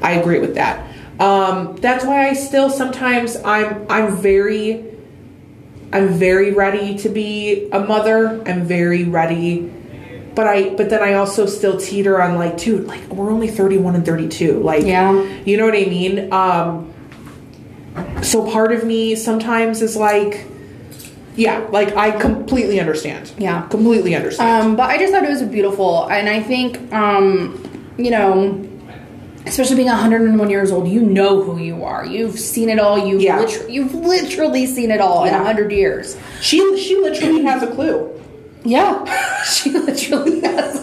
i 0.02 0.12
agree 0.12 0.38
with 0.38 0.54
that 0.54 0.86
um, 1.20 1.76
that's 1.76 2.04
why 2.04 2.28
i 2.28 2.32
still 2.34 2.70
sometimes 2.70 3.36
i'm 3.44 3.84
i'm 3.90 4.16
very 4.16 4.84
i'm 5.94 6.08
very 6.08 6.52
ready 6.52 6.96
to 6.98 7.08
be 7.08 7.68
a 7.72 7.80
mother 7.80 8.42
i'm 8.46 8.64
very 8.64 9.04
ready 9.04 9.70
but 10.34 10.46
i 10.46 10.68
but 10.74 10.90
then 10.90 11.02
i 11.02 11.14
also 11.14 11.46
still 11.46 11.78
teeter 11.78 12.20
on 12.20 12.34
like 12.36 12.56
dude 12.58 12.86
like 12.86 13.00
we're 13.08 13.30
only 13.30 13.48
31 13.48 13.94
and 13.94 14.04
32 14.04 14.58
like 14.60 14.84
Yeah. 14.84 15.12
you 15.44 15.56
know 15.56 15.64
what 15.64 15.74
I 15.74 15.84
mean? 15.86 16.32
Um, 16.32 16.92
so 18.22 18.50
part 18.50 18.72
of 18.72 18.82
me 18.84 19.14
sometimes 19.14 19.80
is 19.82 19.96
like, 19.96 20.46
yeah, 21.36 21.58
like 21.70 21.94
I 21.96 22.10
completely 22.10 22.80
understand. 22.80 23.32
Yeah. 23.38 23.62
completely 23.68 24.14
understand. 24.16 24.66
Um, 24.66 24.76
but 24.76 24.90
I 24.90 24.98
just 24.98 25.12
thought 25.12 25.22
it 25.24 25.30
was 25.30 25.42
beautiful, 25.42 26.06
and 26.08 26.28
I 26.28 26.42
think, 26.42 26.92
um, 26.92 27.62
you 27.96 28.10
know, 28.10 28.66
especially 29.46 29.76
being 29.76 29.88
101 29.88 30.50
years 30.50 30.70
old, 30.72 30.88
you 30.88 31.00
know 31.02 31.42
who 31.42 31.58
you 31.58 31.84
are. 31.84 32.04
You've 32.06 32.38
seen 32.38 32.68
it 32.68 32.78
all. 32.78 32.98
You've 32.98 33.20
Yeah. 33.22 33.40
liter- 33.40 33.68
you've 33.70 33.94
literally 33.94 34.66
seen 34.66 34.90
it 34.90 35.00
all 35.00 35.24
in 35.24 35.32
Yeah. 35.32 35.38
100 35.42 35.70
years. 35.72 36.16
she 36.40 36.58
she 36.78 36.96
literally 36.96 37.42
has 37.42 37.62
a 37.62 37.66
clue. 37.68 38.10
Yeah, 38.64 39.04
she 39.44 39.70
literally 39.70 40.40
has. 40.40 40.80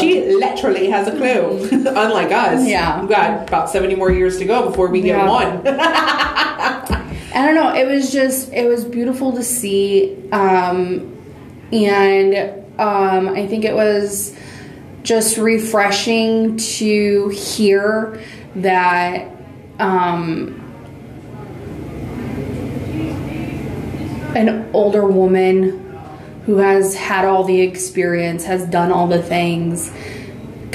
She 0.00 0.20
literally 0.34 0.90
has 0.90 1.06
a 1.06 1.12
clue. 1.12 1.68
Unlike 1.86 2.32
us. 2.32 2.66
Yeah. 2.66 3.00
we've 3.00 3.08
got 3.08 3.46
about 3.48 3.70
seventy 3.70 3.94
more 3.94 4.10
years 4.10 4.38
to 4.38 4.44
go 4.44 4.66
before 4.68 4.88
we 4.88 5.00
get 5.00 5.16
Yeah. 5.16 5.28
one. 5.30 5.62
I 7.36 7.46
don't 7.46 7.54
know. 7.54 7.72
It 7.74 7.86
was 7.86 8.12
just 8.12 8.52
it 8.52 8.66
was 8.66 8.84
beautiful 8.84 9.32
to 9.32 9.42
see, 9.44 10.16
um, 10.32 11.16
and 11.72 12.34
um, 12.78 13.28
I 13.28 13.46
think 13.46 13.64
it 13.64 13.74
was 13.74 14.34
just 15.04 15.38
refreshing 15.38 16.56
to 16.56 17.28
hear 17.28 18.20
that. 18.56 19.30
Um, 19.78 20.60
an 24.34 24.68
older 24.72 25.06
woman 25.06 25.80
who 26.44 26.58
has 26.58 26.94
had 26.94 27.24
all 27.24 27.44
the 27.44 27.60
experience, 27.60 28.44
has 28.44 28.66
done 28.66 28.92
all 28.92 29.06
the 29.06 29.22
things, 29.22 29.90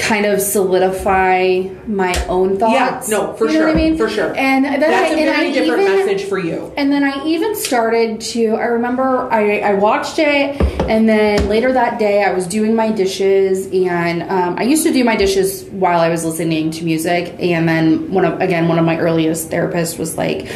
kind 0.00 0.26
of 0.26 0.40
solidify 0.40 1.62
my 1.86 2.12
own 2.28 2.58
thoughts. 2.58 3.08
Yeah, 3.10 3.16
no, 3.18 3.32
for 3.34 3.46
You 3.46 3.52
know 3.54 3.58
sure, 3.60 3.66
what 3.68 3.76
I 3.76 3.78
mean? 3.78 3.96
for 3.96 4.08
sure. 4.08 4.34
And 4.36 4.64
then 4.64 4.80
That's 4.80 5.12
I, 5.12 5.14
a 5.14 5.24
very 5.24 5.52
different 5.52 5.82
even, 5.82 5.96
message 6.06 6.28
for 6.28 6.38
you. 6.38 6.72
and 6.76 6.90
then 6.92 7.04
I 7.04 7.24
even 7.26 7.54
started 7.54 8.20
to. 8.32 8.54
I 8.54 8.64
remember 8.64 9.30
I, 9.30 9.60
I 9.60 9.74
watched 9.74 10.18
it, 10.18 10.60
and 10.88 11.08
then 11.08 11.48
later 11.48 11.72
that 11.72 11.98
day 11.98 12.24
I 12.24 12.32
was 12.32 12.46
doing 12.46 12.74
my 12.74 12.90
dishes, 12.90 13.66
and 13.72 14.22
um, 14.22 14.56
I 14.58 14.62
used 14.62 14.84
to 14.84 14.92
do 14.92 15.04
my 15.04 15.16
dishes 15.16 15.64
while 15.70 16.00
I 16.00 16.08
was 16.08 16.24
listening 16.24 16.70
to 16.72 16.84
music. 16.84 17.34
And 17.38 17.68
then 17.68 18.10
one 18.12 18.24
of 18.24 18.40
again 18.40 18.68
one 18.68 18.78
of 18.78 18.84
my 18.84 18.98
earliest 18.98 19.50
therapists 19.50 19.98
was 19.98 20.16
like, 20.16 20.46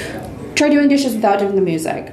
try 0.55 0.69
doing 0.71 0.89
dishes 0.89 1.15
without 1.15 1.39
doing 1.39 1.55
the 1.55 1.61
music. 1.63 2.13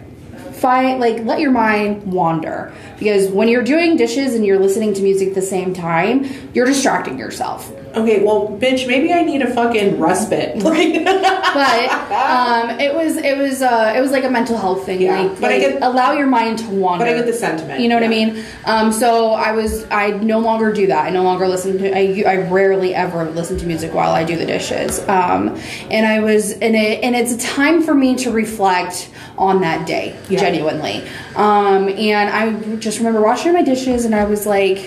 Find 0.61 0.99
like 0.99 1.23
let 1.23 1.39
your 1.39 1.49
mind 1.49 2.03
wander 2.03 2.71
because 2.99 3.29
when 3.31 3.47
you're 3.47 3.63
doing 3.63 3.97
dishes 3.97 4.35
and 4.35 4.45
you're 4.45 4.59
listening 4.59 4.93
to 4.93 5.01
music 5.01 5.29
at 5.29 5.33
the 5.33 5.41
same 5.41 5.73
time, 5.73 6.29
you're 6.53 6.67
distracting 6.67 7.17
yourself. 7.17 7.73
Okay, 7.93 8.23
well, 8.23 8.47
bitch, 8.59 8.87
maybe 8.87 9.11
I 9.11 9.23
need 9.23 9.41
a 9.41 9.53
fucking 9.53 9.99
respite. 9.99 10.63
Like, 10.63 11.03
but 11.03 12.11
um, 12.13 12.79
it 12.79 12.95
was 12.95 13.17
it 13.17 13.37
was 13.37 13.61
uh, 13.61 13.93
it 13.93 13.99
was 13.99 14.11
like 14.11 14.23
a 14.23 14.29
mental 14.29 14.55
health 14.57 14.85
thing. 14.85 15.01
Yeah, 15.01 15.19
like, 15.19 15.41
but 15.41 15.51
I 15.51 15.57
like, 15.57 15.61
get- 15.73 15.83
allow 15.83 16.13
your 16.13 16.27
mind 16.27 16.59
to 16.59 16.69
wander. 16.69 17.03
but 17.03 17.11
I 17.13 17.17
get 17.17 17.25
the 17.25 17.33
sentiment, 17.33 17.81
You 17.81 17.89
know 17.89 17.95
what 17.95 18.05
I 18.05 18.07
mean? 18.07 18.41
Um, 18.63 18.93
so 18.93 19.31
I 19.33 19.51
was 19.51 19.85
I 19.91 20.11
no 20.11 20.39
longer 20.39 20.71
do 20.71 20.87
that. 20.87 21.05
I 21.05 21.09
no 21.09 21.23
longer 21.23 21.49
listen 21.49 21.77
to. 21.79 21.91
I, 21.93 22.23
I 22.25 22.37
rarely 22.49 22.95
ever 22.95 23.29
listen 23.31 23.57
to 23.57 23.65
music 23.65 23.93
while 23.93 24.11
I 24.11 24.23
do 24.23 24.37
the 24.37 24.45
dishes. 24.45 24.99
Um, 25.09 25.59
and 25.89 26.05
I 26.07 26.21
was 26.21 26.53
and 26.53 26.73
it 26.73 27.03
and 27.03 27.17
it's 27.17 27.33
a 27.33 27.37
time 27.39 27.81
for 27.81 27.93
me 27.93 28.15
to 28.17 28.31
reflect 28.31 29.09
on 29.37 29.59
that 29.61 29.85
day 29.85 30.15
Yeah. 30.29 30.39
genuinely. 30.39 31.03
Um, 31.35 31.89
and 31.89 32.29
I 32.29 32.75
just 32.77 32.99
remember 32.99 33.19
washing 33.21 33.51
my 33.51 33.61
dishes 33.63 34.05
and 34.05 34.15
I 34.15 34.23
was 34.23 34.45
like 34.45 34.77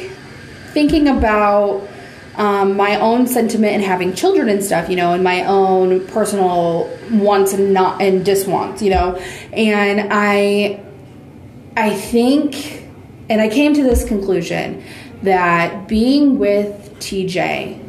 thinking 0.73 1.09
about 1.09 1.87
um, 2.37 2.77
my 2.77 2.99
own 2.99 3.27
sentiment 3.27 3.75
and 3.75 3.83
having 3.83 4.15
children 4.15 4.49
and 4.49 4.63
stuff, 4.63 4.89
you 4.89 4.97
know, 4.97 5.13
and 5.13 5.23
my 5.23 5.45
own 5.45 6.07
personal 6.09 6.91
wants 7.11 7.53
and 7.53 7.73
not 7.73 8.01
and 8.03 8.25
diswants, 8.27 8.81
you 8.81 8.91
know, 8.91 9.17
and 9.53 10.09
I, 10.13 10.83
I 11.77 11.95
think, 11.95 12.83
and 13.29 13.41
I 13.41 13.49
came 13.49 13.75
to 13.75 13.83
this 13.83 14.05
conclusion 14.05 14.83
that 15.23 15.89
being 15.89 16.39
with 16.39 16.95
TJ 16.99 17.81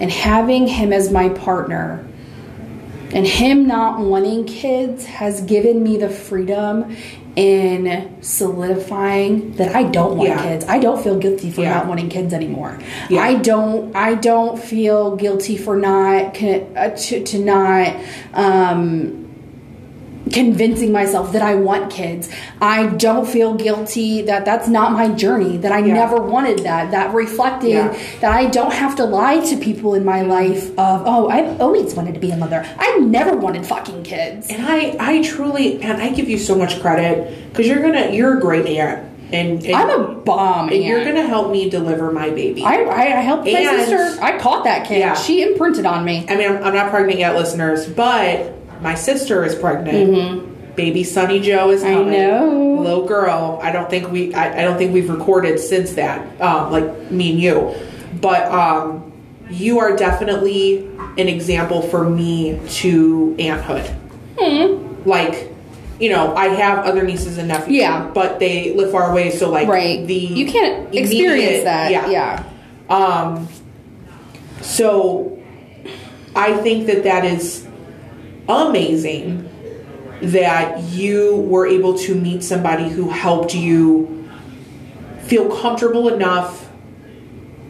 and 0.00 0.10
having 0.10 0.66
him 0.66 0.92
as 0.92 1.10
my 1.10 1.28
partner 1.28 2.06
and 3.12 3.26
him 3.26 3.66
not 3.66 4.00
wanting 4.00 4.46
kids 4.46 5.04
has 5.04 5.42
given 5.42 5.82
me 5.82 5.98
the 5.98 6.08
freedom 6.08 6.96
in 7.36 8.16
solidifying 8.20 9.52
that 9.56 9.74
I 9.74 9.84
don't 9.84 10.16
want 10.18 10.28
Yeah. 10.30 10.42
kids. 10.42 10.64
I 10.68 10.78
don't 10.78 11.02
feel 11.02 11.18
guilty 11.18 11.50
for 11.50 11.62
Yeah. 11.62 11.74
not 11.74 11.86
wanting 11.86 12.08
kids 12.08 12.32
anymore. 12.34 12.78
Yeah. 13.08 13.22
I 13.22 13.34
don't. 13.36 13.94
I 13.96 14.14
don't 14.14 14.58
feel 14.62 15.16
guilty 15.16 15.56
for 15.56 15.76
not 15.76 16.36
uh, 16.42 16.90
to, 16.90 17.24
to 17.24 17.38
not. 17.38 17.94
Um, 18.34 19.21
convincing 20.30 20.92
myself 20.92 21.32
that 21.32 21.42
I 21.42 21.54
want 21.56 21.90
kids. 21.90 22.28
I 22.60 22.86
don't 22.86 23.26
feel 23.26 23.54
guilty 23.54 24.22
that 24.22 24.44
that's 24.44 24.68
not 24.68 24.92
my 24.92 25.08
journey, 25.08 25.56
that 25.58 25.72
I 25.72 25.78
Yeah. 25.80 25.94
never 25.94 26.16
wanted 26.20 26.60
that, 26.60 26.90
that 26.92 27.12
reflecting 27.12 27.70
Yeah. 27.70 27.96
that 28.20 28.32
I 28.32 28.46
don't 28.46 28.72
have 28.72 28.96
to 28.96 29.04
lie 29.04 29.40
to 29.40 29.56
people 29.56 29.94
in 29.94 30.04
my 30.04 30.22
life 30.22 30.70
of, 30.78 31.02
oh, 31.06 31.28
I've 31.28 31.60
always 31.60 31.94
wanted 31.94 32.14
to 32.14 32.20
be 32.20 32.30
a 32.30 32.36
mother. 32.36 32.64
I've 32.78 33.02
never 33.02 33.36
wanted 33.36 33.66
fucking 33.66 34.04
kids. 34.04 34.48
And 34.48 34.64
I, 34.64 34.96
I 34.98 35.22
truly, 35.22 35.82
and 35.82 36.00
I 36.00 36.10
give 36.10 36.28
you 36.28 36.38
so 36.38 36.54
much 36.54 36.80
credit 36.80 37.50
because 37.50 37.66
you're 37.66 37.80
gonna, 37.82 38.10
you're 38.10 38.38
a 38.38 38.40
great 38.40 38.66
aunt, 38.66 39.08
and, 39.32 39.64
and 39.64 39.74
I'm 39.74 39.90
a 40.00 40.14
bomb. 40.14 40.68
and 40.68 40.82
you're 40.84 41.04
gonna 41.04 41.26
help 41.26 41.50
me 41.50 41.68
deliver 41.68 42.12
my 42.12 42.30
baby. 42.30 42.62
I, 42.64 42.82
I, 42.82 43.02
I 43.18 43.20
helped 43.22 43.44
my 43.44 43.58
And- 43.58 43.86
sister. 43.86 44.22
I 44.22 44.38
caught 44.38 44.64
that 44.64 44.86
kid. 44.86 44.98
Yeah. 45.00 45.14
She 45.14 45.42
imprinted 45.42 45.84
on 45.86 46.04
me. 46.04 46.24
I 46.28 46.36
mean, 46.36 46.50
I'm, 46.50 46.62
I'm 46.64 46.74
not 46.74 46.90
pregnant 46.90 47.18
yet, 47.18 47.34
listeners, 47.34 47.86
but 47.86 48.52
my 48.82 48.94
sister 48.94 49.44
is 49.44 49.54
pregnant. 49.54 50.74
Baby 50.76 51.04
Sunny 51.04 51.38
Joe 51.40 51.70
is 51.70 51.82
Mm-hmm. 51.82 52.08
I 52.08 52.10
know. 52.16 52.74
Little 52.82 53.06
girl. 53.06 53.60
I 53.62 53.70
don't 53.72 53.88
think 53.90 54.10
we. 54.10 54.34
I, 54.34 54.60
I 54.60 54.62
don't 54.62 54.78
think 54.78 54.92
we've 54.94 55.08
recorded 55.10 55.60
since 55.60 55.92
that. 55.94 56.40
Um, 56.40 56.72
like 56.72 57.10
me 57.10 57.30
and 57.32 57.40
you, 57.40 57.74
but 58.20 58.50
um, 58.50 59.12
you 59.50 59.78
are 59.80 59.94
definitely 59.96 60.86
an 61.18 61.28
example 61.28 61.82
for 61.82 62.08
me 62.08 62.58
to 62.80 63.36
aunthood. 63.38 63.86
Hmm. 64.38 65.08
Like, 65.08 65.52
you 66.00 66.08
know, 66.10 66.34
I 66.34 66.48
have 66.48 66.86
other 66.86 67.02
nieces 67.04 67.36
and 67.38 67.48
nephews. 67.48 67.76
Yeah. 67.76 68.10
but 68.14 68.38
they 68.40 68.72
live 68.74 68.90
far 68.90 69.10
away, 69.12 69.30
so 69.30 69.50
like 69.50 69.68
Right. 69.68 70.06
the 70.06 70.14
You 70.14 70.46
can't 70.50 70.92
experience 70.94 71.64
that. 71.64 71.90
Yeah, 71.92 72.08
Yeah. 72.08 72.44
um, 72.88 73.46
so 74.62 75.38
I 76.34 76.54
think 76.54 76.86
that 76.86 77.04
that 77.04 77.24
is 77.24 77.66
amazing 78.68 79.48
that 80.22 80.82
you 80.84 81.36
were 81.36 81.66
able 81.66 81.98
to 81.98 82.14
meet 82.14 82.44
somebody 82.44 82.88
who 82.88 83.10
helped 83.10 83.54
you 83.54 84.28
feel 85.22 85.54
comfortable 85.60 86.08
enough. 86.08 86.68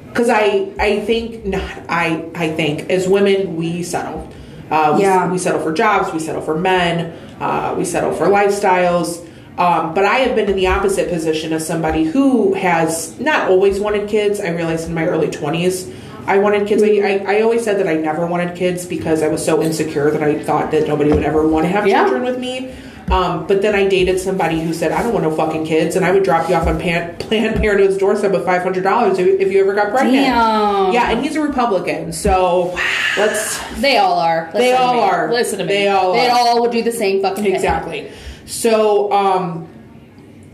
Because 0.08 0.28
I 0.28 0.68
I 0.78 1.00
think 1.00 1.46
not 1.46 1.62
I 1.88 2.26
I 2.34 2.50
think 2.50 2.90
as 2.90 3.08
women 3.08 3.56
we 3.56 3.82
settle. 3.82 4.28
Uh, 4.70 4.94
we, 4.96 5.02
Yeah. 5.02 5.30
we 5.30 5.38
settle 5.38 5.60
for 5.60 5.72
jobs 5.72 6.12
we 6.12 6.18
settle 6.18 6.40
for 6.42 6.58
men 6.58 7.12
uh, 7.40 7.74
we 7.76 7.84
settle 7.84 8.12
for 8.12 8.26
lifestyles. 8.26 9.26
Um, 9.58 9.92
but 9.92 10.04
I 10.06 10.16
have 10.20 10.34
been 10.34 10.48
in 10.48 10.56
the 10.56 10.66
opposite 10.68 11.10
position 11.10 11.52
as 11.52 11.66
somebody 11.66 12.04
who 12.04 12.54
has 12.54 13.18
not 13.20 13.50
always 13.50 13.78
wanted 13.80 14.08
kids. 14.08 14.40
I 14.40 14.48
realized 14.48 14.88
in 14.88 14.94
my 14.94 15.06
early 15.06 15.28
20s 15.28 15.92
I 16.26 16.38
wanted 16.38 16.68
kids 16.68 16.82
I, 16.82 17.24
I, 17.26 17.40
always 17.42 17.64
said 17.64 17.78
that 17.78 17.88
I 17.88 17.94
never 17.94 18.26
wanted 18.26 18.56
kids 18.56 18.86
because 18.86 19.22
I 19.22 19.28
was 19.28 19.44
so 19.44 19.62
insecure 19.62 20.10
that 20.10 20.22
I 20.22 20.42
thought 20.42 20.70
that 20.70 20.86
nobody 20.86 21.10
would 21.12 21.24
ever 21.24 21.46
want 21.46 21.64
to 21.64 21.68
have 21.68 21.86
Yeah. 21.86 22.02
children 22.04 22.22
with 22.22 22.38
me 22.38 22.72
um, 23.12 23.46
but 23.46 23.60
then 23.60 23.74
I 23.74 23.86
dated 23.88 24.18
somebody 24.20 24.60
who 24.60 24.72
said, 24.72 24.90
I 24.90 25.02
don't 25.02 25.12
want 25.12 25.24
no 25.24 25.34
fucking 25.36 25.66
kids, 25.66 25.96
and 25.96 26.04
I 26.04 26.12
would 26.12 26.22
drop 26.22 26.48
you 26.48 26.54
off 26.54 26.66
on 26.66 26.80
Pan- 26.80 27.16
Planned 27.18 27.56
Parenthood's 27.56 27.98
doorstep 27.98 28.32
with 28.32 28.46
$500 28.46 29.18
if, 29.18 29.40
if 29.40 29.52
you 29.52 29.60
ever 29.60 29.74
got 29.74 29.90
pregnant. 29.90 30.14
Damn. 30.24 30.92
Yeah, 30.94 31.10
and 31.10 31.22
he's 31.22 31.36
a 31.36 31.42
Republican, 31.42 32.12
so 32.14 32.72
let's. 33.18 33.58
They 33.80 33.98
all 33.98 34.18
are. 34.18 34.46
Listen 34.46 34.60
They 34.60 34.72
all 34.72 35.00
are. 35.00 35.30
Listen 35.30 35.58
to 35.58 35.64
me. 35.64 35.68
They 35.72 35.88
all 35.88 36.14
They 36.14 36.28
are. 36.30 36.38
all 36.38 36.62
would 36.62 36.70
do 36.70 36.82
the 36.82 36.92
same 36.92 37.20
fucking 37.20 37.44
thing. 37.44 37.54
Exactly. 37.54 38.10
So 38.46 39.12
um, 39.12 39.68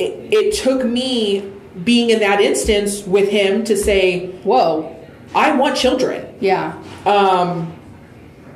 it, 0.00 0.32
it 0.32 0.54
took 0.54 0.84
me 0.84 1.52
being 1.84 2.10
in 2.10 2.18
that 2.20 2.40
instance 2.40 3.06
with 3.06 3.28
him 3.28 3.62
to 3.64 3.76
say, 3.76 4.32
Whoa. 4.42 4.96
I 5.34 5.54
want 5.56 5.76
children. 5.76 6.34
Yeah. 6.40 6.80
Um, 7.06 7.72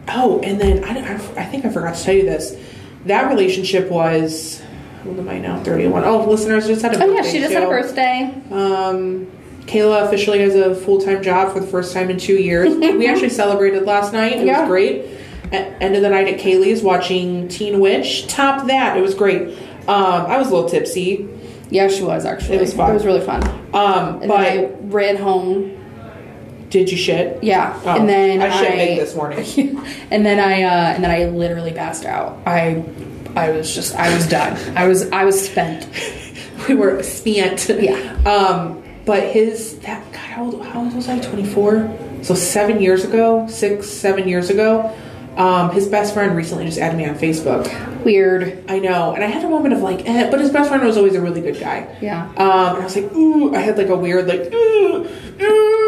oh, 0.08 0.40
and 0.42 0.60
then 0.60 0.84
I, 0.84 1.12
I, 1.12 1.14
I 1.14 1.44
think 1.46 1.64
I 1.64 1.70
forgot 1.70 1.94
to 1.96 2.02
tell 2.02 2.14
you 2.14 2.22
this. 2.24 2.56
That 3.06 3.28
relationship 3.28 3.90
was. 3.90 4.60
How 5.02 5.10
old 5.10 5.18
am 5.18 5.28
I 5.28 5.38
now? 5.38 5.62
31. 5.62 6.04
Oh, 6.04 6.24
listeners 6.28 6.66
just 6.66 6.82
had 6.82 6.94
a 6.94 7.02
Oh 7.02 7.12
yeah, 7.12 7.22
she 7.22 7.40
just 7.40 7.52
had 7.52 7.62
a 7.64 7.66
too. 7.66 7.70
birthday. 7.70 8.34
Um, 8.50 9.30
Kayla 9.62 10.04
officially 10.06 10.40
has 10.40 10.54
a 10.54 10.74
full 10.74 11.00
time 11.00 11.22
job 11.22 11.52
for 11.52 11.60
the 11.60 11.66
first 11.66 11.92
time 11.92 12.10
in 12.10 12.18
two 12.18 12.34
years. 12.34 12.74
we 12.76 13.06
actually 13.08 13.28
celebrated 13.30 13.82
last 13.84 14.12
night. 14.12 14.34
It 14.38 14.46
Yeah. 14.46 14.60
was 14.60 14.68
great. 14.68 15.04
At 15.52 15.82
end 15.82 15.96
of 15.96 16.02
the 16.02 16.08
night 16.08 16.28
at 16.28 16.40
Kaylee's 16.40 16.82
watching 16.82 17.48
Teen 17.48 17.78
Witch. 17.80 18.26
Top 18.28 18.66
that. 18.68 18.96
It 18.96 19.00
was 19.02 19.14
great. 19.14 19.48
Um, 19.88 20.26
I 20.26 20.38
was 20.38 20.48
a 20.50 20.54
little 20.54 20.68
tipsy. 20.68 21.28
Yeah, 21.70 21.88
she 21.88 22.02
was 22.04 22.24
actually. 22.24 22.56
It 22.56 22.60
was 22.60 22.72
fun. 22.72 22.90
It 22.90 22.94
was 22.94 23.04
really 23.04 23.20
fun. 23.24 23.42
Um, 23.74 24.20
but 24.20 24.30
I 24.30 24.66
ran 24.82 25.16
home. 25.16 25.78
Did 26.72 26.90
you 26.90 26.96
shit? 26.96 27.44
Yeah. 27.44 27.78
Oh, 27.84 27.90
and 27.90 28.08
then 28.08 28.40
I 28.40 28.60
shit 28.60 28.72
big 28.72 28.98
this 28.98 29.14
morning. 29.14 29.44
and 30.10 30.24
then 30.24 30.40
I 30.40 30.62
uh, 30.62 30.94
and 30.94 31.04
then 31.04 31.10
I 31.10 31.26
literally 31.26 31.72
passed 31.72 32.06
out. 32.06 32.40
I 32.46 32.82
I 33.36 33.50
was 33.50 33.74
just 33.74 33.94
I 33.94 34.12
was 34.12 34.26
done. 34.26 34.56
I 34.76 34.88
was 34.88 35.10
I 35.10 35.24
was 35.24 35.40
spent. 35.40 35.86
we 36.68 36.74
were 36.74 37.02
spent. 37.02 37.68
Yeah. 37.68 38.14
Um, 38.24 38.82
but 39.04 39.22
his 39.22 39.78
that 39.80 40.02
God, 40.12 40.18
how 40.18 40.44
old, 40.44 40.64
how 40.64 40.82
old 40.82 40.94
was 40.94 41.08
I? 41.08 41.20
Twenty 41.20 41.44
four. 41.44 41.94
So 42.22 42.34
seven 42.34 42.80
years 42.80 43.04
ago, 43.04 43.46
six, 43.48 43.88
seven 43.88 44.26
years 44.26 44.48
ago. 44.48 44.96
Um, 45.36 45.70
his 45.70 45.88
best 45.88 46.12
friend 46.12 46.36
recently 46.36 46.66
just 46.66 46.78
added 46.78 46.96
me 46.96 47.06
on 47.06 47.14
Facebook. 47.14 48.04
Weird. 48.04 48.64
I 48.68 48.78
know, 48.78 49.14
and 49.14 49.24
I 49.24 49.28
had 49.28 49.42
a 49.44 49.48
moment 49.48 49.72
of 49.72 49.80
like, 49.80 50.06
eh, 50.06 50.30
but 50.30 50.40
his 50.40 50.50
best 50.50 50.68
friend 50.68 50.84
was 50.84 50.98
always 50.98 51.14
a 51.14 51.22
really 51.22 51.40
good 51.40 51.58
guy. 51.58 51.96
Yeah. 52.02 52.26
Um, 52.36 52.76
and 52.76 52.78
I 52.78 52.84
was 52.84 52.96
like, 52.96 53.10
ooh, 53.14 53.54
I 53.54 53.60
had 53.60 53.78
like 53.78 53.88
a 53.88 53.96
weird 53.96 54.26
like, 54.26 54.52
ooh, 54.52 55.08
ooh, 55.40 55.81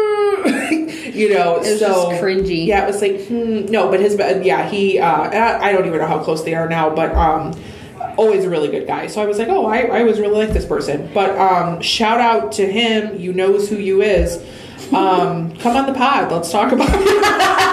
you 1.15 1.33
know, 1.33 1.55
It 1.57 1.59
was 1.71 1.79
so 1.79 2.09
just 2.11 2.21
cringy. 2.23 2.65
Yeah, 2.67 2.83
it 2.83 2.87
was 2.87 3.01
like, 3.01 3.25
hmm, 3.27 3.65
no, 3.65 3.89
but 3.89 3.99
his, 3.99 4.15
yeah, 4.43 4.67
he, 4.69 4.99
uh, 4.99 5.05
I 5.07 5.69
I 5.69 5.71
don't 5.71 5.85
even 5.85 5.99
know 5.99 6.07
how 6.07 6.19
close 6.23 6.43
they 6.43 6.53
are 6.55 6.67
now, 6.69 6.89
but 6.93 7.13
um, 7.15 7.53
always 8.17 8.45
a 8.45 8.49
really 8.49 8.69
good 8.69 8.87
guy. 8.87 9.07
So 9.07 9.21
I 9.21 9.25
was 9.25 9.37
like, 9.39 9.47
oh, 9.49 9.65
I, 9.65 9.81
I 9.81 10.03
was 10.03 10.19
really 10.19 10.45
like 10.45 10.53
this 10.53 10.65
person. 10.65 11.09
But 11.13 11.37
um, 11.37 11.81
shout 11.81 12.19
out 12.19 12.51
to 12.53 12.65
him. 12.65 13.19
You 13.19 13.33
knows 13.33 13.69
who 13.69 13.77
you 13.77 14.01
is. 14.01 14.37
Um, 14.93 15.55
come 15.57 15.75
on 15.75 15.85
the 15.87 15.93
pod. 15.93 16.31
Let's 16.31 16.51
talk 16.51 16.71
about 16.71 16.89
it. 16.91 17.25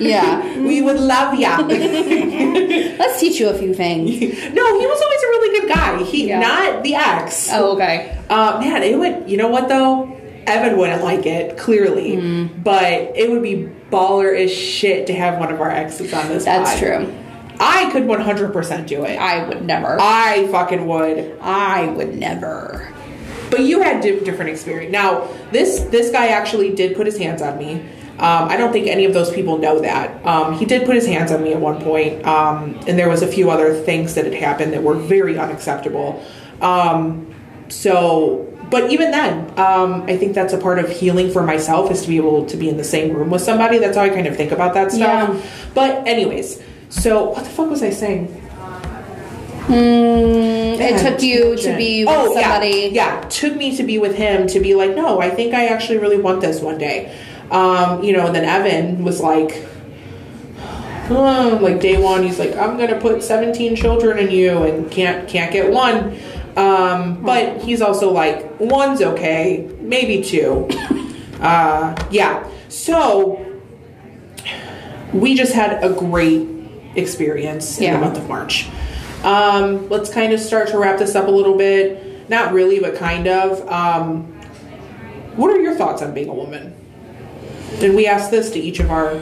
Yeah. 0.00 0.56
we 0.62 0.80
would 0.80 1.00
love 1.00 1.38
ya. 1.38 1.58
Let's 1.66 3.20
teach 3.20 3.40
you 3.40 3.48
a 3.48 3.54
few 3.58 3.74
things. 3.74 4.10
No, 4.10 4.80
he 4.80 4.86
was 4.86 5.00
always 5.02 5.22
a 5.22 5.26
really 5.26 5.60
good 5.60 5.68
guy. 5.74 6.02
He 6.04 6.28
Yeah. 6.28 6.40
not 6.40 6.82
the 6.82 6.94
ex. 6.94 7.48
Oh, 7.52 7.72
okay. 7.74 8.16
Uh, 8.28 8.58
man, 8.60 8.82
it 8.82 8.98
would. 8.98 9.28
You 9.28 9.36
know 9.38 9.48
what 9.48 9.68
though? 9.68 10.17
Evan 10.48 10.76
wouldn't 10.78 11.04
like 11.04 11.26
it 11.26 11.56
clearly, 11.58 12.16
Mm. 12.16 12.64
but 12.64 13.12
it 13.14 13.30
would 13.30 13.42
be 13.42 13.68
baller 13.92 14.36
as 14.38 14.50
shit 14.52 15.06
to 15.08 15.14
have 15.14 15.38
one 15.38 15.52
of 15.52 15.60
our 15.60 15.70
exes 15.70 16.12
on 16.12 16.28
this. 16.28 16.44
That's 16.44 16.70
pod. 16.72 16.78
true. 16.80 17.14
I 17.60 17.90
could 17.90 18.06
one 18.06 18.20
hundred 18.20 18.52
percent 18.52 18.86
do 18.86 19.04
it. 19.04 19.16
I 19.18 19.46
would 19.48 19.64
never. 19.64 19.96
I 20.00 20.46
fucking 20.50 20.86
would. 20.86 21.36
I 21.40 21.86
would 21.88 22.16
never. 22.16 22.88
But 23.50 23.60
you 23.60 23.82
had 23.82 24.00
di- 24.02 24.20
different 24.20 24.50
experience. 24.50 24.92
Now 24.92 25.28
this 25.52 25.80
this 25.90 26.10
guy 26.10 26.28
actually 26.28 26.74
did 26.74 26.96
put 26.96 27.06
his 27.06 27.18
hands 27.18 27.42
on 27.42 27.58
me. 27.58 27.80
Um, 28.20 28.48
I 28.48 28.56
don't 28.56 28.72
think 28.72 28.88
any 28.88 29.04
of 29.04 29.14
those 29.14 29.30
people 29.32 29.58
know 29.58 29.78
that. 29.80 30.24
Um, 30.26 30.54
he 30.54 30.64
did 30.64 30.84
put 30.84 30.96
his 30.96 31.06
hands 31.06 31.30
on 31.30 31.42
me 31.42 31.52
at 31.52 31.60
one 31.60 31.80
point, 31.80 32.24
um, 32.26 32.78
and 32.88 32.98
there 32.98 33.08
was 33.08 33.22
a 33.22 33.28
few 33.28 33.48
other 33.48 33.72
things 33.74 34.14
that 34.16 34.24
had 34.24 34.34
happened 34.34 34.72
that 34.72 34.82
were 34.82 34.94
very 34.96 35.38
unacceptable. 35.38 36.20
Um, 36.60 37.32
so, 37.68 38.46
but 38.70 38.90
even 38.90 39.10
then, 39.10 39.50
um, 39.58 40.02
I 40.08 40.16
think 40.16 40.34
that's 40.34 40.52
a 40.52 40.58
part 40.58 40.78
of 40.78 40.90
healing 40.90 41.30
for 41.30 41.42
myself 41.42 41.90
is 41.90 42.02
to 42.02 42.08
be 42.08 42.16
able 42.16 42.46
to 42.46 42.56
be 42.56 42.68
in 42.68 42.76
the 42.76 42.84
same 42.84 43.12
room 43.14 43.30
with 43.30 43.42
somebody. 43.42 43.78
That's 43.78 43.96
how 43.96 44.02
I 44.04 44.08
kind 44.10 44.26
of 44.26 44.36
think 44.36 44.52
about 44.52 44.74
that 44.74 44.92
stuff. 44.92 45.34
Yeah. 45.34 45.50
But 45.74 46.06
anyways, 46.06 46.62
so 46.88 47.30
what 47.30 47.44
the 47.44 47.50
fuck 47.50 47.70
was 47.70 47.82
I 47.82 47.90
saying? 47.90 48.28
Mm, 49.68 50.80
it 50.80 50.98
took 51.02 51.22
you 51.22 51.54
to 51.56 51.76
be 51.76 52.04
with 52.06 52.14
Oh, 52.16 52.32
somebody. 52.34 52.90
Yeah, 52.92 53.20
yeah, 53.20 53.28
took 53.28 53.54
me 53.54 53.76
to 53.76 53.82
be 53.82 53.98
with 53.98 54.16
him 54.16 54.46
to 54.48 54.60
be 54.60 54.74
like, 54.74 54.96
no, 54.96 55.20
I 55.20 55.28
think 55.28 55.52
I 55.52 55.66
actually 55.66 55.98
really 55.98 56.18
want 56.18 56.40
this 56.40 56.60
one 56.60 56.78
day. 56.78 57.14
Um, 57.50 58.02
you 58.02 58.14
know, 58.14 58.26
and 58.26 58.34
then 58.34 58.44
Evan 58.44 59.04
was 59.04 59.20
like, 59.20 59.62
oh, 61.10 61.58
like 61.60 61.80
day 61.80 62.00
one, 62.02 62.22
he's 62.22 62.38
like, 62.38 62.56
I'm 62.56 62.78
gonna 62.78 62.98
put 63.00 63.22
17 63.22 63.76
children 63.76 64.18
in 64.18 64.30
you 64.30 64.62
and 64.62 64.90
can't 64.90 65.28
can't 65.28 65.52
get 65.52 65.70
one. 65.70 66.18
Um, 66.58 67.22
but 67.22 67.62
he's 67.62 67.80
also 67.80 68.10
like, 68.12 68.58
one's 68.58 69.00
okay, 69.00 69.70
maybe 69.80 70.22
two. 70.24 70.68
uh, 71.40 71.94
yeah. 72.10 72.48
So 72.68 73.44
we 75.12 75.34
just 75.34 75.52
had 75.52 75.82
a 75.84 75.92
great 75.92 76.48
experience 76.96 77.78
in 77.78 77.84
Yeah. 77.84 77.92
the 77.94 78.00
month 78.00 78.18
of 78.18 78.28
March. 78.28 78.68
Um, 79.22 79.88
let's 79.88 80.10
kind 80.12 80.32
of 80.32 80.40
start 80.40 80.68
to 80.68 80.78
wrap 80.78 80.98
this 80.98 81.14
up 81.14 81.28
a 81.28 81.30
little 81.30 81.56
bit. 81.56 82.28
Not 82.28 82.52
really, 82.52 82.78
but 82.80 82.96
kind 82.96 83.26
of. 83.26 83.66
Um, 83.68 84.24
what 85.36 85.50
are 85.50 85.60
your 85.60 85.74
thoughts 85.76 86.02
on 86.02 86.12
being 86.12 86.28
a 86.28 86.34
woman? 86.34 86.74
And 87.80 87.94
we 87.94 88.06
asked 88.06 88.30
this 88.30 88.50
to 88.50 88.58
each 88.58 88.80
of 88.80 88.90
our 88.90 89.20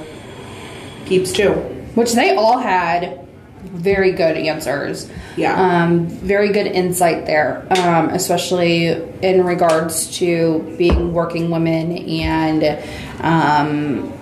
peeps 1.05 1.33
too. 1.33 1.53
Which 1.95 2.13
they 2.15 2.35
all 2.35 2.59
had 2.59 3.26
very 3.77 4.12
good 4.12 4.36
answers. 4.36 5.11
Yeah. 5.36 5.55
Um, 5.85 6.07
very 6.07 6.53
good 6.53 6.66
insight 6.66 7.27
there, 7.27 7.66
um, 7.70 8.09
especially 8.11 8.86
in 9.23 9.44
regards 9.44 10.16
to 10.19 10.74
being 10.78 11.12
working 11.12 11.51
women 11.51 11.97
and 11.97 12.82
um, 13.20 14.12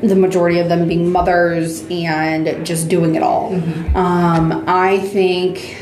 the 0.00 0.16
majority 0.16 0.58
of 0.58 0.68
them 0.68 0.88
being 0.88 1.10
mothers 1.10 1.84
and 1.90 2.66
just 2.66 2.88
doing 2.88 3.14
it 3.14 3.22
all. 3.22 3.54
Um, 3.96 4.64
I 4.66 4.98
think 4.98 5.80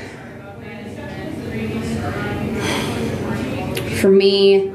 for 4.00 4.10
me, 4.10 4.72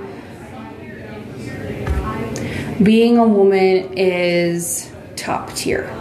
being 2.82 3.18
a 3.18 3.28
woman 3.28 3.98
is 3.98 4.92
top 5.16 5.54
tier. 5.54 5.97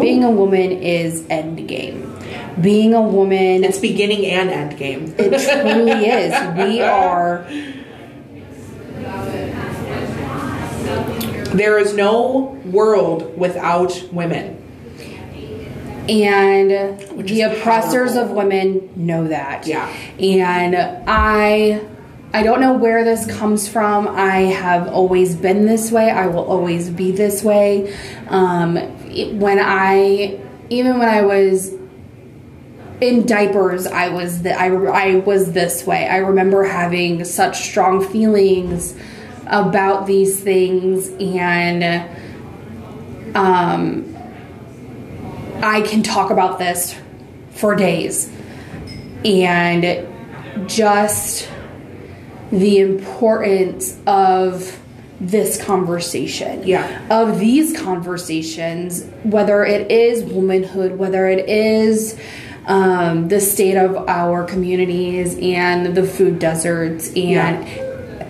Being 0.00 0.24
a 0.24 0.30
woman 0.30 0.70
is 0.72 1.24
end 1.30 1.66
game. 1.68 2.12
Being 2.60 2.94
a 2.94 3.02
woman, 3.02 3.64
It's 3.64 3.78
beginning 3.78 4.26
and 4.26 4.50
end 4.50 4.76
game. 4.78 5.14
it 5.18 5.30
truly 5.30 6.06
is. 6.06 6.32
We 6.56 6.80
are 6.82 7.46
There 11.54 11.78
is 11.78 11.94
no 11.94 12.58
world 12.66 13.38
without 13.38 14.02
women. 14.12 14.62
and 16.08 16.70
the 17.26 17.40
oppressors 17.42 18.12
powerful. 18.12 18.22
of 18.22 18.30
women 18.36 18.88
know 18.94 19.26
that 19.26 19.66
Yeah. 19.66 19.88
and 20.20 20.76
i 21.08 21.80
i 22.32 22.42
don't 22.44 22.60
know 22.60 22.74
where 22.74 23.02
this 23.02 23.26
comes 23.26 23.66
from 23.66 24.06
i 24.06 24.42
have 24.42 24.86
always 24.86 25.34
been 25.34 25.66
this 25.66 25.90
way 25.90 26.08
i 26.08 26.28
will 26.28 26.44
always 26.44 26.90
be 26.90 27.10
this 27.10 27.42
way 27.42 27.92
um 28.28 28.76
when 29.24 29.58
i 29.60 30.38
even 30.70 30.98
when 30.98 31.08
i 31.08 31.22
was 31.22 31.72
in 33.00 33.26
diapers 33.26 33.86
i 33.86 34.08
was 34.08 34.42
the, 34.42 34.52
I, 34.58 34.68
I 34.68 35.16
was 35.16 35.52
this 35.52 35.86
way. 35.86 36.08
I 36.08 36.18
remember 36.18 36.64
having 36.64 37.24
such 37.24 37.68
strong 37.68 38.06
feelings 38.06 38.96
about 39.46 40.06
these 40.06 40.40
things 40.40 41.10
and 41.20 42.08
um, 43.36 44.16
I 45.62 45.82
can 45.82 46.02
talk 46.02 46.30
about 46.30 46.58
this 46.58 46.98
for 47.50 47.74
days. 47.74 48.32
And 49.24 50.06
just 50.68 51.48
the 52.50 52.78
importance 52.78 53.98
of 54.06 54.80
this 55.20 55.62
conversation. 55.62 56.62
Yeah. 56.66 57.06
Of 57.10 57.38
these 57.38 57.76
conversations, 57.78 59.04
whether 59.22 59.64
it 59.64 59.90
is 59.90 60.22
womanhood, 60.24 60.98
whether 60.98 61.26
it 61.26 61.48
is 61.48 62.18
um, 62.66 63.28
the 63.28 63.40
state 63.40 63.76
of 63.76 63.96
our 64.08 64.44
communities 64.44 65.38
and 65.40 65.94
the 65.96 66.02
food 66.04 66.38
deserts 66.38 67.08
and 67.14 67.64
Yeah. 67.66 68.24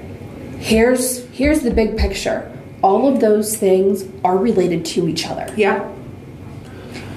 here's 0.58 1.24
here's 1.28 1.60
the 1.60 1.70
big 1.70 1.96
picture. 1.96 2.50
All 2.82 3.08
of 3.12 3.20
those 3.20 3.56
things 3.56 4.04
are 4.24 4.36
related 4.36 4.84
to 4.86 5.08
each 5.08 5.26
other. 5.26 5.52
Yeah. 5.56 5.90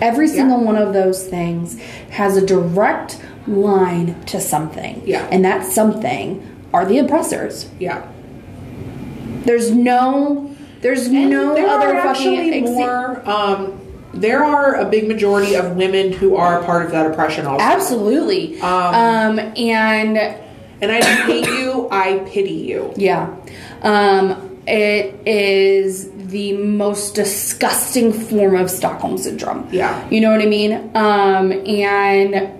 Every 0.01 0.27
single 0.27 0.63
one 0.63 0.77
of 0.77 0.93
those 0.93 1.27
things 1.27 1.77
has 2.11 2.37
a 2.37 2.45
direct 2.45 3.21
line 3.47 4.23
to 4.25 4.39
something. 4.39 5.01
Yeah. 5.05 5.27
And 5.29 5.43
that 5.43 5.65
something 5.65 6.41
are 6.73 6.85
the 6.85 6.99
oppressors. 6.99 7.67
Yeah. 7.79 8.07
There's 9.45 9.71
no 9.71 10.55
there's 10.81 11.09
no 11.09 11.55
there 11.55 11.67
other 11.67 11.97
are 11.97 12.15
fucking 12.15 12.65
more. 12.65 13.29
Um, 13.29 13.79
there 14.13 14.43
are 14.43 14.75
a 14.75 14.85
big 14.89 15.07
majority 15.07 15.55
of 15.55 15.75
women 15.75 16.11
who 16.13 16.35
are 16.35 16.63
part 16.63 16.85
of 16.85 16.91
that 16.91 17.09
oppression 17.09 17.45
also. 17.45 17.63
Absolutely. 17.63 18.59
Um, 18.61 18.95
um 18.95 19.39
and 19.57 20.17
And 20.81 20.91
I 20.91 20.99
don't 21.01 21.25
hate 21.27 21.45
you, 21.45 21.89
I 21.91 22.19
pity 22.19 22.53
you. 22.53 22.93
Yeah. 22.95 23.35
Um, 23.81 24.61
it 24.65 25.27
is 25.27 26.09
the 26.29 26.53
most 26.53 27.15
disgusting 27.15 28.13
form 28.13 28.55
of 28.55 28.69
Stockholm 28.69 29.17
syndrome. 29.17 29.67
Yeah. 29.71 30.07
You 30.09 30.21
know 30.21 30.31
what 30.31 30.41
I 30.41 30.45
mean? 30.45 30.73
Um, 30.95 31.51
and 31.51 32.51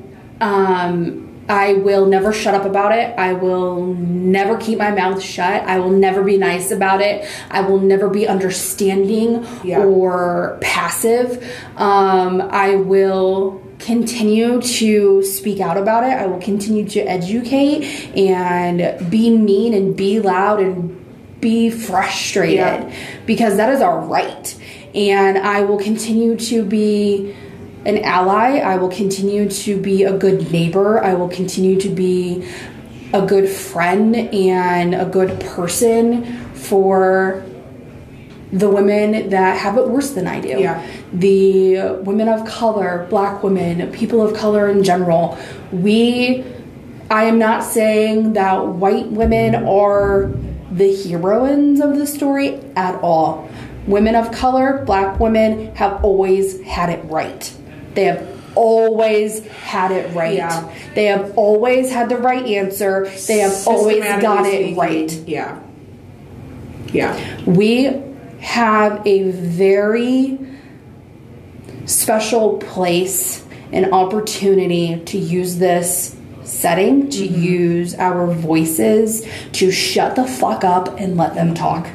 um, 0.42 1.29
I 1.50 1.74
will 1.74 2.06
never 2.06 2.32
shut 2.32 2.54
up 2.54 2.64
about 2.64 2.92
it. 2.92 3.18
I 3.18 3.34
will 3.34 3.94
never 3.96 4.56
keep 4.58 4.78
my 4.78 4.92
mouth 4.92 5.22
shut. 5.22 5.64
I 5.64 5.80
will 5.80 5.90
never 5.90 6.24
be 6.24 6.38
nice 6.38 6.70
about 6.70 7.02
it. 7.02 7.28
I 7.50 7.62
will 7.62 7.80
never 7.80 8.08
be 8.08 8.28
understanding 8.28 9.46
Yeah. 9.64 9.80
or 9.84 10.60
passive. 10.62 11.44
Um, 11.76 12.42
I 12.52 12.76
will 12.76 13.62
continue 13.80 14.62
to 14.62 15.24
speak 15.24 15.60
out 15.60 15.78
about 15.78 16.04
it. 16.04 16.12
I 16.14 16.28
will 16.28 16.40
continue 16.40 16.88
to 16.90 17.00
educate 17.00 17.84
and 18.16 19.10
be 19.10 19.36
mean 19.36 19.74
and 19.74 19.96
be 19.96 20.20
loud 20.20 20.60
and 20.60 20.96
be 21.42 21.70
frustrated 21.72 22.58
Yeah. 22.58 22.92
because 23.26 23.58
that 23.58 23.70
is 23.74 23.82
our 23.82 24.00
right. 24.00 24.54
And 24.94 25.38
I 25.38 25.62
will 25.62 25.78
continue 25.78 26.36
to 26.36 26.64
be 26.64 27.34
an 27.86 28.00
ally. 28.04 28.58
I 28.60 28.78
will 28.78 28.90
continue 28.90 29.50
to 29.50 29.80
be 29.80 30.04
a 30.04 30.18
good 30.18 30.52
neighbor. 30.52 31.04
I 31.04 31.14
will 31.14 31.30
continue 31.30 31.80
to 31.80 31.90
be 31.90 32.48
a 33.14 33.26
good 33.26 33.50
friend 33.50 34.16
and 34.16 34.94
a 34.94 35.06
good 35.06 35.40
person 35.40 36.54
for 36.54 37.44
the 38.52 38.70
women 38.70 39.30
that 39.30 39.58
have 39.58 39.78
it 39.78 39.88
worse 39.88 40.12
than 40.12 40.28
I 40.28 40.40
do. 40.40 40.60
Yeah. 40.60 40.86
The 41.14 42.02
women 42.04 42.28
of 42.28 42.46
color, 42.46 43.08
black 43.10 43.44
women, 43.44 43.92
people 43.92 44.26
of 44.26 44.36
color 44.36 44.68
in 44.68 44.84
general. 44.84 45.38
We, 45.72 46.44
I 47.12 47.26
am 47.26 47.38
not 47.38 47.64
saying 47.64 48.34
that 48.34 48.66
white 48.66 49.08
women 49.08 49.56
are 49.56 50.32
the 50.72 50.96
heroines 51.04 51.80
of 51.80 51.98
the 51.98 52.08
story 52.08 52.60
at 52.76 52.96
all. 53.02 53.50
Women 53.88 54.16
of 54.16 54.32
color, 54.32 54.84
black 54.86 55.20
women, 55.20 55.76
have 55.76 56.04
always 56.04 56.62
had 56.62 56.90
it 56.90 57.04
right. 57.06 57.56
They 57.94 58.06
have 58.06 58.40
always 58.56 59.46
had 59.48 59.92
it 59.92 60.14
right. 60.16 60.36
Yeah. 60.36 60.76
They 60.96 61.06
have 61.06 61.38
always 61.38 61.92
had 61.92 62.10
the 62.10 62.18
right 62.18 62.46
answer. 62.46 63.10
They 63.28 63.40
have 63.40 63.68
always 63.68 64.04
got 64.04 64.46
it 64.46 64.76
right. 64.78 65.12
Yeah. 65.28 65.62
Yeah. 66.92 67.42
We 67.46 67.84
have 68.40 69.06
a 69.06 69.32
very 69.32 70.40
special 71.86 72.58
place 72.58 73.46
and 73.72 73.94
opportunity 73.94 75.00
to 75.06 75.18
use 75.18 75.58
this 75.58 76.16
setting, 76.44 77.10
to 77.10 77.28
mm-hmm. 77.28 77.42
use 77.42 77.96
our 77.96 78.28
voices, 78.28 79.28
to 79.54 79.72
shut 79.72 80.16
the 80.16 80.26
fuck 80.26 80.64
up 80.64 81.00
and 81.00 81.18
let 81.18 81.36
them 81.36 81.54
talk. 81.54 81.88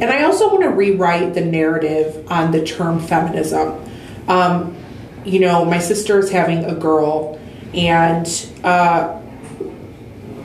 And 0.00 0.04
I 0.04 0.24
also 0.24 0.48
want 0.48 0.62
to 0.62 0.70
rewrite 0.70 1.34
the 1.34 1.40
narrative 1.40 2.26
on 2.30 2.50
the 2.50 2.64
term 2.64 3.00
feminism. 3.00 3.83
Um, 4.28 4.76
you 5.24 5.40
know, 5.40 5.64
my 5.64 5.78
sister 5.78 6.18
is 6.18 6.30
having 6.30 6.64
a 6.64 6.74
girl, 6.74 7.40
and 7.72 8.26
uh, 8.62 9.20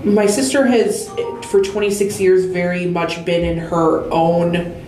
my 0.03 0.25
sister 0.25 0.65
has, 0.65 1.09
for 1.49 1.61
26 1.61 2.19
years, 2.19 2.45
very 2.45 2.85
much 2.85 3.25
been 3.25 3.43
in 3.43 3.57
her 3.57 4.09
own 4.11 4.85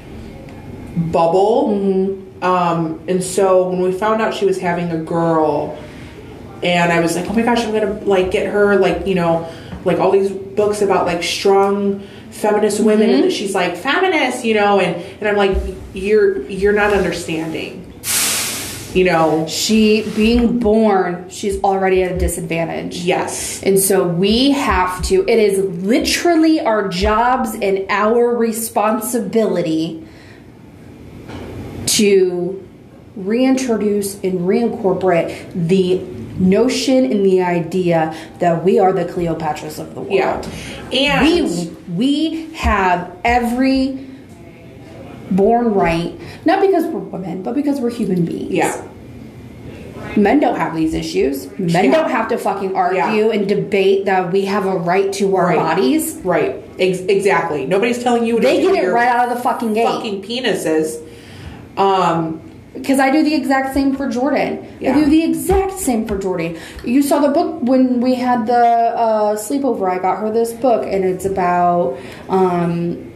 bubble. 1.12 2.18
Um, 2.42 3.04
and 3.08 3.24
so 3.24 3.70
when 3.70 3.82
we 3.82 3.92
found 3.92 4.22
out 4.22 4.34
she 4.34 4.46
was 4.46 4.60
having 4.60 4.90
a 4.92 5.02
girl, 5.04 5.78
and 6.64 6.92
I 6.92 7.00
was 7.00 7.16
like, 7.16 7.30
oh 7.30 7.34
my 7.34 7.42
gosh, 7.42 7.64
I'm 7.64 7.72
gonna 7.74 8.00
like 8.06 8.32
get 8.32 8.52
her 8.52 8.76
like 8.78 9.08
you 9.08 9.16
know 9.16 9.52
like 9.84 10.00
all 10.00 10.12
these 10.12 10.32
books 10.32 10.82
about 10.82 11.06
like 11.06 11.24
strong 11.24 12.02
feminist 12.30 12.80
women, 12.80 13.10
and 13.10 13.24
that 13.24 13.32
she's 13.32 13.54
like 13.54 13.76
feminist, 13.76 14.46
you 14.46 14.54
know, 14.54 14.80
and 14.80 14.96
and 15.20 15.28
I'm 15.28 15.36
like, 15.36 15.58
you're 15.94 16.42
you're 16.50 16.74
not 16.74 16.94
understanding, 16.94 17.91
you 18.94 19.04
know. 19.04 19.48
She, 19.48 20.10
being 20.16 20.60
born, 20.60 21.30
she's 21.30 21.62
already 21.64 22.04
at 22.04 22.12
a 22.14 22.18
disadvantage. 22.18 22.98
Yes. 22.98 23.62
And 23.64 23.80
so 23.80 24.08
we 24.08 24.52
have 24.52 25.04
to, 25.06 25.24
it 25.28 25.40
is 25.40 25.84
literally 25.84 26.60
our 26.60 26.88
jobs 26.88 27.54
and 27.56 27.86
our 27.90 28.36
responsibility 28.36 30.08
to 31.88 32.68
reintroduce 33.16 34.16
and 34.24 34.42
reincorporate 34.42 35.52
the 35.68 36.00
notion 36.40 37.06
and 37.12 37.26
the 37.26 37.42
idea 37.42 38.16
that 38.40 38.64
we 38.64 38.80
are 38.80 38.94
the 38.94 39.06
Cleopatras 39.06 39.80
of 39.80 39.94
the 39.96 40.02
world. 40.02 40.12
Yeah. 40.12 40.42
And 40.92 41.26
We 41.26 41.72
we 41.96 42.54
have 42.54 43.16
every 43.24 44.11
born 45.32 45.74
right, 45.74 46.14
not 46.46 46.62
because 46.62 46.86
we're 46.86 47.00
women, 47.00 47.42
but 47.44 47.56
because 47.56 47.80
we're 47.80 47.90
human 47.92 48.26
beings. 48.26 48.52
yeah. 48.54 48.82
Men 50.18 50.40
don't 50.42 50.56
have 50.58 50.76
these 50.76 50.94
issues. 50.94 51.48
Men 51.58 51.86
Yeah. 51.86 51.92
don't 51.92 52.10
have 52.12 52.28
to 52.30 52.38
fucking 52.38 52.76
argue 52.76 53.00
Yeah. 53.28 53.32
and 53.34 53.48
debate 53.48 54.06
that 54.06 54.34
we 54.34 54.46
have 54.46 54.66
a 54.66 54.76
right 54.76 55.12
to 55.14 55.36
our 55.38 55.48
Right. 55.48 55.56
bodies. 55.58 56.20
Right. 56.24 56.56
Ex- 56.80 57.00
exactly. 57.08 57.66
Nobody's 57.66 58.04
telling 58.04 58.26
you. 58.26 58.40
They 58.40 58.58
to 58.66 58.74
get 58.74 58.84
it 58.84 58.92
right 58.92 59.08
out 59.08 59.30
of 59.30 59.36
the 59.38 59.42
fucking 59.42 59.74
gate. 59.74 59.86
Fucking 59.86 60.22
penises. 60.24 60.98
Um. 61.78 62.42
Because 62.74 63.00
I 63.00 63.10
do 63.12 63.22
the 63.22 63.36
exact 63.36 63.74
same 63.74 63.96
for 63.96 64.08
Jordan. 64.08 64.60
Yeah. 64.80 64.92
I 64.92 64.96
do 64.96 65.06
the 65.06 65.24
exact 65.24 65.74
same 65.78 66.06
for 66.08 66.18
Jordan. 66.18 66.56
You 66.86 67.02
saw 67.02 67.20
the 67.20 67.28
book 67.28 67.60
when 67.62 68.00
we 68.00 68.16
had 68.16 68.48
the 68.48 68.56
uh, 68.56 69.36
sleepover. 69.36 69.90
I 69.92 70.00
got 70.00 70.20
her 70.20 70.32
this 70.32 70.54
book, 70.54 70.86
and 70.90 71.04
it's 71.04 71.26
about 71.26 71.98
um, 72.30 73.11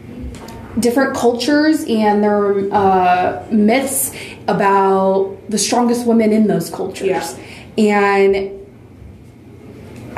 different 0.80 1.16
cultures 1.16 1.84
and 1.88 2.24
their 2.24 2.74
uh, 2.74 3.46
myths 3.52 4.16
about 4.48 5.38
the 5.50 5.58
strongest 5.58 6.06
women 6.06 6.32
in 6.32 6.48
those 6.48 6.70
cultures. 6.70 7.38
Yeah. 7.78 8.16
And 8.18 8.66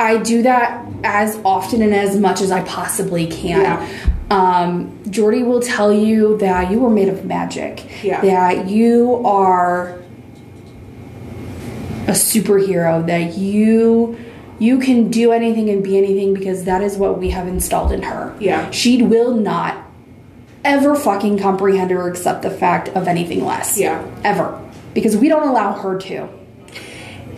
I 0.00 0.18
do 0.18 0.42
that 0.42 0.86
as 1.04 1.36
often 1.44 1.82
and 1.82 1.94
as 1.94 2.18
much 2.18 2.40
as 2.40 2.50
I 2.50 2.62
possibly 2.64 3.26
can. 3.26 3.60
Yeah. 3.60 4.14
Um, 4.30 5.00
Jordy 5.10 5.42
will 5.42 5.60
tell 5.60 5.92
you 5.92 6.36
that 6.38 6.70
you 6.70 6.84
are 6.84 6.90
made 6.90 7.08
of 7.08 7.24
magic. 7.24 8.04
Yeah. 8.04 8.20
That 8.20 8.68
you 8.68 9.22
are 9.24 9.98
a 12.06 12.12
superhero. 12.12 13.06
That 13.06 13.38
you 13.38 14.18
you 14.58 14.78
can 14.78 15.08
do 15.08 15.30
anything 15.32 15.70
and 15.70 15.82
be 15.84 15.96
anything 15.96 16.34
because 16.34 16.64
that 16.64 16.82
is 16.82 16.96
what 16.96 17.18
we 17.18 17.30
have 17.30 17.46
installed 17.46 17.92
in 17.92 18.02
her. 18.02 18.36
Yeah. 18.40 18.70
She 18.70 19.02
will 19.02 19.34
not 19.34 19.87
ever 20.64 20.94
fucking 20.94 21.38
comprehend 21.38 21.92
or 21.92 22.08
accept 22.08 22.42
the 22.42 22.50
fact 22.50 22.88
of 22.90 23.08
anything 23.08 23.44
less. 23.44 23.78
Yeah. 23.78 24.04
Ever. 24.24 24.60
Because 24.94 25.16
we 25.16 25.28
don't 25.28 25.46
allow 25.48 25.72
her 25.72 25.98
to. 25.98 26.28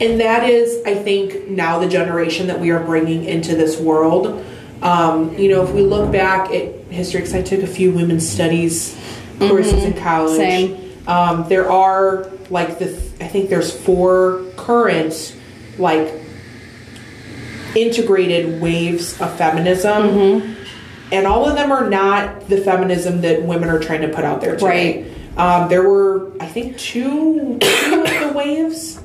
and 0.01 0.19
that 0.21 0.49
is 0.49 0.83
i 0.87 0.95
think 0.95 1.49
now 1.51 1.79
the 1.79 1.89
generation 1.89 2.47
that 2.47 2.59
we 2.59 2.71
are 2.71 2.83
bringing 2.83 3.25
into 3.25 3.55
this 3.55 3.79
world 3.79 4.43
um, 4.83 5.37
you 5.37 5.51
know 5.51 5.63
if 5.63 5.73
we 5.75 5.83
look 5.83 6.11
back 6.11 6.51
at 6.51 6.75
history 6.91 7.21
because 7.21 7.35
i 7.35 7.43
took 7.43 7.61
a 7.63 7.67
few 7.67 7.93
women's 7.93 8.27
studies 8.27 8.97
courses 9.39 9.85
in 9.85 9.93
college 9.95 10.37
Same. 10.39 10.93
Um, 11.07 11.47
there 11.51 11.71
are 11.71 12.31
like 12.49 12.79
the 12.79 12.87
i 13.21 13.29
think 13.29 13.51
there's 13.51 13.71
four 13.79 14.43
current 14.57 15.37
like 15.77 16.15
integrated 17.77 18.61
waves 18.61 19.21
of 19.21 19.37
feminism 19.37 20.57
and 21.13 21.27
all 21.27 21.49
of 21.49 21.57
them 21.57 21.73
are 21.73 21.89
not 21.89 22.49
the 22.49 22.59
feminism 22.59 23.21
that 23.23 23.43
women 23.43 23.69
are 23.69 23.79
trying 23.81 24.03
to 24.03 24.09
put 24.09 24.25
out 24.25 24.41
there 24.41 24.55
today. 24.57 25.03
Right. 25.03 25.17
Um, 25.39 25.69
there 25.69 25.89
were, 25.89 26.33
I 26.41 26.47
think, 26.47 26.77
two, 26.79 27.59
two 27.61 28.03
of 28.05 28.21
the 28.21 28.33
waves. 28.35 29.01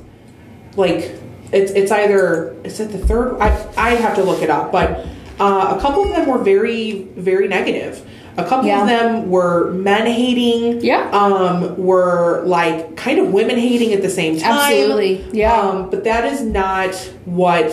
Like, 0.76 1.14
it's 1.52 1.70
it's 1.72 1.92
either 1.92 2.54
is 2.64 2.80
it 2.80 2.90
the 2.90 2.98
third? 2.98 3.38
I 3.40 3.48
I 3.76 3.90
have 3.90 4.16
to 4.16 4.22
look 4.24 4.42
it 4.42 4.50
up, 4.50 4.72
but 4.72 5.06
uh, 5.38 5.74
a 5.76 5.80
couple 5.80 6.02
of 6.02 6.10
them 6.10 6.26
were 6.28 6.38
very 6.38 7.02
very 7.16 7.46
negative. 7.48 8.04
A 8.36 8.44
couple 8.44 8.66
Yeah. 8.66 8.82
of 8.82 8.86
them 8.88 9.30
were 9.30 9.70
men 9.70 10.06
hating. 10.06 10.82
Yeah. 10.84 11.08
Um, 11.10 11.76
were 11.78 12.42
like 12.44 12.94
kind 12.96 13.18
of 13.18 13.32
women 13.32 13.56
hating 13.56 13.94
at 13.94 14.02
the 14.02 14.10
same 14.10 14.38
time. 14.38 14.52
Absolutely. 14.58 15.24
Yeah. 15.32 15.58
Um, 15.58 15.88
but 15.88 16.04
that 16.04 16.24
is 16.26 16.42
not 16.42 16.94
what 17.24 17.70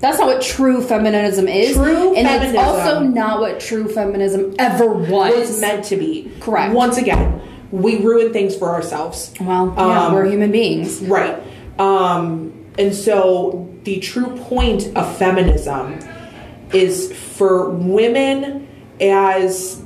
That's 0.00 0.18
not 0.18 0.28
what 0.28 0.42
true 0.42 0.82
feminism 0.82 1.46
is. 1.46 1.76
True 1.76 2.14
and 2.14 2.26
feminism- 2.26 2.56
it's 2.56 2.58
also 2.58 3.00
not 3.00 3.40
what 3.40 3.60
true 3.60 3.86
feminism 3.88 4.54
ever 4.58 4.86
was. 4.86 5.34
was 5.36 5.60
meant 5.60 5.84
to 5.84 5.96
be. 5.96 6.30
Correct. 6.40 6.72
Once 6.74 6.96
again, 6.96 7.40
we 7.70 7.96
ruin 7.98 8.32
things 8.32 8.56
for 8.56 8.70
ourselves. 8.70 9.32
well, 9.40 9.72
yeah, 9.76 10.06
Um, 10.06 10.14
we're 10.14 10.26
human 10.26 10.50
beings. 10.50 11.00
Right. 11.02 11.36
Um, 11.78 12.52
and 12.78 12.94
so 12.94 13.68
the 13.84 13.98
true 13.98 14.36
point 14.48 14.88
of 14.96 15.16
feminism 15.16 15.98
is 16.72 17.12
for 17.12 17.68
women 17.70 18.66
as 19.00 19.82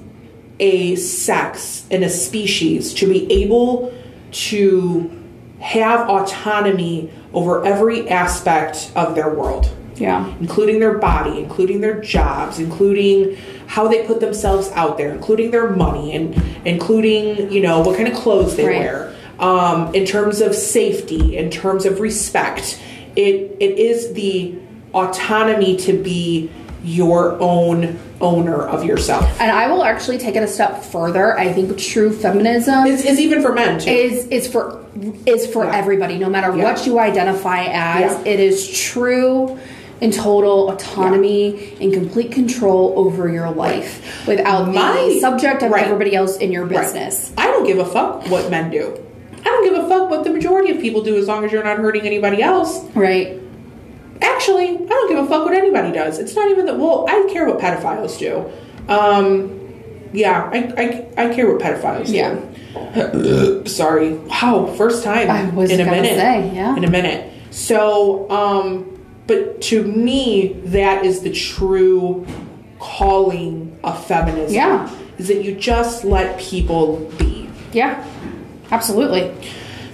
a 0.61 0.95
sex 0.97 1.85
and 1.91 2.05
a 2.05 2.09
species 2.09 2.95
to 2.95 3.09
be 3.09 3.31
able 3.33 3.93
to 4.31 5.11
have 5.59 6.09
autonomy 6.09 7.11
over 7.33 7.65
every 7.65 8.09
aspect 8.09 8.91
of 8.95 9.15
their 9.15 9.29
world 9.33 9.69
Yeah. 9.97 10.33
including 10.41 10.81
their 10.81 10.99
body, 10.99 11.39
including 11.39 11.81
their 11.81 12.01
jobs, 12.01 12.59
including 12.59 13.37
how 13.67 13.89
they 13.89 14.05
put 14.07 14.21
themselves 14.21 14.71
out 14.75 14.99
there, 14.99 15.11
including 15.13 15.51
their 15.53 15.71
money, 15.71 16.15
and 16.15 16.41
including 16.65 17.51
you 17.53 17.61
know 17.63 17.81
what 17.81 17.97
kind 17.97 18.09
of 18.09 18.15
clothes 18.15 18.57
they 18.57 18.67
Right. 18.67 18.79
wear. 18.81 19.11
Um, 19.39 19.95
in 19.95 20.05
terms 20.05 20.41
of 20.41 20.55
safety, 20.55 21.37
in 21.37 21.51
terms 21.51 21.85
of 21.87 22.01
respect, 22.01 22.79
it 23.17 23.57
it 23.61 23.79
is 23.79 24.13
the 24.15 24.55
autonomy 24.93 25.77
to 25.77 25.93
be 25.93 26.51
your 26.85 27.37
own 27.41 27.99
owner 28.21 28.63
of 28.63 28.85
yourself. 28.85 29.41
And 29.41 29.51
I 29.51 29.69
will 29.69 29.83
actually 29.85 30.19
take 30.19 30.37
it 30.37 30.43
a 30.43 30.47
step 30.47 30.83
further. 30.85 31.39
I 31.39 31.53
think 31.53 31.77
true 31.79 32.13
feminism 32.13 32.87
is, 32.87 33.05
it's 33.05 33.19
even 33.21 33.43
for 33.43 33.53
men 33.53 33.79
too. 33.81 33.91
is 33.91 34.27
is 34.29 34.47
for 34.47 34.81
is 35.27 35.47
for 35.47 35.65
Yeah. 35.65 35.77
everybody, 35.77 36.19
no 36.19 36.29
matter 36.29 36.55
Yeah. 36.57 36.65
what 36.65 36.87
you 36.87 36.99
identify 36.99 37.65
as. 37.65 38.13
Yeah. 38.13 38.33
It 38.33 38.41
is 38.41 38.69
true 38.69 39.57
and 40.05 40.13
total 40.13 40.71
autonomy 40.71 41.75
and 41.81 41.93
complete 41.95 42.31
control 42.31 42.93
over 42.97 43.27
your 43.29 43.51
life 43.51 44.27
without 44.29 44.73
My- 44.73 45.09
the 45.15 45.19
subject 45.21 45.63
of 45.63 45.71
right. 45.71 45.85
everybody 45.85 46.15
else 46.15 46.37
in 46.37 46.53
your 46.53 46.65
Right. 46.67 46.83
business. 46.83 47.33
I 47.39 47.47
don't 47.47 47.67
give 47.67 47.79
a 47.79 47.87
fuck 47.87 48.29
what 48.31 48.51
men 48.51 48.71
do. 48.71 48.93
I 49.41 49.45
don't 49.49 49.65
give 49.65 49.83
a 49.83 49.89
fuck 49.89 50.11
what 50.11 50.25
the 50.25 50.31
majority 50.31 50.71
of 50.73 50.79
people 50.81 51.01
do 51.01 51.17
as 51.17 51.27
long 51.27 51.43
as 51.45 51.53
you're 51.53 51.65
not 51.65 51.79
hurting 51.79 52.03
anybody 52.07 52.43
else. 52.43 52.81
Right. 52.95 53.41
Actually, 54.21 54.69
I 54.69 54.87
don't 54.89 55.09
give 55.09 55.19
a 55.19 55.27
fuck 55.27 55.45
what 55.47 55.55
anybody 55.55 55.91
does. 55.93 56.19
It's 56.19 56.37
not 56.37 56.51
even 56.51 56.67
that. 56.67 56.79
Well, 56.79 57.07
I 57.09 57.27
care 57.33 57.47
what 57.47 57.59
pedophiles 57.59 58.19
do. 58.19 58.45
Um, 58.89 59.51
yeah, 60.13 60.49
I, 60.53 60.73
I, 61.17 61.25
I 61.25 61.35
care 61.35 61.51
what 61.51 61.61
pedophiles 61.63 62.13
Yeah. 62.13 62.37
do. 63.13 63.63
Sorry. 63.67 64.15
Wow, 64.15 64.67
first 64.77 65.03
time 65.03 65.31
I 65.31 65.49
was 65.51 65.71
in 65.71 65.81
a 65.81 65.85
minute. 65.91 66.17
say, 66.19 66.51
yeah. 66.55 66.77
In 66.77 66.85
a 66.85 66.91
minute. 66.91 67.31
So, 67.51 68.29
um, 68.31 68.94
but 69.27 69.61
to 69.63 69.85
me, 69.85 70.55
that 70.65 71.05
is 71.05 71.21
the 71.21 71.33
true 71.33 72.27
calling 72.79 73.79
of 73.83 74.05
feminism. 74.07 74.55
Yeah. 74.55 74.95
Is 75.19 75.29
that 75.29 75.45
you 75.45 75.55
just 75.55 76.05
let 76.05 76.39
people 76.41 77.11
be. 77.19 77.49
Yeah. 77.73 78.05
Absolutely. 78.71 79.33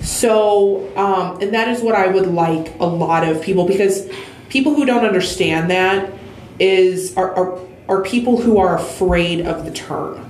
So, 0.00 0.96
um, 0.96 1.40
and 1.42 1.52
that 1.54 1.68
is 1.68 1.82
what 1.82 1.94
I 1.94 2.06
would 2.06 2.26
like 2.26 2.78
a 2.80 2.86
lot 2.86 3.28
of 3.28 3.42
people 3.42 3.66
because 3.66 4.08
people 4.48 4.74
who 4.74 4.86
don't 4.86 5.04
understand 5.04 5.70
that 5.70 6.10
is 6.58 7.16
are, 7.16 7.34
are, 7.34 7.60
are 7.88 8.02
people 8.02 8.40
who 8.40 8.58
are 8.58 8.76
afraid 8.76 9.46
of 9.46 9.64
the 9.64 9.70
term. 9.70 10.26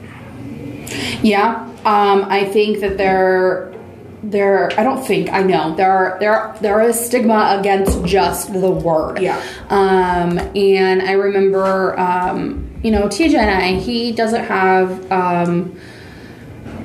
Yeah, 1.23 1.67
um, 1.85 2.25
I 2.25 2.45
think 2.47 2.81
that 2.81 2.99
there, 2.99 3.73
there. 4.23 4.71
I 4.79 4.83
don't 4.83 5.05
think 5.05 5.31
I 5.33 5.43
know 5.43 5.75
there 5.75 5.91
are 5.91 6.19
there 6.21 6.55
there 6.61 6.81
is 6.83 6.99
stigma 6.99 7.57
against 7.59 8.05
just 8.05 8.53
the 8.53 8.71
word. 8.71 9.19
Yeah. 9.21 9.41
Um, 9.69 10.39
and 10.57 11.03
I 11.03 11.13
remember, 11.13 11.99
um, 11.99 12.71
you 12.83 12.91
know, 12.91 13.03
TJ 13.09 13.35
and 13.35 13.51
I. 13.51 13.81
He 13.81 14.13
doesn't 14.13 14.45
have 14.45 15.11
um, 15.13 15.79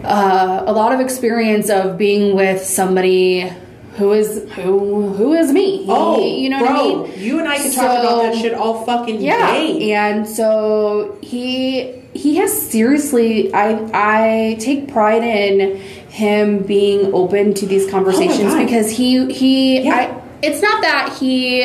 uh, 0.03 0.63
a 0.65 0.71
lot 0.71 0.93
of 0.93 0.99
experience 0.99 1.69
of 1.69 1.97
being 1.97 2.35
with 2.35 2.63
somebody 2.63 3.51
who 3.97 4.11
is 4.11 4.49
who 4.53 5.09
who 5.13 5.33
is 5.33 5.51
me. 5.51 5.85
Oh, 5.87 6.21
you 6.23 6.49
know 6.49 6.59
bro, 6.59 6.69
what 6.69 7.09
I 7.09 7.11
mean? 7.13 7.19
you 7.23 7.39
and 7.39 7.47
I 7.47 7.55
can 7.57 7.71
talk 7.71 7.99
about 7.99 8.21
that 8.23 8.33
So- 8.35 8.41
shit 8.41 8.53
all 8.53 8.85
fucking 8.85 9.21
yeah 9.21 9.51
day. 9.53 9.93
and 9.93 10.27
so 10.27 11.17
he 11.21 12.01
he 12.15 12.37
has 12.37 12.69
seriously 12.69 13.53
i 13.53 13.77
i 13.93 14.55
take 14.55 14.87
pride 14.91 15.23
in 15.23 15.77
him 16.09 16.59
being 16.63 17.13
open 17.13 17.53
to 17.53 17.65
these 17.65 17.89
conversations 17.91 18.53
Oh 18.53 18.63
because 18.63 18.89
he 18.89 19.31
he 19.33 19.81
Yeah. 19.81 19.93
I, 19.95 20.21
it's 20.41 20.61
not 20.61 20.81
that 20.81 21.17
he 21.19 21.61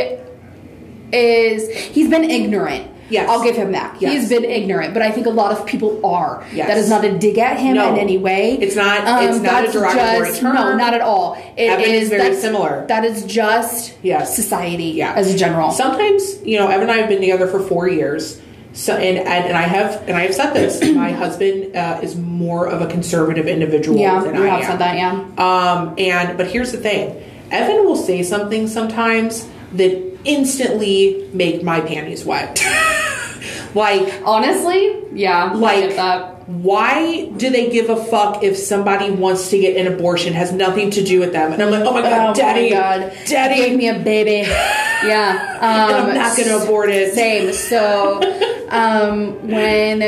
is 1.13 1.69
he's 1.95 2.09
been 2.11 2.25
ignorant 2.25 2.89
Yes. 3.11 3.29
I'll 3.29 3.43
give 3.43 3.57
him 3.57 3.73
that. 3.73 4.01
Yes. 4.01 4.13
He's 4.13 4.29
been 4.29 4.45
ignorant, 4.45 4.95
but 4.95 5.03
I 5.03 5.11
think 5.11 5.27
a 5.27 5.31
lot 5.31 5.51
of 5.51 5.67
people 5.67 6.01
are. 6.07 6.47
Yes. 6.53 6.69
That 6.69 6.79
is 6.79 6.89
not 6.89 7.05
a 7.05 7.19
dig 7.19 7.39
at 7.39 7.59
him 7.59 7.75
No. 7.75 7.93
in 7.93 7.99
any 7.99 8.19
way. 8.19 8.55
Um, 8.57 8.63
It's 8.63 8.77
not- 8.77 9.25
it's 9.25 9.41
not 9.41 9.69
a 9.69 9.73
derogatory 9.73 10.29
just, 10.29 10.41
term. 10.41 10.55
No, 10.55 10.77
not 10.77 10.95
at 10.95 11.01
all. 11.01 11.37
It 11.57 11.71
Evan 11.71 11.87
is 11.91 12.09
very 12.09 12.37
similar. 12.37 12.85
That 12.87 13.05
is 13.05 13.25
just 13.25 13.95
Yes. 14.05 14.37
society 14.37 14.93
Yeah. 14.95 15.13
as 15.17 15.35
a 15.35 15.37
general. 15.37 15.73
Sometimes, 15.73 16.37
you 16.45 16.57
know, 16.57 16.69
Evan 16.69 16.83
and 16.83 16.93
I 16.93 16.99
have 16.99 17.09
been 17.09 17.19
together 17.21 17.49
for 17.49 17.59
four 17.59 17.89
years. 17.89 18.39
So 18.73 18.95
and 18.97 19.19
and, 19.19 19.29
and 19.47 19.57
I 19.57 19.63
have 19.63 20.07
and 20.09 20.17
I 20.17 20.23
have 20.23 20.35
said 20.35 20.53
this. 20.53 20.81
my 20.95 21.11
husband 21.13 21.75
uh, 21.77 22.01
is 22.03 22.17
more 22.17 22.67
of 22.69 22.81
a 22.83 22.87
conservative 22.87 23.47
individual 23.47 23.99
yeah, 23.99 24.21
than 24.23 24.37
you 24.37 24.45
I 24.45 24.49
have 24.49 24.61
am. 24.63 24.67
said 24.71 24.79
that. 24.79 24.97
Yeah. 24.97 25.13
Um, 25.39 25.95
and 25.99 26.39
but 26.39 26.47
here's 26.49 26.73
the 26.73 26.79
thing, 26.79 27.23
Evan 27.51 27.85
will 27.85 27.97
say 27.97 28.23
something 28.23 28.69
sometimes 28.69 29.49
that 29.73 30.19
instantly 30.25 31.29
make 31.33 31.63
my 31.63 31.81
panties 31.81 32.25
wet. 32.25 32.61
like, 33.75 34.23
Honestly, 34.25 35.05
yeah, 35.13 35.51
I 35.53 35.55
like, 35.55 35.81
get 35.91 35.97
that. 35.97 36.49
why 36.49 37.27
do 37.37 37.51
they 37.51 37.71
give 37.71 37.89
a 37.91 37.97
fuck 38.05 38.43
if 38.43 38.57
somebody 38.57 39.11
wants 39.11 39.51
to 39.51 39.59
get 39.59 39.77
an 39.77 39.93
abortion? 39.93 40.33
Has 40.33 40.53
nothing 40.53 40.91
to 40.93 41.05
do 41.05 41.21
with 41.21 41.33
them. 41.33 41.53
And 41.53 41.63
I'm 41.63 41.71
like, 41.71 41.85
oh 41.85 41.93
my 41.93 42.03
god, 42.03 42.31
oh 42.31 42.35
daddy, 42.35 42.71
my 42.71 42.77
god, 42.77 43.13
daddy, 43.27 43.55
gave 43.57 43.77
me 43.79 43.89
a 43.89 43.99
baby. 43.99 44.49
Yeah, 45.03 45.57
um, 45.63 45.65
and 45.65 45.97
I'm 46.11 46.15
not 46.15 46.37
gonna 46.37 46.63
abort 46.63 46.91
it. 46.91 47.15
Same. 47.15 47.55
So, 47.55 48.21
um, 48.71 49.47
when 49.49 50.03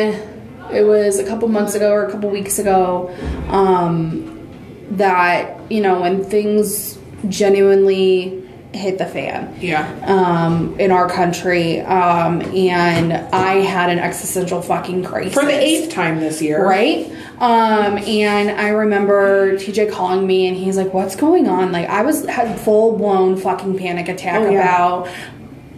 it 0.72 0.84
was 0.86 1.18
a 1.18 1.24
couple 1.26 1.48
months 1.48 1.74
ago 1.74 1.90
or 1.93 2.06
a 2.06 2.10
couple 2.10 2.30
weeks 2.30 2.59
ago, 2.59 3.14
um, 3.48 4.28
that 4.93 5.59
you 5.70 5.80
know 5.80 6.01
when 6.01 6.24
things 6.24 6.98
genuinely 7.28 8.39
hit 8.74 8.97
the 8.97 9.05
fan 9.05 9.55
Yeah. 9.60 9.86
um, 10.06 10.74
in 10.80 10.90
our 10.93 11.06
country, 11.06 11.80
um, 11.82 12.40
and 12.40 13.12
I 13.12 13.56
had 13.56 13.90
an 13.90 13.98
existential 13.98 14.62
fucking 14.62 15.05
crisis 15.05 15.34
For 15.34 15.44
the 15.44 15.52
eighth 15.52 15.90
time 15.93 16.20
this 16.20 16.40
year. 16.40 16.66
right? 16.66 17.06
Um, 17.39 17.98
and 17.98 18.51
I 18.59 18.68
remember 18.68 19.56
TJ 19.59 19.90
calling 19.90 20.26
me 20.26 20.47
and 20.47 20.56
he's 20.56 20.76
like, 20.78 20.94
"What's 20.94 21.16
going 21.16 21.48
on?" 21.48 21.70
Like 21.72 21.89
I 21.89 22.02
was 22.02 22.24
had 22.26 22.59
full 22.60 22.97
blown 22.97 23.36
fucking 23.36 23.76
panic 23.78 24.09
attack 24.09 24.40
Oh, 24.40 24.48
yeah. 24.51 24.60
about 24.62 25.09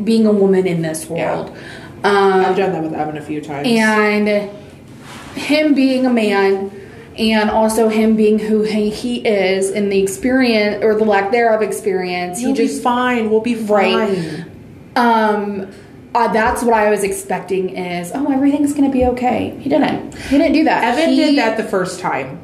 being 0.03 0.27
a 0.27 0.33
woman 0.33 0.67
in 0.67 0.83
this 0.83 1.09
world. 1.09 1.57
Um, 2.05 2.45
I've 2.45 2.57
done 2.57 2.73
that 2.73 2.83
with 2.83 2.93
Evan 2.95 3.17
a 3.17 3.23
few 3.23 3.41
times. 3.41 3.67
and 3.67 4.51
him 5.35 5.75
being 5.75 6.07
a 6.07 6.11
man 6.11 6.71
and 7.19 7.51
also 7.51 7.89
him 7.89 8.15
being 8.17 8.39
who 8.39 8.63
he, 8.63 8.91
he 8.91 9.27
is 9.27 9.71
in 9.71 9.89
the 9.89 10.01
experience 10.03 10.85
or 10.85 10.95
the 10.97 11.05
lack 11.05 11.31
thereof 11.33 11.63
experience 11.63 12.41
You'll 12.41 12.51
he 12.55 12.57
just 12.67 12.79
be 12.79 12.83
fine. 12.83 13.31
We'll 13.31 13.41
be 13.41 13.57
Right. 13.57 14.17
fine. 14.19 14.51
um 14.97 15.71
uh, 16.15 16.33
that's 16.33 16.63
what 16.63 16.75
I 16.75 16.91
was 16.91 17.03
expecting 17.03 17.71
is 17.77 18.13
oh 18.15 18.31
everything's 18.33 18.73
gonna 18.75 18.91
be 18.91 19.05
okay 19.07 19.57
he 19.61 19.69
didn't 19.69 20.15
he 20.17 20.39
didn't 20.39 20.53
do 20.53 20.65
that 20.65 20.85
Evan 20.85 21.11
He- 21.11 21.17
did 21.17 21.39
that 21.39 21.57
the 21.57 21.65
first 21.65 21.99
time 22.01 22.39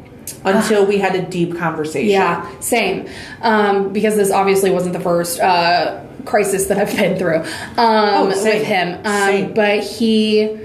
until 0.45 0.85
we 0.87 0.99
had 0.99 1.15
a 1.17 1.23
deep 1.23 1.57
conversation. 1.57 2.09
Yeah, 2.11 2.49
same. 2.61 3.07
Um, 3.43 3.93
because 3.93 4.17
this 4.17 4.31
obviously 4.31 4.71
wasn't 4.71 4.93
the 4.95 5.01
first 5.01 5.39
uh, 5.41 6.01
crisis 6.25 6.67
that 6.67 6.79
I've 6.79 6.95
been 6.97 7.19
through 7.19 7.41
um, 7.41 7.47
Oh, 7.77 8.27
with 8.27 8.65
him. 8.65 9.01
Um, 9.05 9.55
But 9.55 9.83
he 9.85 10.59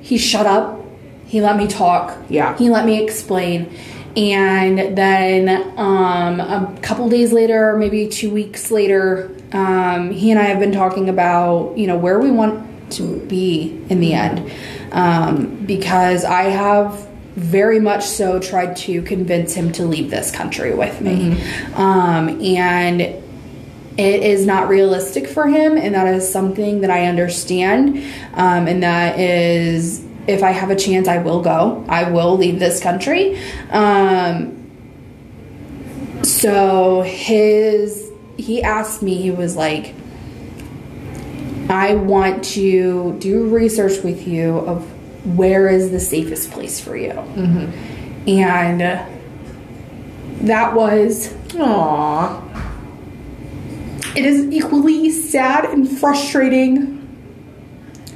he 0.00 0.18
shut 0.18 0.46
up. 0.46 0.80
He 1.26 1.40
let 1.40 1.56
me 1.56 1.66
talk. 1.66 2.16
Yeah. 2.28 2.56
He 2.58 2.68
let 2.68 2.84
me 2.84 3.02
explain. 3.02 3.72
And 4.16 4.96
then 4.96 5.48
um, 5.78 6.38
a 6.40 6.78
couple 6.82 7.08
days 7.08 7.32
later, 7.32 7.76
maybe 7.78 8.08
two 8.08 8.30
weeks 8.30 8.70
later, 8.70 9.34
um, 9.52 10.10
he 10.10 10.30
and 10.30 10.38
I 10.38 10.44
have 10.44 10.58
been 10.60 10.72
talking 10.72 11.08
about 11.08 11.76
you 11.78 11.86
know 11.86 11.96
where 11.96 12.18
we 12.18 12.30
want 12.30 12.92
to 12.92 13.20
be 13.26 13.82
in 13.88 14.00
the 14.00 14.12
end. 14.12 14.50
Um, 14.92 15.64
because 15.64 16.24
I 16.26 16.42
have 16.42 17.08
very 17.34 17.80
much 17.80 18.04
so 18.04 18.38
tried 18.38 18.76
to 18.76 19.00
convince 19.02 19.54
him 19.54 19.72
to 19.72 19.86
leave 19.86 20.10
this 20.10 20.30
country 20.30 20.74
with 20.74 21.00
me. 21.00 21.42
Um, 21.74 22.28
and 22.42 23.21
it 23.98 24.22
is 24.22 24.46
not 24.46 24.68
realistic 24.68 25.26
for 25.26 25.46
him, 25.46 25.76
and 25.76 25.94
that 25.94 26.06
is 26.14 26.30
something 26.30 26.80
that 26.80 26.90
I 26.90 27.06
understand. 27.06 27.98
Um, 28.34 28.66
and 28.66 28.82
that 28.82 29.18
is, 29.18 30.04
if 30.26 30.42
I 30.42 30.50
have 30.50 30.70
a 30.70 30.76
chance, 30.76 31.08
I 31.08 31.18
will 31.18 31.42
go. 31.42 31.84
I 31.88 32.10
will 32.10 32.36
leave 32.36 32.58
this 32.58 32.80
country. 32.80 33.38
Um, 33.70 34.58
so 36.22 37.02
his, 37.02 38.10
he 38.36 38.62
asked 38.62 39.02
me, 39.02 39.20
he 39.20 39.30
was 39.30 39.56
like, 39.56 39.94
I 41.68 41.94
want 41.94 42.44
to 42.44 43.16
do 43.18 43.48
research 43.48 44.02
with 44.02 44.26
you 44.26 44.58
of 44.58 44.86
where 45.36 45.68
is 45.68 45.90
the 45.90 46.00
safest 46.00 46.50
place 46.50 46.80
for 46.80 46.96
you. 46.96 47.12
And 48.26 48.80
that 50.48 50.74
was 50.74 51.32
Aww. 51.52 52.71
It 54.14 54.24
is 54.24 54.44
equally 54.52 55.10
sad 55.10 55.64
and 55.64 55.88
frustrating 55.88 56.98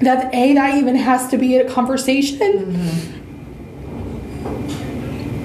that 0.01 0.35
a 0.35 0.52
that 0.52 0.78
even 0.78 0.94
has 0.97 1.28
to 1.28 1.39
be 1.39 1.56
a 1.56 1.68
conversation 1.70 2.39
mm-hmm. 2.77 3.14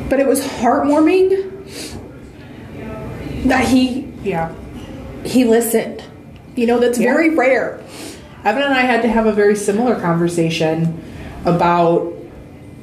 but 0.09 0.19
it 0.19 0.27
was 0.27 0.41
heartwarming 0.45 1.47
that 3.45 3.65
he 3.67 4.07
Yeah. 4.23 4.51
he 5.23 5.45
listened 5.45 6.03
you 6.55 6.67
know 6.67 6.79
that's 6.79 6.99
Yeah. 6.99 7.13
very 7.13 7.29
rare 7.35 7.79
Evan 8.43 8.63
and 8.63 8.73
I 8.73 8.81
had 8.81 9.03
to 9.03 9.07
have 9.07 9.25
a 9.27 9.31
very 9.31 9.55
similar 9.55 9.95
conversation 9.99 11.01
about 11.45 12.11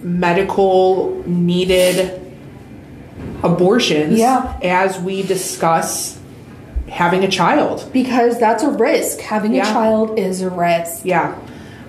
medical 0.03 1.23
needed 1.27 2.21
abortions 3.43 4.19
Yeah. 4.19 4.57
as 4.63 4.99
we 5.01 5.23
discuss 5.23 6.19
having 6.89 7.23
a 7.25 7.29
child. 7.29 7.89
because 7.93 8.39
that's 8.41 8.63
a 8.63 8.71
risk 8.71 9.21
having 9.21 9.55
Yeah. 9.55 9.69
a 9.69 9.73
child 9.73 10.19
is 10.19 10.43
a 10.43 10.51
risk 10.51 11.01
Yeah. 11.05 11.35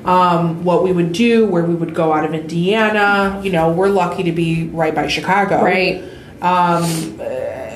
Um, 0.06 0.64
what 0.64 0.84
we 0.84 0.92
would 0.94 1.12
do, 1.12 1.46
where 1.46 1.64
we 1.64 1.76
would 1.76 1.94
go 1.94 2.14
out 2.14 2.24
of 2.24 2.34
Indiana. 2.34 3.40
You 3.44 3.52
know, 3.52 3.70
we're 3.72 3.90
lucky 3.90 4.24
to 4.24 4.32
be 4.32 4.70
right 4.72 4.96
by 4.96 5.08
Chicago. 5.08 5.62
right 5.64 6.02
Um, 6.42 7.20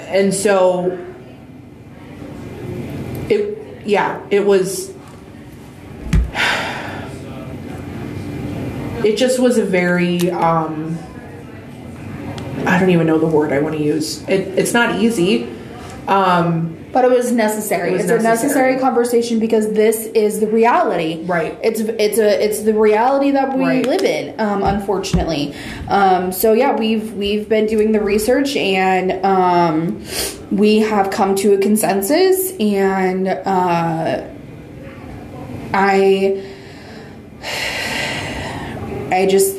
and 0.10 0.34
so 0.34 0.98
it, 3.30 3.58
yeah, 3.86 4.20
it 4.30 4.45
was. 4.45 4.91
It 9.04 9.18
just 9.18 9.38
was 9.40 9.58
a 9.58 9.66
very. 9.66 10.32
Um, 10.32 10.98
I 12.66 12.80
don't 12.80 12.90
even 12.90 13.06
know 13.06 13.18
the 13.18 13.28
word 13.28 13.52
I 13.52 13.60
want 13.60 13.76
to 13.76 13.84
use. 13.84 14.24
It, 14.30 14.48
it's 14.58 14.74
not 14.74 14.95
easy. 15.02 15.50
Um, 16.08 16.78
But 16.94 17.06
it 17.06 17.11
was 17.11 17.32
necessary. 17.32 17.90
It 17.90 17.94
was 17.94 18.02
it's 18.03 18.11
a 18.11 18.15
necessary 18.18 18.74
necessary. 18.74 18.80
conversation 18.80 19.40
because 19.40 19.74
this 19.74 20.06
is 20.14 20.40
the 20.40 20.48
reality. 20.48 21.24
Right. 21.26 21.57
It's 21.64 21.80
it's 21.82 22.20
a 22.20 22.44
it's 22.45 22.61
the 22.61 22.74
reality 22.76 23.32
that 23.32 23.57
we 23.57 23.65
Right. 23.65 23.86
live 23.86 24.03
in. 24.03 24.40
Um, 24.40 24.61
unfortunately. 24.64 25.56
Um, 25.90 26.32
so 26.32 26.53
yeah, 26.53 26.76
we've 26.76 27.11
we've 27.14 27.49
been 27.49 27.65
doing 27.65 27.94
the 27.94 27.99
research 27.99 28.56
and 28.56 29.26
um, 29.26 30.03
we 30.52 30.80
have 30.80 31.10
come 31.10 31.34
to 31.38 31.53
a 31.53 31.57
consensus 31.57 32.52
and 32.60 33.28
uh, 33.28 34.24
I 35.74 36.44
I 39.11 39.26
just 39.28 39.57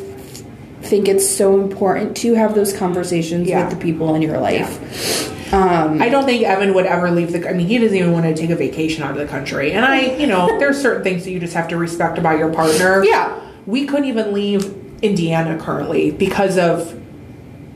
think 0.83 1.09
it's 1.09 1.29
so 1.29 1.61
important 1.61 2.17
to 2.19 2.35
have 2.35 2.55
those 2.55 2.73
conversations 2.77 3.49
Yeah. 3.49 3.65
with 3.69 3.77
the 3.77 3.83
people 3.85 4.15
in 4.15 4.23
your 4.23 4.39
life. 4.39 5.33
Um, 5.55 6.03
I 6.03 6.09
don't 6.09 6.25
think 6.25 6.43
Evan 6.43 6.75
would 6.75 6.87
ever 6.87 7.11
leave 7.11 7.33
the. 7.33 7.49
I 7.49 7.53
mean, 7.53 7.67
he 7.67 7.79
doesn't 7.79 7.97
even 7.97 8.13
want 8.13 8.25
to 8.25 8.35
take 8.35 8.51
a 8.51 8.57
vacation 8.57 9.03
out 9.03 9.13
of 9.13 9.19
the 9.19 9.27
country. 9.27 9.73
And 9.73 9.85
I, 9.85 10.17
you 10.17 10.27
know, 10.27 10.47
there's 10.59 10.81
certain 10.81 11.03
things 11.05 11.25
that 11.25 11.31
you 11.31 11.39
just 11.41 11.55
have 11.55 11.69
to 11.69 11.77
respect 11.77 12.19
about 12.19 12.39
your 12.39 12.53
partner. 12.53 13.05
Yeah. 13.05 13.41
we 13.67 13.87
couldn't 13.87 14.07
even 14.07 14.33
leave 14.35 14.65
Indiana 15.03 15.59
currently 15.59 16.11
because 16.11 16.59
of 16.59 17.01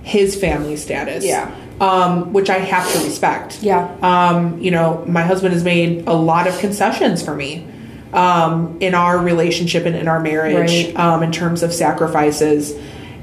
his 0.03 0.35
family 0.39 0.77
status. 0.77 1.25
Yeah. 1.25 1.55
um, 1.81 2.33
which 2.33 2.51
I 2.51 2.59
have 2.59 2.91
to 2.93 3.05
respect. 3.05 3.63
Yeah. 3.63 3.89
um, 4.03 4.59
you 4.61 4.71
know, 4.73 5.05
my 5.07 5.23
husband 5.23 5.53
has 5.55 5.63
made 5.63 6.09
a 6.09 6.13
lot 6.13 6.49
of 6.49 6.59
concessions 6.59 7.23
for 7.23 7.35
me 7.37 7.65
um, 8.13 8.79
in 8.81 8.95
our 8.97 9.17
relationship 9.19 9.87
and 9.87 9.95
in 9.95 10.09
our 10.09 10.19
marriage 10.19 10.87
Right. 10.87 10.97
um, 10.97 11.23
in 11.23 11.31
terms 11.31 11.63
of 11.63 11.73
sacrifices, 11.73 12.75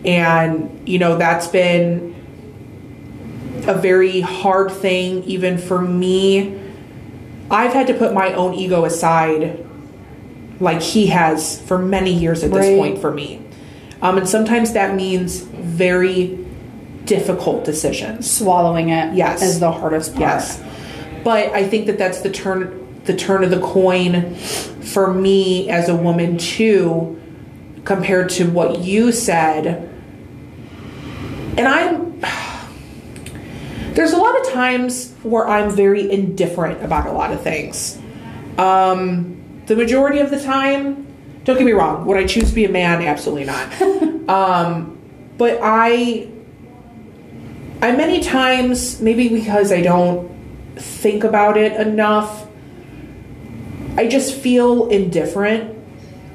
and 0.06 0.88
you 0.88 0.99
know 0.99 1.18
that's 1.18 1.48
been 1.48 2.15
a 3.68 3.74
very 3.74 4.22
hard 4.22 4.72
thing 4.72 5.24
even 5.24 5.58
for 5.58 5.82
me. 5.82 6.60
I've 7.50 7.74
had 7.74 7.88
to 7.88 7.94
put 7.94 8.14
my 8.14 8.34
own 8.34 8.54
ego 8.54 8.86
aside 8.86 9.66
like 10.60 10.82
he 10.82 11.08
has 11.08 11.60
for 11.62 11.78
many 11.78 12.14
years 12.14 12.44
at 12.44 12.52
this 12.52 12.66
Right. 12.66 12.78
point 12.78 13.00
for 13.00 13.12
me. 13.12 13.42
Um, 14.02 14.18
and 14.18 14.28
sometimes 14.28 14.74
that 14.74 14.96
means 14.96 15.40
very 15.42 16.38
difficult 17.06 17.66
decisions. 17.66 18.30
swallowing 18.30 18.90
it 18.90 19.14
Yes. 19.16 19.42
is 19.44 19.60
the 19.60 19.72
hardest 19.72 20.12
part. 20.16 20.22
Yes. 20.22 20.60
But 21.24 21.52
I 21.54 21.64
think 21.64 21.86
that 21.88 21.98
that's 21.98 22.22
the 22.22 22.30
turn 22.30 22.82
the 23.06 23.14
turn 23.14 23.44
of 23.44 23.52
the 23.52 23.60
coin 23.60 24.34
for 24.82 25.14
me 25.14 25.70
as 25.70 25.88
a 25.90 25.96
woman 25.96 26.38
too 26.38 27.16
compared 27.84 28.30
to 28.32 28.46
what 28.46 28.80
you 28.80 29.12
said. 29.12 29.88
And 31.56 31.68
I'm 31.68 32.05
there's 33.96 34.12
a 34.12 34.18
lot 34.18 34.40
of 34.40 34.52
times 34.52 35.14
where 35.24 35.48
I'm 35.48 35.72
very 35.72 36.12
indifferent 36.12 36.84
about 36.84 37.08
a 37.08 37.12
lot 37.12 37.32
of 37.32 37.42
things. 37.42 37.98
Um, 38.58 39.42
the 39.66 39.76
majority 39.76 40.20
of 40.20 40.30
the 40.30 40.42
time, 40.42 41.08
don't 41.46 41.58
get 41.58 41.66
me 41.66 41.72
wrong, 41.72 42.06
would 42.06 42.18
I 42.18 42.26
choose 42.26 42.50
to 42.50 42.56
be 42.56 42.66
a 42.66 42.70
man? 42.70 43.02
Absolutely 43.02 43.46
not. 43.46 43.82
um, 44.30 44.98
but 45.38 45.60
I 45.62 46.30
I 47.82 47.92
many 47.96 48.22
times, 48.22 49.02
maybe 49.02 49.30
because 49.30 49.72
I 49.72 49.82
don't 49.82 50.30
think 50.76 51.24
about 51.24 51.58
it 51.58 51.74
enough, 51.80 52.48
I 53.98 54.08
just 54.08 54.36
feel 54.36 54.88
indifferent 54.90 55.78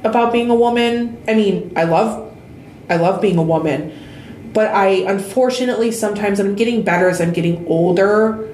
about 0.05 0.32
being 0.32 0.51
a 0.51 0.55
woman. 0.55 1.23
I 1.27 1.35
mean, 1.35 1.73
I 1.77 1.85
love 1.85 2.35
I 2.89 2.97
love 2.97 3.20
being 3.20 3.39
a 3.39 3.43
woman, 3.43 3.93
but 4.52 4.68
I 4.68 4.89
unfortunately 5.10 5.93
sometimes 5.93 6.40
and 6.40 6.48
I'm 6.48 6.55
getting 6.56 6.82
better 6.82 7.09
as 7.09 7.20
I'm 7.20 7.32
getting 7.32 7.66
older. 7.66 8.48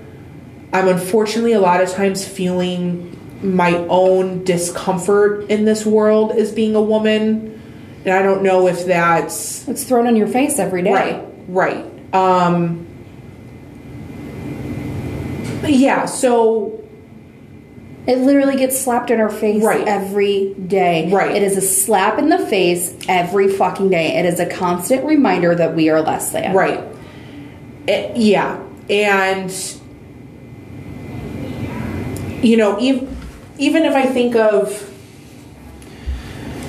I'm 0.73 0.89
unfortunately 0.89 1.53
a 1.53 1.61
lot 1.61 1.81
of 1.81 1.91
times 1.91 2.27
feeling 2.27 3.13
my 3.43 3.75
own 3.89 4.45
discomfort 4.45 5.49
in 5.51 5.65
this 5.65 5.87
world 5.87 6.33
as 6.33 6.53
being 6.53 6.75
a 6.75 6.83
woman. 6.83 7.53
And 8.05 8.15
I 8.15 8.23
don't 8.23 8.43
know 8.43 8.69
if 8.69 8.87
that's 8.87 9.67
It's 9.69 9.85
thrown 9.85 10.07
in 10.07 10.17
your 10.17 10.29
face 10.29 10.59
every 10.59 10.83
day. 10.83 10.93
Right, 10.93 11.25
right. 11.49 12.15
Um, 12.15 12.87
yeah, 15.65 16.07
so 16.07 16.76
It 18.07 18.19
literally 18.19 18.57
gets 18.57 18.81
slapped 18.81 19.11
in 19.11 19.19
our 19.21 19.29
face 19.29 19.63
Right. 19.65 19.87
every 19.87 20.55
day. 20.55 21.11
Right. 21.11 21.35
It 21.35 21.43
is 21.43 21.57
a 21.57 21.61
slap 21.61 22.19
in 22.21 22.29
the 22.29 22.39
face 22.39 22.95
every 23.09 23.49
fucking 23.49 23.91
day. 23.91 24.17
It 24.17 24.25
is 24.27 24.39
a 24.39 24.47
constant 24.47 25.05
reminder 25.05 25.55
that 25.57 25.75
we 25.75 25.89
are 25.89 26.01
less 26.01 26.31
than. 26.31 26.55
right, 26.55 26.81
Eh, 27.89 28.13
yeah, 28.15 28.59
and 28.89 29.53
you 32.43 32.57
know, 32.57 32.79
even 32.81 33.17
even 33.59 33.85
if 33.85 33.95
I 33.95 34.07
think 34.07 34.37
of 34.37 34.93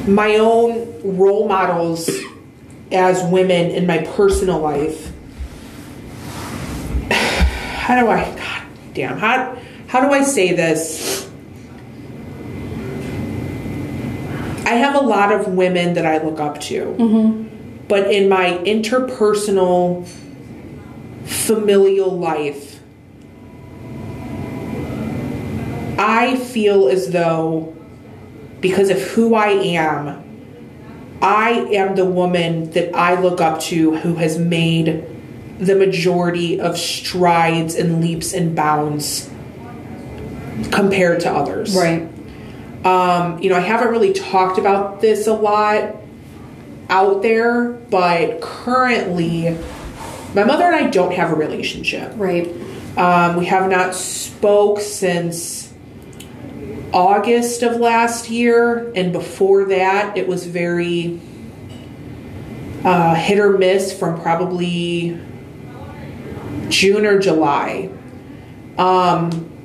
my 0.07 0.35
own 0.37 1.01
role 1.17 1.47
models 1.47 2.09
as 2.91 3.21
women 3.31 3.71
in 3.71 3.85
my 3.85 3.99
personal 4.15 4.59
life, 4.59 5.11
how 7.11 7.99
do 7.99 8.07
I? 8.09 8.23
God 8.35 8.63
damn 8.93 9.17
how 9.17 9.57
how 9.87 10.01
do 10.01 10.11
I 10.13 10.23
say 10.23 10.53
this? 10.53 11.16
I 14.67 14.71
have 14.71 14.95
a 14.95 14.99
lot 14.99 15.31
of 15.31 15.47
women 15.47 15.93
that 15.93 16.05
I 16.05 16.21
look 16.21 16.41
up 16.41 16.59
to. 16.63 16.87
Mm-hmm. 16.99 17.85
But 17.87 18.11
in 18.11 18.27
my 18.27 18.57
interpersonal, 18.65 20.05
familial 21.23 22.11
life, 22.11 22.81
I 25.97 26.35
feel 26.35 26.89
as 26.89 27.11
though, 27.11 27.77
because 28.59 28.89
of 28.89 29.01
who 29.01 29.35
I 29.35 29.51
am, 29.51 30.21
I 31.21 31.51
am 31.71 31.95
the 31.95 32.03
woman 32.03 32.71
that 32.71 32.93
I 32.93 33.17
look 33.21 33.39
up 33.39 33.61
to 33.61 33.95
who 33.95 34.15
has 34.15 34.37
made 34.37 35.05
the 35.59 35.75
majority 35.75 36.59
of 36.59 36.77
strides 36.77 37.73
and 37.73 38.01
leaps 38.01 38.33
and 38.33 38.53
bounds 38.53 39.29
compared 40.71 41.21
to 41.21 41.31
others 41.31 41.73
Right. 41.73 42.09
Um, 42.83 43.39
you 43.39 43.49
know, 43.49 43.55
I 43.55 43.61
haven't 43.61 43.89
really 43.89 44.13
talked 44.13 44.57
about 44.57 45.01
this 45.01 45.27
a 45.27 45.33
lot 45.33 45.95
out 46.89 47.21
there, 47.21 47.71
but 47.71 48.41
currently, 48.41 49.57
my 50.33 50.43
mother 50.43 50.65
and 50.65 50.75
I 50.75 50.89
don't 50.89 51.13
have 51.13 51.31
a 51.31 51.35
relationship. 51.35 52.13
Right. 52.15 52.47
Um, 52.97 53.35
we 53.35 53.45
have 53.45 53.69
not 53.69 53.93
spoke 53.93 54.79
since 54.79 55.73
August 56.93 57.63
of 57.63 57.79
last 57.79 58.29
year, 58.29 58.91
and 58.95 59.11
before 59.11 59.65
that, 59.65 60.17
it 60.17 60.27
was 60.27 60.45
very 60.45 61.19
uh, 62.83 63.15
hit 63.15 63.39
or 63.39 63.57
miss 63.57 63.97
from 63.97 64.19
probably 64.21 65.19
June 66.69 67.05
or 67.05 67.19
July. 67.19 67.89
Um, 68.77 69.56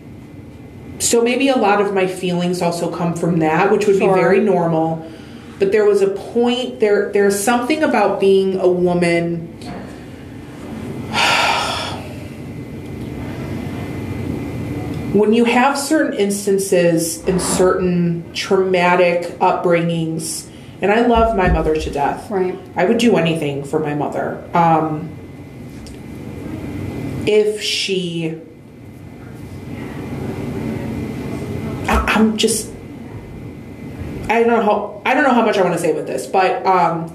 so 1.03 1.23
maybe 1.23 1.49
a 1.49 1.57
lot 1.57 1.81
of 1.81 1.93
my 1.93 2.07
feelings 2.07 2.62
also 2.62 2.91
come 2.95 3.15
from 3.15 3.41
that, 3.41 3.70
which 3.73 3.87
would 3.87 3.99
Sure. 3.99 4.15
be 4.15 4.20
very 4.20 4.41
normal. 4.41 5.05
But 5.59 5.73
there 5.73 5.85
was 5.85 6.03
a 6.03 6.09
point 6.09 6.81
there. 6.81 7.11
There's 7.12 7.39
something 7.39 7.83
about 7.83 8.20
being 8.20 8.59
a 8.61 8.69
woman 8.69 9.49
when 15.12 15.33
you 15.33 15.45
have 15.45 15.79
certain 15.79 16.15
instances 16.15 17.23
and 17.29 17.41
certain 17.41 18.33
traumatic 18.33 19.23
upbringings, 19.41 20.49
and 20.81 20.91
I 20.91 21.07
love 21.07 21.37
my 21.37 21.49
mother 21.49 21.77
to 21.77 21.91
death. 21.91 22.31
Right. 22.31 22.59
I 22.77 22.87
would 22.87 22.99
do 22.99 23.16
anything 23.16 23.62
for 23.65 23.79
my 23.79 23.95
mother. 23.95 24.43
Um, 24.55 25.11
if 27.27 27.61
she, 27.61 28.41
I'm 32.14 32.36
just, 32.36 32.70
I 34.28 34.40
don't 34.40 34.48
know 34.48 34.62
how 34.62 35.02
I 35.05 35.14
don't 35.14 35.24
know 35.24 35.32
how 35.32 35.44
much 35.44 35.56
I 35.59 35.62
want 35.62 35.74
to 35.74 35.80
say 35.80 35.93
with 35.94 36.06
this, 36.06 36.26
but 36.26 36.64
um, 36.66 37.12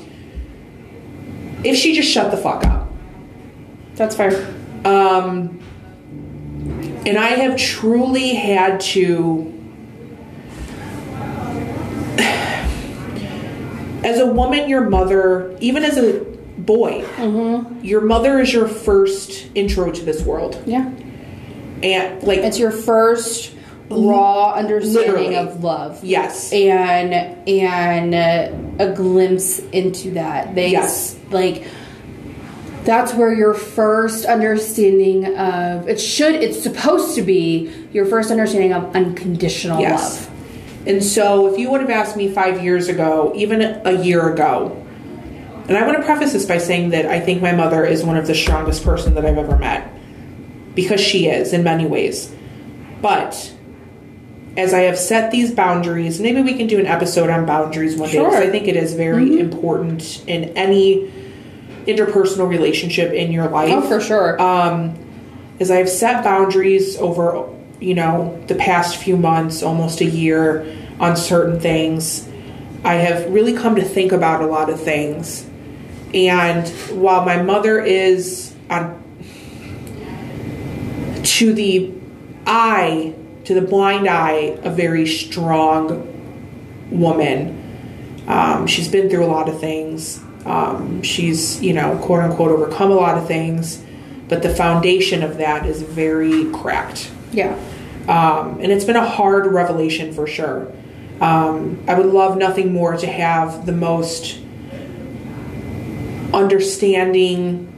if 1.64 1.76
she 1.78 1.96
just 1.96 2.12
shut 2.12 2.32
the 2.32 2.38
fuck 2.38 2.66
up. 2.66 2.90
That's 3.96 4.16
fair. 4.16 4.48
Um, 4.86 5.60
and 7.06 7.18
I 7.18 7.30
have 7.30 7.58
truly 7.58 8.34
had 8.36 8.80
to, 8.82 9.54
as 14.04 14.20
a 14.20 14.26
woman, 14.28 14.68
your 14.70 14.90
mother, 14.90 15.58
even 15.62 15.84
as 15.84 15.98
a 15.98 16.20
boy, 16.58 17.06
your 17.82 18.02
mother 18.02 18.40
is 18.40 18.52
your 18.54 18.68
first 18.68 19.48
intro 19.56 19.92
to 19.92 20.04
this 20.04 20.22
world. 20.24 20.62
Yeah. 20.66 20.92
And, 21.82 22.24
like, 22.24 22.40
It's 22.40 22.60
your 22.60 22.72
first 22.72 23.54
raw 23.90 24.54
understanding 24.54 25.12
Literally. 25.14 25.36
of 25.38 25.64
love. 25.64 26.04
yes. 26.04 26.52
and 26.52 27.14
and 27.48 28.14
uh, 28.16 28.84
a 28.84 28.92
glimpse 28.94 29.60
into 29.60 30.12
that. 30.12 30.56
They 30.56 30.72
Yes. 30.72 31.18
like 31.32 31.66
that's 32.84 33.14
where 33.14 33.34
your 33.34 33.54
first 33.54 34.26
understanding 34.26 35.26
of 35.38 35.88
it 35.90 36.00
should 36.00 36.36
it's 36.36 36.62
supposed 36.64 37.16
to 37.16 37.22
be 37.22 37.70
your 37.92 38.06
first 38.06 38.32
understanding 38.32 38.74
of 38.74 38.96
unconditional 38.96 39.80
Yes. 39.82 40.26
love. 40.26 40.34
And 40.88 41.04
so, 41.04 41.52
if 41.52 41.60
you 41.60 41.70
would 41.70 41.82
have 41.82 41.90
asked 41.90 42.16
me 42.16 42.30
five 42.32 42.64
years 42.64 42.88
ago, 42.88 43.34
even 43.36 43.62
a 43.62 43.92
year 44.04 44.32
ago, 44.32 44.82
and 45.68 45.78
I 45.78 45.86
want 45.86 45.98
to 45.98 46.04
preface 46.06 46.32
this 46.32 46.46
by 46.46 46.60
saying 46.60 46.92
that 46.92 47.06
I 47.06 47.20
think 47.20 47.42
my 47.42 47.52
mother 47.52 47.84
is 47.86 48.06
one 48.06 48.16
of 48.16 48.26
the 48.26 48.34
strongest 48.34 48.86
person 48.86 49.14
that 49.16 49.26
I've 49.26 49.38
ever 49.38 49.58
met 49.58 49.92
because 50.76 51.02
she 51.02 51.28
is 51.28 51.52
in 51.52 51.62
many 51.64 51.86
ways. 51.86 52.34
But 53.02 53.54
as 54.58 54.74
I 54.74 54.82
have 54.82 54.98
set 54.98 55.30
these 55.32 55.52
boundaries, 55.52 56.20
maybe 56.20 56.42
we 56.42 56.56
can 56.56 56.66
do 56.68 56.80
an 56.80 56.88
episode 56.88 57.30
on 57.30 57.46
boundaries 57.46 57.96
one 57.96 58.10
day 58.10 58.18
because 58.18 58.36
I 58.36 58.50
think 58.50 58.68
it 58.68 58.76
is 58.76 58.94
very 58.96 59.40
important 59.40 60.24
in 60.28 60.46
any 60.58 61.12
interpersonal 61.86 62.50
relationship 62.50 63.14
in 63.14 63.32
your 63.32 63.48
life 63.48 63.72
Oh, 63.72 63.82
for 63.88 64.02
sure. 64.02 64.42
um, 64.42 64.98
is 65.60 65.70
I've 65.72 65.88
set 65.90 66.24
boundaries 66.24 66.98
over, 66.98 67.48
you 67.80 67.94
know, 67.94 68.44
the 68.48 68.56
past 68.56 68.98
few 68.98 69.16
months, 69.16 69.62
almost 69.64 70.02
a 70.02 70.06
year, 70.06 70.66
on 71.00 71.16
certain 71.16 71.60
things. 71.60 72.28
I 72.84 72.96
have 72.96 73.32
really 73.32 73.54
come 73.54 73.76
to 73.76 73.84
think 73.84 74.12
about 74.12 74.42
a 74.42 74.48
lot 74.48 74.70
of 74.70 74.82
things. 74.82 75.48
And 76.14 76.68
while 76.92 77.24
my 77.26 77.42
mother 77.42 77.80
is 77.80 78.56
on 78.70 79.04
to 81.24 81.54
the 81.54 81.92
eye, 82.46 83.14
to 83.48 83.54
the 83.54 83.62
blind 83.62 84.10
eye, 84.10 84.60
a 84.64 84.70
very 84.70 85.08
strong 85.08 86.04
woman. 86.92 88.26
Um, 88.28 88.68
she's 88.68 88.90
been 88.90 89.10
through 89.10 89.24
a 89.24 89.32
lot 89.32 89.48
of 89.48 89.58
things. 89.58 90.22
Um, 90.46 91.02
she's, 91.02 91.62
you 91.62 91.72
know, 91.72 91.98
quote 91.98 92.24
unquote, 92.24 92.52
overcome 92.52 92.92
a 92.92 92.96
lot 92.96 93.18
of 93.18 93.26
things, 93.26 93.82
but 94.28 94.44
the 94.44 94.54
foundation 94.54 95.24
of 95.24 95.38
that 95.38 95.66
is 95.66 95.82
very 95.82 96.52
cracked. 96.52 97.10
yeah. 97.32 97.58
Um, 98.10 98.60
and 98.62 98.72
it's 98.72 98.86
been 98.86 98.98
a 98.98 99.08
hard 99.08 99.48
revelation 99.48 100.14
for 100.14 100.28
sure. 100.28 100.70
Um, 101.22 101.82
I 101.88 101.94
would 101.94 102.06
love 102.06 102.38
nothing 102.38 102.74
more 102.74 102.98
to 102.98 103.08
have 103.08 103.66
the 103.66 103.74
most 103.74 104.40
understanding, 106.34 107.74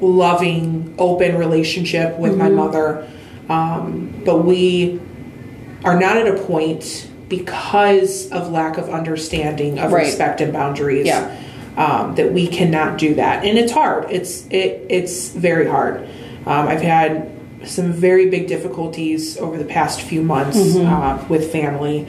loving, 0.00 0.94
open 0.96 1.36
relationship 1.38 2.18
with 2.18 2.36
my 2.36 2.48
mother. 2.48 3.08
Um, 3.48 4.12
but 4.24 4.44
we 4.44 5.00
are 5.84 5.98
not 5.98 6.16
at 6.16 6.28
a 6.28 6.40
point 6.44 7.08
because 7.28 8.30
of 8.30 8.50
lack 8.50 8.78
of 8.78 8.88
understanding 8.88 9.78
of 9.78 9.92
Right. 9.92 10.06
respect 10.06 10.40
and 10.40 10.52
boundaries 10.52 11.06
Yeah. 11.06 11.34
um, 11.76 12.14
that 12.16 12.32
we 12.32 12.46
cannot 12.46 12.98
do 12.98 13.14
that 13.14 13.44
and 13.46 13.56
it's 13.58 13.72
hard 13.72 14.10
it's 14.10 14.46
it, 14.50 14.84
it's 14.90 15.30
very 15.30 15.66
hard 15.66 16.02
um, 16.44 16.68
i've 16.68 16.82
had 16.82 17.30
some 17.64 17.90
very 17.92 18.28
big 18.28 18.46
difficulties 18.46 19.38
over 19.38 19.56
the 19.56 19.64
past 19.64 20.02
few 20.02 20.20
months 20.22 20.76
uh, 20.76 21.24
with 21.30 21.50
family 21.50 22.06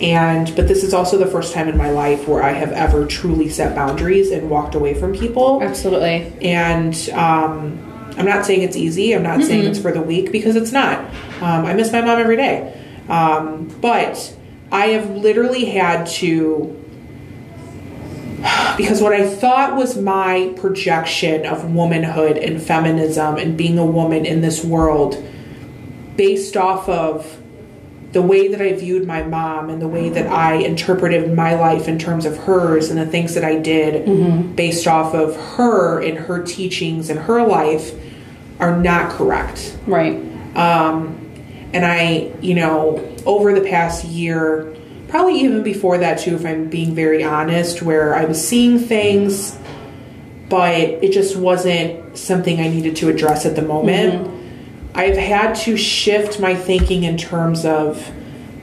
and 0.00 0.54
but 0.54 0.68
this 0.68 0.84
is 0.84 0.94
also 0.94 1.18
the 1.18 1.26
first 1.26 1.52
time 1.52 1.68
in 1.68 1.76
my 1.76 1.90
life 1.90 2.28
where 2.28 2.42
i 2.44 2.52
have 2.52 2.70
ever 2.70 3.04
truly 3.04 3.48
set 3.48 3.74
boundaries 3.74 4.30
and 4.30 4.48
walked 4.48 4.76
away 4.76 4.94
from 4.94 5.12
people 5.12 5.60
Absolutely. 5.60 6.32
and 6.48 7.10
um, 7.14 7.76
I'm 8.18 8.26
not 8.26 8.44
saying 8.44 8.62
it's 8.62 8.76
easy. 8.76 9.14
I'm 9.14 9.22
not 9.22 9.42
saying 9.42 9.64
it's 9.64 9.78
for 9.78 9.92
the 9.92 10.02
weak 10.02 10.32
because 10.32 10.56
it's 10.56 10.72
not. 10.72 10.98
Um, 11.40 11.64
I 11.64 11.74
miss 11.74 11.92
my 11.92 12.00
mom 12.00 12.18
every 12.18 12.36
day, 12.36 12.78
um, 13.08 13.68
but 13.80 14.36
I 14.72 14.88
have 14.88 15.10
literally 15.10 15.66
had 15.66 16.06
to 16.06 16.76
because 18.76 19.02
what 19.02 19.12
I 19.12 19.28
thought 19.28 19.76
was 19.76 19.96
my 19.96 20.52
projection 20.56 21.46
of 21.46 21.72
womanhood 21.72 22.38
and 22.38 22.62
feminism 22.62 23.36
and 23.36 23.56
being 23.56 23.78
a 23.78 23.86
woman 23.86 24.24
in 24.24 24.40
this 24.40 24.64
world, 24.64 25.22
based 26.16 26.56
off 26.56 26.88
of 26.88 27.39
the 28.12 28.22
way 28.22 28.48
that 28.48 28.60
I 28.60 28.72
viewed 28.72 29.06
my 29.06 29.22
mom 29.22 29.70
and 29.70 29.80
the 29.80 29.86
way 29.86 30.08
that 30.08 30.26
I 30.26 30.54
interpreted 30.54 31.32
my 31.32 31.54
life 31.54 31.86
in 31.86 31.98
terms 31.98 32.26
of 32.26 32.36
hers 32.38 32.90
and 32.90 32.98
the 32.98 33.06
things 33.06 33.34
that 33.34 33.44
I 33.44 33.56
did 33.56 34.56
based 34.56 34.88
off 34.88 35.14
of 35.14 35.36
her 35.56 36.02
and 36.02 36.18
her 36.18 36.42
teachings 36.42 37.08
and 37.08 37.20
her 37.20 37.46
life 37.46 37.94
are 38.58 38.76
not 38.76 39.10
correct. 39.12 39.76
Right. 39.86 40.14
Um, 40.56 41.16
and 41.72 41.86
I, 41.86 42.32
you 42.40 42.54
know, 42.54 43.16
over 43.24 43.54
the 43.54 43.60
past 43.68 44.04
year, 44.04 44.74
probably 45.08 45.40
even 45.40 45.62
before 45.62 45.98
that 45.98 46.18
too, 46.18 46.34
if 46.34 46.44
I'm 46.44 46.68
being 46.68 46.94
very 46.94 47.22
honest, 47.22 47.80
where 47.80 48.14
I 48.14 48.24
was 48.24 48.44
seeing 48.46 48.80
things, 48.80 49.56
but 50.48 50.74
it 50.74 51.12
just 51.12 51.36
wasn't 51.36 52.18
something 52.18 52.60
I 52.60 52.66
needed 52.66 52.96
to 52.96 53.08
address 53.08 53.46
at 53.46 53.54
the 53.54 53.62
moment. 53.62 54.28
I've 54.94 55.16
had 55.16 55.54
to 55.56 55.76
shift 55.76 56.40
my 56.40 56.54
thinking 56.54 57.04
in 57.04 57.16
terms 57.16 57.64
of 57.64 58.12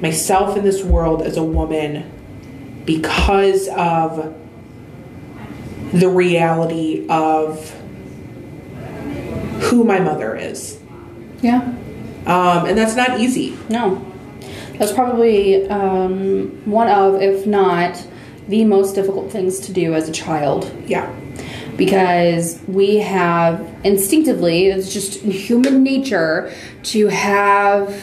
myself 0.02 0.58
in 0.58 0.64
this 0.64 0.84
world 0.84 1.22
as 1.22 1.38
a 1.38 1.44
woman 1.44 2.84
because 2.86 3.68
of 3.70 4.36
the 5.94 6.10
reality 6.10 7.06
of 7.10 7.72
who 9.62 9.84
my 9.84 10.00
mother 10.00 10.36
is. 10.36 10.80
Yeah. 11.42 11.62
Um, 12.26 12.66
and 12.66 12.78
that's 12.78 12.96
not 12.96 13.20
easy. 13.20 13.58
No. 13.70 14.06
That's 14.74 14.92
probably 14.92 15.68
um, 15.70 16.62
one 16.66 16.88
of, 16.90 17.22
if 17.22 17.48
not, 17.48 18.06
the 18.48 18.66
most 18.66 18.96
difficult 18.96 19.32
things 19.32 19.60
to 19.62 19.74
do 19.74 19.94
as 19.94 20.08
a 20.08 20.12
child. 20.12 20.72
Yeah. 20.86 21.12
Because 21.78 22.60
we 22.68 22.98
have 22.98 23.62
instinctively 23.84 24.68
it's 24.68 24.92
just 24.92 25.20
human 25.22 25.84
nature 25.84 26.52
to 26.84 27.08
have 27.08 27.94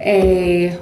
a 0.00 0.78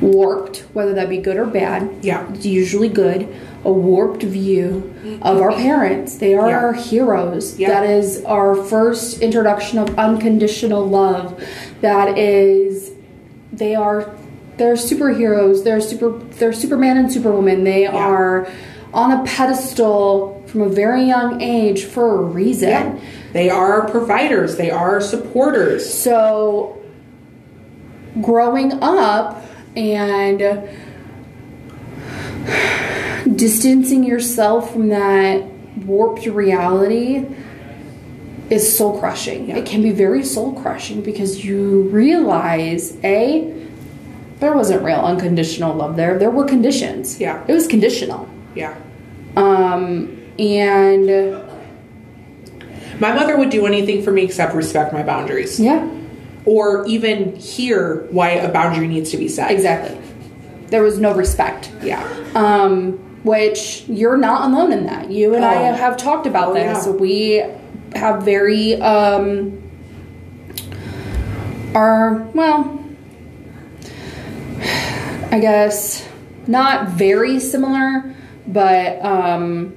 warped 0.00 0.58
whether 0.74 0.92
that 0.92 1.08
be 1.08 1.18
good 1.18 1.36
or 1.36 1.46
bad 1.46 1.88
Yeah. 2.02 2.26
it's 2.32 2.44
usually 2.44 2.88
good 2.88 3.26
a 3.64 3.72
warped 3.72 4.22
view 4.22 4.92
of 5.22 5.40
our 5.40 5.52
parents 5.52 6.16
they 6.18 6.34
are 6.34 6.48
Yeah. 6.50 6.58
our 6.58 6.72
heroes 6.74 7.58
Yeah. 7.58 7.68
that 7.68 7.88
is 7.88 8.22
our 8.24 8.54
first 8.54 9.22
introduction 9.22 9.78
of 9.78 9.98
unconditional 9.98 10.84
love 10.84 11.42
that 11.80 12.18
is 12.18 12.92
they 13.52 13.74
are 13.74 14.10
They're 14.58 14.72
superheroes. 14.72 15.64
They're 15.64 15.82
super. 15.82 16.12
They're 16.38 16.54
Superman 16.54 16.96
and 16.96 17.12
Superwoman. 17.12 17.62
They 17.64 17.86
are 17.86 18.48
on 18.94 19.12
a 19.12 19.22
pedestal 19.24 20.35
from 20.56 20.70
a 20.70 20.74
very 20.74 21.04
young 21.04 21.42
age 21.42 21.84
for 21.84 22.18
a 22.18 22.22
reason. 22.22 22.70
Yeah. 22.70 23.00
They 23.32 23.50
are 23.50 23.86
providers. 23.90 24.56
They 24.56 24.70
are 24.70 25.02
supporters. 25.02 25.92
So, 25.92 26.82
growing 28.22 28.72
up 28.82 29.44
and 29.76 30.38
distancing 33.36 34.02
yourself 34.02 34.72
from 34.72 34.88
that 34.88 35.44
warped 35.84 36.24
reality 36.24 37.26
is 38.48 38.78
soul 38.78 38.98
crushing. 38.98 39.50
Yeah. 39.50 39.56
It 39.56 39.66
can 39.66 39.82
be 39.82 39.90
very 39.90 40.24
soul 40.24 40.58
crushing 40.62 41.02
because 41.02 41.44
you 41.44 41.82
realize 41.90 42.96
A, 43.04 43.52
there 44.40 44.54
wasn't 44.54 44.82
real 44.82 45.00
unconditional 45.00 45.74
love 45.74 45.96
there. 45.96 46.18
There 46.18 46.30
were 46.30 46.46
conditions. 46.46 47.20
Yeah. 47.20 47.44
It 47.46 47.52
was 47.52 47.66
conditional. 47.66 48.26
Yeah. 48.54 48.74
Um, 49.36 50.15
and 50.38 51.42
My 53.00 53.12
mother 53.14 53.36
would 53.36 53.50
do 53.50 53.66
anything 53.66 54.02
for 54.02 54.10
me 54.12 54.22
except 54.22 54.54
respect 54.54 54.92
my 54.92 55.02
boundaries. 55.02 55.58
yeah, 55.60 55.86
Or 56.44 56.86
even 56.86 57.36
hear 57.36 58.06
why 58.10 58.30
a 58.30 58.50
boundary 58.50 58.88
needs 58.88 59.10
to 59.10 59.16
be 59.16 59.28
set. 59.28 59.50
exactly. 59.50 59.96
There 60.68 60.82
was 60.82 60.98
no 60.98 61.14
respect. 61.14 61.70
Yeah. 61.82 62.02
um, 62.34 62.98
which 63.22 63.84
you're 63.88 64.16
not 64.16 64.48
alone 64.50 64.72
in 64.72 64.86
that. 64.86 65.10
You 65.10 65.34
and 65.34 65.44
I 65.44 65.70
Oh. 65.70 65.74
have 65.74 65.96
talked 65.96 66.26
about 66.26 66.50
Oh, 66.50 66.54
this. 66.54 66.86
yeah. 66.86 66.92
We 66.92 67.44
have 67.94 68.22
very 68.22 68.74
um, 68.80 69.60
are 71.74 72.26
well, 72.34 72.78
I 75.32 75.38
guess 75.40 76.06
not 76.46 76.90
very 76.90 77.40
similar, 77.40 78.14
but 78.46 79.04
um, 79.04 79.74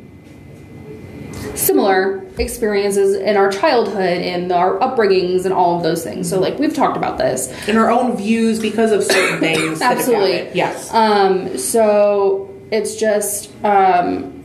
similar 1.60 2.26
experiences 2.38 3.15
in 3.15 3.36
our 3.38 3.52
childhood 3.52 4.22
and 4.22 4.52
our 4.52 4.80
upbringings 4.80 5.45
and 5.45 5.53
all 5.53 5.77
of 5.77 5.84
those 5.84 6.03
things. 6.03 6.30
So, 6.30 6.40
like 6.40 6.57
we've 6.57 6.73
talked 6.73 6.98
about 6.98 7.18
this. 7.18 7.52
And 7.68 7.77
our 7.77 7.91
own 7.91 8.15
views 8.15 8.60
because 8.60 8.91
of 8.91 9.03
certain 9.03 9.40
things. 9.56 9.81
Absolutely. 9.81 10.49
Yes. 10.53 10.94
Um, 10.94 11.57
so 11.57 12.53
it's 12.72 12.95
just 12.95 13.52
um, 13.64 14.40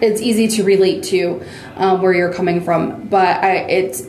it's 0.00 0.20
easy 0.20 0.48
to 0.48 0.64
relate 0.64 1.04
to 1.04 1.42
um, 1.76 2.02
where 2.02 2.12
you're 2.12 2.32
coming 2.32 2.60
from, 2.60 3.06
but 3.08 3.42
I, 3.42 3.56
it's 3.68 4.00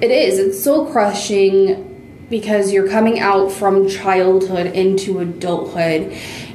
it 0.00 0.10
is 0.10 0.38
it's 0.38 0.62
so 0.62 0.86
crushing 0.86 1.88
because 2.28 2.72
you're 2.72 2.88
coming 2.88 3.20
out 3.20 3.52
from 3.52 3.88
childhood 3.88 4.66
into 4.66 5.20
adulthood, 5.20 6.12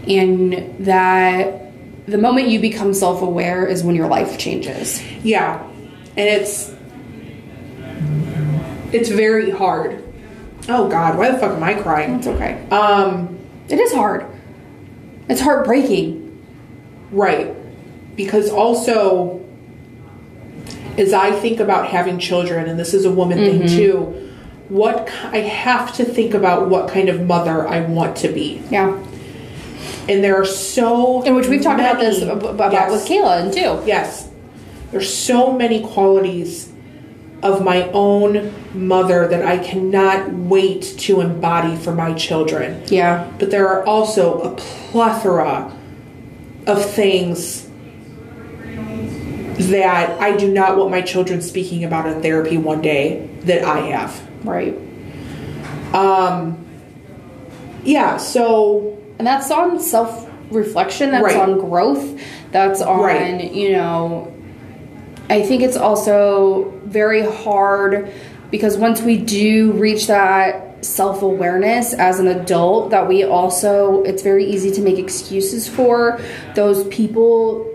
and 0.07 0.85
that 0.85 1.66
the 2.07 2.17
moment 2.17 2.47
you 2.47 2.59
become 2.59 2.93
self 2.93 3.21
aware 3.21 3.65
is 3.65 3.83
when 3.83 3.95
your 3.95 4.07
life 4.07 4.37
changes. 4.37 5.01
Yeah, 5.23 5.61
and 6.15 6.27
it's 6.29 6.73
it's 8.91 9.09
very 9.09 9.51
hard. 9.51 10.03
Oh 10.69 10.87
God, 10.89 11.17
why 11.17 11.31
the 11.31 11.37
fuck 11.37 11.51
am 11.55 11.63
I 11.63 11.73
crying? 11.75 12.15
It's 12.15 12.27
okay. 12.27 12.65
Um, 12.69 13.37
It 13.69 13.79
is 13.79 13.93
hard. 13.93 14.25
It's 15.29 15.41
heartbreaking. 15.41 16.23
right, 17.11 17.55
because 18.15 18.49
also 18.49 19.41
as 20.97 21.13
I 21.13 21.31
think 21.31 21.59
about 21.59 21.87
having 21.87 22.17
children, 22.19 22.67
and 22.67 22.79
this 22.79 22.93
is 22.93 23.05
a 23.05 23.11
woman 23.11 23.37
thing 23.37 23.67
too, 23.67 24.31
what 24.67 25.07
I 25.31 25.37
have 25.39 25.93
to 25.97 26.03
think 26.03 26.33
about 26.33 26.69
what 26.69 26.89
kind 26.89 27.07
of 27.07 27.21
mother 27.21 27.67
I 27.67 27.81
want 27.81 28.15
to 28.17 28.29
be, 28.29 28.61
Yeah. 28.71 28.97
And 30.09 30.23
there 30.23 30.35
are 30.39 30.45
so 30.45 31.21
In 31.23 31.35
which 31.35 31.47
we've 31.47 31.61
talked 31.61 31.79
about 31.79 31.99
this 31.99 32.21
about 32.21 32.71
Yes. 32.71 32.91
with 32.91 33.05
Kayla 33.07 33.41
and 33.43 33.53
too. 33.53 33.79
Yes. 33.85 34.27
There's 34.91 35.13
so 35.13 35.51
many 35.51 35.81
qualities 35.81 36.69
of 37.43 37.63
my 37.63 37.89
own 37.91 38.51
mother 38.73 39.27
that 39.27 39.45
I 39.45 39.57
cannot 39.59 40.33
wait 40.33 40.81
to 40.99 41.21
embody 41.21 41.75
for 41.75 41.93
my 41.93 42.13
children. 42.13 42.81
Yeah. 42.87 43.27
But 43.37 43.51
there 43.51 43.67
are 43.67 43.85
also 43.85 44.39
a 44.41 44.49
plethora 44.55 45.71
of 46.65 46.83
things 46.83 47.67
that 49.59 50.19
I 50.21 50.35
do 50.37 50.51
not 50.51 50.77
want 50.77 50.91
my 50.91 51.01
children 51.01 51.41
speaking 51.41 51.83
about 51.83 52.05
in 52.07 52.21
therapy 52.21 52.57
one 52.57 52.81
day 52.81 53.27
that 53.43 53.63
I 53.63 53.79
have. 53.87 54.21
Right. 54.43 54.77
Um 55.93 56.63
yeah, 57.83 58.17
so 58.17 58.96
And 59.17 59.27
that's 59.27 59.49
on 59.51 59.79
self 59.79 60.29
reflection, 60.51 61.11
that's 61.11 61.23
Right. 61.23 61.35
on 61.37 61.59
growth, 61.59 62.19
that's 62.51 62.81
on, 62.81 63.01
Right. 63.01 63.53
you 63.53 63.71
know, 63.73 64.27
I 65.29 65.41
think 65.41 65.61
it's 65.61 65.75
also 65.77 66.71
very 66.85 67.21
hard 67.21 68.09
because 68.49 68.77
once 68.77 69.01
we 69.01 69.17
do 69.17 69.71
reach 69.73 70.07
that 70.07 70.85
self 70.85 71.21
awareness 71.21 71.93
as 71.93 72.19
an 72.19 72.27
adult, 72.27 72.91
that 72.91 73.07
we 73.07 73.23
also, 73.23 74.03
it's 74.03 74.21
very 74.21 74.45
easy 74.45 74.71
to 74.71 74.81
make 74.81 74.97
excuses 74.97 75.67
for 75.67 76.19
those 76.55 76.83
people 76.85 77.65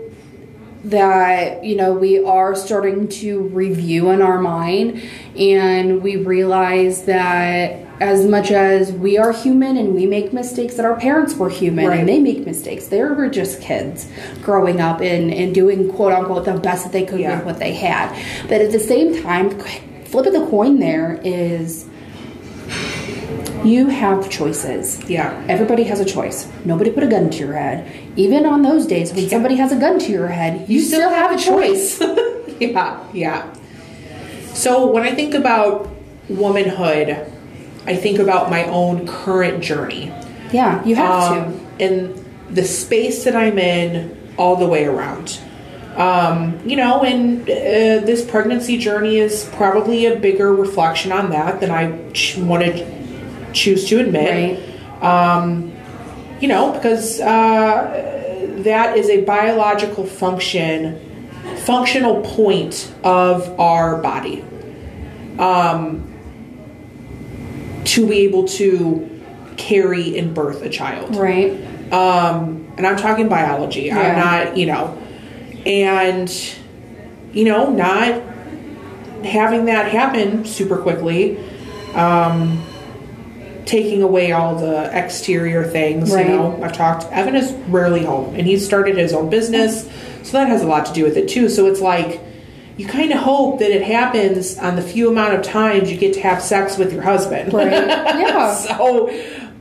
that 0.85 1.63
you 1.63 1.77
know 1.77 1.93
we 1.93 2.21
are 2.25 2.55
starting 2.55 3.07
to 3.07 3.39
review 3.39 4.09
in 4.09 4.21
our 4.21 4.37
mind 4.37 5.01
and 5.37 6.03
we 6.03 6.17
realize 6.17 7.03
that 7.03 7.82
as 7.99 8.25
much 8.25 8.51
as 8.51 8.91
we 8.91 9.17
are 9.17 9.31
human 9.31 9.77
and 9.77 9.93
we 9.93 10.05
make 10.05 10.33
mistakes 10.33 10.75
that 10.75 10.85
our 10.85 10.95
parents 10.99 11.35
were 11.35 11.49
human 11.49 11.85
Right. 11.87 11.99
and 11.99 12.09
they 12.09 12.19
make 12.19 12.45
mistakes 12.45 12.87
they 12.87 13.01
were 13.03 13.29
just 13.29 13.61
kids 13.61 14.07
growing 14.41 14.81
up 14.81 14.99
and, 15.01 15.31
and 15.33 15.53
doing 15.53 15.91
quote 15.91 16.11
unquote 16.13 16.45
the 16.45 16.53
best 16.55 16.83
that 16.83 16.91
they 16.91 17.05
could 17.05 17.19
Yeah. 17.19 17.37
with 17.37 17.45
what 17.45 17.59
they 17.59 17.73
had 17.73 18.09
but 18.49 18.61
at 18.61 18.71
the 18.71 18.79
same 18.79 19.21
time 19.23 19.51
flip 20.05 20.25
of 20.25 20.33
the 20.33 20.45
coin 20.47 20.79
there 20.79 21.19
is 21.23 21.85
you 23.63 23.87
have 23.87 24.29
choices 24.29 25.07
yeah. 25.09 25.41
Everybody 25.47 25.83
has 25.83 25.99
a 26.01 26.05
choice. 26.05 26.51
Nobody 26.65 26.91
put 26.91 27.03
a 27.03 27.07
gun 27.07 27.29
to 27.29 27.37
your 27.37 27.53
head. 27.53 27.89
Even 28.17 28.45
on 28.45 28.61
those 28.61 28.85
days 28.85 29.13
when 29.13 29.29
somebody 29.29 29.55
has 29.55 29.71
a 29.71 29.77
gun 29.77 29.99
to 29.99 30.11
your 30.11 30.27
head, 30.27 30.67
you, 30.69 30.81
still, 30.81 31.09
have, 31.09 31.31
a 31.31 31.37
choice. 31.41 32.01
yeah, 32.59 33.01
yeah. 33.13 33.53
So 34.53 34.87
when 34.87 35.03
I 35.03 35.11
think 35.15 35.33
about 35.33 35.89
womanhood, 36.27 37.31
I 37.85 37.95
think 37.95 38.19
about 38.19 38.49
my 38.49 38.65
own 38.65 39.05
current 39.07 39.63
journey. 39.63 40.11
yeah, 40.51 40.83
you 40.85 40.95
have 40.95 41.31
Um, 41.47 41.59
and 41.79 42.25
the 42.49 42.63
space 42.63 43.23
that 43.25 43.35
I'm 43.35 43.57
in 43.57 44.15
all 44.37 44.55
the 44.55 44.67
way 44.67 44.85
around. 44.85 45.39
Um, 45.97 46.59
you 46.65 46.75
know, 46.75 47.03
and 47.03 47.41
uh, 47.43 48.05
this 48.05 48.23
pregnancy 48.23 48.77
journey 48.77 49.17
is 49.17 49.49
probably 49.55 50.05
a 50.07 50.15
bigger 50.15 50.53
reflection 50.53 51.11
on 51.11 51.29
that 51.31 51.59
than 51.59 51.69
I 51.71 51.91
ch- 52.13 52.37
want 52.37 52.63
to 52.63 52.85
choose 53.53 53.83
to 53.89 53.97
to. 53.99 54.05
admit 54.05 54.59
Right. 55.01 55.03
you 56.39 56.47
know, 56.47 56.71
because 56.71 57.19
uh, 57.19 58.55
that 58.63 58.97
is 58.97 59.09
a 59.09 59.21
biological 59.23 60.05
function, 60.05 60.99
functional 61.65 62.21
point 62.21 62.91
of 63.03 63.59
our 63.59 63.97
body. 63.97 64.43
Um, 65.39 66.12
to 67.85 68.07
be 68.07 68.19
able 68.19 68.47
to 68.47 69.21
carry 69.57 70.17
and 70.17 70.33
birth 70.33 70.61
a 70.61 70.69
child. 70.69 71.15
Right. 71.15 71.51
Um, 71.91 72.71
and 72.77 72.87
I'm 72.87 72.97
talking 72.97 73.29
biology. 73.29 73.91
I'm 73.91 74.17
not, 74.17 74.57
you 74.57 74.65
know, 74.65 74.97
and, 75.65 76.29
you 77.33 77.45
know, 77.45 77.71
not 77.71 78.21
having 79.25 79.65
that 79.65 79.91
happen 79.91 80.45
super 80.45 80.77
quickly. 80.77 81.37
Um, 81.93 82.63
taking 83.65 84.03
away 84.03 84.33
all 84.33 84.55
the 84.55 84.89
exterior 84.97 85.63
things. 85.63 86.11
Right. 86.11 86.27
You 86.27 86.35
know, 86.35 86.63
I've 86.63 86.73
talked. 86.73 87.05
Evan 87.13 87.35
is 87.35 87.53
rarely 87.69 88.03
home, 88.03 88.35
and 88.35 88.45
he's 88.45 88.65
started 88.65 88.97
his 88.97 89.13
own 89.13 89.29
business, 89.29 89.89
so 90.23 90.33
that 90.33 90.49
has 90.49 90.61
a 90.63 90.67
lot 90.67 90.85
to 90.87 90.93
do 90.93 91.03
with 91.03 91.15
it 91.15 91.29
too. 91.29 91.47
So 91.47 91.67
it's 91.67 91.79
like 91.79 92.19
you 92.77 92.87
kind 92.87 93.11
of 93.11 93.19
hope 93.19 93.59
that 93.59 93.69
it 93.69 93.83
happens 93.83 94.57
on 94.57 94.75
the 94.75 94.81
few 94.81 95.09
amount 95.09 95.35
of 95.35 95.43
times 95.43 95.91
you 95.91 95.97
get 95.97 96.13
to 96.15 96.21
have 96.21 96.41
sex 96.41 96.77
with 96.77 96.91
your 96.91 97.03
husband. 97.03 97.53
Right. 97.53 97.71
Yeah. 98.23 98.53
so, 98.55 99.09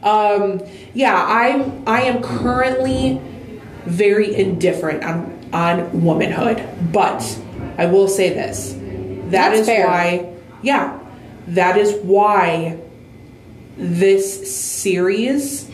um, 0.03 0.63
yeah, 0.95 1.23
I'm. 1.27 1.87
I 1.87 2.03
am 2.03 2.23
currently 2.23 3.21
very 3.85 4.35
indifferent 4.35 5.05
on 5.05 5.49
on 5.53 6.03
womanhood, 6.05 6.67
but 6.93 7.23
I 7.79 7.87
will 7.87 8.09
say 8.09 8.31
this: 8.31 8.73
That 8.73 9.31
That's 9.31 9.61
is 9.61 9.67
fair. 9.67 9.87
why. 9.87 10.35
Yeah, 10.63 10.99
that 11.49 11.77
is 11.77 11.95
why 12.03 12.79
this 13.77 14.55
series 14.55 15.69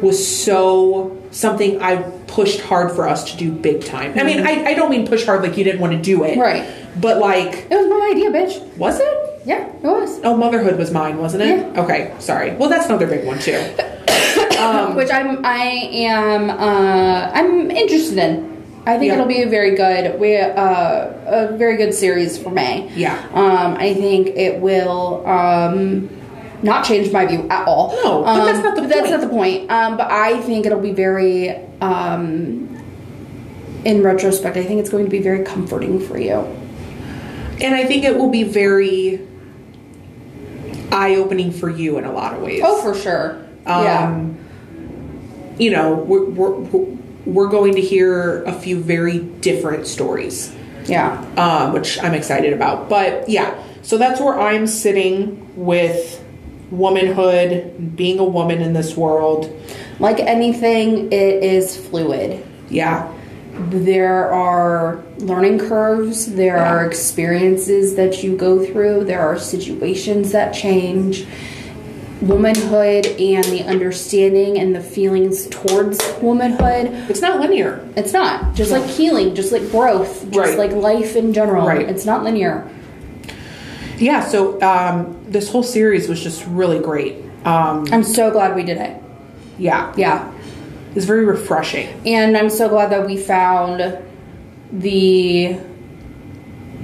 was 0.00 0.44
so 0.44 1.21
something 1.32 1.82
I 1.82 1.96
pushed 2.28 2.60
hard 2.60 2.92
for 2.92 3.08
us 3.08 3.30
to 3.32 3.36
do 3.36 3.50
big 3.50 3.84
time. 3.84 4.16
I 4.18 4.22
mean, 4.22 4.46
I, 4.46 4.64
I 4.66 4.74
don't 4.74 4.90
mean 4.90 5.06
push 5.06 5.24
hard 5.26 5.42
like 5.42 5.56
you 5.58 5.64
didn't 5.64 5.80
want 5.80 5.92
to 5.94 6.00
do 6.00 6.22
it. 6.24 6.38
Right. 6.38 6.68
But 7.00 7.18
like, 7.18 7.66
It 7.70 7.76
was 7.76 7.88
my 7.88 8.10
idea, 8.12 8.30
bitch. 8.30 8.76
was 8.76 9.00
it? 9.00 9.18
Yeah, 9.44 9.66
it 9.66 9.82
was. 9.82 10.20
Oh, 10.22 10.36
motherhood 10.36 10.78
was 10.78 10.92
mine, 10.92 11.18
wasn't 11.18 11.42
it? 11.42 11.58
Yeah. 11.74 11.82
Okay, 11.82 12.14
sorry. 12.20 12.54
Well, 12.54 12.68
that's 12.68 12.86
another 12.86 13.06
big 13.08 13.26
one 13.26 13.38
too. 13.40 13.60
Um, 14.58 14.94
Which 14.94 15.10
I'm 15.10 15.44
I 15.44 15.64
am 15.92 16.48
uh, 16.48 17.30
I'm 17.34 17.68
interested 17.72 18.16
in. 18.18 18.62
I 18.86 18.96
think 18.96 19.08
Yeah. 19.08 19.14
it'll 19.14 19.26
be 19.26 19.42
a 19.42 19.48
very 19.48 19.74
good 19.74 20.20
we 20.20 20.36
uh, 20.36 20.52
a 21.26 21.56
very 21.56 21.76
good 21.76 21.92
series 21.92 22.38
for 22.40 22.50
May. 22.50 22.88
Yeah. 22.94 23.18
Um, 23.34 23.74
I 23.74 23.92
think 23.94 24.28
it 24.28 24.60
will 24.60 25.26
um, 25.26 26.08
not 26.62 26.84
change 26.84 27.12
my 27.12 27.26
view 27.26 27.46
at 27.50 27.66
all. 27.66 27.92
No, 28.02 28.22
but 28.22 28.28
Um, 28.40 28.46
that's 28.46 28.62
not 28.64 28.74
the 28.76 28.82
but 28.82 28.88
That's 28.88 29.00
point. 29.00 29.10
not 29.12 29.20
the 29.20 29.28
point. 29.28 29.70
Um, 29.70 29.96
but 29.96 30.10
I 30.10 30.40
think 30.40 30.66
it'll 30.66 30.80
be 30.80 30.92
very. 30.92 31.50
Um, 31.80 32.68
in 33.84 34.02
retrospect, 34.02 34.56
I 34.56 34.62
think 34.64 34.78
it's 34.80 34.90
going 34.90 35.04
to 35.04 35.10
be 35.10 35.18
very 35.20 35.44
comforting 35.44 35.98
for 35.98 36.16
you. 36.18 36.44
and 37.60 37.74
I 37.74 37.84
think 37.84 38.04
it 38.04 38.16
will 38.16 38.30
be 38.30 38.44
very 38.44 39.20
eye 40.92 41.16
opening 41.16 41.50
for 41.52 41.68
you 41.68 41.98
in 41.98 42.04
a 42.04 42.12
lot 42.12 42.34
of 42.34 42.42
ways. 42.42 42.60
Oh, 42.64 42.80
for 42.82 42.94
sure. 42.94 43.38
yeah. 43.66 44.04
Um, 44.08 44.36
You 45.58 45.70
know, 45.72 45.94
we're, 45.94 46.24
we're, 46.24 46.86
we're 47.26 47.48
going 47.48 47.74
to 47.74 47.80
hear 47.80 48.42
a 48.44 48.52
few 48.52 48.80
very 48.80 49.18
different 49.18 49.86
stories. 49.86 50.52
Yeah. 50.86 51.20
um, 51.36 51.72
which 51.72 52.00
I'm 52.02 52.14
excited 52.14 52.52
about. 52.52 52.88
But 52.88 53.28
yeah, 53.28 53.54
so 53.82 53.98
that's 53.98 54.20
where 54.20 54.38
I'm 54.40 54.66
sitting 54.66 55.48
with 55.56 56.21
womanhood, 56.72 57.94
being 57.96 58.18
a 58.18 58.24
woman 58.24 58.60
in 58.62 58.72
this 58.72 58.96
world. 58.96 59.50
Like 60.00 60.18
anything, 60.18 61.12
it 61.12 61.44
is 61.44 61.76
fluid. 61.76 62.42
Yeah, 62.70 63.12
there 63.70 64.30
are 64.32 65.02
learning 65.18 65.58
curves 65.58 66.34
there 66.34 66.56
Yeah. 66.56 66.72
are 66.74 66.86
experiences 66.86 67.94
that 67.96 68.24
you 68.24 68.34
go 68.34 68.64
through 68.64 69.04
there 69.04 69.20
are 69.20 69.38
situations 69.38 70.32
that 70.32 70.54
change 70.54 71.26
womanhood 72.22 73.04
and 73.06 73.44
the 73.44 73.62
understanding 73.64 74.58
and 74.58 74.74
the 74.74 74.80
feelings 74.80 75.46
towards 75.48 75.98
womanhood 76.22 76.90
it's 77.10 77.20
not 77.20 77.40
linear. 77.40 77.80
it's 77.94 78.12
not 78.14 78.54
just 78.54 78.70
like 78.70 78.84
healing 78.84 79.34
just 79.34 79.52
like 79.52 79.70
growth 79.70 80.24
just 80.30 80.56
Right. 80.56 80.58
like 80.58 80.72
life 80.72 81.14
in 81.14 81.32
general 81.34 81.66
Right. 81.66 81.88
it's 81.88 82.06
not 82.06 82.24
linear 82.24 82.64
Yeah, 84.02 84.26
so 84.26 84.60
um, 84.60 85.24
this 85.28 85.48
whole 85.50 85.62
series 85.62 86.08
was 86.08 86.20
just 86.22 86.44
really 86.46 86.80
great. 86.80 87.16
Um, 87.44 87.86
i'm 87.90 88.04
so 88.04 88.30
glad 88.30 88.54
we 88.54 88.62
did 88.62 88.76
it 88.78 89.02
yeah, 89.58 89.92
yeah 89.96 90.32
it's 90.94 91.04
very 91.06 91.24
refreshing. 91.24 91.88
and 92.06 92.36
i'm 92.36 92.48
so 92.50 92.68
glad 92.68 92.90
that 92.92 93.04
we 93.04 93.16
found 93.16 93.98
the 94.70 95.58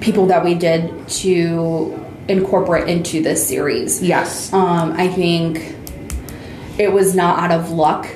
people 0.01 0.27
that 0.27 0.45
we 0.45 0.55
did 0.55 1.07
to 1.09 2.05
incorporate 2.27 2.89
into 2.89 3.23
this 3.23 3.47
series 3.47 4.03
Yes. 4.03 4.53
Um, 4.53 4.95
I 4.97 5.07
think 5.07 5.77
it 6.77 6.93
was 6.93 7.15
not 7.15 7.39
out 7.39 7.53
of 7.53 7.70
luck. 7.70 8.09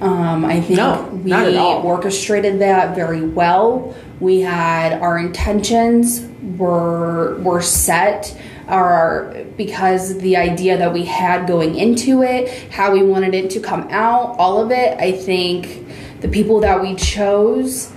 Um, 0.00 0.44
I 0.44 0.60
think 0.60 0.76
No, 0.78 1.08
we 1.22 1.30
not 1.30 1.46
at 1.46 1.54
all. 1.56 1.82
orchestrated 1.86 2.58
that 2.58 2.94
very 2.96 3.22
well. 3.22 3.94
We 4.24 4.40
had 4.40 4.94
our 5.00 5.18
intentions 5.18 6.26
were 6.58 7.36
were 7.42 7.60
set. 7.62 8.36
Our 8.66 9.44
because 9.58 10.16
the 10.18 10.38
idea 10.38 10.78
that 10.78 10.92
we 10.94 11.04
had 11.04 11.46
going 11.46 11.74
into 11.74 12.22
it, 12.22 12.48
how 12.72 12.92
we 12.92 13.02
wanted 13.02 13.34
it 13.34 13.50
to 13.50 13.60
come 13.60 13.86
out, 13.90 14.36
all 14.38 14.60
of 14.64 14.70
it. 14.70 14.98
I 14.98 15.12
think 15.12 15.86
the 16.20 16.28
people 16.28 16.60
that 16.60 16.80
we 16.80 16.94
chose, 16.94 17.92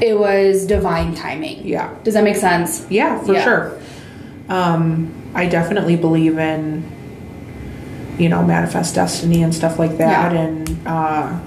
it 0.00 0.18
was 0.18 0.66
divine 0.66 1.14
timing. 1.14 1.66
Yeah. 1.66 1.92
Does 2.04 2.14
that 2.14 2.22
make 2.24 2.36
sense? 2.36 2.86
Yeah, 2.90 3.18
for 3.20 3.32
Yeah. 3.32 3.44
sure. 3.44 3.78
Um, 4.48 5.12
I 5.34 5.46
definitely 5.46 5.96
believe 5.96 6.38
in, 6.38 6.84
you 8.18 8.28
know, 8.28 8.42
manifest 8.44 8.94
destiny 8.94 9.42
and 9.42 9.52
stuff 9.52 9.78
like 9.80 9.98
that. 9.98 10.32
Yeah. 10.32 10.40
And 10.40 10.78
uh, 10.86 11.38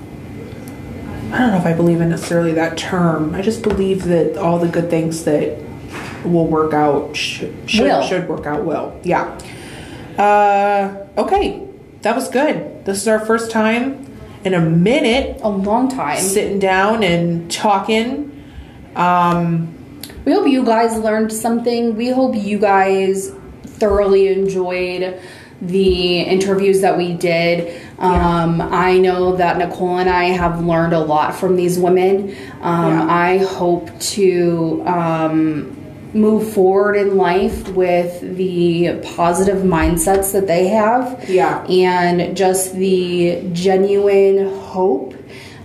I 1.31 1.39
don't 1.39 1.51
know 1.51 1.57
if 1.57 1.65
I 1.65 1.73
believe 1.73 1.99
in 2.01 2.09
necessarily 2.09 2.53
that 2.53 2.77
term. 2.77 3.35
I 3.35 3.41
just 3.41 3.61
believe 3.61 4.05
that 4.05 4.37
all 4.37 4.59
the 4.59 4.67
good 4.67 4.89
things 4.89 5.23
that 5.25 5.57
will 6.23 6.47
work 6.47 6.73
out 6.73 7.15
should 7.15 7.53
should, 7.69 7.83
Will. 7.83 8.01
should 8.07 8.27
work 8.29 8.45
out. 8.45 8.63
well. 8.63 8.99
yeah. 9.03 9.37
Uh, 10.17 11.05
okay, 11.17 11.63
that 12.01 12.15
was 12.15 12.27
good. 12.29 12.85
This 12.85 13.01
is 13.01 13.07
our 13.07 13.19
first 13.19 13.51
time 13.51 14.05
in 14.43 14.53
a 14.53 14.59
minute 14.61 15.39
A 15.43 15.49
long 15.49 15.89
time. 15.89 16.17
sitting 16.19 16.59
down 16.59 17.03
and 17.03 17.51
talking. 17.51 18.43
Um, 18.95 19.73
We 20.25 20.33
hope 20.33 20.47
you 20.47 20.63
guys 20.65 20.97
learned 20.97 21.31
something. 21.31 21.95
We 21.95 22.09
hope 22.09 22.35
you 22.35 22.57
guys 22.57 23.31
thoroughly 23.65 24.29
enjoyed 24.29 25.19
the 25.61 26.21
interviews 26.21 26.81
that 26.81 26.97
we 26.97 27.13
did. 27.13 27.81
Um, 27.99 28.61
I 28.61 28.99
know 28.99 29.35
that 29.37 29.57
Nicole 29.57 29.97
and 29.97 30.09
I 30.09 30.25
have 30.25 30.63
learned 30.63 30.93
a 30.93 30.99
lot 30.99 31.35
from 31.35 31.55
these 31.55 31.79
women. 31.79 32.35
Um, 32.61 32.91
Yeah. 32.91 33.07
I 33.09 33.37
hope 33.39 33.97
to 33.99 34.83
um, 34.85 35.75
move 36.13 36.53
forward 36.53 36.95
in 36.95 37.17
life 37.17 37.67
with 37.69 38.37
the 38.37 38.99
positive 39.15 39.63
mindsets 39.63 40.31
that 40.33 40.47
they 40.47 40.67
have. 40.67 41.27
Yeah. 41.27 41.65
And 41.65 42.37
just 42.37 42.75
the 42.75 43.43
genuine 43.53 44.53
hope 44.59 45.15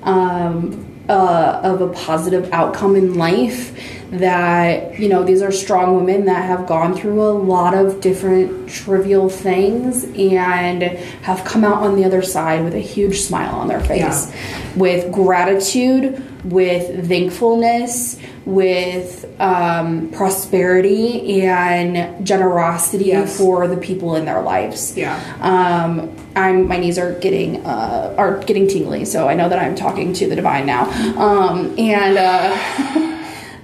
um, 0.03 0.87
uh, 1.09 1.61
of 1.63 1.81
a 1.83 1.89
positive 1.89 2.49
outcome 2.53 2.97
in 2.97 3.15
life 3.15 4.02
that 4.13 4.99
you 4.99 5.09
know 5.09 5.25
these 5.25 5.41
are 5.41 5.51
strong 5.51 5.97
women 5.97 6.27
that 6.27 6.45
have 6.45 6.67
gone 6.67 6.95
through 6.95 7.23
a 7.23 7.33
lot 7.33 7.73
of 7.75 8.01
different 8.03 8.69
trivial 8.69 9.31
things 9.31 10.05
and 10.19 10.83
have 10.83 11.43
come 11.47 11.65
out 11.65 11.83
on 11.83 11.97
the 11.97 12.05
other 12.05 12.21
side 12.21 12.63
with 12.63 12.75
a 12.75 12.79
huge 12.79 13.21
smile 13.21 13.55
on 13.55 13.69
their 13.69 13.81
face 13.81 14.31
with 14.77 15.11
gratitude 15.11 16.23
with 16.45 17.09
thankfulness 17.09 18.19
with 18.45 19.25
um, 19.41 20.11
prosperity 20.11 21.41
and 21.43 22.27
generosity 22.27 23.05
Yes. 23.07 23.39
for 23.39 23.67
the 23.69 23.77
people 23.77 24.17
in 24.17 24.25
their 24.27 24.43
lives 24.43 24.95
Yeah. 24.97 25.19
um, 25.41 26.15
I'm 26.37 26.69
my 26.69 26.77
knees 26.77 26.99
are 26.99 27.13
getting 27.21 27.65
uh, 27.65 28.15
are 28.19 28.39
getting 28.45 28.67
tingly, 28.69 29.05
so 29.07 29.29
I 29.29 29.35
know 29.35 29.49
that 29.49 29.59
I'm 29.59 29.75
talking 29.75 30.13
to 30.15 30.27
the 30.29 30.35
divine 30.37 30.65
now. 30.67 30.85
Um, 31.19 31.75
and 31.79 32.17
uh, 32.19 33.09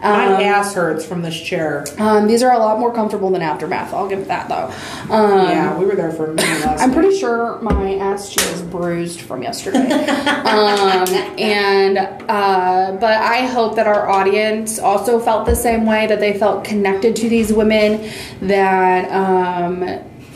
my 0.00 0.42
ass 0.44 0.74
hurts 0.74 1.04
from 1.04 1.22
this 1.22 1.38
chair. 1.40 1.84
um, 1.98 2.26
these 2.28 2.42
are 2.42 2.52
a 2.52 2.58
lot 2.58 2.78
more 2.78 2.92
comfortable 2.94 3.30
than 3.30 3.42
aftermath. 3.42 3.92
I'll 3.92 4.08
give 4.08 4.20
it 4.20 4.28
that 4.28 4.48
though. 4.48 4.66
Um, 5.12 5.48
yeah, 5.48 5.76
we 5.76 5.84
were 5.86 5.96
there 5.96 6.12
for 6.12 6.30
I'm 6.30 6.36
night. 6.36 6.92
pretty 6.92 7.16
sure 7.18 7.60
my 7.62 7.94
ass 7.96 8.30
cheek 8.32 8.44
is 8.52 8.62
bruised 8.62 9.20
from 9.22 9.42
yesterday. 9.42 9.90
um, 9.90 11.08
and 11.38 11.98
uh, 11.98 12.92
but 13.00 13.20
I 13.20 13.46
hope 13.46 13.76
that 13.76 13.86
our 13.86 14.08
audience 14.08 14.78
also 14.78 15.18
felt 15.18 15.46
the 15.46 15.56
same 15.56 15.84
way 15.86 16.06
that 16.06 16.20
they 16.20 16.38
felt 16.38 16.64
connected 16.64 17.16
to 17.16 17.28
these 17.28 17.52
women, 17.52 18.10
that 18.42 19.10
um, 19.10 19.84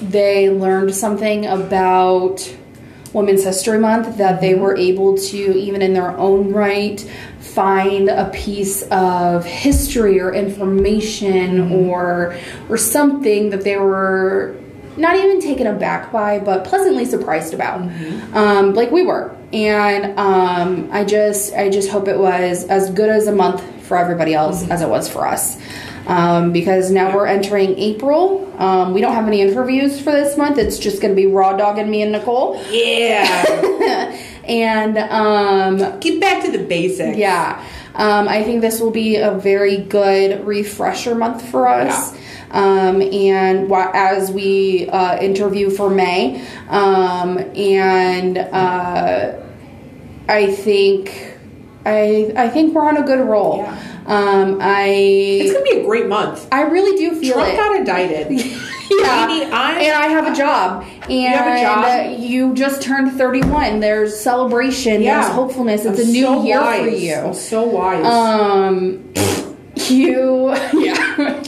they 0.00 0.50
learned 0.50 0.94
something 0.94 1.46
about 1.46 2.52
Women's 3.12 3.44
History 3.44 3.78
Month, 3.78 4.16
that 4.16 4.40
they 4.40 4.54
were 4.54 4.74
able 4.76 5.16
to 5.18 5.36
even 5.36 5.82
in 5.82 5.92
their 5.92 6.16
own 6.16 6.50
right 6.52 7.08
find 7.54 8.08
a 8.08 8.30
piece 8.30 8.82
of 8.90 9.44
history 9.44 10.20
or 10.20 10.32
information 10.32 11.72
or 11.72 12.36
or 12.68 12.76
something 12.76 13.50
that 13.50 13.62
they 13.62 13.76
were 13.76 14.56
not 14.96 15.16
even 15.16 15.40
taken 15.40 15.66
aback 15.66 16.12
by, 16.12 16.38
but 16.38 16.64
pleasantly 16.64 17.04
surprised 17.04 17.54
about, 17.54 17.80
um, 18.34 18.74
like 18.74 18.90
we 18.90 19.04
were. 19.04 19.34
And 19.52 20.18
um, 20.18 20.88
I 20.92 21.04
just, 21.04 21.54
I 21.54 21.70
just 21.70 21.90
hope 21.90 22.08
it 22.08 22.18
was 22.18 22.64
as 22.64 22.90
good 22.90 23.08
as 23.08 23.26
a 23.26 23.32
month 23.32 23.62
for 23.84 23.96
everybody 23.96 24.34
else 24.34 24.68
as 24.68 24.82
it 24.82 24.88
was 24.88 25.08
for 25.08 25.26
us. 25.26 25.58
Um, 26.06 26.52
because 26.52 26.90
now 26.90 27.14
we're 27.14 27.26
entering 27.26 27.78
April. 27.78 28.52
Um, 28.60 28.92
we 28.92 29.00
don't 29.00 29.14
have 29.14 29.26
any 29.26 29.40
interviews 29.40 30.00
for 30.00 30.10
this 30.10 30.36
month. 30.36 30.58
It's 30.58 30.78
just 30.78 31.00
going 31.00 31.14
to 31.14 31.16
be 31.16 31.26
raw 31.26 31.56
dog 31.56 31.78
and 31.78 31.90
me 31.90 32.02
and 32.02 32.12
Nicole. 32.12 32.62
Yeah. 32.70 34.18
And 34.52 34.98
um, 34.98 35.98
Get 36.00 36.20
back 36.20 36.44
to 36.44 36.50
the 36.52 36.62
basics. 36.62 37.16
yeah, 37.16 37.64
um, 37.94 38.28
I 38.28 38.42
think 38.42 38.60
this 38.60 38.80
will 38.80 38.90
be 38.90 39.16
a 39.16 39.32
very 39.32 39.78
good 39.78 40.46
refresher 40.46 41.14
month 41.14 41.40
for 41.50 41.66
us. 41.68 42.14
Um, 42.50 43.00
and 43.00 43.70
wha- 43.70 43.90
as 43.94 44.30
we 44.30 44.86
uh, 44.90 45.18
interview 45.22 45.70
for 45.70 45.88
May, 45.88 46.46
um, 46.68 47.38
and 47.56 48.36
uh, 48.36 49.40
I 50.28 50.52
think 50.52 51.38
I 51.86 52.30
I 52.36 52.48
think 52.50 52.74
we're 52.74 52.84
on 52.86 52.98
a 52.98 53.02
good 53.06 53.26
roll. 53.26 53.58
Yeah. 53.64 53.78
Um, 54.04 54.58
It's 54.60 55.52
gonna 55.52 55.64
be 55.64 55.78
a 55.80 55.84
great 55.84 56.08
month. 56.08 56.46
I 56.52 56.62
really 56.62 56.94
do 56.98 57.18
feel 57.18 57.34
Trump 57.34 57.54
it. 57.54 57.56
got 57.56 57.76
indicted. 57.76 58.28
yeah, 59.00 59.50
I- 59.52 59.78
and 59.80 59.94
I 59.94 60.08
have 60.08 60.26
a 60.32 60.36
job. 60.36 60.84
And 61.08 61.34
have 61.34 61.56
a 61.56 61.60
job? 61.60 61.84
uh, 62.16 62.20
you 62.20 62.54
just 62.54 62.82
turned 62.82 63.12
31. 63.12 63.80
There's 63.80 64.18
celebration. 64.18 65.02
Yeah. 65.02 65.20
There's 65.22 65.34
hopefulness. 65.34 65.84
It's 65.84 66.00
I'm 66.00 66.06
a 66.08 66.10
new 66.10 66.24
so 66.24 66.42
year 66.44 66.60
wise. 66.60 66.80
for 66.82 66.88
you. 66.96 67.14
I'm 67.14 67.34
so 67.34 67.62
wise. 67.64 68.04
Um, 68.06 69.12
you 69.88 70.50
yeah 70.74 71.42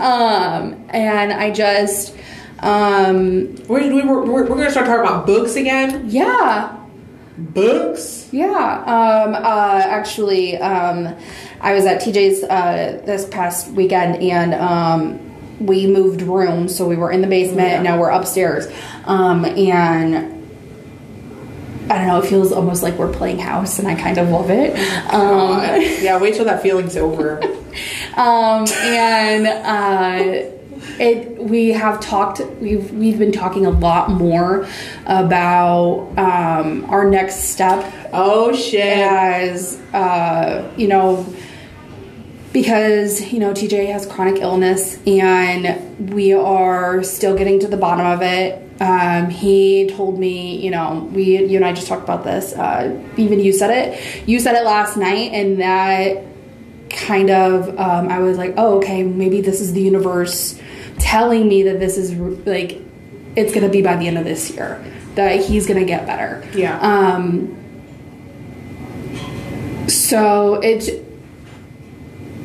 um 0.00 0.74
and 0.90 1.32
i 1.32 1.50
just 1.50 2.14
um 2.60 3.54
We're, 3.68 3.92
we 3.94 4.02
were, 4.02 4.22
we're, 4.24 4.46
we're 4.46 4.56
gonna 4.56 4.70
start 4.70 4.86
talking 4.86 5.02
about 5.06 5.26
books 5.26 5.56
again. 5.56 6.04
yeah 6.08 6.76
Books. 7.38 8.28
yeah 8.32 8.82
um 8.86 9.34
uh 9.34 9.82
actually 9.84 10.56
um 10.56 11.14
i 11.60 11.74
was 11.74 11.84
at 11.84 12.00
tj's 12.00 12.42
uh 12.44 13.00
this 13.04 13.26
past 13.28 13.70
weekend 13.72 14.22
and 14.22 14.54
um 14.54 15.25
we 15.60 15.86
moved 15.86 16.22
rooms 16.22 16.76
so 16.76 16.86
we 16.86 16.96
were 16.96 17.10
in 17.10 17.20
the 17.22 17.26
basement 17.26 17.68
Yeah. 17.68 17.74
and 17.76 17.84
now 17.84 17.98
we're 17.98 18.10
upstairs 18.10 18.66
um 19.04 19.44
and 19.44 20.34
I 21.88 21.98
don't 21.98 22.06
know. 22.08 22.18
It 22.20 22.26
feels 22.28 22.50
almost 22.50 22.82
like 22.82 22.94
we're 22.98 23.12
playing 23.12 23.38
house, 23.38 23.78
and 23.78 23.86
I 23.86 23.94
kind 23.94 24.18
of 24.18 24.28
love 24.28 24.50
it. 24.50 24.72
Um, 25.14 25.60
yeah, 26.02 26.18
wait 26.20 26.34
till 26.34 26.44
that 26.46 26.60
feeling's 26.60 26.96
over. 26.96 27.40
um, 28.16 28.66
and 28.82 29.46
uh, 29.46 30.50
it 30.98 31.38
we 31.38 31.68
have 31.68 32.00
talked 32.00 32.40
we've 32.60 32.90
we've 32.90 33.20
been 33.20 33.30
talking 33.30 33.66
a 33.66 33.70
lot 33.70 34.10
more 34.10 34.66
about 35.06 36.08
um, 36.18 36.84
our 36.86 37.08
next 37.08 37.50
step 37.50 37.84
Oh 38.12 38.52
shit. 38.52 38.84
as 38.98 39.78
uh, 39.92 40.68
you 40.76 40.88
know 40.88 41.24
because 42.56 43.20
you 43.34 43.38
know 43.38 43.52
TJ 43.52 43.92
has 43.92 44.06
chronic 44.06 44.40
illness 44.40 44.98
and 45.06 46.10
we 46.10 46.32
are 46.32 47.02
still 47.02 47.36
getting 47.36 47.60
to 47.60 47.68
the 47.68 47.76
bottom 47.76 48.06
of 48.06 48.22
it. 48.22 48.62
Um, 48.80 49.28
he 49.28 49.88
told 49.88 50.18
me, 50.18 50.56
you 50.56 50.70
know, 50.70 51.06
we 51.12 51.44
you 51.44 51.56
and 51.56 51.66
I 51.66 51.74
just 51.74 51.86
talked 51.86 52.04
about 52.04 52.24
this. 52.24 52.54
Uh, 52.54 52.98
even 53.18 53.40
you 53.40 53.52
said 53.52 53.70
it. 53.70 54.26
You 54.26 54.40
said 54.40 54.54
it 54.54 54.64
last 54.64 54.96
night, 54.96 55.32
and 55.32 55.60
that 55.60 56.24
kind 56.88 57.28
of 57.28 57.68
um, 57.78 58.08
I 58.08 58.20
was 58.20 58.38
like, 58.38 58.54
oh, 58.56 58.78
okay, 58.78 59.02
maybe 59.02 59.42
this 59.42 59.60
is 59.60 59.74
the 59.74 59.82
universe 59.82 60.58
telling 60.98 61.46
me 61.46 61.64
that 61.64 61.78
this 61.78 61.98
is 61.98 62.14
like 62.46 62.80
it's 63.36 63.52
gonna 63.52 63.68
be 63.68 63.82
by 63.82 63.96
the 63.96 64.08
end 64.08 64.16
of 64.16 64.24
this 64.24 64.50
year 64.50 64.82
that 65.14 65.44
he's 65.44 65.66
gonna 65.66 65.84
get 65.84 66.06
better. 66.06 66.42
Yeah. 66.54 66.80
Um, 66.80 67.54
so 69.88 70.54
it, 70.54 71.05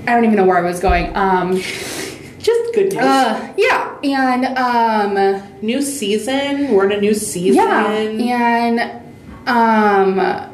I 0.08 0.14
don't 0.16 0.24
even 0.26 0.36
know 0.36 0.46
where 0.46 0.58
I 0.58 0.62
was 0.62 0.80
going. 0.80 1.16
Um, 1.16 1.58
Just 2.40 2.74
good 2.74 2.92
news. 2.92 2.96
uh, 3.04 3.54
yeah, 3.56 4.00
and 4.04 4.46
um, 4.58 5.44
new 5.62 5.80
season. 5.80 6.72
We're 6.74 6.86
in 6.90 6.92
a 6.98 7.00
new 7.00 7.14
season. 7.14 8.20
yeah, 8.20 8.58
and 8.66 8.80
um, 9.48 10.50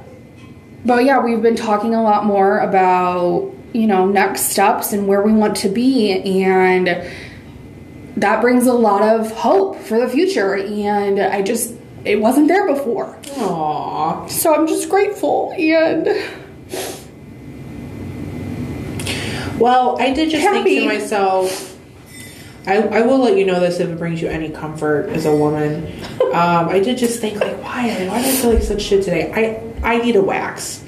but 0.84 1.06
yeah, 1.06 1.20
we've 1.24 1.42
been 1.42 1.56
talking 1.56 1.96
a 1.96 2.04
lot 2.04 2.26
more 2.26 2.60
about 2.60 3.54
you 3.72 3.88
know 3.88 4.06
next 4.06 4.50
steps 4.52 4.92
and 4.92 5.08
where 5.08 5.22
we 5.22 5.32
want 5.32 5.56
to 5.58 5.70
be, 5.70 6.12
and 6.44 6.88
that 8.18 8.42
brings 8.42 8.68
a 8.68 8.74
lot 8.74 9.02
of 9.02 9.32
hope 9.32 9.78
for 9.80 9.98
the 9.98 10.10
future. 10.10 10.56
And 10.56 11.22
I 11.22 11.42
just 11.42 11.74
it 12.04 12.20
wasn't 12.20 12.50
there 12.50 12.68
before, 12.68 13.18
Aww. 13.24 14.30
so 14.30 14.54
I'm 14.54 14.68
just 14.68 14.90
grateful 14.90 15.54
and. 15.58 16.08
Well, 19.60 20.00
I 20.00 20.14
did 20.14 20.30
just 20.30 20.44
Happy. 20.44 20.80
think 20.80 20.92
to 20.92 21.00
myself. 21.00 21.74
I, 22.68 22.80
I 22.82 23.02
will 23.02 23.20
let 23.20 23.38
you 23.38 23.46
know 23.46 23.60
this 23.62 23.80
if 23.80 23.90
it 23.90 23.98
brings 23.98 24.22
you 24.22 24.28
any 24.28 24.50
comfort 24.50 25.10
as 25.10 25.26
a 25.26 25.36
woman. 25.36 25.92
Um, 26.28 26.68
I 26.70 26.80
did 26.82 26.98
just 26.98 27.22
think 27.22 27.40
like, 27.40 27.56
why? 27.64 27.88
Why 28.10 28.22
do 28.22 28.28
I 28.28 28.32
feel 28.34 28.54
like 28.54 28.62
such 28.62 28.82
shit 28.82 29.04
today? 29.04 29.32
I 29.82 29.94
I 29.96 29.98
need 30.00 30.18
a 30.18 30.22
wax. 30.22 30.84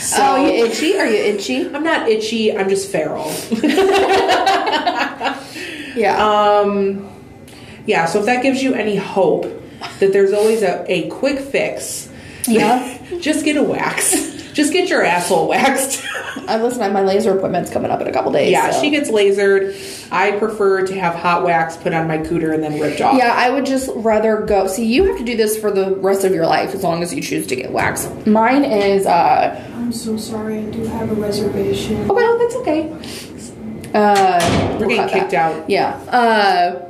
So 0.00 0.16
oh, 0.20 0.36
you 0.44 0.64
itchy? 0.66 0.98
Are 0.98 1.06
you 1.06 1.14
itchy? 1.16 1.72
I'm 1.72 1.84
not 1.84 2.08
itchy. 2.08 2.54
I'm 2.54 2.68
just 2.68 2.90
feral. 2.90 3.32
Yeah. 5.96 6.16
Um, 6.18 7.08
yeah, 7.86 8.06
so 8.06 8.20
if 8.20 8.26
that 8.26 8.42
gives 8.42 8.62
you 8.62 8.74
any 8.74 8.96
hope 8.96 9.42
that 10.00 10.12
there's 10.12 10.32
always 10.32 10.62
a, 10.62 10.84
a 10.90 11.08
quick 11.08 11.38
fix, 11.38 12.08
Yeah. 12.46 12.98
just 13.20 13.44
get 13.44 13.56
a 13.56 13.62
wax. 13.62 14.14
Just 14.60 14.72
get 14.74 14.90
your 14.90 15.02
asshole 15.02 15.48
waxed. 15.48 16.04
I 16.46 16.60
listen. 16.60 16.92
My 16.92 17.02
laser 17.02 17.36
appointment's 17.36 17.70
coming 17.70 17.90
up 17.90 18.00
in 18.02 18.06
a 18.06 18.12
couple 18.12 18.30
days. 18.30 18.50
yeah, 18.50 18.70
so. 18.70 18.80
she 18.82 18.90
gets 18.90 19.10
lasered. 19.10 19.74
I 20.12 20.32
prefer 20.38 20.86
to 20.86 21.00
have 21.00 21.14
hot 21.14 21.44
wax 21.44 21.78
put 21.78 21.94
on 21.94 22.06
my 22.06 22.18
cooter 22.18 22.52
and 22.52 22.62
then 22.62 22.78
ripped 22.78 23.00
off. 23.00 23.16
Yeah, 23.16 23.32
I 23.34 23.48
would 23.48 23.64
just 23.64 23.88
rather 23.94 24.42
go. 24.42 24.66
See, 24.66 24.84
you 24.84 25.04
have 25.04 25.16
to 25.16 25.24
do 25.24 25.34
this 25.34 25.58
for 25.58 25.70
the 25.70 25.96
rest 25.96 26.24
of 26.24 26.34
your 26.34 26.44
life 26.44 26.74
as 26.74 26.82
long 26.82 27.02
as 27.02 27.14
you 27.14 27.22
choose 27.22 27.46
to 27.46 27.56
get 27.56 27.72
wax. 27.72 28.06
Mine 28.26 28.64
is. 28.64 29.06
uh 29.06 29.66
I'm 29.76 29.92
so 29.92 30.18
sorry, 30.18 30.58
I 30.58 30.64
do 30.66 30.84
have 30.86 31.10
a 31.10 31.14
reservation. 31.14 32.06
Oh 32.10 32.14
well, 32.14 32.38
that's 32.38 32.56
okay. 32.56 32.90
Uh, 33.94 34.76
We're 34.78 34.86
we'll 34.86 34.96
getting 34.96 35.08
kicked 35.08 35.30
that. 35.30 35.56
out. 35.62 35.70
Yeah. 35.70 35.88
Uh, 36.08 36.86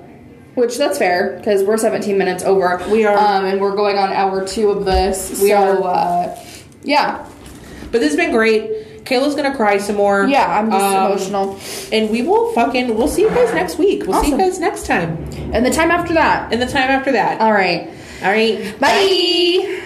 which 0.54 0.76
that's 0.76 0.98
fair 0.98 1.36
because 1.38 1.62
we're 1.62 1.78
17 1.78 2.18
minutes 2.18 2.42
over. 2.42 2.82
We 2.90 3.06
are. 3.06 3.16
um, 3.16 3.44
and 3.44 3.60
we're 3.60 3.76
going 3.76 3.96
on 3.96 4.12
hour 4.12 4.44
two 4.46 4.70
of 4.70 4.84
this. 4.84 5.40
We 5.40 5.50
so, 5.50 5.84
are. 5.84 6.28
Uh, 6.30 6.44
yeah, 6.82 7.29
But 7.92 8.00
this 8.00 8.10
has 8.10 8.16
been 8.16 8.32
great. 8.32 9.04
Kayla's 9.04 9.34
gonna 9.34 9.54
cry 9.56 9.78
some 9.78 9.96
more. 9.96 10.24
yeah. 10.26 10.58
I'm 10.60 10.70
just 10.70 10.84
Um, 10.84 11.06
emotional. 11.12 11.58
And 11.92 12.10
we 12.10 12.22
will 12.22 12.52
fucking 12.52 12.94
we'll 12.96 13.08
see 13.08 13.22
you 13.22 13.30
guys 13.30 13.52
next 13.54 13.78
week. 13.78 14.06
We'll 14.06 14.22
see 14.22 14.30
you 14.30 14.38
guys 14.38 14.58
next 14.60 14.86
time. 14.86 15.24
And 15.52 15.64
the 15.66 15.70
time 15.70 15.90
after 15.90 16.14
that. 16.14 16.52
And 16.52 16.60
the 16.62 16.66
time 16.66 16.90
after 16.90 17.12
that. 17.12 17.40
All 17.40 17.52
right. 17.52 17.88
All 18.22 18.30
right. 18.30 18.78
Bye. 18.78 19.66